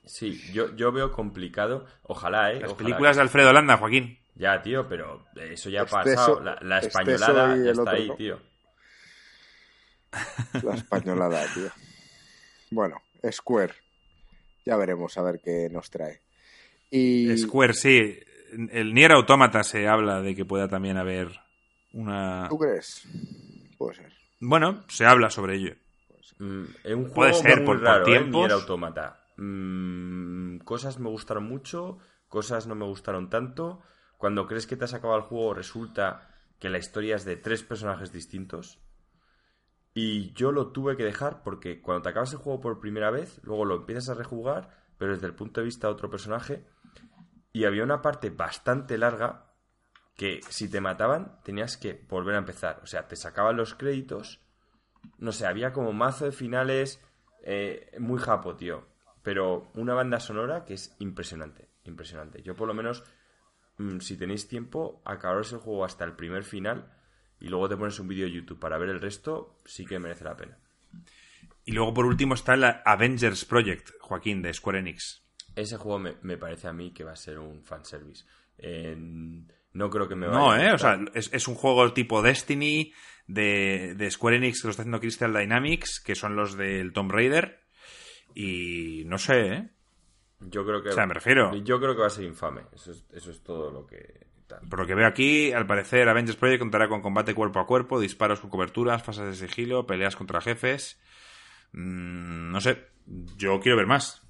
Sí, 0.05 0.39
yo, 0.53 0.77
yo 0.77 0.93
veo 0.93 1.11
complicado. 1.11 1.87
Ojalá, 2.03 2.53
¿eh? 2.53 2.61
Las 2.61 2.73
Ojalá 2.73 2.77
películas 2.87 3.17
de 3.17 3.23
Alfredo 3.23 3.53
Landa, 3.55 3.79
Joaquín. 3.79 4.19
Ya, 4.35 4.61
tío, 4.61 4.87
pero 4.89 5.25
eso 5.37 5.71
ya 5.71 5.81
ha 5.81 5.85
Exceso- 5.85 6.39
pasado. 6.39 6.41
La, 6.61 6.79
españolada 6.81 7.57
ya 7.57 7.71
está 7.71 7.81
otro, 7.83 7.95
ahí, 7.95 8.09
¿no? 8.09 8.15
tío. 8.17 8.41
La 10.63 10.75
españolada, 10.75 11.45
tío. 11.55 11.71
Bueno, 12.71 13.01
Square. 13.31 13.75
Ya 14.65 14.77
veremos 14.77 15.17
a 15.17 15.23
ver 15.23 15.41
qué 15.43 15.69
nos 15.71 15.91
trae. 15.91 16.21
Y 16.91 17.37
Square, 17.39 17.73
sí. 17.75 18.19
El 18.71 18.93
Nier 18.95 19.13
Automata 19.13 19.63
se 19.63 19.89
habla 19.89 20.21
de 20.21 20.35
que 20.35 20.45
pueda 20.45 20.69
también 20.69 20.97
haber 20.97 21.29
una... 22.01 22.47
¿tú 22.49 22.59
crees? 22.59 23.07
Puede 23.77 23.95
ser. 23.97 24.13
Bueno, 24.41 24.85
se 24.89 25.05
habla 25.07 25.31
sobre 25.31 25.57
ello. 25.57 25.75
Mm, 26.39 26.63
es 26.85 26.95
un 26.95 27.11
Puede 27.11 27.33
juego 27.33 27.43
ser, 27.49 27.57
muy 27.59 27.67
por- 27.67 27.77
por 27.79 27.85
raro, 27.85 28.03
¿eh? 28.03 28.07
tiempos. 28.07 28.41
Nier 28.41 28.53
Automata. 28.53 29.25
Mm, 29.37 30.59
cosas 30.59 30.99
me 30.99 31.09
gustaron 31.09 31.45
mucho, 31.45 31.99
cosas 32.29 32.67
no 32.67 32.75
me 32.75 32.85
gustaron 32.85 33.29
tanto. 33.31 33.81
Cuando 34.17 34.47
crees 34.47 34.67
que 34.67 34.77
te 34.77 34.85
has 34.85 34.95
acabado 34.95 35.19
el 35.21 35.25
juego, 35.27 35.55
resulta 35.55 36.29
que 36.59 36.69
la 36.69 36.79
historia 36.79 37.17
es 37.17 37.25
de 37.25 37.37
tres 37.37 37.63
personajes 37.63 38.13
distintos. 38.13 38.81
Y 39.95 40.33
yo 40.35 40.53
lo 40.53 40.69
tuve 40.69 40.97
que 40.97 41.05
dejar 41.05 41.43
porque 41.43 41.81
cuando 41.81 42.03
te 42.03 42.09
acabas 42.11 42.33
el 42.33 42.39
juego 42.39 42.61
por 42.61 42.79
primera 42.81 43.11
vez, 43.11 43.41
luego 43.43 43.65
lo 43.65 43.77
empiezas 43.77 44.09
a 44.11 44.15
rejugar, 44.15 44.71
pero 44.99 45.13
desde 45.15 45.27
el 45.27 45.35
punto 45.35 45.61
de 45.61 45.65
vista 45.67 45.87
de 45.89 45.93
otro 45.95 46.11
personaje. 46.11 46.65
Y 47.53 47.65
había 47.65 47.83
una 47.83 48.03
parte 48.03 48.31
bastante 48.31 48.99
larga 48.99 49.48
que 50.19 50.41
si 50.49 50.69
te 50.69 50.81
mataban 50.81 51.39
tenías 51.45 51.77
que 51.77 52.05
volver 52.09 52.35
a 52.35 52.39
empezar. 52.39 52.81
O 52.83 52.87
sea, 52.87 53.07
te 53.07 53.15
sacaban 53.15 53.57
los 53.57 53.75
créditos. 53.75 54.41
No 55.17 55.31
sé, 55.31 55.47
había 55.47 55.73
como 55.73 55.93
mazo 55.93 56.25
de 56.25 56.33
finales 56.33 57.01
eh, 57.45 57.97
muy 58.01 58.19
japo, 58.19 58.57
tío. 58.57 58.85
Pero 59.23 59.71
una 59.75 59.95
banda 59.95 60.19
sonora 60.19 60.65
que 60.65 60.75
es 60.75 60.97
impresionante, 60.99 61.69
impresionante. 61.85 62.43
Yo 62.43 62.57
por 62.57 62.67
lo 62.67 62.75
menos, 62.75 63.05
mm, 63.79 64.01
si 64.01 64.17
tenéis 64.17 64.49
tiempo, 64.49 65.01
acabaros 65.05 65.53
el 65.53 65.61
juego 65.61 65.85
hasta 65.85 66.05
el 66.05 66.17
primer 66.17 66.43
final 66.43 66.93
y 67.39 67.47
luego 67.49 67.69
te 67.69 67.77
pones 67.77 68.01
un 68.01 68.09
vídeo 68.09 68.27
de 68.27 68.33
YouTube 68.33 68.59
para 68.59 68.77
ver 68.77 68.89
el 68.89 69.01
resto, 69.01 69.57
sí 69.67 69.87
que 69.87 70.01
merece 70.01 70.25
la 70.25 70.37
pena. 70.37 70.59
Y 71.65 71.73
luego 71.73 71.95
por 71.95 72.07
último 72.07 72.35
está 72.35 72.55
el 72.55 72.65
Avengers 72.65 73.45
Project, 73.45 73.91
Joaquín, 74.01 74.43
de 74.43 74.53
Square 74.53 74.81
Enix. 74.81 75.23
Ese 75.55 75.77
juego 75.77 76.01
me, 76.01 76.37
parece 76.37 76.67
a 76.67 76.73
mí 76.73 76.93
que 76.93 77.05
va 77.05 77.13
a 77.13 77.17
ser 77.17 77.39
un 77.39 77.63
fanservice. 77.63 78.25
No 79.73 79.91
creo 79.91 80.09
que 80.09 80.15
me 80.15 80.27
vaya 80.27 80.39
No, 80.39 80.57
¿eh? 80.57 80.73
O 80.73 80.79
sea, 80.79 80.99
es, 81.15 81.49
un 81.49 81.55
juego 81.55 81.93
tipo 81.93 82.23
Destiny 82.23 82.93
de, 83.27 83.95
de, 83.97 84.11
Square 84.11 84.37
Enix 84.37 84.61
que 84.61 84.69
lo 84.69 84.71
está 84.71 84.83
haciendo 84.83 85.01
Crystal 85.01 85.33
Dynamics, 85.33 86.01
que 86.01 86.15
son 86.15 86.37
los 86.37 86.57
del 86.57 86.93
Tomb 86.93 87.13
Raider. 87.13 87.61
Y 88.35 89.03
no 89.07 89.19
sé, 89.19 89.47
¿eh? 89.47 89.69
Yo 90.41 90.65
creo 90.65 90.83
que. 90.83 90.91
O 90.91 90.93
sea, 90.93 91.07
me 91.07 91.15
refiero. 91.15 91.55
Yo 91.57 91.81
creo 91.81 91.95
que 91.95 92.01
va 92.01 92.07
a 92.07 92.11
ser 92.11 92.25
infame. 92.25 92.63
Eso 92.73 92.93
es, 92.93 93.05
eso 93.13 93.31
es 93.31 93.43
todo 93.43 93.71
lo 93.71 93.87
que. 93.87 94.29
Por 94.71 94.79
lo 94.79 94.87
que 94.87 94.95
veo 94.95 95.07
aquí, 95.07 95.53
al 95.53 95.67
parecer 95.67 96.09
Avengers 96.09 96.39
Project 96.39 96.61
contará 96.61 96.89
con 96.89 97.03
combate 97.03 97.35
cuerpo 97.35 97.61
a 97.61 97.67
cuerpo, 97.67 98.01
disparos 98.01 98.41
con 98.41 98.49
coberturas, 98.49 99.03
fases 99.03 99.27
de 99.27 99.47
sigilo, 99.47 99.87
peleas 99.87 100.17
contra 100.17 100.41
jefes. 100.41 100.99
Mm, 101.73 102.51
no 102.51 102.61
sé, 102.63 102.87
yo 103.37 103.61
quiero 103.61 103.77
ver 103.77 103.87
más. 103.87 104.27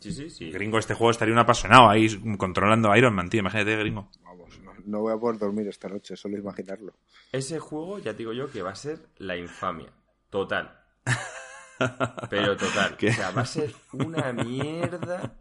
Sí, 0.00 0.10
sí, 0.10 0.28
sí. 0.28 0.50
Gringo, 0.50 0.78
este 0.78 0.94
juego 0.94 1.12
estaría 1.12 1.32
un 1.32 1.40
apasionado 1.40 1.88
ahí 1.88 2.08
controlando 2.36 2.90
a 2.90 2.98
Iron 2.98 3.14
Man, 3.14 3.30
tío. 3.30 3.40
Imagínate, 3.40 3.76
gringo. 3.76 4.10
No, 4.84 5.00
voy 5.00 5.14
a 5.14 5.18
poder 5.18 5.38
dormir 5.38 5.68
esta 5.68 5.88
noche, 5.88 6.16
solo 6.16 6.36
imaginarlo. 6.36 6.94
Ese 7.32 7.58
juego, 7.58 7.98
ya 7.98 8.12
digo 8.12 8.32
yo, 8.32 8.50
que 8.50 8.62
va 8.62 8.70
a 8.70 8.76
ser 8.76 8.98
la 9.18 9.36
infamia. 9.36 9.90
Total. 10.30 10.80
Pero 12.30 12.56
total. 12.56 12.96
O 12.96 13.12
sea, 13.12 13.30
va 13.30 13.42
a 13.42 13.46
ser 13.46 13.74
una 13.92 14.32
mierda. 14.32 15.34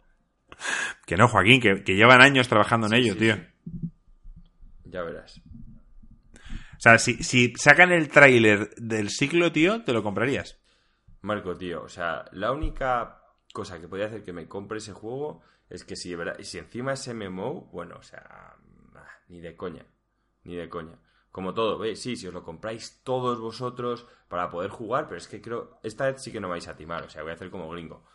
Que 1.06 1.18
no, 1.18 1.28
Joaquín, 1.28 1.62
que, 1.62 1.96
llevan 1.96 2.22
años 2.22 2.48
trabajando 2.48 2.88
en 2.88 2.94
ello, 2.94 3.18
tío. 3.18 3.36
Ya 4.86 5.02
verás. 5.02 5.42
O 6.36 6.80
sea, 6.80 6.98
si, 6.98 7.24
si 7.24 7.54
sacan 7.56 7.92
el 7.92 8.10
tráiler 8.10 8.74
del 8.76 9.10
ciclo, 9.10 9.52
tío, 9.52 9.84
te 9.84 9.94
lo 9.94 10.04
comprarías. 10.04 10.60
Marco, 11.22 11.56
tío, 11.56 11.84
o 11.84 11.90
sea, 11.90 12.26
la 12.32 12.52
única 12.52 13.22
cosa 13.54 13.80
que 13.80 13.88
podría 13.88 14.08
hacer 14.08 14.24
que 14.24 14.34
me 14.34 14.48
compre 14.48 14.80
ese 14.80 14.92
juego 14.92 15.42
es 15.70 15.86
que 15.86 15.96
si, 15.96 16.16
si 16.42 16.58
encima 16.58 16.94
es 16.94 17.08
MMO, 17.08 17.70
bueno, 17.72 17.96
o 17.98 18.04
sea, 18.04 18.53
ni 19.28 19.42
de 19.42 19.56
coña, 19.56 19.86
ni 20.44 20.56
de 20.56 20.70
coña. 20.70 21.00
Como 21.32 21.54
todo, 21.54 21.80
¿veis? 21.80 22.00
Sí, 22.00 22.16
si 22.16 22.28
os 22.28 22.34
lo 22.34 22.44
compráis 22.44 23.02
todos 23.04 23.40
vosotros 23.40 24.06
para 24.28 24.50
poder 24.50 24.70
jugar, 24.70 25.08
pero 25.08 25.18
es 25.18 25.28
que 25.28 25.42
creo, 25.42 25.80
esta 25.84 26.06
vez 26.06 26.22
sí 26.22 26.32
que 26.32 26.40
no 26.40 26.50
vais 26.50 26.68
a 26.68 26.76
timar, 26.76 27.04
o 27.04 27.10
sea, 27.10 27.24
voy 27.24 27.32
a 27.32 27.36
hacer 27.36 27.50
como 27.50 27.70
gringo. 27.70 28.06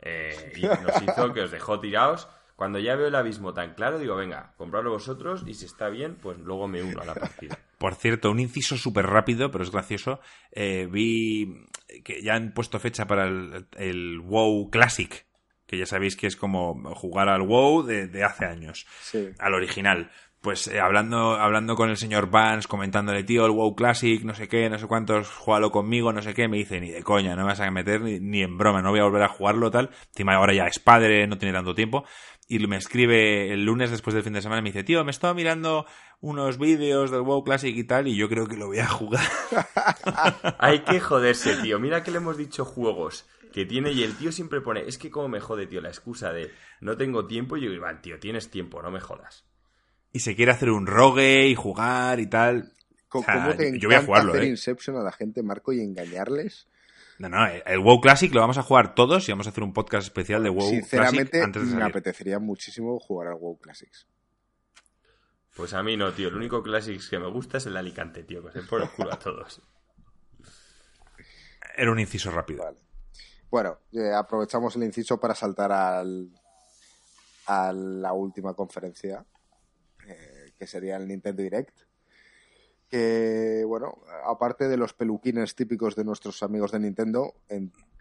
Eh, 0.00 0.52
y 0.56 0.62
nos 0.62 1.02
hizo 1.02 1.32
que 1.32 1.42
os 1.42 1.50
dejó 1.50 1.80
tirados. 1.80 2.28
Cuando 2.56 2.80
ya 2.80 2.96
veo 2.96 3.06
el 3.06 3.14
abismo 3.14 3.54
tan 3.54 3.74
claro, 3.74 4.00
digo, 4.00 4.16
venga, 4.16 4.52
comprarlo 4.56 4.90
vosotros 4.90 5.44
y 5.46 5.54
si 5.54 5.64
está 5.64 5.88
bien, 5.90 6.16
pues 6.16 6.38
luego 6.38 6.66
me 6.66 6.82
uno 6.82 7.00
a 7.00 7.04
la 7.04 7.14
partida. 7.14 7.56
Por 7.78 7.94
cierto, 7.94 8.32
un 8.32 8.40
inciso 8.40 8.76
súper 8.76 9.06
rápido, 9.06 9.52
pero 9.52 9.62
es 9.62 9.70
gracioso. 9.70 10.20
Eh, 10.50 10.88
vi 10.90 11.66
que 12.04 12.20
ya 12.20 12.34
han 12.34 12.52
puesto 12.52 12.80
fecha 12.80 13.06
para 13.06 13.28
el, 13.28 14.20
WoW 14.20 14.70
Classic, 14.70 15.24
que 15.66 15.78
ya 15.78 15.86
sabéis 15.86 16.16
que 16.16 16.26
es 16.26 16.34
como 16.34 16.92
jugar 16.96 17.28
al 17.28 17.42
WoW 17.42 17.84
de, 17.84 18.24
hace 18.24 18.44
años, 18.44 18.86
al 19.38 19.54
original. 19.54 20.10
Pues 20.40 20.68
eh, 20.68 20.78
hablando, 20.78 21.34
hablando 21.34 21.74
con 21.74 21.90
el 21.90 21.96
señor 21.96 22.30
Vance, 22.30 22.68
comentándole, 22.68 23.24
tío, 23.24 23.44
el 23.44 23.50
WoW 23.50 23.74
Classic, 23.74 24.22
no 24.22 24.34
sé 24.34 24.46
qué, 24.46 24.70
no 24.70 24.78
sé 24.78 24.86
cuántos, 24.86 25.28
jugalo 25.30 25.70
conmigo, 25.72 26.12
no 26.12 26.22
sé 26.22 26.32
qué, 26.32 26.46
me 26.46 26.58
dice, 26.58 26.80
ni 26.80 26.90
de 26.90 27.02
coña, 27.02 27.34
no 27.34 27.42
me 27.42 27.48
vas 27.48 27.60
a 27.60 27.70
meter 27.70 28.00
ni, 28.00 28.20
ni 28.20 28.42
en 28.42 28.56
broma, 28.56 28.80
no 28.80 28.90
voy 28.90 29.00
a 29.00 29.04
volver 29.04 29.22
a 29.22 29.28
jugarlo, 29.28 29.70
tal. 29.70 29.90
Encima 30.10 30.34
ahora 30.34 30.54
ya 30.54 30.66
es 30.66 30.78
padre, 30.78 31.26
no 31.26 31.38
tiene 31.38 31.52
tanto 31.52 31.74
tiempo 31.74 32.04
y 32.48 32.66
me 32.66 32.76
escribe 32.76 33.52
el 33.52 33.64
lunes 33.64 33.90
después 33.90 34.14
del 34.14 34.24
fin 34.24 34.32
de 34.32 34.40
semana 34.40 34.60
y 34.60 34.62
me 34.62 34.70
dice, 34.70 34.82
tío, 34.82 35.04
me 35.04 35.10
estaba 35.10 35.34
mirando 35.34 35.84
unos 36.20 36.58
vídeos 36.58 37.10
del 37.10 37.20
WoW 37.20 37.44
Classic 37.44 37.76
y 37.76 37.84
tal 37.84 38.08
y 38.08 38.16
yo 38.16 38.28
creo 38.28 38.46
que 38.48 38.56
lo 38.56 38.68
voy 38.68 38.78
a 38.78 38.88
jugar. 38.88 39.24
Hay 40.58 40.80
que 40.80 40.98
joderse, 40.98 41.56
tío. 41.56 41.78
Mira 41.78 42.02
que 42.02 42.10
le 42.10 42.16
hemos 42.16 42.38
dicho 42.38 42.64
juegos 42.64 43.28
que 43.52 43.66
tiene 43.66 43.92
y 43.92 44.02
el 44.02 44.16
tío 44.16 44.32
siempre 44.32 44.62
pone, 44.62 44.80
es 44.86 44.96
que 44.96 45.10
como 45.10 45.28
me 45.28 45.40
jode, 45.40 45.66
tío, 45.66 45.82
la 45.82 45.88
excusa 45.88 46.32
de 46.32 46.50
no 46.80 46.96
tengo 46.96 47.26
tiempo 47.26 47.56
y 47.56 47.62
yo 47.62 47.70
digo, 47.70 47.86
tío, 48.00 48.18
tienes 48.18 48.50
tiempo, 48.50 48.80
no 48.80 48.90
me 48.90 49.00
jodas. 49.00 49.47
Y 50.12 50.20
se 50.20 50.34
quiere 50.34 50.52
hacer 50.52 50.70
un 50.70 50.86
rogue 50.86 51.48
y 51.48 51.54
jugar 51.54 52.20
y 52.20 52.26
tal. 52.26 52.72
¿Cómo, 53.08 53.24
te 53.56 53.78
yo 53.78 53.88
voy 53.88 53.96
a 53.96 54.02
jugarlo, 54.02 54.32
hacer 54.32 54.44
¿eh? 54.44 54.48
Inception 54.48 54.96
a 54.96 55.02
la 55.02 55.12
gente, 55.12 55.42
Marco, 55.42 55.72
y 55.72 55.80
engañarles? 55.80 56.68
No, 57.18 57.28
no, 57.28 57.46
el 57.46 57.80
WoW 57.80 58.00
Classic 58.00 58.32
lo 58.32 58.40
vamos 58.40 58.58
a 58.58 58.62
jugar 58.62 58.94
todos 58.94 59.28
y 59.28 59.32
vamos 59.32 59.46
a 59.46 59.50
hacer 59.50 59.64
un 59.64 59.72
podcast 59.72 60.06
especial 60.06 60.42
de 60.42 60.50
WoW 60.50 60.70
Sinceramente, 60.70 61.40
Classic 61.40 61.74
me 61.74 61.84
apetecería 61.84 62.38
muchísimo 62.38 62.98
jugar 63.00 63.28
al 63.28 63.34
WoW 63.34 63.58
Classics. 63.58 64.06
Pues 65.56 65.74
a 65.74 65.82
mí 65.82 65.96
no, 65.96 66.12
tío. 66.12 66.28
El 66.28 66.36
único 66.36 66.62
Classics 66.62 67.08
que 67.08 67.18
me 67.18 67.28
gusta 67.28 67.58
es 67.58 67.66
el 67.66 67.76
Alicante, 67.76 68.22
tío, 68.22 68.44
que 68.44 68.52
se 68.52 68.62
por 68.62 68.80
el 68.80 68.90
culo 68.90 69.12
a 69.12 69.18
todos. 69.18 69.60
Era 71.76 71.90
un 71.90 71.98
inciso 71.98 72.30
rápido. 72.30 72.64
Bueno, 73.50 73.78
eh, 73.92 74.12
aprovechamos 74.14 74.76
el 74.76 74.84
inciso 74.84 75.18
para 75.18 75.34
saltar 75.34 75.72
al, 75.72 76.30
a 77.46 77.72
la 77.72 78.12
última 78.12 78.54
conferencia, 78.54 79.24
que 80.58 80.66
sería 80.66 80.96
el 80.96 81.06
Nintendo 81.06 81.42
Direct 81.42 81.78
que, 82.88 83.64
bueno, 83.66 83.98
aparte 84.24 84.68
de 84.68 84.76
los 84.76 84.94
peluquines 84.94 85.54
típicos 85.54 85.94
de 85.94 86.04
nuestros 86.04 86.42
amigos 86.42 86.72
de 86.72 86.80
Nintendo, 86.80 87.34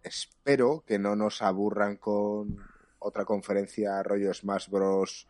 espero 0.03 0.83
que 0.87 0.97
no 0.97 1.15
nos 1.15 1.41
aburran 1.41 1.97
con 1.97 2.57
otra 2.99 3.25
conferencia 3.25 4.01
rollo 4.03 4.33
Smash 4.33 4.69
Bros. 4.69 5.27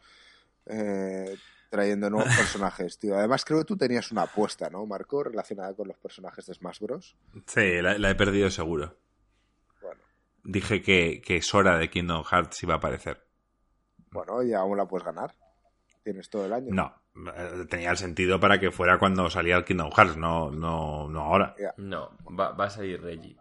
Eh, 0.68 1.36
trayendo 1.70 2.10
nuevos 2.10 2.34
personajes, 2.38 2.98
tío. 3.00 3.18
Además, 3.18 3.44
creo 3.44 3.60
que 3.60 3.66
tú 3.66 3.78
tenías 3.78 4.12
una 4.12 4.24
apuesta, 4.24 4.70
¿no, 4.70 4.86
Marco, 4.86 5.24
relacionada 5.24 5.74
con 5.74 5.88
los 5.88 5.98
personajes 5.98 6.46
de 6.46 6.54
Smash 6.54 6.80
Bros. 6.80 7.18
Sí, 7.48 7.82
la, 7.82 8.10
he 8.10 8.16
perdido 8.16 8.50
seguro. 8.52 8.96
Bueno. 9.82 10.02
Dije 10.44 10.82
que, 10.82 11.22
que 11.22 11.42
Sora 11.42 11.78
de 11.78 11.90
Kingdom 11.90 12.24
Hearts 12.24 12.62
iba 12.64 12.76
a 12.76 12.78
aparecer. 12.78 13.26
Bueno, 14.12 14.44
y 14.44 14.54
aún 14.54 14.78
la 14.78 14.88
puedes 14.88 15.06
ganar. 15.06 15.34
Tienes 16.08 16.30
todo 16.30 16.46
el 16.46 16.54
año. 16.54 16.68
No, 16.72 16.94
eh, 17.36 17.66
tenía 17.70 17.92
el 17.92 17.98
sentido 17.98 18.40
para 18.40 18.62
que 18.62 18.72
fuera 18.72 18.98
cuando 18.98 19.30
salía 19.30 19.58
el 19.58 19.66
Kingdom 19.66 19.92
Hearts, 19.92 20.16
no, 20.16 20.50
no, 20.52 21.10
no 21.10 21.20
ahora. 21.20 21.54
No, 21.76 22.18
va, 22.28 22.52
va, 22.52 22.68
a 22.68 22.70
salir 22.70 23.02
Reggie. 23.02 23.36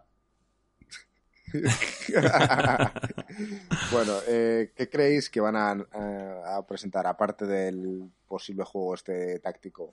bueno, 3.92 4.14
eh, 4.26 4.72
¿qué 4.74 4.90
creéis 4.90 5.30
que 5.30 5.40
van 5.40 5.54
a, 5.54 6.66
presentar 6.66 7.06
aparte 7.06 7.46
del 7.46 8.10
posible 8.26 8.64
juego 8.64 8.96
este 8.96 9.38
táctico? 9.38 9.92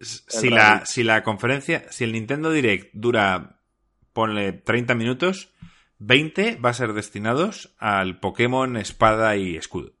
Si 0.00 0.50
la, 0.50 0.84
si 0.84 1.04
la 1.04 1.22
conferencia, 1.22 1.84
si 1.90 2.02
el 2.02 2.10
Nintendo 2.10 2.50
Direct 2.50 2.92
dura, 2.92 3.60
ponle 4.12 4.52
30 4.52 4.96
minutos, 4.96 5.54
20 6.00 6.56
va 6.56 6.70
a 6.70 6.74
ser 6.74 6.92
destinados 6.92 7.72
al 7.78 8.18
Pokémon 8.18 8.76
Espada 8.76 9.36
y 9.36 9.54
Escudo. 9.54 9.95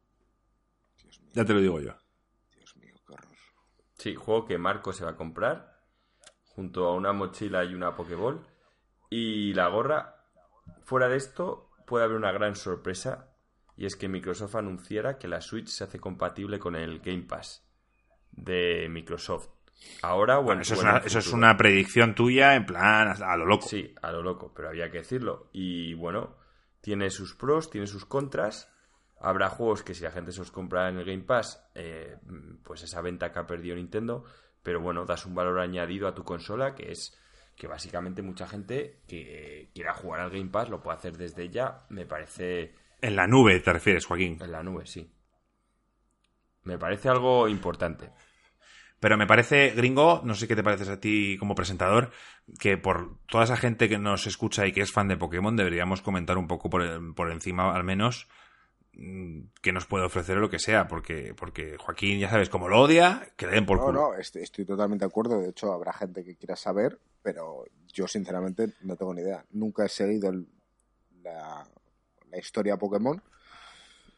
Ya 1.36 1.44
te 1.44 1.52
lo 1.52 1.60
digo 1.60 1.80
yo. 1.80 1.94
Dios 2.56 2.76
mío, 2.78 2.94
qué 3.06 3.14
Sí, 3.98 4.14
juego 4.14 4.46
que 4.46 4.56
Marco 4.56 4.94
se 4.94 5.04
va 5.04 5.10
a 5.10 5.16
comprar 5.16 5.82
junto 6.46 6.86
a 6.86 6.94
una 6.94 7.12
mochila 7.12 7.62
y 7.62 7.74
una 7.74 7.94
Pokéball. 7.94 8.40
Y 9.10 9.52
la 9.52 9.68
gorra, 9.68 10.24
fuera 10.82 11.08
de 11.10 11.18
esto, 11.18 11.68
puede 11.86 12.06
haber 12.06 12.16
una 12.16 12.32
gran 12.32 12.56
sorpresa. 12.56 13.36
Y 13.76 13.84
es 13.84 13.96
que 13.96 14.08
Microsoft 14.08 14.54
anunciara 14.54 15.18
que 15.18 15.28
la 15.28 15.42
Switch 15.42 15.68
se 15.68 15.84
hace 15.84 16.00
compatible 16.00 16.58
con 16.58 16.74
el 16.74 17.00
Game 17.00 17.24
Pass 17.24 17.68
de 18.32 18.88
Microsoft. 18.88 19.48
Ahora, 20.00 20.38
bueno, 20.38 20.62
eso, 20.62 20.72
es 20.72 20.80
una, 20.80 20.96
eso, 21.04 21.18
es 21.18 21.32
una, 21.34 21.54
predicción 21.58 22.14
tuya 22.14 22.54
en 22.54 22.64
plan 22.64 23.22
a 23.22 23.36
lo 23.36 23.44
loco. 23.44 23.68
Sí, 23.68 23.94
a 24.00 24.10
lo 24.10 24.22
loco, 24.22 24.54
pero 24.56 24.70
había 24.70 24.90
que 24.90 24.98
decirlo. 24.98 25.50
Y 25.52 25.92
bueno, 25.92 26.38
tiene 26.80 27.10
sus 27.10 27.34
pros, 27.34 27.68
tiene 27.68 27.86
sus 27.86 28.06
contras. 28.06 28.72
Habrá 29.18 29.48
juegos 29.48 29.82
que 29.82 29.94
si 29.94 30.02
la 30.02 30.10
gente 30.10 30.32
se 30.32 30.40
los 30.40 30.50
compra 30.50 30.88
en 30.88 30.98
el 30.98 31.04
Game 31.04 31.24
Pass, 31.24 31.64
eh, 31.74 32.16
pues 32.62 32.82
esa 32.82 33.00
venta 33.00 33.32
que 33.32 33.38
ha 33.38 33.46
perdido 33.46 33.76
Nintendo, 33.76 34.24
pero 34.62 34.80
bueno, 34.80 35.04
das 35.06 35.24
un 35.26 35.34
valor 35.34 35.58
añadido 35.60 36.06
a 36.06 36.14
tu 36.14 36.22
consola 36.24 36.74
que 36.74 36.90
es 36.92 37.18
que 37.56 37.66
básicamente 37.66 38.20
mucha 38.20 38.46
gente 38.46 39.00
que 39.08 39.70
quiera 39.74 39.94
jugar 39.94 40.20
al 40.20 40.30
Game 40.30 40.50
Pass 40.50 40.68
lo 40.68 40.82
puede 40.82 40.98
hacer 40.98 41.16
desde 41.16 41.48
ya, 41.48 41.86
me 41.88 42.04
parece... 42.04 42.74
En 43.00 43.16
la 43.16 43.26
nube 43.26 43.58
te 43.60 43.72
refieres, 43.72 44.04
Joaquín. 44.04 44.38
En 44.40 44.52
la 44.52 44.62
nube, 44.62 44.86
sí. 44.86 45.10
Me 46.64 46.78
parece 46.78 47.08
algo 47.08 47.48
importante. 47.48 48.10
Pero 49.00 49.16
me 49.16 49.26
parece, 49.26 49.70
gringo, 49.70 50.22
no 50.24 50.34
sé 50.34 50.48
qué 50.48 50.56
te 50.56 50.62
pareces 50.62 50.88
a 50.88 51.00
ti 51.00 51.36
como 51.38 51.54
presentador, 51.54 52.10
que 52.58 52.76
por 52.76 53.18
toda 53.26 53.44
esa 53.44 53.56
gente 53.56 53.88
que 53.88 53.98
nos 53.98 54.26
escucha 54.26 54.66
y 54.66 54.72
que 54.72 54.80
es 54.80 54.92
fan 54.92 55.08
de 55.08 55.16
Pokémon 55.16 55.56
deberíamos 55.56 56.02
comentar 56.02 56.38
un 56.38 56.48
poco 56.48 56.68
por, 56.68 57.14
por 57.14 57.30
encima 57.30 57.74
al 57.74 57.84
menos 57.84 58.28
que 59.60 59.72
nos 59.72 59.84
puede 59.86 60.06
ofrecer 60.06 60.38
lo 60.38 60.48
que 60.48 60.58
sea, 60.58 60.88
porque, 60.88 61.34
porque 61.36 61.76
Joaquín, 61.78 62.18
ya 62.18 62.30
sabes, 62.30 62.48
como 62.48 62.68
lo 62.68 62.80
odia, 62.80 63.28
que 63.36 63.46
le 63.46 63.52
den 63.52 63.66
por 63.66 63.76
No, 63.78 63.84
culo. 63.84 64.00
no, 64.12 64.14
estoy, 64.14 64.42
estoy 64.42 64.64
totalmente 64.64 65.04
de 65.04 65.08
acuerdo. 65.10 65.40
De 65.40 65.50
hecho, 65.50 65.72
habrá 65.72 65.92
gente 65.92 66.24
que 66.24 66.36
quiera 66.36 66.56
saber, 66.56 66.98
pero 67.22 67.64
yo 67.92 68.06
sinceramente 68.08 68.72
no 68.82 68.96
tengo 68.96 69.12
ni 69.12 69.20
idea. 69.20 69.44
Nunca 69.52 69.84
he 69.84 69.88
seguido 69.88 70.30
el- 70.30 70.46
la, 71.22 71.66
la 72.30 72.38
historia 72.38 72.76
Pokémon. 72.76 73.20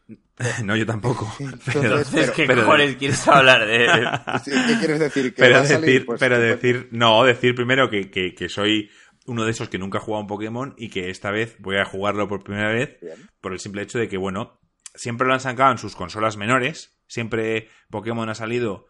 No, 0.64 0.74
yo 0.76 0.86
tampoco. 0.86 1.30
Pero, 1.66 1.82
Entonces, 1.82 2.30
¿qué 2.30 2.46
pero- 2.46 2.62
cojones 2.64 2.96
quieres 2.96 3.26
hablar 3.28 3.66
de 3.66 3.84
él? 3.86 4.06
¿Qué 4.44 4.78
quieres 4.78 5.00
decir? 5.00 5.34
¿Que 5.34 5.42
pero 5.42 5.64
salir? 5.64 5.80
decir, 5.84 6.06
Pues 6.06 6.20
pero 6.20 6.36
que- 6.36 6.42
decir, 6.42 6.88
no, 6.92 7.24
decir 7.24 7.54
primero 7.54 7.90
que, 7.90 8.10
que, 8.10 8.34
que 8.34 8.48
soy 8.48 8.88
uno 9.26 9.44
de 9.44 9.50
esos 9.50 9.68
que 9.68 9.78
nunca 9.78 9.98
ha 9.98 10.00
jugado 10.00 10.22
un 10.22 10.26
Pokémon 10.28 10.74
y 10.78 10.88
que 10.88 11.10
esta 11.10 11.30
vez 11.30 11.56
voy 11.58 11.76
a 11.76 11.84
jugarlo 11.84 12.26
por 12.28 12.42
primera 12.42 12.72
vez 12.72 12.98
Bien. 13.02 13.28
por 13.42 13.52
el 13.52 13.58
simple 13.58 13.82
hecho 13.82 13.98
de 13.98 14.08
que, 14.08 14.16
bueno, 14.16 14.58
siempre 14.98 15.26
lo 15.26 15.32
han 15.32 15.40
sacado 15.40 15.72
en 15.72 15.78
sus 15.78 15.96
consolas 15.96 16.36
menores, 16.36 16.98
siempre 17.06 17.68
Pokémon 17.90 18.28
ha 18.28 18.34
salido 18.34 18.86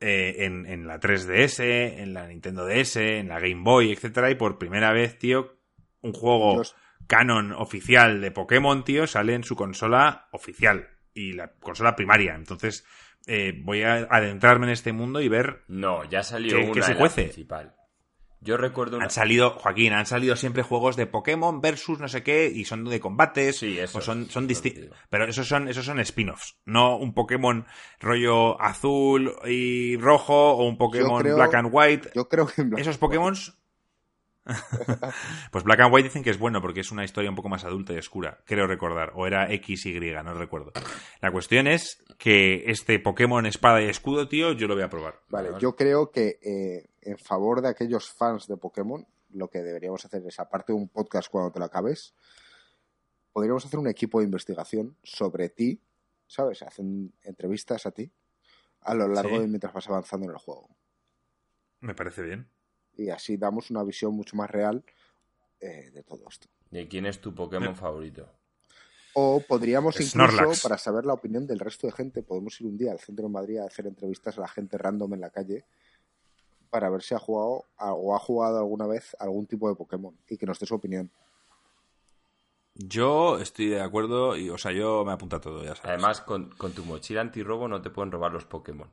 eh, 0.00 0.44
en, 0.44 0.66
en 0.66 0.86
la 0.86 1.00
3DS, 1.00 1.60
en 1.98 2.12
la 2.14 2.26
Nintendo 2.28 2.66
DS, 2.66 2.96
en 2.96 3.28
la 3.28 3.40
Game 3.40 3.62
Boy, 3.62 3.90
etcétera, 3.92 4.30
y 4.30 4.34
por 4.34 4.58
primera 4.58 4.92
vez, 4.92 5.18
tío, 5.18 5.58
un 6.02 6.12
juego 6.12 6.62
canon 7.06 7.52
oficial 7.52 8.20
de 8.20 8.30
Pokémon, 8.30 8.84
tío, 8.84 9.06
sale 9.06 9.34
en 9.34 9.44
su 9.44 9.56
consola 9.56 10.28
oficial 10.32 10.88
y 11.14 11.32
la 11.32 11.52
consola 11.54 11.96
primaria. 11.96 12.34
Entonces, 12.34 12.84
eh, 13.26 13.54
voy 13.64 13.82
a 13.82 14.06
adentrarme 14.10 14.66
en 14.66 14.72
este 14.72 14.92
mundo 14.92 15.20
y 15.20 15.28
ver. 15.28 15.64
No, 15.68 16.04
ya 16.04 16.22
salió 16.22 16.56
¿Qué- 16.58 16.64
una 16.64 16.72
qué 16.74 16.82
se 16.82 16.90
en 16.92 16.94
la 16.96 17.00
cuece? 17.00 17.22
principal. 17.24 17.74
Yo 18.40 18.56
recuerdo 18.56 18.96
una... 18.96 19.06
Han 19.06 19.10
salido, 19.10 19.50
Joaquín, 19.50 19.92
han 19.92 20.06
salido 20.06 20.36
siempre 20.36 20.62
juegos 20.62 20.94
de 20.96 21.06
Pokémon 21.06 21.60
versus 21.60 21.98
no 21.98 22.08
sé 22.08 22.22
qué 22.22 22.46
y 22.54 22.64
son 22.64 22.84
de 22.84 23.00
combates. 23.00 23.58
Sí, 23.58 23.78
eso 23.78 23.98
o 23.98 24.00
son, 24.00 24.30
son 24.30 24.46
distintos. 24.46 24.96
Pero 25.10 25.24
esos 25.24 25.48
son, 25.48 25.68
esos 25.68 25.84
son 25.84 25.98
spin-offs. 26.00 26.56
No 26.64 26.96
un 26.96 27.14
Pokémon 27.14 27.66
rollo 28.00 28.60
azul 28.60 29.34
y 29.46 29.96
rojo 29.96 30.52
o 30.52 30.64
un 30.68 30.78
Pokémon 30.78 31.20
creo- 31.22 31.36
black 31.36 31.54
and 31.54 31.68
white. 31.72 32.10
Yo 32.14 32.28
creo 32.28 32.46
que 32.46 32.60
en 32.62 32.70
Black- 32.70 32.80
Esos 32.82 32.98
Pokémon. 32.98 33.34
pues 35.52 35.64
Black 35.64 35.80
and 35.80 35.92
White 35.94 36.08
dicen 36.08 36.22
que 36.22 36.30
es 36.30 36.38
bueno 36.38 36.60
porque 36.60 36.80
es 36.80 36.90
una 36.90 37.04
historia 37.04 37.30
un 37.30 37.36
poco 37.36 37.48
más 37.48 37.64
adulta 37.64 37.92
y 37.92 37.98
oscura, 37.98 38.40
creo 38.44 38.66
recordar. 38.66 39.12
O 39.14 39.26
era 39.26 39.48
XY, 39.48 40.00
no 40.24 40.34
recuerdo. 40.34 40.72
La 41.20 41.30
cuestión 41.30 41.66
es 41.66 42.02
que 42.18 42.64
este 42.70 42.98
Pokémon 42.98 43.44
Espada 43.46 43.82
y 43.82 43.86
Escudo, 43.88 44.28
tío, 44.28 44.52
yo 44.52 44.66
lo 44.66 44.74
voy 44.74 44.82
a 44.84 44.88
probar. 44.88 45.20
Vale, 45.28 45.50
yo 45.58 45.76
creo 45.76 46.10
que 46.10 46.38
eh, 46.42 46.88
en 47.02 47.18
favor 47.18 47.60
de 47.62 47.68
aquellos 47.68 48.10
fans 48.10 48.46
de 48.46 48.56
Pokémon, 48.56 49.06
lo 49.30 49.48
que 49.48 49.58
deberíamos 49.60 50.04
hacer 50.04 50.22
es, 50.26 50.40
aparte 50.40 50.72
de 50.72 50.78
un 50.78 50.88
podcast 50.88 51.28
cuando 51.30 51.52
te 51.52 51.58
lo 51.58 51.66
acabes, 51.66 52.14
podríamos 53.32 53.64
hacer 53.64 53.78
un 53.78 53.88
equipo 53.88 54.18
de 54.20 54.24
investigación 54.24 54.96
sobre 55.02 55.48
ti, 55.50 55.80
¿sabes? 56.26 56.62
Hacen 56.62 57.12
entrevistas 57.22 57.86
a 57.86 57.90
ti 57.92 58.10
a 58.80 58.94
lo 58.94 59.08
largo 59.08 59.36
Sí. 59.36 59.42
de 59.42 59.48
mientras 59.48 59.72
vas 59.72 59.88
avanzando 59.88 60.26
en 60.26 60.32
el 60.32 60.38
juego. 60.38 60.68
Me 61.80 61.94
parece 61.94 62.22
bien. 62.22 62.48
Y 62.98 63.08
así 63.10 63.36
damos 63.38 63.70
una 63.70 63.82
visión 63.82 64.12
mucho 64.14 64.36
más 64.36 64.50
real 64.50 64.84
eh, 65.60 65.90
de 65.92 66.02
todo 66.02 66.24
esto. 66.28 66.48
¿De 66.70 66.86
quién 66.86 67.06
es 67.06 67.20
tu 67.20 67.34
Pokémon 67.34 67.70
Eh. 67.70 67.74
favorito? 67.74 68.28
O 69.14 69.40
podríamos 69.40 69.94
incluso, 70.00 70.30
Snorlax. 70.32 70.62
para 70.62 70.76
saber 70.78 71.06
la 71.06 71.14
opinión 71.14 71.46
del 71.46 71.58
resto 71.58 71.86
de 71.86 71.92
gente, 71.92 72.22
podemos 72.22 72.60
ir 72.60 72.66
un 72.66 72.76
día 72.76 72.92
al 72.92 73.00
centro 73.00 73.26
de 73.26 73.32
Madrid 73.32 73.58
a 73.58 73.64
hacer 73.66 73.86
entrevistas 73.86 74.36
a 74.36 74.42
la 74.42 74.48
gente 74.48 74.76
random 74.78 75.14
en 75.14 75.20
la 75.22 75.30
calle 75.30 75.64
para 76.70 76.90
ver 76.90 77.02
si 77.02 77.14
ha 77.14 77.18
jugado 77.18 77.64
o 77.78 78.14
ha 78.14 78.18
jugado 78.18 78.58
alguna 78.58 78.86
vez 78.86 79.16
algún 79.18 79.46
tipo 79.46 79.68
de 79.68 79.74
Pokémon 79.74 80.14
y 80.28 80.36
que 80.36 80.44
nos 80.46 80.58
dé 80.60 80.66
su 80.66 80.74
opinión. 80.74 81.10
Yo 82.74 83.38
estoy 83.38 83.68
de 83.70 83.80
acuerdo 83.80 84.36
y, 84.36 84.50
o 84.50 84.58
sea, 84.58 84.70
yo 84.70 85.04
me 85.04 85.12
apunta 85.12 85.40
todo, 85.40 85.64
ya 85.64 85.74
sabes. 85.74 85.84
Además, 85.84 86.20
con, 86.20 86.50
con 86.50 86.72
tu 86.72 86.84
mochila 86.84 87.20
antirrobo 87.22 87.66
no 87.66 87.80
te 87.82 87.90
pueden 87.90 88.12
robar 88.12 88.30
los 88.32 88.44
Pokémon. 88.44 88.90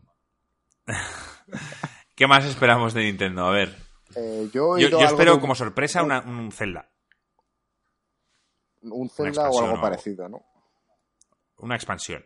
¿Qué 2.16 2.26
más 2.28 2.45
esperamos 2.45 2.93
de 2.93 3.03
Nintendo? 3.03 3.45
A 3.45 3.51
ver. 3.51 3.76
Eh, 4.16 4.49
yo 4.53 4.78
he 4.78 4.82
Yo, 4.82 4.88
oído 4.88 4.89
yo 4.89 4.97
algo 4.99 5.10
espero 5.12 5.36
de 5.36 5.39
como 5.41 5.56
sorpresa 5.56 6.03
una- 6.03 6.22
un 6.22 6.51
Zelda. 6.51 6.89
un 8.84 9.10
Zelda 9.10 9.49
o 9.49 9.60
algo 9.64 9.82
parecido, 9.82 10.30
¿no? 10.30 10.45
Una 11.58 11.76
expansión. 11.76 12.24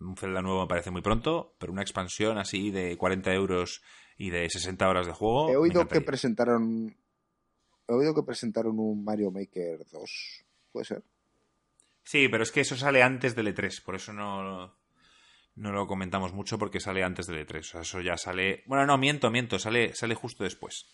Un 0.00 0.16
Zelda 0.16 0.40
nuevo 0.42 0.62
me 0.62 0.68
parece 0.68 0.90
muy 0.90 1.02
pronto, 1.02 1.54
pero 1.58 1.72
una 1.72 1.82
expansión 1.82 2.38
así 2.38 2.70
de 2.70 2.96
40 2.96 3.32
euros 3.32 3.82
y 4.16 4.30
de 4.30 4.48
60 4.48 4.88
horas 4.88 5.06
de 5.06 5.12
juego. 5.12 5.50
He 5.50 5.56
oído 5.56 5.86
que 5.86 6.00
presentaron 6.00 6.96
he 7.86 7.92
oído 7.92 8.14
que 8.14 8.22
presentaron 8.22 8.78
un 8.78 9.04
Mario 9.04 9.30
Maker 9.30 9.84
2, 9.92 10.44
puede 10.72 10.86
ser. 10.86 11.02
Sí, 12.02 12.28
pero 12.28 12.42
es 12.42 12.50
que 12.52 12.60
eso 12.60 12.76
sale 12.76 13.02
antes 13.02 13.34
del 13.34 13.48
E3, 13.54 13.82
por 13.84 13.94
eso 13.96 14.12
no, 14.12 14.74
no 15.56 15.72
lo 15.72 15.86
comentamos 15.86 16.32
mucho 16.32 16.58
porque 16.58 16.80
sale 16.80 17.04
antes 17.04 17.26
del 17.26 17.46
E3. 17.46 17.58
O 17.60 17.62
sea, 17.62 17.80
eso 17.82 18.00
ya 18.00 18.16
sale. 18.16 18.62
Bueno, 18.66 18.86
no, 18.86 18.98
miento, 18.98 19.30
miento, 19.30 19.58
sale, 19.58 19.94
sale 19.94 20.14
justo 20.14 20.44
después. 20.44 20.86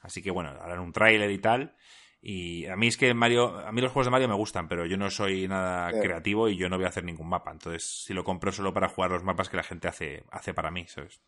Así 0.00 0.22
que 0.22 0.30
bueno, 0.30 0.50
harán 0.50 0.80
un 0.80 0.92
tráiler 0.92 1.30
y 1.30 1.38
tal. 1.38 1.76
Y 2.26 2.66
a 2.66 2.76
mí 2.76 2.86
es 2.86 2.96
que 2.96 3.12
Mario, 3.12 3.58
a 3.58 3.70
mí 3.70 3.82
los 3.82 3.92
juegos 3.92 4.06
de 4.06 4.10
Mario 4.10 4.28
me 4.28 4.34
gustan, 4.34 4.66
pero 4.66 4.86
yo 4.86 4.96
no 4.96 5.10
soy 5.10 5.46
nada 5.46 5.90
Eh. 5.90 6.00
creativo 6.00 6.48
y 6.48 6.56
yo 6.56 6.70
no 6.70 6.76
voy 6.76 6.86
a 6.86 6.88
hacer 6.88 7.04
ningún 7.04 7.28
mapa. 7.28 7.52
Entonces, 7.52 8.02
si 8.04 8.14
lo 8.14 8.24
compro 8.24 8.50
solo 8.50 8.72
para 8.72 8.88
jugar 8.88 9.10
los 9.10 9.22
mapas 9.24 9.50
que 9.50 9.58
la 9.58 9.62
gente 9.62 9.88
hace, 9.88 10.24
hace 10.30 10.54
para 10.54 10.70
mí, 10.70 10.86
¿sabes? 10.86 11.20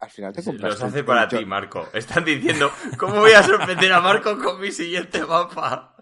Al 0.00 0.10
final 0.10 0.32
te 0.32 0.38
Los 0.38 0.46
compraste 0.46 0.84
hace 0.84 1.04
para 1.04 1.28
ti, 1.28 1.44
Marco. 1.44 1.88
Están 1.94 2.24
diciendo, 2.24 2.70
¿cómo 2.98 3.16
voy 3.16 3.32
a 3.32 3.42
sorprender 3.42 3.92
a 3.92 4.00
Marco 4.00 4.38
con 4.38 4.60
mi 4.60 4.70
siguiente 4.70 5.24
mapa? 5.24 5.93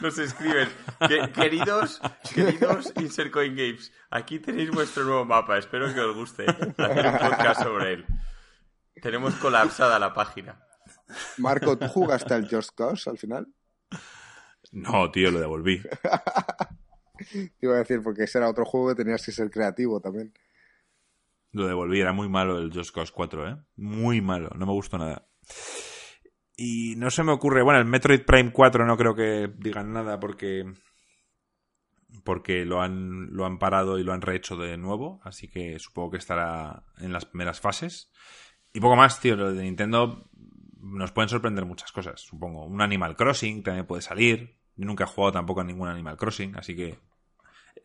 Nos 0.00 0.18
escriben, 0.18 0.68
"Que- 1.08 1.30
queridos, 1.32 2.00
queridos 2.34 2.92
Insert 2.96 3.30
Coin 3.30 3.56
Games, 3.56 3.92
aquí 4.10 4.38
tenéis 4.38 4.70
vuestro 4.70 5.04
nuevo 5.04 5.24
mapa. 5.24 5.56
Espero 5.58 5.92
que 5.92 6.00
os 6.00 6.14
guste 6.14 6.44
hacer 6.46 6.66
un 7.06 7.18
podcast 7.18 7.62
sobre 7.62 7.92
él. 7.94 8.06
Tenemos 9.02 9.34
colapsada 9.36 9.98
la 9.98 10.12
página. 10.14 10.60
Marco, 11.38 11.78
¿tú 11.78 11.86
jugaste 11.88 12.34
al 12.34 12.48
Just 12.48 12.70
Cause 12.74 13.08
al 13.08 13.18
final? 13.18 13.46
No, 14.72 15.10
tío, 15.10 15.30
lo 15.30 15.38
devolví. 15.40 15.80
Te 17.30 17.52
iba 17.62 17.74
a 17.76 17.78
decir, 17.78 18.02
porque 18.02 18.24
ese 18.24 18.38
era 18.38 18.48
otro 18.50 18.64
juego 18.64 18.88
que 18.88 18.96
tenías 18.96 19.24
que 19.24 19.32
ser 19.32 19.50
creativo 19.50 20.00
también. 20.00 20.34
Lo 21.52 21.66
devolví, 21.66 22.00
era 22.00 22.12
muy 22.12 22.28
malo 22.28 22.58
el 22.58 22.70
Just 22.72 22.94
Cause 22.94 23.12
4, 23.14 23.48
¿eh? 23.48 23.56
Muy 23.76 24.20
malo, 24.20 24.50
no 24.54 24.66
me 24.66 24.72
gustó 24.72 24.98
nada. 24.98 25.26
Y 26.56 26.94
no 26.96 27.10
se 27.10 27.22
me 27.22 27.32
ocurre, 27.32 27.62
bueno, 27.62 27.78
el 27.78 27.84
Metroid 27.84 28.24
Prime 28.24 28.50
4 28.50 28.86
no 28.86 28.96
creo 28.96 29.14
que 29.14 29.52
digan 29.58 29.92
nada 29.92 30.18
porque 30.18 30.64
porque 32.24 32.64
lo 32.64 32.80
han 32.80 33.34
lo 33.34 33.44
han 33.44 33.58
parado 33.58 33.98
y 33.98 34.02
lo 34.02 34.12
han 34.12 34.22
rehecho 34.22 34.56
de 34.56 34.76
nuevo, 34.78 35.20
así 35.22 35.48
que 35.48 35.78
supongo 35.78 36.12
que 36.12 36.16
estará 36.16 36.84
en 36.98 37.12
las 37.12 37.26
primeras 37.26 37.60
fases. 37.60 38.10
Y 38.72 38.80
poco 38.80 38.96
más, 38.96 39.20
tío, 39.20 39.36
lo 39.36 39.52
de 39.52 39.62
Nintendo 39.62 40.30
nos 40.80 41.12
pueden 41.12 41.28
sorprender 41.28 41.66
muchas 41.66 41.92
cosas, 41.92 42.20
supongo. 42.20 42.64
Un 42.64 42.80
Animal 42.80 43.16
Crossing 43.16 43.62
también 43.62 43.86
puede 43.86 44.02
salir. 44.02 44.56
Yo 44.76 44.86
nunca 44.86 45.04
he 45.04 45.06
jugado 45.06 45.32
tampoco 45.32 45.60
a 45.60 45.64
ningún 45.64 45.88
Animal 45.88 46.16
Crossing, 46.16 46.56
así 46.56 46.74
que 46.74 46.98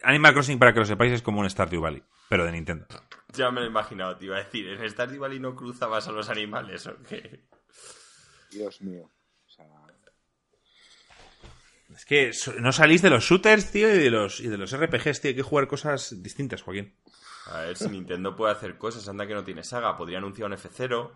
Animal 0.04 0.34
Crossing 0.34 0.60
para 0.60 0.74
que 0.74 0.80
lo 0.80 0.86
sepáis 0.86 1.12
es 1.12 1.22
como 1.22 1.42
un 1.42 1.50
Stardew 1.50 1.82
Valley, 1.82 2.04
pero 2.30 2.46
de 2.46 2.52
Nintendo. 2.52 2.88
Ya 3.34 3.52
me 3.52 3.60
lo 3.60 3.66
he 3.66 3.70
imaginado, 3.70 4.18
te 4.18 4.26
iba 4.26 4.38
a 4.38 4.44
decir. 4.44 4.68
¿En 4.68 4.90
Stardew 4.90 5.20
Valley 5.20 5.40
no 5.40 5.56
cruzabas 5.56 6.08
a 6.08 6.12
los 6.12 6.30
animales 6.30 6.88
o 6.88 6.96
qué? 7.04 7.42
Dios 8.52 8.82
mío. 8.82 9.10
O 9.46 9.50
sea, 9.50 9.66
Es 11.96 12.06
que 12.06 12.32
no 12.60 12.72
salís 12.72 13.02
de 13.02 13.10
los 13.10 13.24
shooters, 13.24 13.72
tío, 13.72 13.94
y 13.94 13.98
de 13.98 14.12
los, 14.12 14.40
y 14.40 14.48
de 14.48 14.58
los 14.58 14.76
RPGs, 14.76 15.22
tío. 15.22 15.30
Hay 15.30 15.36
que 15.36 15.42
jugar 15.42 15.68
cosas 15.68 16.22
distintas, 16.22 16.62
Joaquín. 16.62 16.96
A 17.48 17.62
ver 17.62 17.78
si 17.78 17.90
Nintendo 17.90 18.36
puede 18.36 18.54
hacer 18.54 18.78
cosas. 18.78 19.08
Anda 19.08 19.28
que 19.28 19.34
no 19.34 19.44
tiene 19.44 19.64
saga. 19.64 19.98
Podría 19.98 20.20
anunciar 20.20 20.50
un 20.50 20.58
F0. 20.58 21.12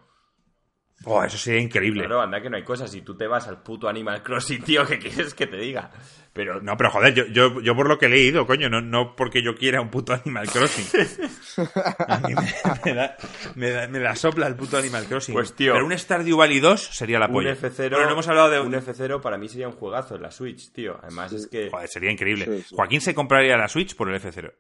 Oh, 1.04 1.24
eso 1.24 1.38
sería 1.38 1.62
increíble. 1.62 2.02
Claro, 2.02 2.22
anda 2.22 2.42
que 2.42 2.50
no 2.50 2.56
hay 2.58 2.64
cosas. 2.64 2.90
Si 2.90 3.02
tú 3.02 3.16
te 3.16 3.28
vas 3.28 3.48
al 3.48 3.62
puto 3.62 3.88
Animal 3.88 4.24
Crossing, 4.24 4.62
tío, 4.66 4.86
¿qué 4.88 4.98
quieres 4.98 5.34
que 5.36 5.46
te 5.46 5.58
diga? 5.58 5.92
Pero 6.34 6.62
No, 6.62 6.76
pero 6.78 6.90
joder, 6.90 7.14
yo, 7.14 7.26
yo, 7.28 7.62
yo 7.62 7.76
por 7.76 7.88
lo 7.88 7.98
que 8.00 8.08
he 8.08 8.10
leído, 8.10 8.46
coño, 8.48 8.70
no, 8.70 8.82
no 8.82 9.16
porque 9.16 9.44
yo 9.44 9.56
quiera 9.56 9.82
un 9.82 9.90
puto 9.90 10.14
Animal 10.14 10.50
Crossing. 10.50 11.08
A 12.08 12.20
mí 12.28 12.34
me, 12.34 12.54
me 12.86 12.94
da, 12.94 13.18
me, 13.56 13.70
da- 13.72 13.88
me 13.88 14.00
la 14.00 14.16
sopla 14.16 14.48
el 14.48 14.56
puto 14.56 14.78
Animal 14.78 15.06
Crossing. 15.06 15.34
Pues, 15.34 15.54
tío, 15.54 15.74
Pero 15.74 15.86
un 15.86 15.98
Stardew 15.98 16.38
Valley 16.38 16.60
2 16.60 16.82
sería 16.82 17.20
la 17.20 17.28
un 17.28 17.34
polla. 17.34 17.56
F0, 17.56 17.90
Bueno, 17.92 18.06
no 18.06 18.12
hemos 18.14 18.28
hablado 18.28 18.50
de 18.50 18.60
un 18.60 18.74
F0 18.74 19.22
para 19.22 19.38
mí 19.38 19.48
sería 19.48 19.68
un 19.68 19.76
juegazo 19.76 20.16
en 20.16 20.24
la 20.24 20.32
Switch, 20.32 20.72
tío. 20.72 20.98
Además 21.04 21.32
es 21.34 21.48
que 21.48 21.70
Joder, 21.70 21.88
sería 21.88 22.12
increíble. 22.12 22.46
Sí, 22.46 22.64
sí. 22.70 22.76
Joaquín 22.76 23.02
se 23.02 23.14
compraría 23.14 23.56
la 23.58 23.68
Switch 23.68 23.96
por 23.96 24.10
el 24.10 24.20
F0. 24.20 24.52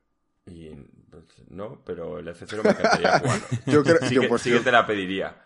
y, 0.48 0.70
pues, 1.10 1.24
no, 1.50 1.82
pero 1.86 2.20
el 2.20 2.28
F0 2.28 2.64
me 2.64 2.70
encantaría 2.70 3.20
jugarlo. 3.20 3.46
yo 3.66 3.84
creo 3.84 3.98
Sí 4.08 4.16
yo, 4.16 4.22
que, 4.22 4.28
pues, 4.28 4.42
sí 4.42 4.52
que 4.52 4.60
te 4.60 4.72
la 4.72 4.86
pediría. 4.86 5.42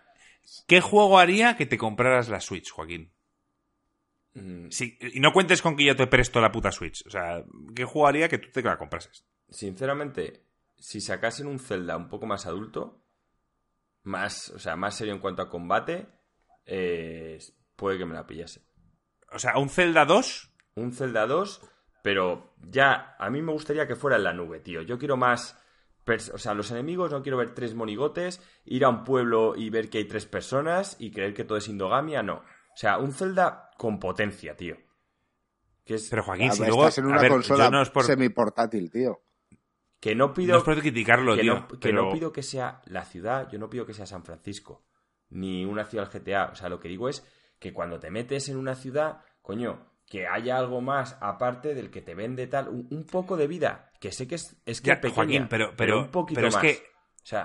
¿Qué 0.67 0.81
juego 0.81 1.19
haría 1.19 1.55
que 1.57 1.65
te 1.65 1.77
compraras 1.77 2.29
la 2.29 2.39
Switch, 2.41 2.71
Joaquín? 2.71 3.11
Mm, 4.33 4.69
Sí, 4.69 4.97
y 5.01 5.19
no 5.19 5.31
cuentes 5.33 5.61
con 5.61 5.75
que 5.75 5.85
yo 5.85 5.95
te 5.95 6.07
presto 6.07 6.39
la 6.41 6.51
puta 6.51 6.71
Switch. 6.71 7.05
O 7.05 7.09
sea, 7.09 7.43
¿qué 7.75 7.85
juego 7.85 8.07
haría 8.07 8.29
que 8.29 8.37
tú 8.37 8.49
te 8.51 8.61
la 8.61 8.77
comprases? 8.77 9.25
Sinceramente, 9.49 10.45
si 10.77 11.01
sacasen 11.01 11.47
un 11.47 11.59
Zelda 11.59 11.97
un 11.97 12.07
poco 12.09 12.25
más 12.25 12.45
adulto, 12.45 13.03
más, 14.03 14.49
o 14.51 14.59
sea, 14.59 14.75
más 14.75 14.95
serio 14.95 15.13
en 15.13 15.19
cuanto 15.19 15.41
a 15.41 15.49
combate, 15.49 16.07
eh, 16.65 17.39
puede 17.75 17.97
que 17.97 18.05
me 18.05 18.13
la 18.13 18.27
pillase. 18.27 18.61
O 19.31 19.39
sea, 19.39 19.57
un 19.57 19.69
Zelda 19.69 20.05
2 20.05 20.51
Un 20.75 20.93
Zelda 20.93 21.25
2, 21.27 21.61
Pero 22.01 22.53
ya, 22.61 23.15
a 23.19 23.29
mí 23.29 23.41
me 23.41 23.51
gustaría 23.51 23.87
que 23.87 23.95
fuera 23.95 24.15
en 24.17 24.23
la 24.23 24.33
nube, 24.33 24.59
tío. 24.61 24.81
Yo 24.83 24.97
quiero 24.97 25.17
más. 25.17 25.57
O 26.33 26.37
sea, 26.37 26.53
los 26.53 26.71
enemigos 26.71 27.11
no 27.11 27.21
quiero 27.21 27.37
ver 27.37 27.53
tres 27.53 27.75
monigotes, 27.75 28.41
ir 28.65 28.85
a 28.85 28.89
un 28.89 29.03
pueblo 29.03 29.55
y 29.55 29.69
ver 29.69 29.89
que 29.89 29.99
hay 29.99 30.05
tres 30.05 30.25
personas 30.25 30.95
y 30.99 31.11
creer 31.11 31.33
que 31.33 31.43
todo 31.43 31.57
es 31.57 31.67
endogamia, 31.67 32.23
no. 32.23 32.35
O 32.35 32.77
sea, 32.77 32.97
un 32.97 33.13
Zelda 33.13 33.71
con 33.77 33.99
potencia, 33.99 34.55
tío. 34.55 34.77
Pero 36.09 36.23
Joaquín, 36.23 36.51
si 36.51 36.65
luego. 36.65 36.87
en 36.95 37.05
una 37.05 37.27
consola 37.27 37.69
no 37.69 37.83
por... 37.91 38.03
semiportátil, 38.03 38.91
tío. 38.91 39.21
Que 39.99 40.15
no 40.15 40.33
pido. 40.33 40.53
No 40.53 40.59
es 40.59 40.63
por 40.63 40.79
criticarlo, 40.79 41.35
que 41.35 41.41
tío. 41.41 41.55
No, 41.55 41.67
que 41.67 41.93
no 41.93 42.11
pido 42.11 42.31
que 42.31 42.43
sea 42.43 42.81
la 42.85 43.05
ciudad, 43.05 43.49
yo 43.49 43.59
no 43.59 43.69
pido 43.69 43.85
que 43.85 43.93
sea 43.93 44.05
San 44.05 44.23
Francisco. 44.23 44.85
Ni 45.29 45.65
una 45.65 45.85
ciudad 45.85 46.09
GTA. 46.11 46.49
O 46.51 46.55
sea, 46.55 46.69
lo 46.69 46.79
que 46.79 46.87
digo 46.87 47.09
es 47.09 47.25
que 47.59 47.73
cuando 47.73 47.99
te 47.99 48.11
metes 48.11 48.49
en 48.49 48.57
una 48.57 48.75
ciudad, 48.75 49.21
coño, 49.41 49.91
que 50.09 50.27
haya 50.27 50.57
algo 50.57 50.81
más 50.81 51.17
aparte 51.21 51.75
del 51.75 51.91
que 51.91 52.01
te 52.01 52.15
vende 52.15 52.47
tal, 52.47 52.67
un, 52.67 53.05
poco 53.05 53.37
de 53.37 53.47
vida. 53.47 53.91
Que 53.99 54.11
sé 54.11 54.27
que 54.27 54.35
es, 54.35 54.59
es 54.65 54.81
que 54.81 54.95
Joaquín, 55.09 55.47
pero, 55.49 55.73
pero, 55.77 55.99
un 55.99 56.07
poquito 56.09 56.37
pero 56.37 56.47
es 56.47 56.55
más. 56.55 56.63
que 56.63 56.83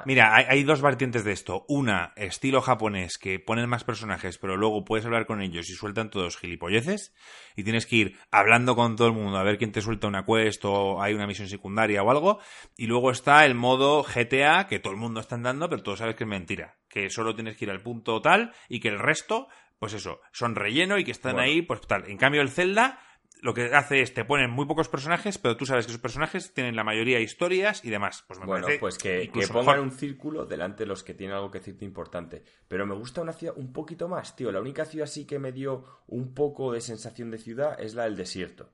Mira, 0.06 0.34
hay, 0.34 0.62
dos 0.64 0.80
vertientes 0.80 1.24
de 1.24 1.32
esto. 1.32 1.64
Una, 1.68 2.12
estilo 2.16 2.62
japonés, 2.62 3.18
que 3.18 3.38
ponen 3.38 3.68
más 3.68 3.84
personajes, 3.84 4.38
pero 4.38 4.56
luego 4.56 4.84
puedes 4.84 5.04
hablar 5.04 5.26
con 5.26 5.42
ellos 5.42 5.68
y 5.68 5.74
sueltan 5.74 6.10
todos 6.10 6.38
gilipolleces. 6.38 7.14
Y 7.56 7.64
tienes 7.64 7.86
que 7.86 7.96
ir 7.96 8.18
hablando 8.30 8.76
con 8.76 8.96
todo 8.96 9.08
el 9.08 9.14
mundo 9.14 9.36
a 9.36 9.42
ver 9.42 9.58
quién 9.58 9.72
te 9.72 9.82
suelta 9.82 10.06
una 10.06 10.24
quest 10.24 10.64
o 10.64 11.02
hay 11.02 11.14
una 11.14 11.26
misión 11.26 11.48
secundaria 11.48 12.02
o 12.02 12.10
algo. 12.10 12.38
Y 12.76 12.86
luego 12.86 13.10
está 13.10 13.44
el 13.44 13.54
modo 13.54 14.02
GTA, 14.02 14.66
que 14.68 14.78
todo 14.78 14.92
el 14.92 14.98
mundo 14.98 15.20
está 15.20 15.34
andando, 15.34 15.68
pero 15.68 15.82
todos 15.82 15.98
sabes 15.98 16.16
que 16.16 16.24
es 16.24 16.30
mentira. 16.30 16.76
Que 16.88 17.10
solo 17.10 17.34
tienes 17.34 17.56
que 17.56 17.66
ir 17.66 17.70
al 17.70 17.82
punto 17.82 18.22
tal 18.22 18.52
y 18.68 18.80
que 18.80 18.88
el 18.88 18.98
resto, 18.98 19.48
pues 19.84 19.92
eso, 19.92 20.22
son 20.32 20.54
relleno 20.54 20.96
y 20.96 21.04
que 21.04 21.10
están 21.10 21.38
ahí, 21.38 21.60
pues 21.60 21.82
tal. 21.82 22.08
En 22.08 22.16
cambio, 22.16 22.40
el 22.40 22.48
Zelda 22.48 23.00
lo 23.42 23.52
que 23.52 23.74
hace 23.74 24.00
es 24.00 24.14
te 24.14 24.24
ponen 24.24 24.50
muy 24.50 24.64
pocos 24.64 24.88
personajes, 24.88 25.36
pero 25.36 25.58
tú 25.58 25.66
sabes 25.66 25.84
que 25.84 25.92
esos 25.92 26.00
personajes 26.00 26.54
tienen 26.54 26.74
la 26.74 26.84
mayoría 26.84 27.20
historias 27.20 27.84
y 27.84 27.90
demás. 27.90 28.24
Pues 28.26 28.40
bueno, 28.40 28.66
pues 28.80 28.96
que, 28.96 29.30
pongan 29.52 29.80
un 29.80 29.90
círculo 29.90 30.46
delante 30.46 30.84
de 30.84 30.86
los 30.86 31.04
que 31.04 31.12
tienen 31.12 31.36
algo 31.36 31.50
que 31.50 31.58
decirte 31.58 31.84
importante. 31.84 32.44
Pero 32.66 32.86
me 32.86 32.94
gusta 32.94 33.20
una 33.20 33.34
ciudad 33.34 33.52
un 33.58 33.74
poquito 33.74 34.08
más, 34.08 34.36
tío. 34.36 34.50
La 34.50 34.62
única 34.62 34.86
ciudad 34.86 35.04
sí 35.04 35.26
que 35.26 35.38
me 35.38 35.52
dio 35.52 35.84
un 36.06 36.32
poco 36.32 36.72
de 36.72 36.80
sensación 36.80 37.30
de 37.30 37.36
ciudad 37.36 37.78
es 37.78 37.94
la 37.94 38.04
del 38.04 38.16
desierto. 38.16 38.72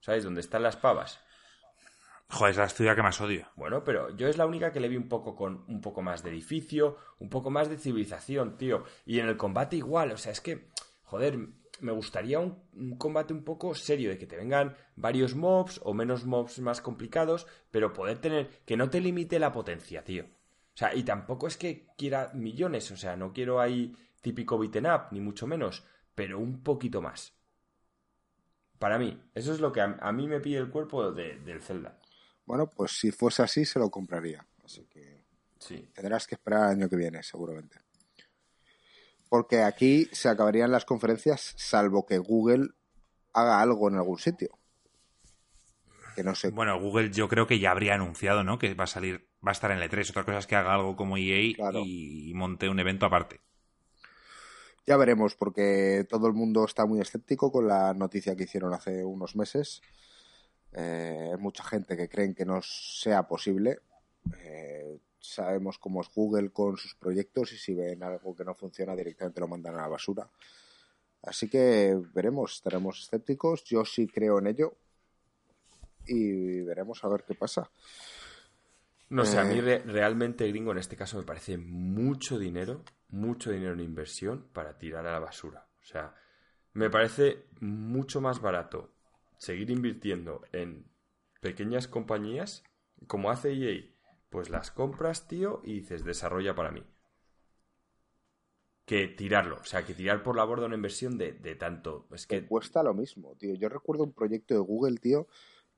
¿Sabes? 0.00 0.24
Donde 0.24 0.40
están 0.40 0.62
las 0.62 0.78
pavas. 0.78 1.22
Joder, 2.30 2.52
es 2.52 2.56
la 2.58 2.68
ciudad 2.68 2.94
que 2.94 3.02
más 3.02 3.20
odio. 3.20 3.48
Bueno, 3.56 3.82
pero 3.82 4.14
yo 4.16 4.28
es 4.28 4.38
la 4.38 4.46
única 4.46 4.72
que 4.72 4.78
le 4.78 4.88
vi 4.88 4.96
un 4.96 5.08
poco 5.08 5.34
con 5.34 5.64
un 5.66 5.80
poco 5.80 6.00
más 6.00 6.22
de 6.22 6.30
edificio, 6.30 6.96
un 7.18 7.28
poco 7.28 7.50
más 7.50 7.68
de 7.68 7.76
civilización, 7.76 8.56
tío. 8.56 8.84
Y 9.04 9.18
en 9.18 9.26
el 9.26 9.36
combate 9.36 9.76
igual, 9.76 10.12
o 10.12 10.16
sea, 10.16 10.30
es 10.30 10.40
que, 10.40 10.68
joder, 11.02 11.38
me 11.80 11.90
gustaría 11.90 12.38
un, 12.38 12.96
combate 12.98 13.32
un 13.32 13.42
poco 13.42 13.74
serio, 13.74 14.10
de 14.10 14.18
que 14.18 14.26
te 14.26 14.36
vengan 14.36 14.76
varios 14.94 15.34
mobs 15.34 15.80
o 15.82 15.92
menos 15.92 16.24
mobs 16.24 16.60
más 16.60 16.80
complicados, 16.80 17.48
pero 17.72 17.92
poder 17.92 18.18
tener, 18.18 18.48
que 18.64 18.76
no 18.76 18.90
te 18.90 19.00
limite 19.00 19.40
la 19.40 19.52
potencia, 19.52 20.04
tío. 20.04 20.24
O 20.24 20.76
sea, 20.80 20.94
y 20.94 21.02
tampoco 21.02 21.48
es 21.48 21.56
que 21.56 21.88
quiera 21.98 22.30
millones, 22.32 22.92
o 22.92 22.96
sea, 22.96 23.16
no 23.16 23.32
quiero 23.32 23.60
ahí 23.60 23.96
típico 24.20 24.56
beaten 24.56 24.86
up, 24.86 25.08
ni 25.10 25.20
mucho 25.20 25.48
menos, 25.48 25.84
pero 26.14 26.38
un 26.38 26.62
poquito 26.62 27.02
más. 27.02 27.34
Para 28.78 28.98
mí, 28.98 29.20
eso 29.34 29.52
es 29.52 29.60
lo 29.60 29.72
que 29.72 29.80
a, 29.80 30.12
mí 30.12 30.28
me 30.28 30.40
pide 30.40 30.58
el 30.58 30.70
cuerpo 30.70 31.12
del 31.12 31.60
Zelda. 31.60 31.99
Bueno, 32.50 32.68
pues 32.68 32.92
si 32.98 33.10
fuese 33.10 33.42
así, 33.42 33.64
se 33.64 33.78
lo 33.78 33.90
compraría. 33.90 34.44
Así 34.64 34.84
que 34.86 35.24
sí. 35.58 35.88
tendrás 35.94 36.26
que 36.26 36.34
esperar 36.34 36.64
al 36.64 36.70
año 36.70 36.88
que 36.88 36.96
viene, 36.96 37.22
seguramente 37.22 37.78
porque 39.30 39.62
aquí 39.62 40.08
se 40.10 40.28
acabarían 40.28 40.72
las 40.72 40.84
conferencias 40.84 41.54
salvo 41.56 42.04
que 42.04 42.18
Google 42.18 42.70
haga 43.32 43.62
algo 43.62 43.88
en 43.88 43.94
algún 43.94 44.18
sitio. 44.18 44.58
Que 46.16 46.24
no 46.24 46.34
sé. 46.34 46.50
Bueno, 46.50 46.78
Google 46.80 47.12
yo 47.12 47.28
creo 47.28 47.46
que 47.46 47.60
ya 47.60 47.70
habría 47.70 47.94
anunciado, 47.94 48.42
¿no? 48.42 48.58
Que 48.58 48.74
va 48.74 48.84
a 48.84 48.88
salir, 48.88 49.28
va 49.46 49.52
a 49.52 49.52
estar 49.52 49.70
en 49.70 49.78
el 49.78 49.88
E3. 49.88 50.10
Otra 50.10 50.24
cosa 50.24 50.38
es 50.38 50.48
que 50.48 50.56
haga 50.56 50.74
algo 50.74 50.96
como 50.96 51.16
EA 51.16 51.54
y 51.84 52.32
monte 52.34 52.68
un 52.68 52.80
evento 52.80 53.06
aparte. 53.06 53.40
Ya 54.84 54.96
veremos, 54.96 55.36
porque 55.36 56.04
todo 56.10 56.26
el 56.26 56.32
mundo 56.32 56.64
está 56.64 56.84
muy 56.84 57.00
escéptico 57.00 57.52
con 57.52 57.68
la 57.68 57.94
noticia 57.94 58.34
que 58.34 58.42
hicieron 58.42 58.74
hace 58.74 59.04
unos 59.04 59.36
meses. 59.36 59.80
Eh, 60.72 61.30
hay 61.32 61.38
mucha 61.38 61.64
gente 61.64 61.96
que 61.96 62.08
creen 62.08 62.34
que 62.34 62.44
no 62.44 62.60
sea 62.62 63.26
posible. 63.26 63.80
Eh, 64.42 64.98
sabemos 65.18 65.78
cómo 65.78 66.00
es 66.00 66.08
Google 66.14 66.50
con 66.50 66.76
sus 66.76 66.94
proyectos 66.94 67.52
y 67.52 67.58
si 67.58 67.74
ven 67.74 68.02
algo 68.02 68.34
que 68.34 68.44
no 68.44 68.54
funciona 68.54 68.94
directamente 68.94 69.40
lo 69.40 69.48
mandan 69.48 69.74
a 69.74 69.82
la 69.82 69.88
basura. 69.88 70.28
Así 71.22 71.48
que 71.48 71.98
veremos, 72.14 72.54
estaremos 72.54 73.00
escépticos. 73.00 73.64
Yo 73.64 73.84
sí 73.84 74.06
creo 74.06 74.38
en 74.38 74.46
ello 74.46 74.76
y 76.06 76.62
veremos 76.62 77.04
a 77.04 77.08
ver 77.08 77.24
qué 77.24 77.34
pasa. 77.34 77.70
No 79.10 79.24
sé, 79.24 79.38
a 79.38 79.44
mí 79.44 79.58
eh, 79.58 79.82
realmente 79.84 80.46
gringo 80.46 80.70
en 80.70 80.78
este 80.78 80.96
caso 80.96 81.18
me 81.18 81.24
parece 81.24 81.58
mucho 81.58 82.38
dinero, 82.38 82.84
mucho 83.08 83.50
dinero 83.50 83.74
en 83.74 83.80
inversión 83.80 84.46
para 84.52 84.78
tirar 84.78 85.04
a 85.06 85.12
la 85.12 85.18
basura. 85.18 85.66
O 85.82 85.84
sea, 85.84 86.14
me 86.74 86.88
parece 86.90 87.46
mucho 87.60 88.20
más 88.20 88.40
barato 88.40 88.92
seguir 89.40 89.70
invirtiendo 89.70 90.42
en 90.52 90.84
pequeñas 91.40 91.88
compañías 91.88 92.62
como 93.06 93.30
hace 93.30 93.52
EA 93.54 93.90
pues 94.28 94.48
las 94.48 94.70
compras, 94.70 95.26
tío, 95.26 95.60
y 95.64 95.80
dices, 95.80 96.04
desarrolla 96.04 96.54
para 96.54 96.70
mí. 96.70 96.84
Que 98.86 99.08
tirarlo, 99.08 99.58
o 99.60 99.64
sea, 99.64 99.84
que 99.84 99.92
tirar 99.92 100.22
por 100.22 100.36
la 100.36 100.44
borda 100.44 100.66
una 100.66 100.76
inversión 100.76 101.18
de, 101.18 101.32
tanto. 101.56 102.06
Es 102.12 102.26
que 102.26 102.46
cuesta 102.46 102.82
lo 102.82 102.94
mismo, 102.94 103.34
tío. 103.36 103.54
Yo 103.54 103.68
recuerdo 103.68 104.04
un 104.04 104.12
proyecto 104.12 104.54
de 104.54 104.60
Google, 104.60 104.98
tío, 104.98 105.26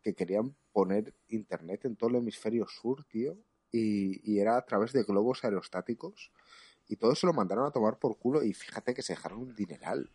que 0.03 0.15
querían 0.15 0.55
poner 0.73 1.15
internet 1.29 1.87
en 1.87 1.97
todo 1.97 2.11
el 2.11 2.17
hemisferio 2.17 2.67
sur, 2.69 3.05
tío, 3.05 3.39
y, 3.71 4.39
era 4.39 4.59
a 4.59 4.65
través 4.67 4.93
de 4.93 5.03
globos 5.03 5.45
aerostáticos. 5.45 6.31
Y 6.89 6.97
todo 6.97 7.15
se 7.15 7.27
lo 7.27 7.33
mandaron 7.33 7.65
a 7.65 7.71
tomar 7.71 7.99
por 7.99 8.19
culo 8.19 8.43
y 8.43 8.53
fíjate 8.53 8.93
que 8.93 9.03
se 9.03 9.15
dejaron 9.15 9.39
un 9.39 9.55
dineral. 9.55 10.11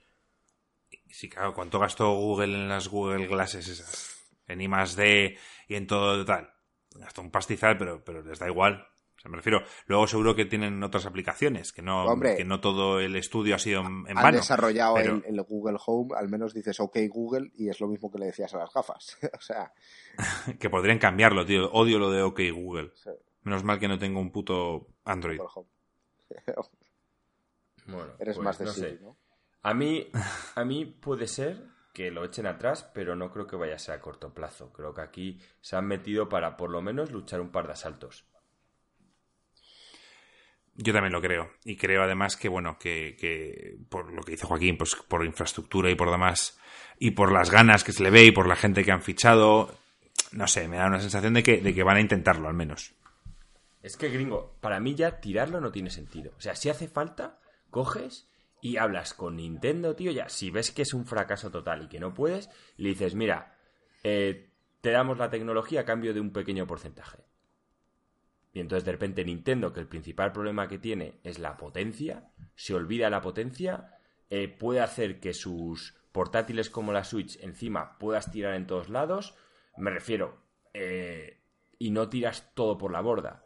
Sí, 1.09 1.29
claro, 1.29 1.53
¿cuánto 1.53 1.79
gastó 1.79 2.13
Google 2.13 2.55
en 2.55 2.69
las 2.69 2.87
Google 2.87 3.27
Glasses 3.27 3.67
esas? 3.67 4.13
En 4.47 4.61
I 4.61 4.67
más 4.67 4.95
D 4.95 5.37
y 5.67 5.75
en 5.75 5.87
todo 5.87 6.23
tal 6.23 6.57
hasta 7.05 7.21
un 7.21 7.31
pastizal, 7.31 7.77
pero, 7.77 8.03
pero 8.03 8.23
les 8.23 8.39
da 8.39 8.47
igual. 8.47 8.87
O 9.25 9.29
me 9.29 9.37
refiero, 9.37 9.63
luego 9.87 10.05
seguro 10.07 10.35
que 10.35 10.45
tienen 10.45 10.83
otras 10.83 11.07
aplicaciones, 11.07 11.73
que 11.73 11.81
no, 11.81 12.05
que 12.21 12.45
no 12.45 12.61
todo 12.61 12.99
el 12.99 13.15
estudio 13.15 13.55
ha 13.55 13.59
sido 13.59 13.81
en, 13.81 14.03
vano. 14.03 14.27
Han 14.27 14.35
desarrollado 14.35 14.97
el, 14.97 15.41
Google 15.41 15.77
Home, 15.85 16.15
al 16.15 16.29
menos 16.29 16.53
dices 16.53 16.79
OK 16.79 16.97
Google 17.09 17.51
y 17.55 17.69
es 17.69 17.81
lo 17.81 17.87
mismo 17.87 18.11
que 18.11 18.19
le 18.19 18.27
decías 18.27 18.53
a 18.53 18.59
las 18.59 18.71
gafas. 18.71 19.17
o 19.37 19.41
sea. 19.41 19.73
que 20.59 20.69
podrían 20.69 20.99
cambiarlo, 20.99 21.45
tío. 21.45 21.69
Odio 21.71 21.97
lo 21.99 22.11
de 22.11 22.21
OK 22.21 22.39
Google. 22.53 22.91
Menos 23.41 23.63
mal 23.63 23.79
que 23.79 23.87
no 23.87 23.97
tengo 23.97 24.19
un 24.19 24.31
puto 24.31 24.87
Android. 25.03 25.39
bueno, 27.87 28.13
Eres 28.19 28.35
pues 28.35 28.45
más 28.45 28.59
de 28.59 28.67
Siri, 28.67 28.99
¿no? 29.01 29.17
A 29.63 29.73
mí, 29.73 30.09
a 30.55 30.63
mí 30.63 30.85
puede 30.85 31.27
ser 31.27 31.63
que 31.93 32.11
lo 32.11 32.23
echen 32.23 32.45
atrás, 32.45 32.89
pero 32.93 33.15
no 33.15 33.31
creo 33.31 33.47
que 33.47 33.55
vaya 33.55 33.75
a 33.75 33.79
ser 33.79 33.95
a 33.95 34.01
corto 34.01 34.33
plazo. 34.33 34.71
Creo 34.71 34.93
que 34.93 35.01
aquí 35.01 35.39
se 35.61 35.75
han 35.75 35.87
metido 35.87 36.29
para 36.29 36.55
por 36.55 36.69
lo 36.69 36.81
menos 36.81 37.11
luchar 37.11 37.41
un 37.41 37.49
par 37.49 37.65
de 37.65 37.73
asaltos. 37.73 38.25
Yo 40.75 40.93
también 40.93 41.11
lo 41.11 41.21
creo. 41.21 41.49
Y 41.65 41.75
creo 41.75 42.03
además 42.03 42.37
que, 42.37 42.49
bueno, 42.49 42.77
que, 42.77 43.79
por 43.89 44.13
lo 44.13 44.21
que 44.21 44.33
dice 44.33 44.45
Joaquín, 44.45 44.77
pues 44.77 44.95
por 44.95 45.25
infraestructura 45.25 45.89
y 45.89 45.95
por 45.95 46.11
demás, 46.11 46.59
y 46.99 47.11
por 47.11 47.31
las 47.31 47.49
ganas 47.49 47.83
que 47.83 47.93
se 47.93 48.03
le 48.03 48.11
ve 48.11 48.25
y 48.25 48.31
por 48.31 48.47
la 48.47 48.55
gente 48.55 48.83
que 48.83 48.91
han 48.91 49.01
fichado, 49.01 49.73
no 50.33 50.45
sé, 50.45 50.67
me 50.67 50.77
da 50.77 50.85
una 50.85 50.99
sensación 50.99 51.33
de 51.33 51.41
que, 51.41 51.61
de 51.61 51.73
que 51.73 51.81
van 51.81 51.97
a 51.97 52.01
intentarlo 52.01 52.47
al 52.47 52.53
menos. 52.53 52.93
Es 53.81 53.97
que, 53.97 54.09
gringo, 54.09 54.55
para 54.61 54.79
mí 54.79 54.93
ya 54.93 55.19
tirarlo 55.19 55.59
no 55.59 55.71
tiene 55.71 55.89
sentido. 55.89 56.31
O 56.37 56.41
sea, 56.41 56.55
si 56.55 56.69
hace 56.69 56.87
falta, 56.87 57.39
coges 57.71 58.29
y 58.61 58.77
hablas 58.77 59.13
con 59.13 59.37
Nintendo, 59.37 59.95
tío, 59.95 60.11
ya, 60.11 60.29
si 60.29 60.49
ves 60.49 60.71
que 60.71 60.81
es 60.81 60.93
un 60.93 61.05
fracaso 61.05 61.51
total 61.51 61.83
y 61.83 61.87
que 61.87 61.99
no 61.99 62.13
puedes, 62.13 62.49
le 62.77 62.89
dices, 62.89 63.15
mira, 63.15 63.55
eh, 64.03 64.49
te 64.81 64.91
damos 64.91 65.17
la 65.17 65.29
tecnología 65.29 65.81
a 65.81 65.85
cambio 65.85 66.13
de 66.13 66.19
un 66.19 66.31
pequeño 66.31 66.65
porcentaje. 66.65 67.23
Y 68.53 68.59
entonces 68.59 68.85
de 68.85 68.91
repente 68.91 69.23
Nintendo, 69.23 69.71
que 69.71 69.79
el 69.79 69.87
principal 69.87 70.31
problema 70.31 70.67
que 70.67 70.79
tiene 70.79 71.19
es 71.23 71.37
la 71.37 71.57
potencia, 71.57 72.31
se 72.55 72.73
olvida 72.73 73.09
la 73.09 73.21
potencia, 73.21 73.99
eh, 74.29 74.47
puede 74.47 74.79
hacer 74.79 75.19
que 75.19 75.33
sus 75.33 75.95
portátiles 76.11 76.69
como 76.71 76.91
la 76.91 77.03
Switch 77.03 77.37
encima 77.43 77.99
puedas 77.99 78.31
tirar 78.31 78.55
en 78.55 78.65
todos 78.65 78.89
lados, 78.89 79.35
me 79.77 79.91
refiero, 79.91 80.41
eh, 80.73 81.41
y 81.77 81.91
no 81.91 82.09
tiras 82.09 82.51
todo 82.55 82.77
por 82.79 82.91
la 82.91 83.01
borda. 83.01 83.43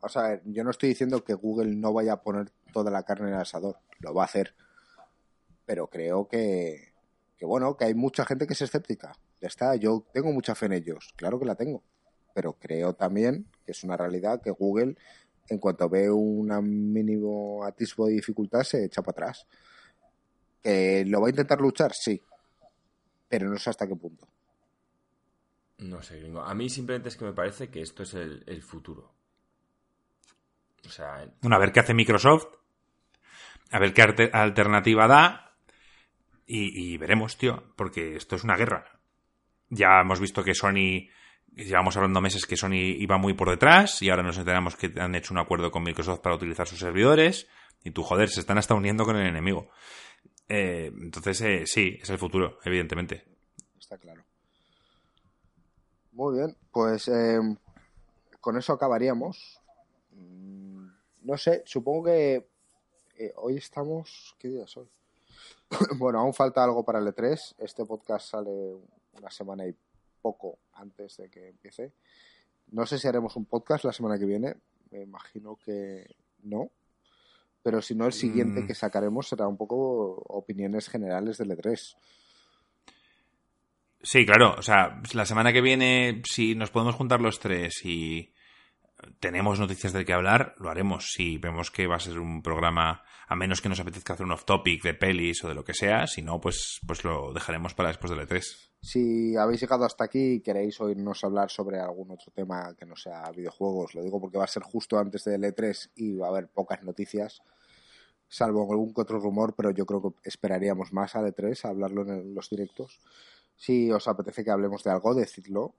O 0.00 0.08
sea, 0.08 0.40
yo 0.44 0.64
no 0.64 0.70
estoy 0.70 0.88
diciendo 0.88 1.22
que 1.22 1.34
Google 1.34 1.76
no 1.76 1.92
vaya 1.92 2.14
a 2.14 2.22
poner 2.22 2.50
toda 2.72 2.90
la 2.90 3.04
carne 3.04 3.28
en 3.28 3.34
el 3.34 3.40
asador 3.40 3.76
lo 4.02 4.14
va 4.14 4.22
a 4.22 4.26
hacer. 4.26 4.54
Pero 5.64 5.88
creo 5.88 6.28
que, 6.28 6.92
que 7.36 7.46
bueno, 7.46 7.76
que 7.76 7.86
hay 7.86 7.94
mucha 7.94 8.24
gente 8.24 8.46
que 8.46 8.52
es 8.52 8.62
escéptica. 8.62 9.12
Ya 9.40 9.48
está, 9.48 9.74
yo 9.76 10.04
tengo 10.12 10.32
mucha 10.32 10.54
fe 10.54 10.66
en 10.66 10.74
ellos, 10.74 11.14
claro 11.16 11.38
que 11.38 11.46
la 11.46 11.54
tengo. 11.54 11.82
Pero 12.34 12.54
creo 12.54 12.94
también 12.94 13.48
que 13.64 13.72
es 13.72 13.82
una 13.84 13.96
realidad 13.96 14.40
que 14.40 14.50
Google, 14.50 14.96
en 15.48 15.58
cuanto 15.58 15.88
ve 15.88 16.10
un 16.10 16.48
mínimo 16.92 17.64
atisbo 17.64 18.06
de 18.06 18.14
dificultad, 18.14 18.62
se 18.62 18.84
echa 18.84 19.02
para 19.02 19.26
atrás. 19.26 19.46
¿Que 20.62 21.04
lo 21.06 21.20
va 21.20 21.26
a 21.26 21.30
intentar 21.30 21.60
luchar? 21.60 21.92
Sí. 21.92 22.22
Pero 23.28 23.48
no 23.48 23.58
sé 23.58 23.70
hasta 23.70 23.86
qué 23.86 23.96
punto. 23.96 24.28
No 25.78 26.02
sé, 26.02 26.20
gringo. 26.20 26.42
A 26.42 26.54
mí 26.54 26.68
simplemente 26.68 27.08
es 27.08 27.16
que 27.16 27.24
me 27.24 27.32
parece 27.32 27.68
que 27.68 27.82
esto 27.82 28.04
es 28.04 28.14
el, 28.14 28.62
futuro. 28.62 29.12
O 30.86 30.88
sea. 30.88 31.28
Bueno, 31.40 31.56
a 31.56 31.58
ver 31.58 31.72
qué 31.72 31.80
hace 31.80 31.94
Microsoft. 31.94 32.46
A 33.72 33.78
ver 33.78 33.94
qué 33.94 34.30
alternativa 34.32 35.08
da. 35.08 35.54
Y, 36.46 36.98
veremos, 36.98 37.38
tío. 37.38 37.62
Porque 37.76 38.16
esto 38.16 38.36
es 38.36 38.44
una 38.44 38.56
guerra. 38.56 39.00
Ya 39.70 40.00
hemos 40.00 40.20
visto 40.20 40.44
que 40.44 40.54
Sony 40.54 41.08
llevamos 41.54 41.96
hablando 41.96 42.20
meses 42.20 42.46
que 42.46 42.56
Sony 42.56 42.96
iba 42.98 43.18
muy 43.18 43.34
por 43.34 43.50
detrás 43.50 44.02
y 44.02 44.10
ahora 44.10 44.22
nos 44.22 44.38
enteramos 44.38 44.76
que 44.76 44.92
han 44.98 45.14
hecho 45.14 45.34
un 45.34 45.38
acuerdo 45.38 45.70
con 45.70 45.82
Microsoft 45.82 46.20
para 46.20 46.34
utilizar 46.34 46.66
sus 46.66 46.78
servidores 46.78 47.46
y 47.84 47.90
tú, 47.90 48.02
joder, 48.02 48.28
se 48.28 48.40
están 48.40 48.58
hasta 48.58 48.74
uniendo 48.74 49.04
con 49.04 49.16
el 49.16 49.26
enemigo. 49.26 49.70
Eh, 50.48 50.92
entonces, 51.00 51.40
eh, 51.40 51.62
sí, 51.66 51.98
es 52.00 52.10
el 52.10 52.18
futuro, 52.18 52.58
evidentemente. 52.64 53.24
Está 53.78 53.96
claro. 53.98 54.22
Muy 56.12 56.38
bien, 56.38 56.56
pues 56.70 57.08
eh, 57.08 57.40
con 58.40 58.58
eso 58.58 58.74
acabaríamos. 58.74 59.58
Mm, 60.10 60.86
no 61.22 61.36
sé, 61.38 61.62
supongo 61.64 62.04
que 62.04 62.51
hoy 63.36 63.56
estamos... 63.56 64.34
¿Qué 64.38 64.48
día 64.48 64.64
es 64.64 64.76
hoy? 64.76 64.88
bueno, 65.98 66.20
aún 66.20 66.34
falta 66.34 66.62
algo 66.62 66.84
para 66.84 66.98
el 66.98 67.06
E3. 67.06 67.54
Este 67.58 67.84
podcast 67.84 68.30
sale 68.30 68.76
una 69.12 69.30
semana 69.30 69.66
y 69.66 69.74
poco 70.20 70.58
antes 70.74 71.16
de 71.16 71.28
que 71.28 71.48
empiece. 71.48 71.92
No 72.70 72.86
sé 72.86 72.98
si 72.98 73.08
haremos 73.08 73.36
un 73.36 73.44
podcast 73.44 73.84
la 73.84 73.92
semana 73.92 74.18
que 74.18 74.24
viene. 74.24 74.56
Me 74.90 75.02
imagino 75.02 75.56
que 75.56 76.06
no. 76.42 76.70
Pero 77.62 77.80
si 77.80 77.94
no, 77.94 78.06
el 78.06 78.12
siguiente 78.12 78.62
mm. 78.62 78.66
que 78.66 78.74
sacaremos 78.74 79.28
será 79.28 79.46
un 79.46 79.56
poco 79.56 80.22
opiniones 80.28 80.88
generales 80.88 81.38
del 81.38 81.50
E3. 81.50 81.96
Sí, 84.02 84.26
claro. 84.26 84.54
O 84.58 84.62
sea, 84.62 85.00
la 85.12 85.26
semana 85.26 85.52
que 85.52 85.60
viene, 85.60 86.22
si 86.24 86.54
nos 86.54 86.70
podemos 86.70 86.94
juntar 86.94 87.20
los 87.20 87.38
tres 87.38 87.84
y 87.84 88.31
tenemos 89.20 89.58
noticias 89.58 89.92
de 89.92 90.04
qué 90.04 90.12
hablar, 90.12 90.54
lo 90.58 90.70
haremos. 90.70 91.12
Si 91.12 91.38
vemos 91.38 91.70
que 91.70 91.86
va 91.86 91.96
a 91.96 92.00
ser 92.00 92.18
un 92.18 92.42
programa, 92.42 93.02
a 93.26 93.36
menos 93.36 93.60
que 93.60 93.68
nos 93.68 93.80
apetezca 93.80 94.12
hacer 94.12 94.26
un 94.26 94.32
off-topic 94.32 94.82
de 94.82 94.94
pelis 94.94 95.42
o 95.44 95.48
de 95.48 95.54
lo 95.54 95.64
que 95.64 95.74
sea, 95.74 96.06
si 96.06 96.22
no, 96.22 96.40
pues, 96.40 96.80
pues 96.86 97.04
lo 97.04 97.32
dejaremos 97.32 97.74
para 97.74 97.88
después 97.88 98.10
del 98.10 98.26
E3. 98.26 98.42
Si 98.80 99.36
habéis 99.36 99.60
llegado 99.60 99.84
hasta 99.84 100.04
aquí 100.04 100.34
y 100.34 100.40
queréis 100.40 100.80
oírnos 100.80 101.22
hablar 101.24 101.50
sobre 101.50 101.78
algún 101.78 102.10
otro 102.10 102.32
tema 102.32 102.74
que 102.76 102.84
no 102.84 102.96
sea 102.96 103.22
videojuegos, 103.30 103.94
lo 103.94 104.02
digo 104.02 104.20
porque 104.20 104.38
va 104.38 104.44
a 104.44 104.48
ser 104.48 104.62
justo 104.64 104.98
antes 104.98 105.24
del 105.24 105.44
E3 105.44 105.92
y 105.94 106.16
va 106.16 106.26
a 106.26 106.30
haber 106.30 106.48
pocas 106.48 106.82
noticias, 106.82 107.42
salvo 108.28 108.70
algún 108.70 108.92
que 108.92 109.02
otro 109.02 109.20
rumor, 109.20 109.54
pero 109.56 109.70
yo 109.70 109.86
creo 109.86 110.02
que 110.02 110.28
esperaríamos 110.28 110.92
más 110.92 111.14
al 111.14 111.26
E3 111.26 111.64
a 111.64 111.68
hablarlo 111.68 112.02
en 112.02 112.34
los 112.34 112.50
directos. 112.50 113.00
Si 113.56 113.92
os 113.92 114.08
apetece 114.08 114.42
que 114.42 114.50
hablemos 114.50 114.82
de 114.82 114.90
algo, 114.90 115.14
decidlo 115.14 115.76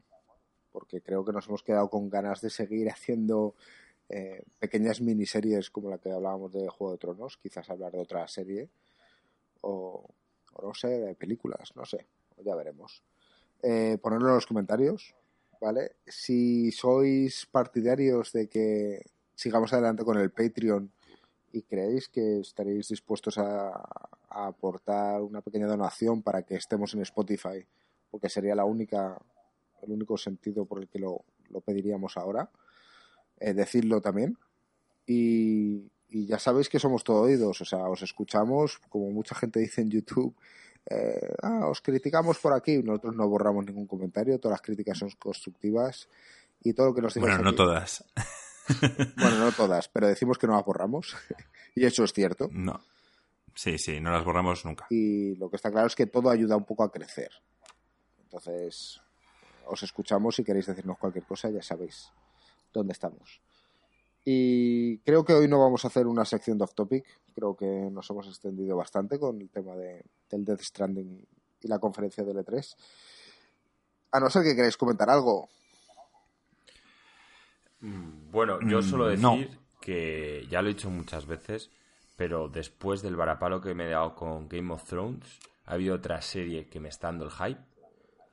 porque 0.74 1.02
creo 1.02 1.24
que 1.24 1.32
nos 1.32 1.48
hemos 1.48 1.64
quedado 1.64 1.90
con 1.90 2.10
ganas 2.10 2.42
de 2.42 2.50
seguir 2.50 2.90
haciendo 2.92 3.56
eh, 4.10 4.44
pequeñas 4.60 5.00
miniseries 5.00 5.70
como 5.70 5.90
la 5.90 6.00
que 6.00 6.12
hablábamos 6.12 6.52
de 6.52 6.68
Juego 6.68 6.92
de 6.92 6.98
Tronos, 6.98 7.38
quizás 7.38 7.70
hablar 7.70 7.94
de 7.94 8.00
otra 8.00 8.28
serie, 8.28 8.70
o, 9.62 10.04
no 10.62 10.74
sé, 10.74 10.90
de 10.90 11.16
películas, 11.16 11.72
no 11.76 11.86
sé, 11.86 12.06
ya 12.44 12.56
veremos. 12.56 13.02
Eh, 13.62 13.98
ponerlo 14.02 14.30
en 14.30 14.36
los 14.36 14.46
comentarios, 14.46 15.16
¿vale? 15.62 15.96
Si 16.06 16.72
sois 16.72 17.46
partidarios 17.46 18.34
de 18.34 18.50
que 18.50 19.06
sigamos 19.36 19.72
adelante 19.72 20.04
con 20.04 20.18
el 20.18 20.32
Patreon 20.32 20.92
y 21.54 21.62
creéis 21.62 22.10
que 22.10 22.42
estaréis 22.42 22.90
dispuestos 22.90 23.38
a, 23.38 23.70
a 23.70 24.48
aportar 24.48 25.22
una 25.22 25.42
pequeña 25.42 25.68
donación 25.68 26.22
para 26.22 26.44
que 26.44 26.56
estemos 26.56 26.94
en 26.94 27.04
Spotify, 27.04 27.66
porque 28.12 28.28
sería 28.28 28.56
la 28.56 28.66
única 28.66 29.18
el 29.84 29.92
único 29.92 30.18
sentido 30.18 30.66
por 30.66 30.80
el 30.80 30.88
que 30.88 31.00
lo, 31.00 31.24
pediríamos 31.66 32.18
ahora. 32.18 32.50
Eh, 33.40 33.54
decirlo 33.54 34.02
también. 34.02 34.38
Y, 35.06 35.92
ya 36.10 36.38
sabéis 36.38 36.70
que 36.70 36.80
somos 36.80 37.04
todo 37.04 37.22
oídos, 37.22 37.60
o 37.62 37.66
sea, 37.66 37.80
os 37.90 38.04
escuchamos, 38.04 38.78
como 38.90 39.10
mucha 39.10 39.34
gente 39.34 39.60
dice 39.60 39.82
en 39.82 39.90
YouTube, 39.90 40.36
eh, 40.86 41.34
ah, 41.42 41.68
os 41.68 41.82
criticamos 41.82 42.38
por 42.38 42.54
aquí, 42.54 42.84
nosotros 42.84 43.16
no 43.16 43.28
borramos 43.28 43.66
ningún 43.66 43.88
comentario, 43.88 44.40
todas 44.40 44.54
las 44.54 44.62
críticas 44.62 45.00
son 45.00 45.10
constructivas 45.18 46.08
y 46.62 46.74
todo 46.74 46.88
lo 46.88 46.94
que 46.94 47.02
nos 47.02 47.16
digáis 47.16 47.34
Bueno, 47.34 47.50
no 47.50 47.56
todas. 47.56 48.06
bueno, 49.18 49.38
no 49.40 49.52
todas, 49.54 49.90
pero 49.90 50.08
decimos 50.08 50.38
que 50.38 50.46
no 50.46 50.54
las 50.54 50.64
borramos 50.64 51.16
y 51.76 51.84
eso 51.84 52.04
es 52.04 52.14
cierto. 52.14 52.48
No. 52.52 52.80
Sí, 53.56 53.78
sí, 53.78 54.00
no 54.00 54.12
las 54.12 54.24
borramos 54.24 54.66
nunca. 54.66 54.88
Y 54.90 55.36
lo 55.36 55.50
que 55.50 55.56
está 55.56 55.72
claro 55.72 55.88
es 55.88 55.96
que 55.96 56.08
todo 56.08 56.30
ayuda 56.30 56.56
un 56.56 56.66
poco 56.66 56.84
a 56.84 56.92
crecer. 56.92 57.32
Entonces, 58.24 59.00
os 59.68 59.84
escuchamos 59.84 60.36
si 60.36 60.44
queréis 60.44 60.66
decirnos 60.66 60.98
cualquier 60.98 61.26
cosa, 61.26 61.50
ya 61.50 61.62
sabéis 61.62 62.12
dónde 62.74 62.94
estamos. 62.94 63.42
Y 64.26 65.00
creo 65.00 65.26
que 65.26 65.34
hoy 65.34 65.48
no 65.48 65.60
vamos 65.60 65.84
a 65.84 65.90
hacer 65.90 66.08
una 66.08 66.24
sección 66.24 66.58
de 66.58 66.64
off 66.64 66.74
topic, 66.74 67.06
creo 67.34 67.56
que 67.56 67.66
nos 67.66 68.10
hemos 68.10 68.28
extendido 68.28 68.78
bastante 68.78 69.20
con 69.20 69.42
el 69.42 69.50
tema 69.50 69.76
de, 69.76 70.06
del 70.30 70.46
Death 70.46 70.62
Stranding 70.62 71.26
y 71.62 71.68
la 71.68 71.80
conferencia 71.80 72.24
del 72.24 72.38
E3. 72.38 72.76
A 74.12 74.20
no 74.20 74.30
ser 74.30 74.44
que 74.44 74.56
queráis 74.56 74.78
comentar 74.78 75.10
algo. 75.10 75.50
Bueno, 78.32 78.60
yo 78.62 78.80
mm, 78.80 78.84
solo 78.84 79.08
decir 79.08 79.60
que 79.82 80.48
ya 80.50 80.62
lo 80.62 80.70
he 80.70 80.74
dicho 80.74 80.90
muchas 80.90 81.26
veces, 81.26 81.70
pero 82.16 82.48
después 82.48 83.02
del 83.02 83.18
varapalo 83.18 83.60
que 83.60 83.74
me 83.74 83.88
he 83.88 83.90
dado 83.90 84.16
con 84.16 84.48
Game 84.48 84.74
of 84.74 84.86
Thrones, 84.86 85.40
ha 85.66 85.74
habido 85.74 85.96
otra 85.96 86.22
serie 86.22 86.70
que 86.70 86.80
me 86.80 86.88
está 86.88 87.08
dando 87.08 87.26
el 87.26 87.32
hype 87.32 87.60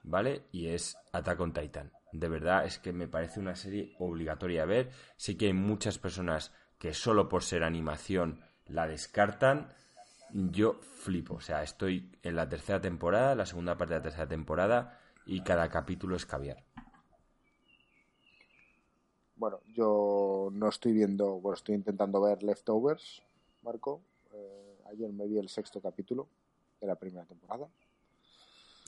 ¿vale? 0.02 0.46
Y 0.52 0.68
es 0.68 0.96
Attack 1.12 1.40
on 1.40 1.52
Titan. 1.52 1.92
De 2.12 2.28
verdad 2.28 2.64
es 2.64 2.78
que 2.78 2.92
me 2.92 3.08
parece 3.08 3.40
una 3.40 3.54
serie 3.54 3.94
obligatoria 3.98 4.62
a 4.62 4.66
ver. 4.66 4.90
Sé 5.16 5.36
que 5.36 5.46
hay 5.46 5.52
muchas 5.52 5.98
personas 5.98 6.52
que 6.78 6.94
solo 6.94 7.28
por 7.28 7.42
ser 7.42 7.62
animación 7.62 8.40
la 8.66 8.86
descartan. 8.86 9.72
Yo 10.32 10.74
flipo, 10.80 11.34
o 11.34 11.40
sea, 11.40 11.62
estoy 11.62 12.10
en 12.22 12.36
la 12.36 12.48
tercera 12.48 12.80
temporada, 12.80 13.34
la 13.34 13.46
segunda 13.46 13.76
parte 13.76 13.94
de 13.94 14.00
la 14.00 14.04
tercera 14.04 14.28
temporada 14.28 14.98
y 15.26 15.42
cada 15.42 15.68
capítulo 15.68 16.16
es 16.16 16.26
caviar. 16.26 16.64
Bueno, 19.36 19.60
yo 19.72 20.50
no 20.52 20.68
estoy 20.68 20.92
viendo, 20.92 21.40
bueno, 21.40 21.54
estoy 21.54 21.74
intentando 21.74 22.20
ver 22.20 22.42
Leftovers, 22.42 23.22
Marco. 23.62 24.02
Eh, 24.32 24.78
ayer 24.90 25.12
me 25.12 25.26
vi 25.26 25.38
el 25.38 25.48
sexto 25.48 25.80
capítulo 25.80 26.28
de 26.80 26.86
la 26.86 26.96
primera 26.96 27.24
temporada. 27.24 27.68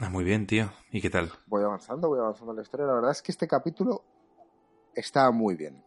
Ah, 0.03 0.09
muy 0.09 0.25
bien, 0.25 0.49
tío. 0.49 0.69
¿Y 0.91 1.01
qué 1.01 1.11
tal? 1.11 1.31
Voy 1.47 1.63
avanzando, 1.63 2.09
voy 2.09 2.19
avanzando 2.19 2.51
en 2.51 2.57
la 2.57 2.63
historia. 2.63 2.87
La 2.87 2.95
verdad 2.95 3.13
es 3.13 3.23
que 3.23 3.31
este 3.31 3.47
capítulo 3.47 4.03
está 4.97 5.31
muy 5.31 5.55
bien. 5.55 5.81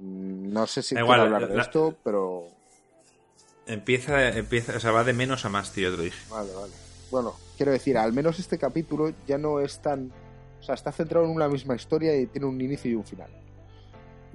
Mm, 0.00 0.52
no 0.52 0.66
sé 0.66 0.82
si 0.82 0.96
puedo 0.96 1.12
hablar 1.12 1.46
de 1.46 1.60
esto, 1.60 1.94
pero. 2.02 2.48
Empieza, 3.64 4.30
empieza, 4.30 4.76
o 4.76 4.80
sea, 4.80 4.90
va 4.90 5.04
de 5.04 5.12
menos 5.12 5.44
a 5.44 5.48
más, 5.48 5.72
tío, 5.72 5.92
te 5.92 5.96
lo 5.96 6.02
dije. 6.02 6.18
Vale, 6.28 6.52
vale. 6.52 6.72
Bueno, 7.12 7.34
quiero 7.56 7.70
decir, 7.70 7.96
al 7.96 8.12
menos 8.12 8.40
este 8.40 8.58
capítulo 8.58 9.12
ya 9.24 9.38
no 9.38 9.60
es 9.60 9.78
tan. 9.78 10.10
O 10.58 10.62
sea, 10.64 10.74
está 10.74 10.90
centrado 10.90 11.26
en 11.26 11.30
una 11.30 11.48
misma 11.48 11.76
historia 11.76 12.18
y 12.18 12.26
tiene 12.26 12.48
un 12.48 12.60
inicio 12.60 12.90
y 12.90 12.96
un 12.96 13.04
final. 13.04 13.30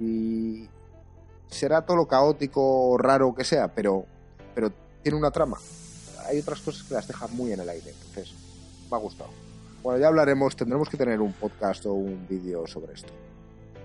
Y. 0.00 0.66
Será 1.46 1.84
todo 1.84 1.98
lo 1.98 2.08
caótico, 2.08 2.96
raro 2.96 3.34
que 3.34 3.44
sea, 3.44 3.68
pero. 3.74 4.06
Pero 4.54 4.72
tiene 5.02 5.18
una 5.18 5.30
trama. 5.30 5.58
Hay 6.24 6.38
otras 6.38 6.62
cosas 6.62 6.84
que 6.84 6.94
las 6.94 7.06
dejan 7.06 7.36
muy 7.36 7.52
en 7.52 7.60
el 7.60 7.68
aire. 7.68 7.90
Entonces, 7.90 8.34
me 8.92 8.98
ha 8.98 9.00
gustado. 9.00 9.30
Bueno, 9.82 9.98
ya 9.98 10.08
hablaremos, 10.08 10.54
tendremos 10.54 10.88
que 10.88 10.96
tener 10.96 11.20
un 11.20 11.32
podcast 11.32 11.86
o 11.86 11.94
un 11.94 12.26
vídeo 12.28 12.66
sobre 12.66 12.92
esto. 12.92 13.12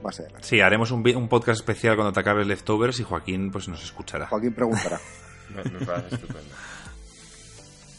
Más 0.03 0.19
adelante. 0.19 0.47
Sí, 0.47 0.59
haremos 0.59 0.91
un, 0.91 1.07
un, 1.15 1.27
podcast 1.27 1.59
especial 1.59 1.95
cuando 1.95 2.13
te 2.13 2.19
acabes 2.19 2.45
Leftovers 2.45 2.99
y 2.99 3.03
Joaquín 3.03 3.51
pues 3.51 3.67
nos 3.67 3.84
escuchará. 3.84 4.27
Joaquín 4.27 4.53
preguntará. 4.53 4.99
me, 5.55 5.63
parece 5.63 6.15
estupendo. 6.15 6.53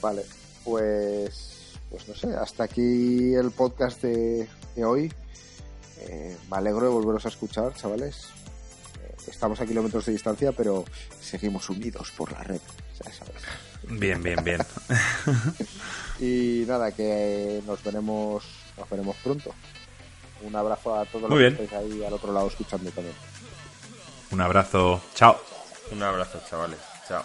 Vale, 0.00 0.22
pues, 0.62 1.76
pues 1.90 2.08
no 2.08 2.14
sé, 2.14 2.34
hasta 2.36 2.64
aquí 2.64 3.34
el 3.34 3.50
podcast 3.50 4.02
de, 4.02 4.46
hoy. 4.84 5.12
Eh, 6.02 6.36
me 6.48 6.56
alegro 6.56 6.82
de 6.82 6.92
volveros 6.92 7.24
a 7.24 7.30
escuchar, 7.30 7.74
chavales. 7.74 8.28
Eh, 9.02 9.16
estamos 9.26 9.60
a 9.60 9.66
kilómetros 9.66 10.06
de 10.06 10.12
distancia, 10.12 10.52
pero 10.52 10.84
seguimos 11.20 11.68
unidos 11.68 12.12
por 12.16 12.30
la 12.30 12.44
red. 12.44 12.60
Ya 13.04 13.12
sabes. 13.12 13.42
Bien, 13.88 14.22
bien, 14.22 14.44
bien. 14.44 14.60
y 16.18 16.64
nada, 16.66 16.92
que 16.92 17.62
nos 17.66 17.82
veremos, 17.82 18.44
nos 18.76 18.90
veremos 18.90 19.16
pronto. 19.22 19.54
Un 20.42 20.54
abrazo 20.54 20.94
a 20.94 21.04
todos 21.04 21.28
los 21.28 21.38
que 21.38 21.48
estáis 21.48 21.72
ahí 21.72 22.04
al 22.04 22.12
otro 22.12 22.32
lado 22.32 22.48
escuchando 22.48 22.90
también. 22.90 23.16
Un 24.30 24.40
abrazo, 24.40 25.00
chao. 25.14 25.40
Un 25.90 26.02
abrazo, 26.02 26.40
chavales. 26.48 26.78
Chao. 27.08 27.24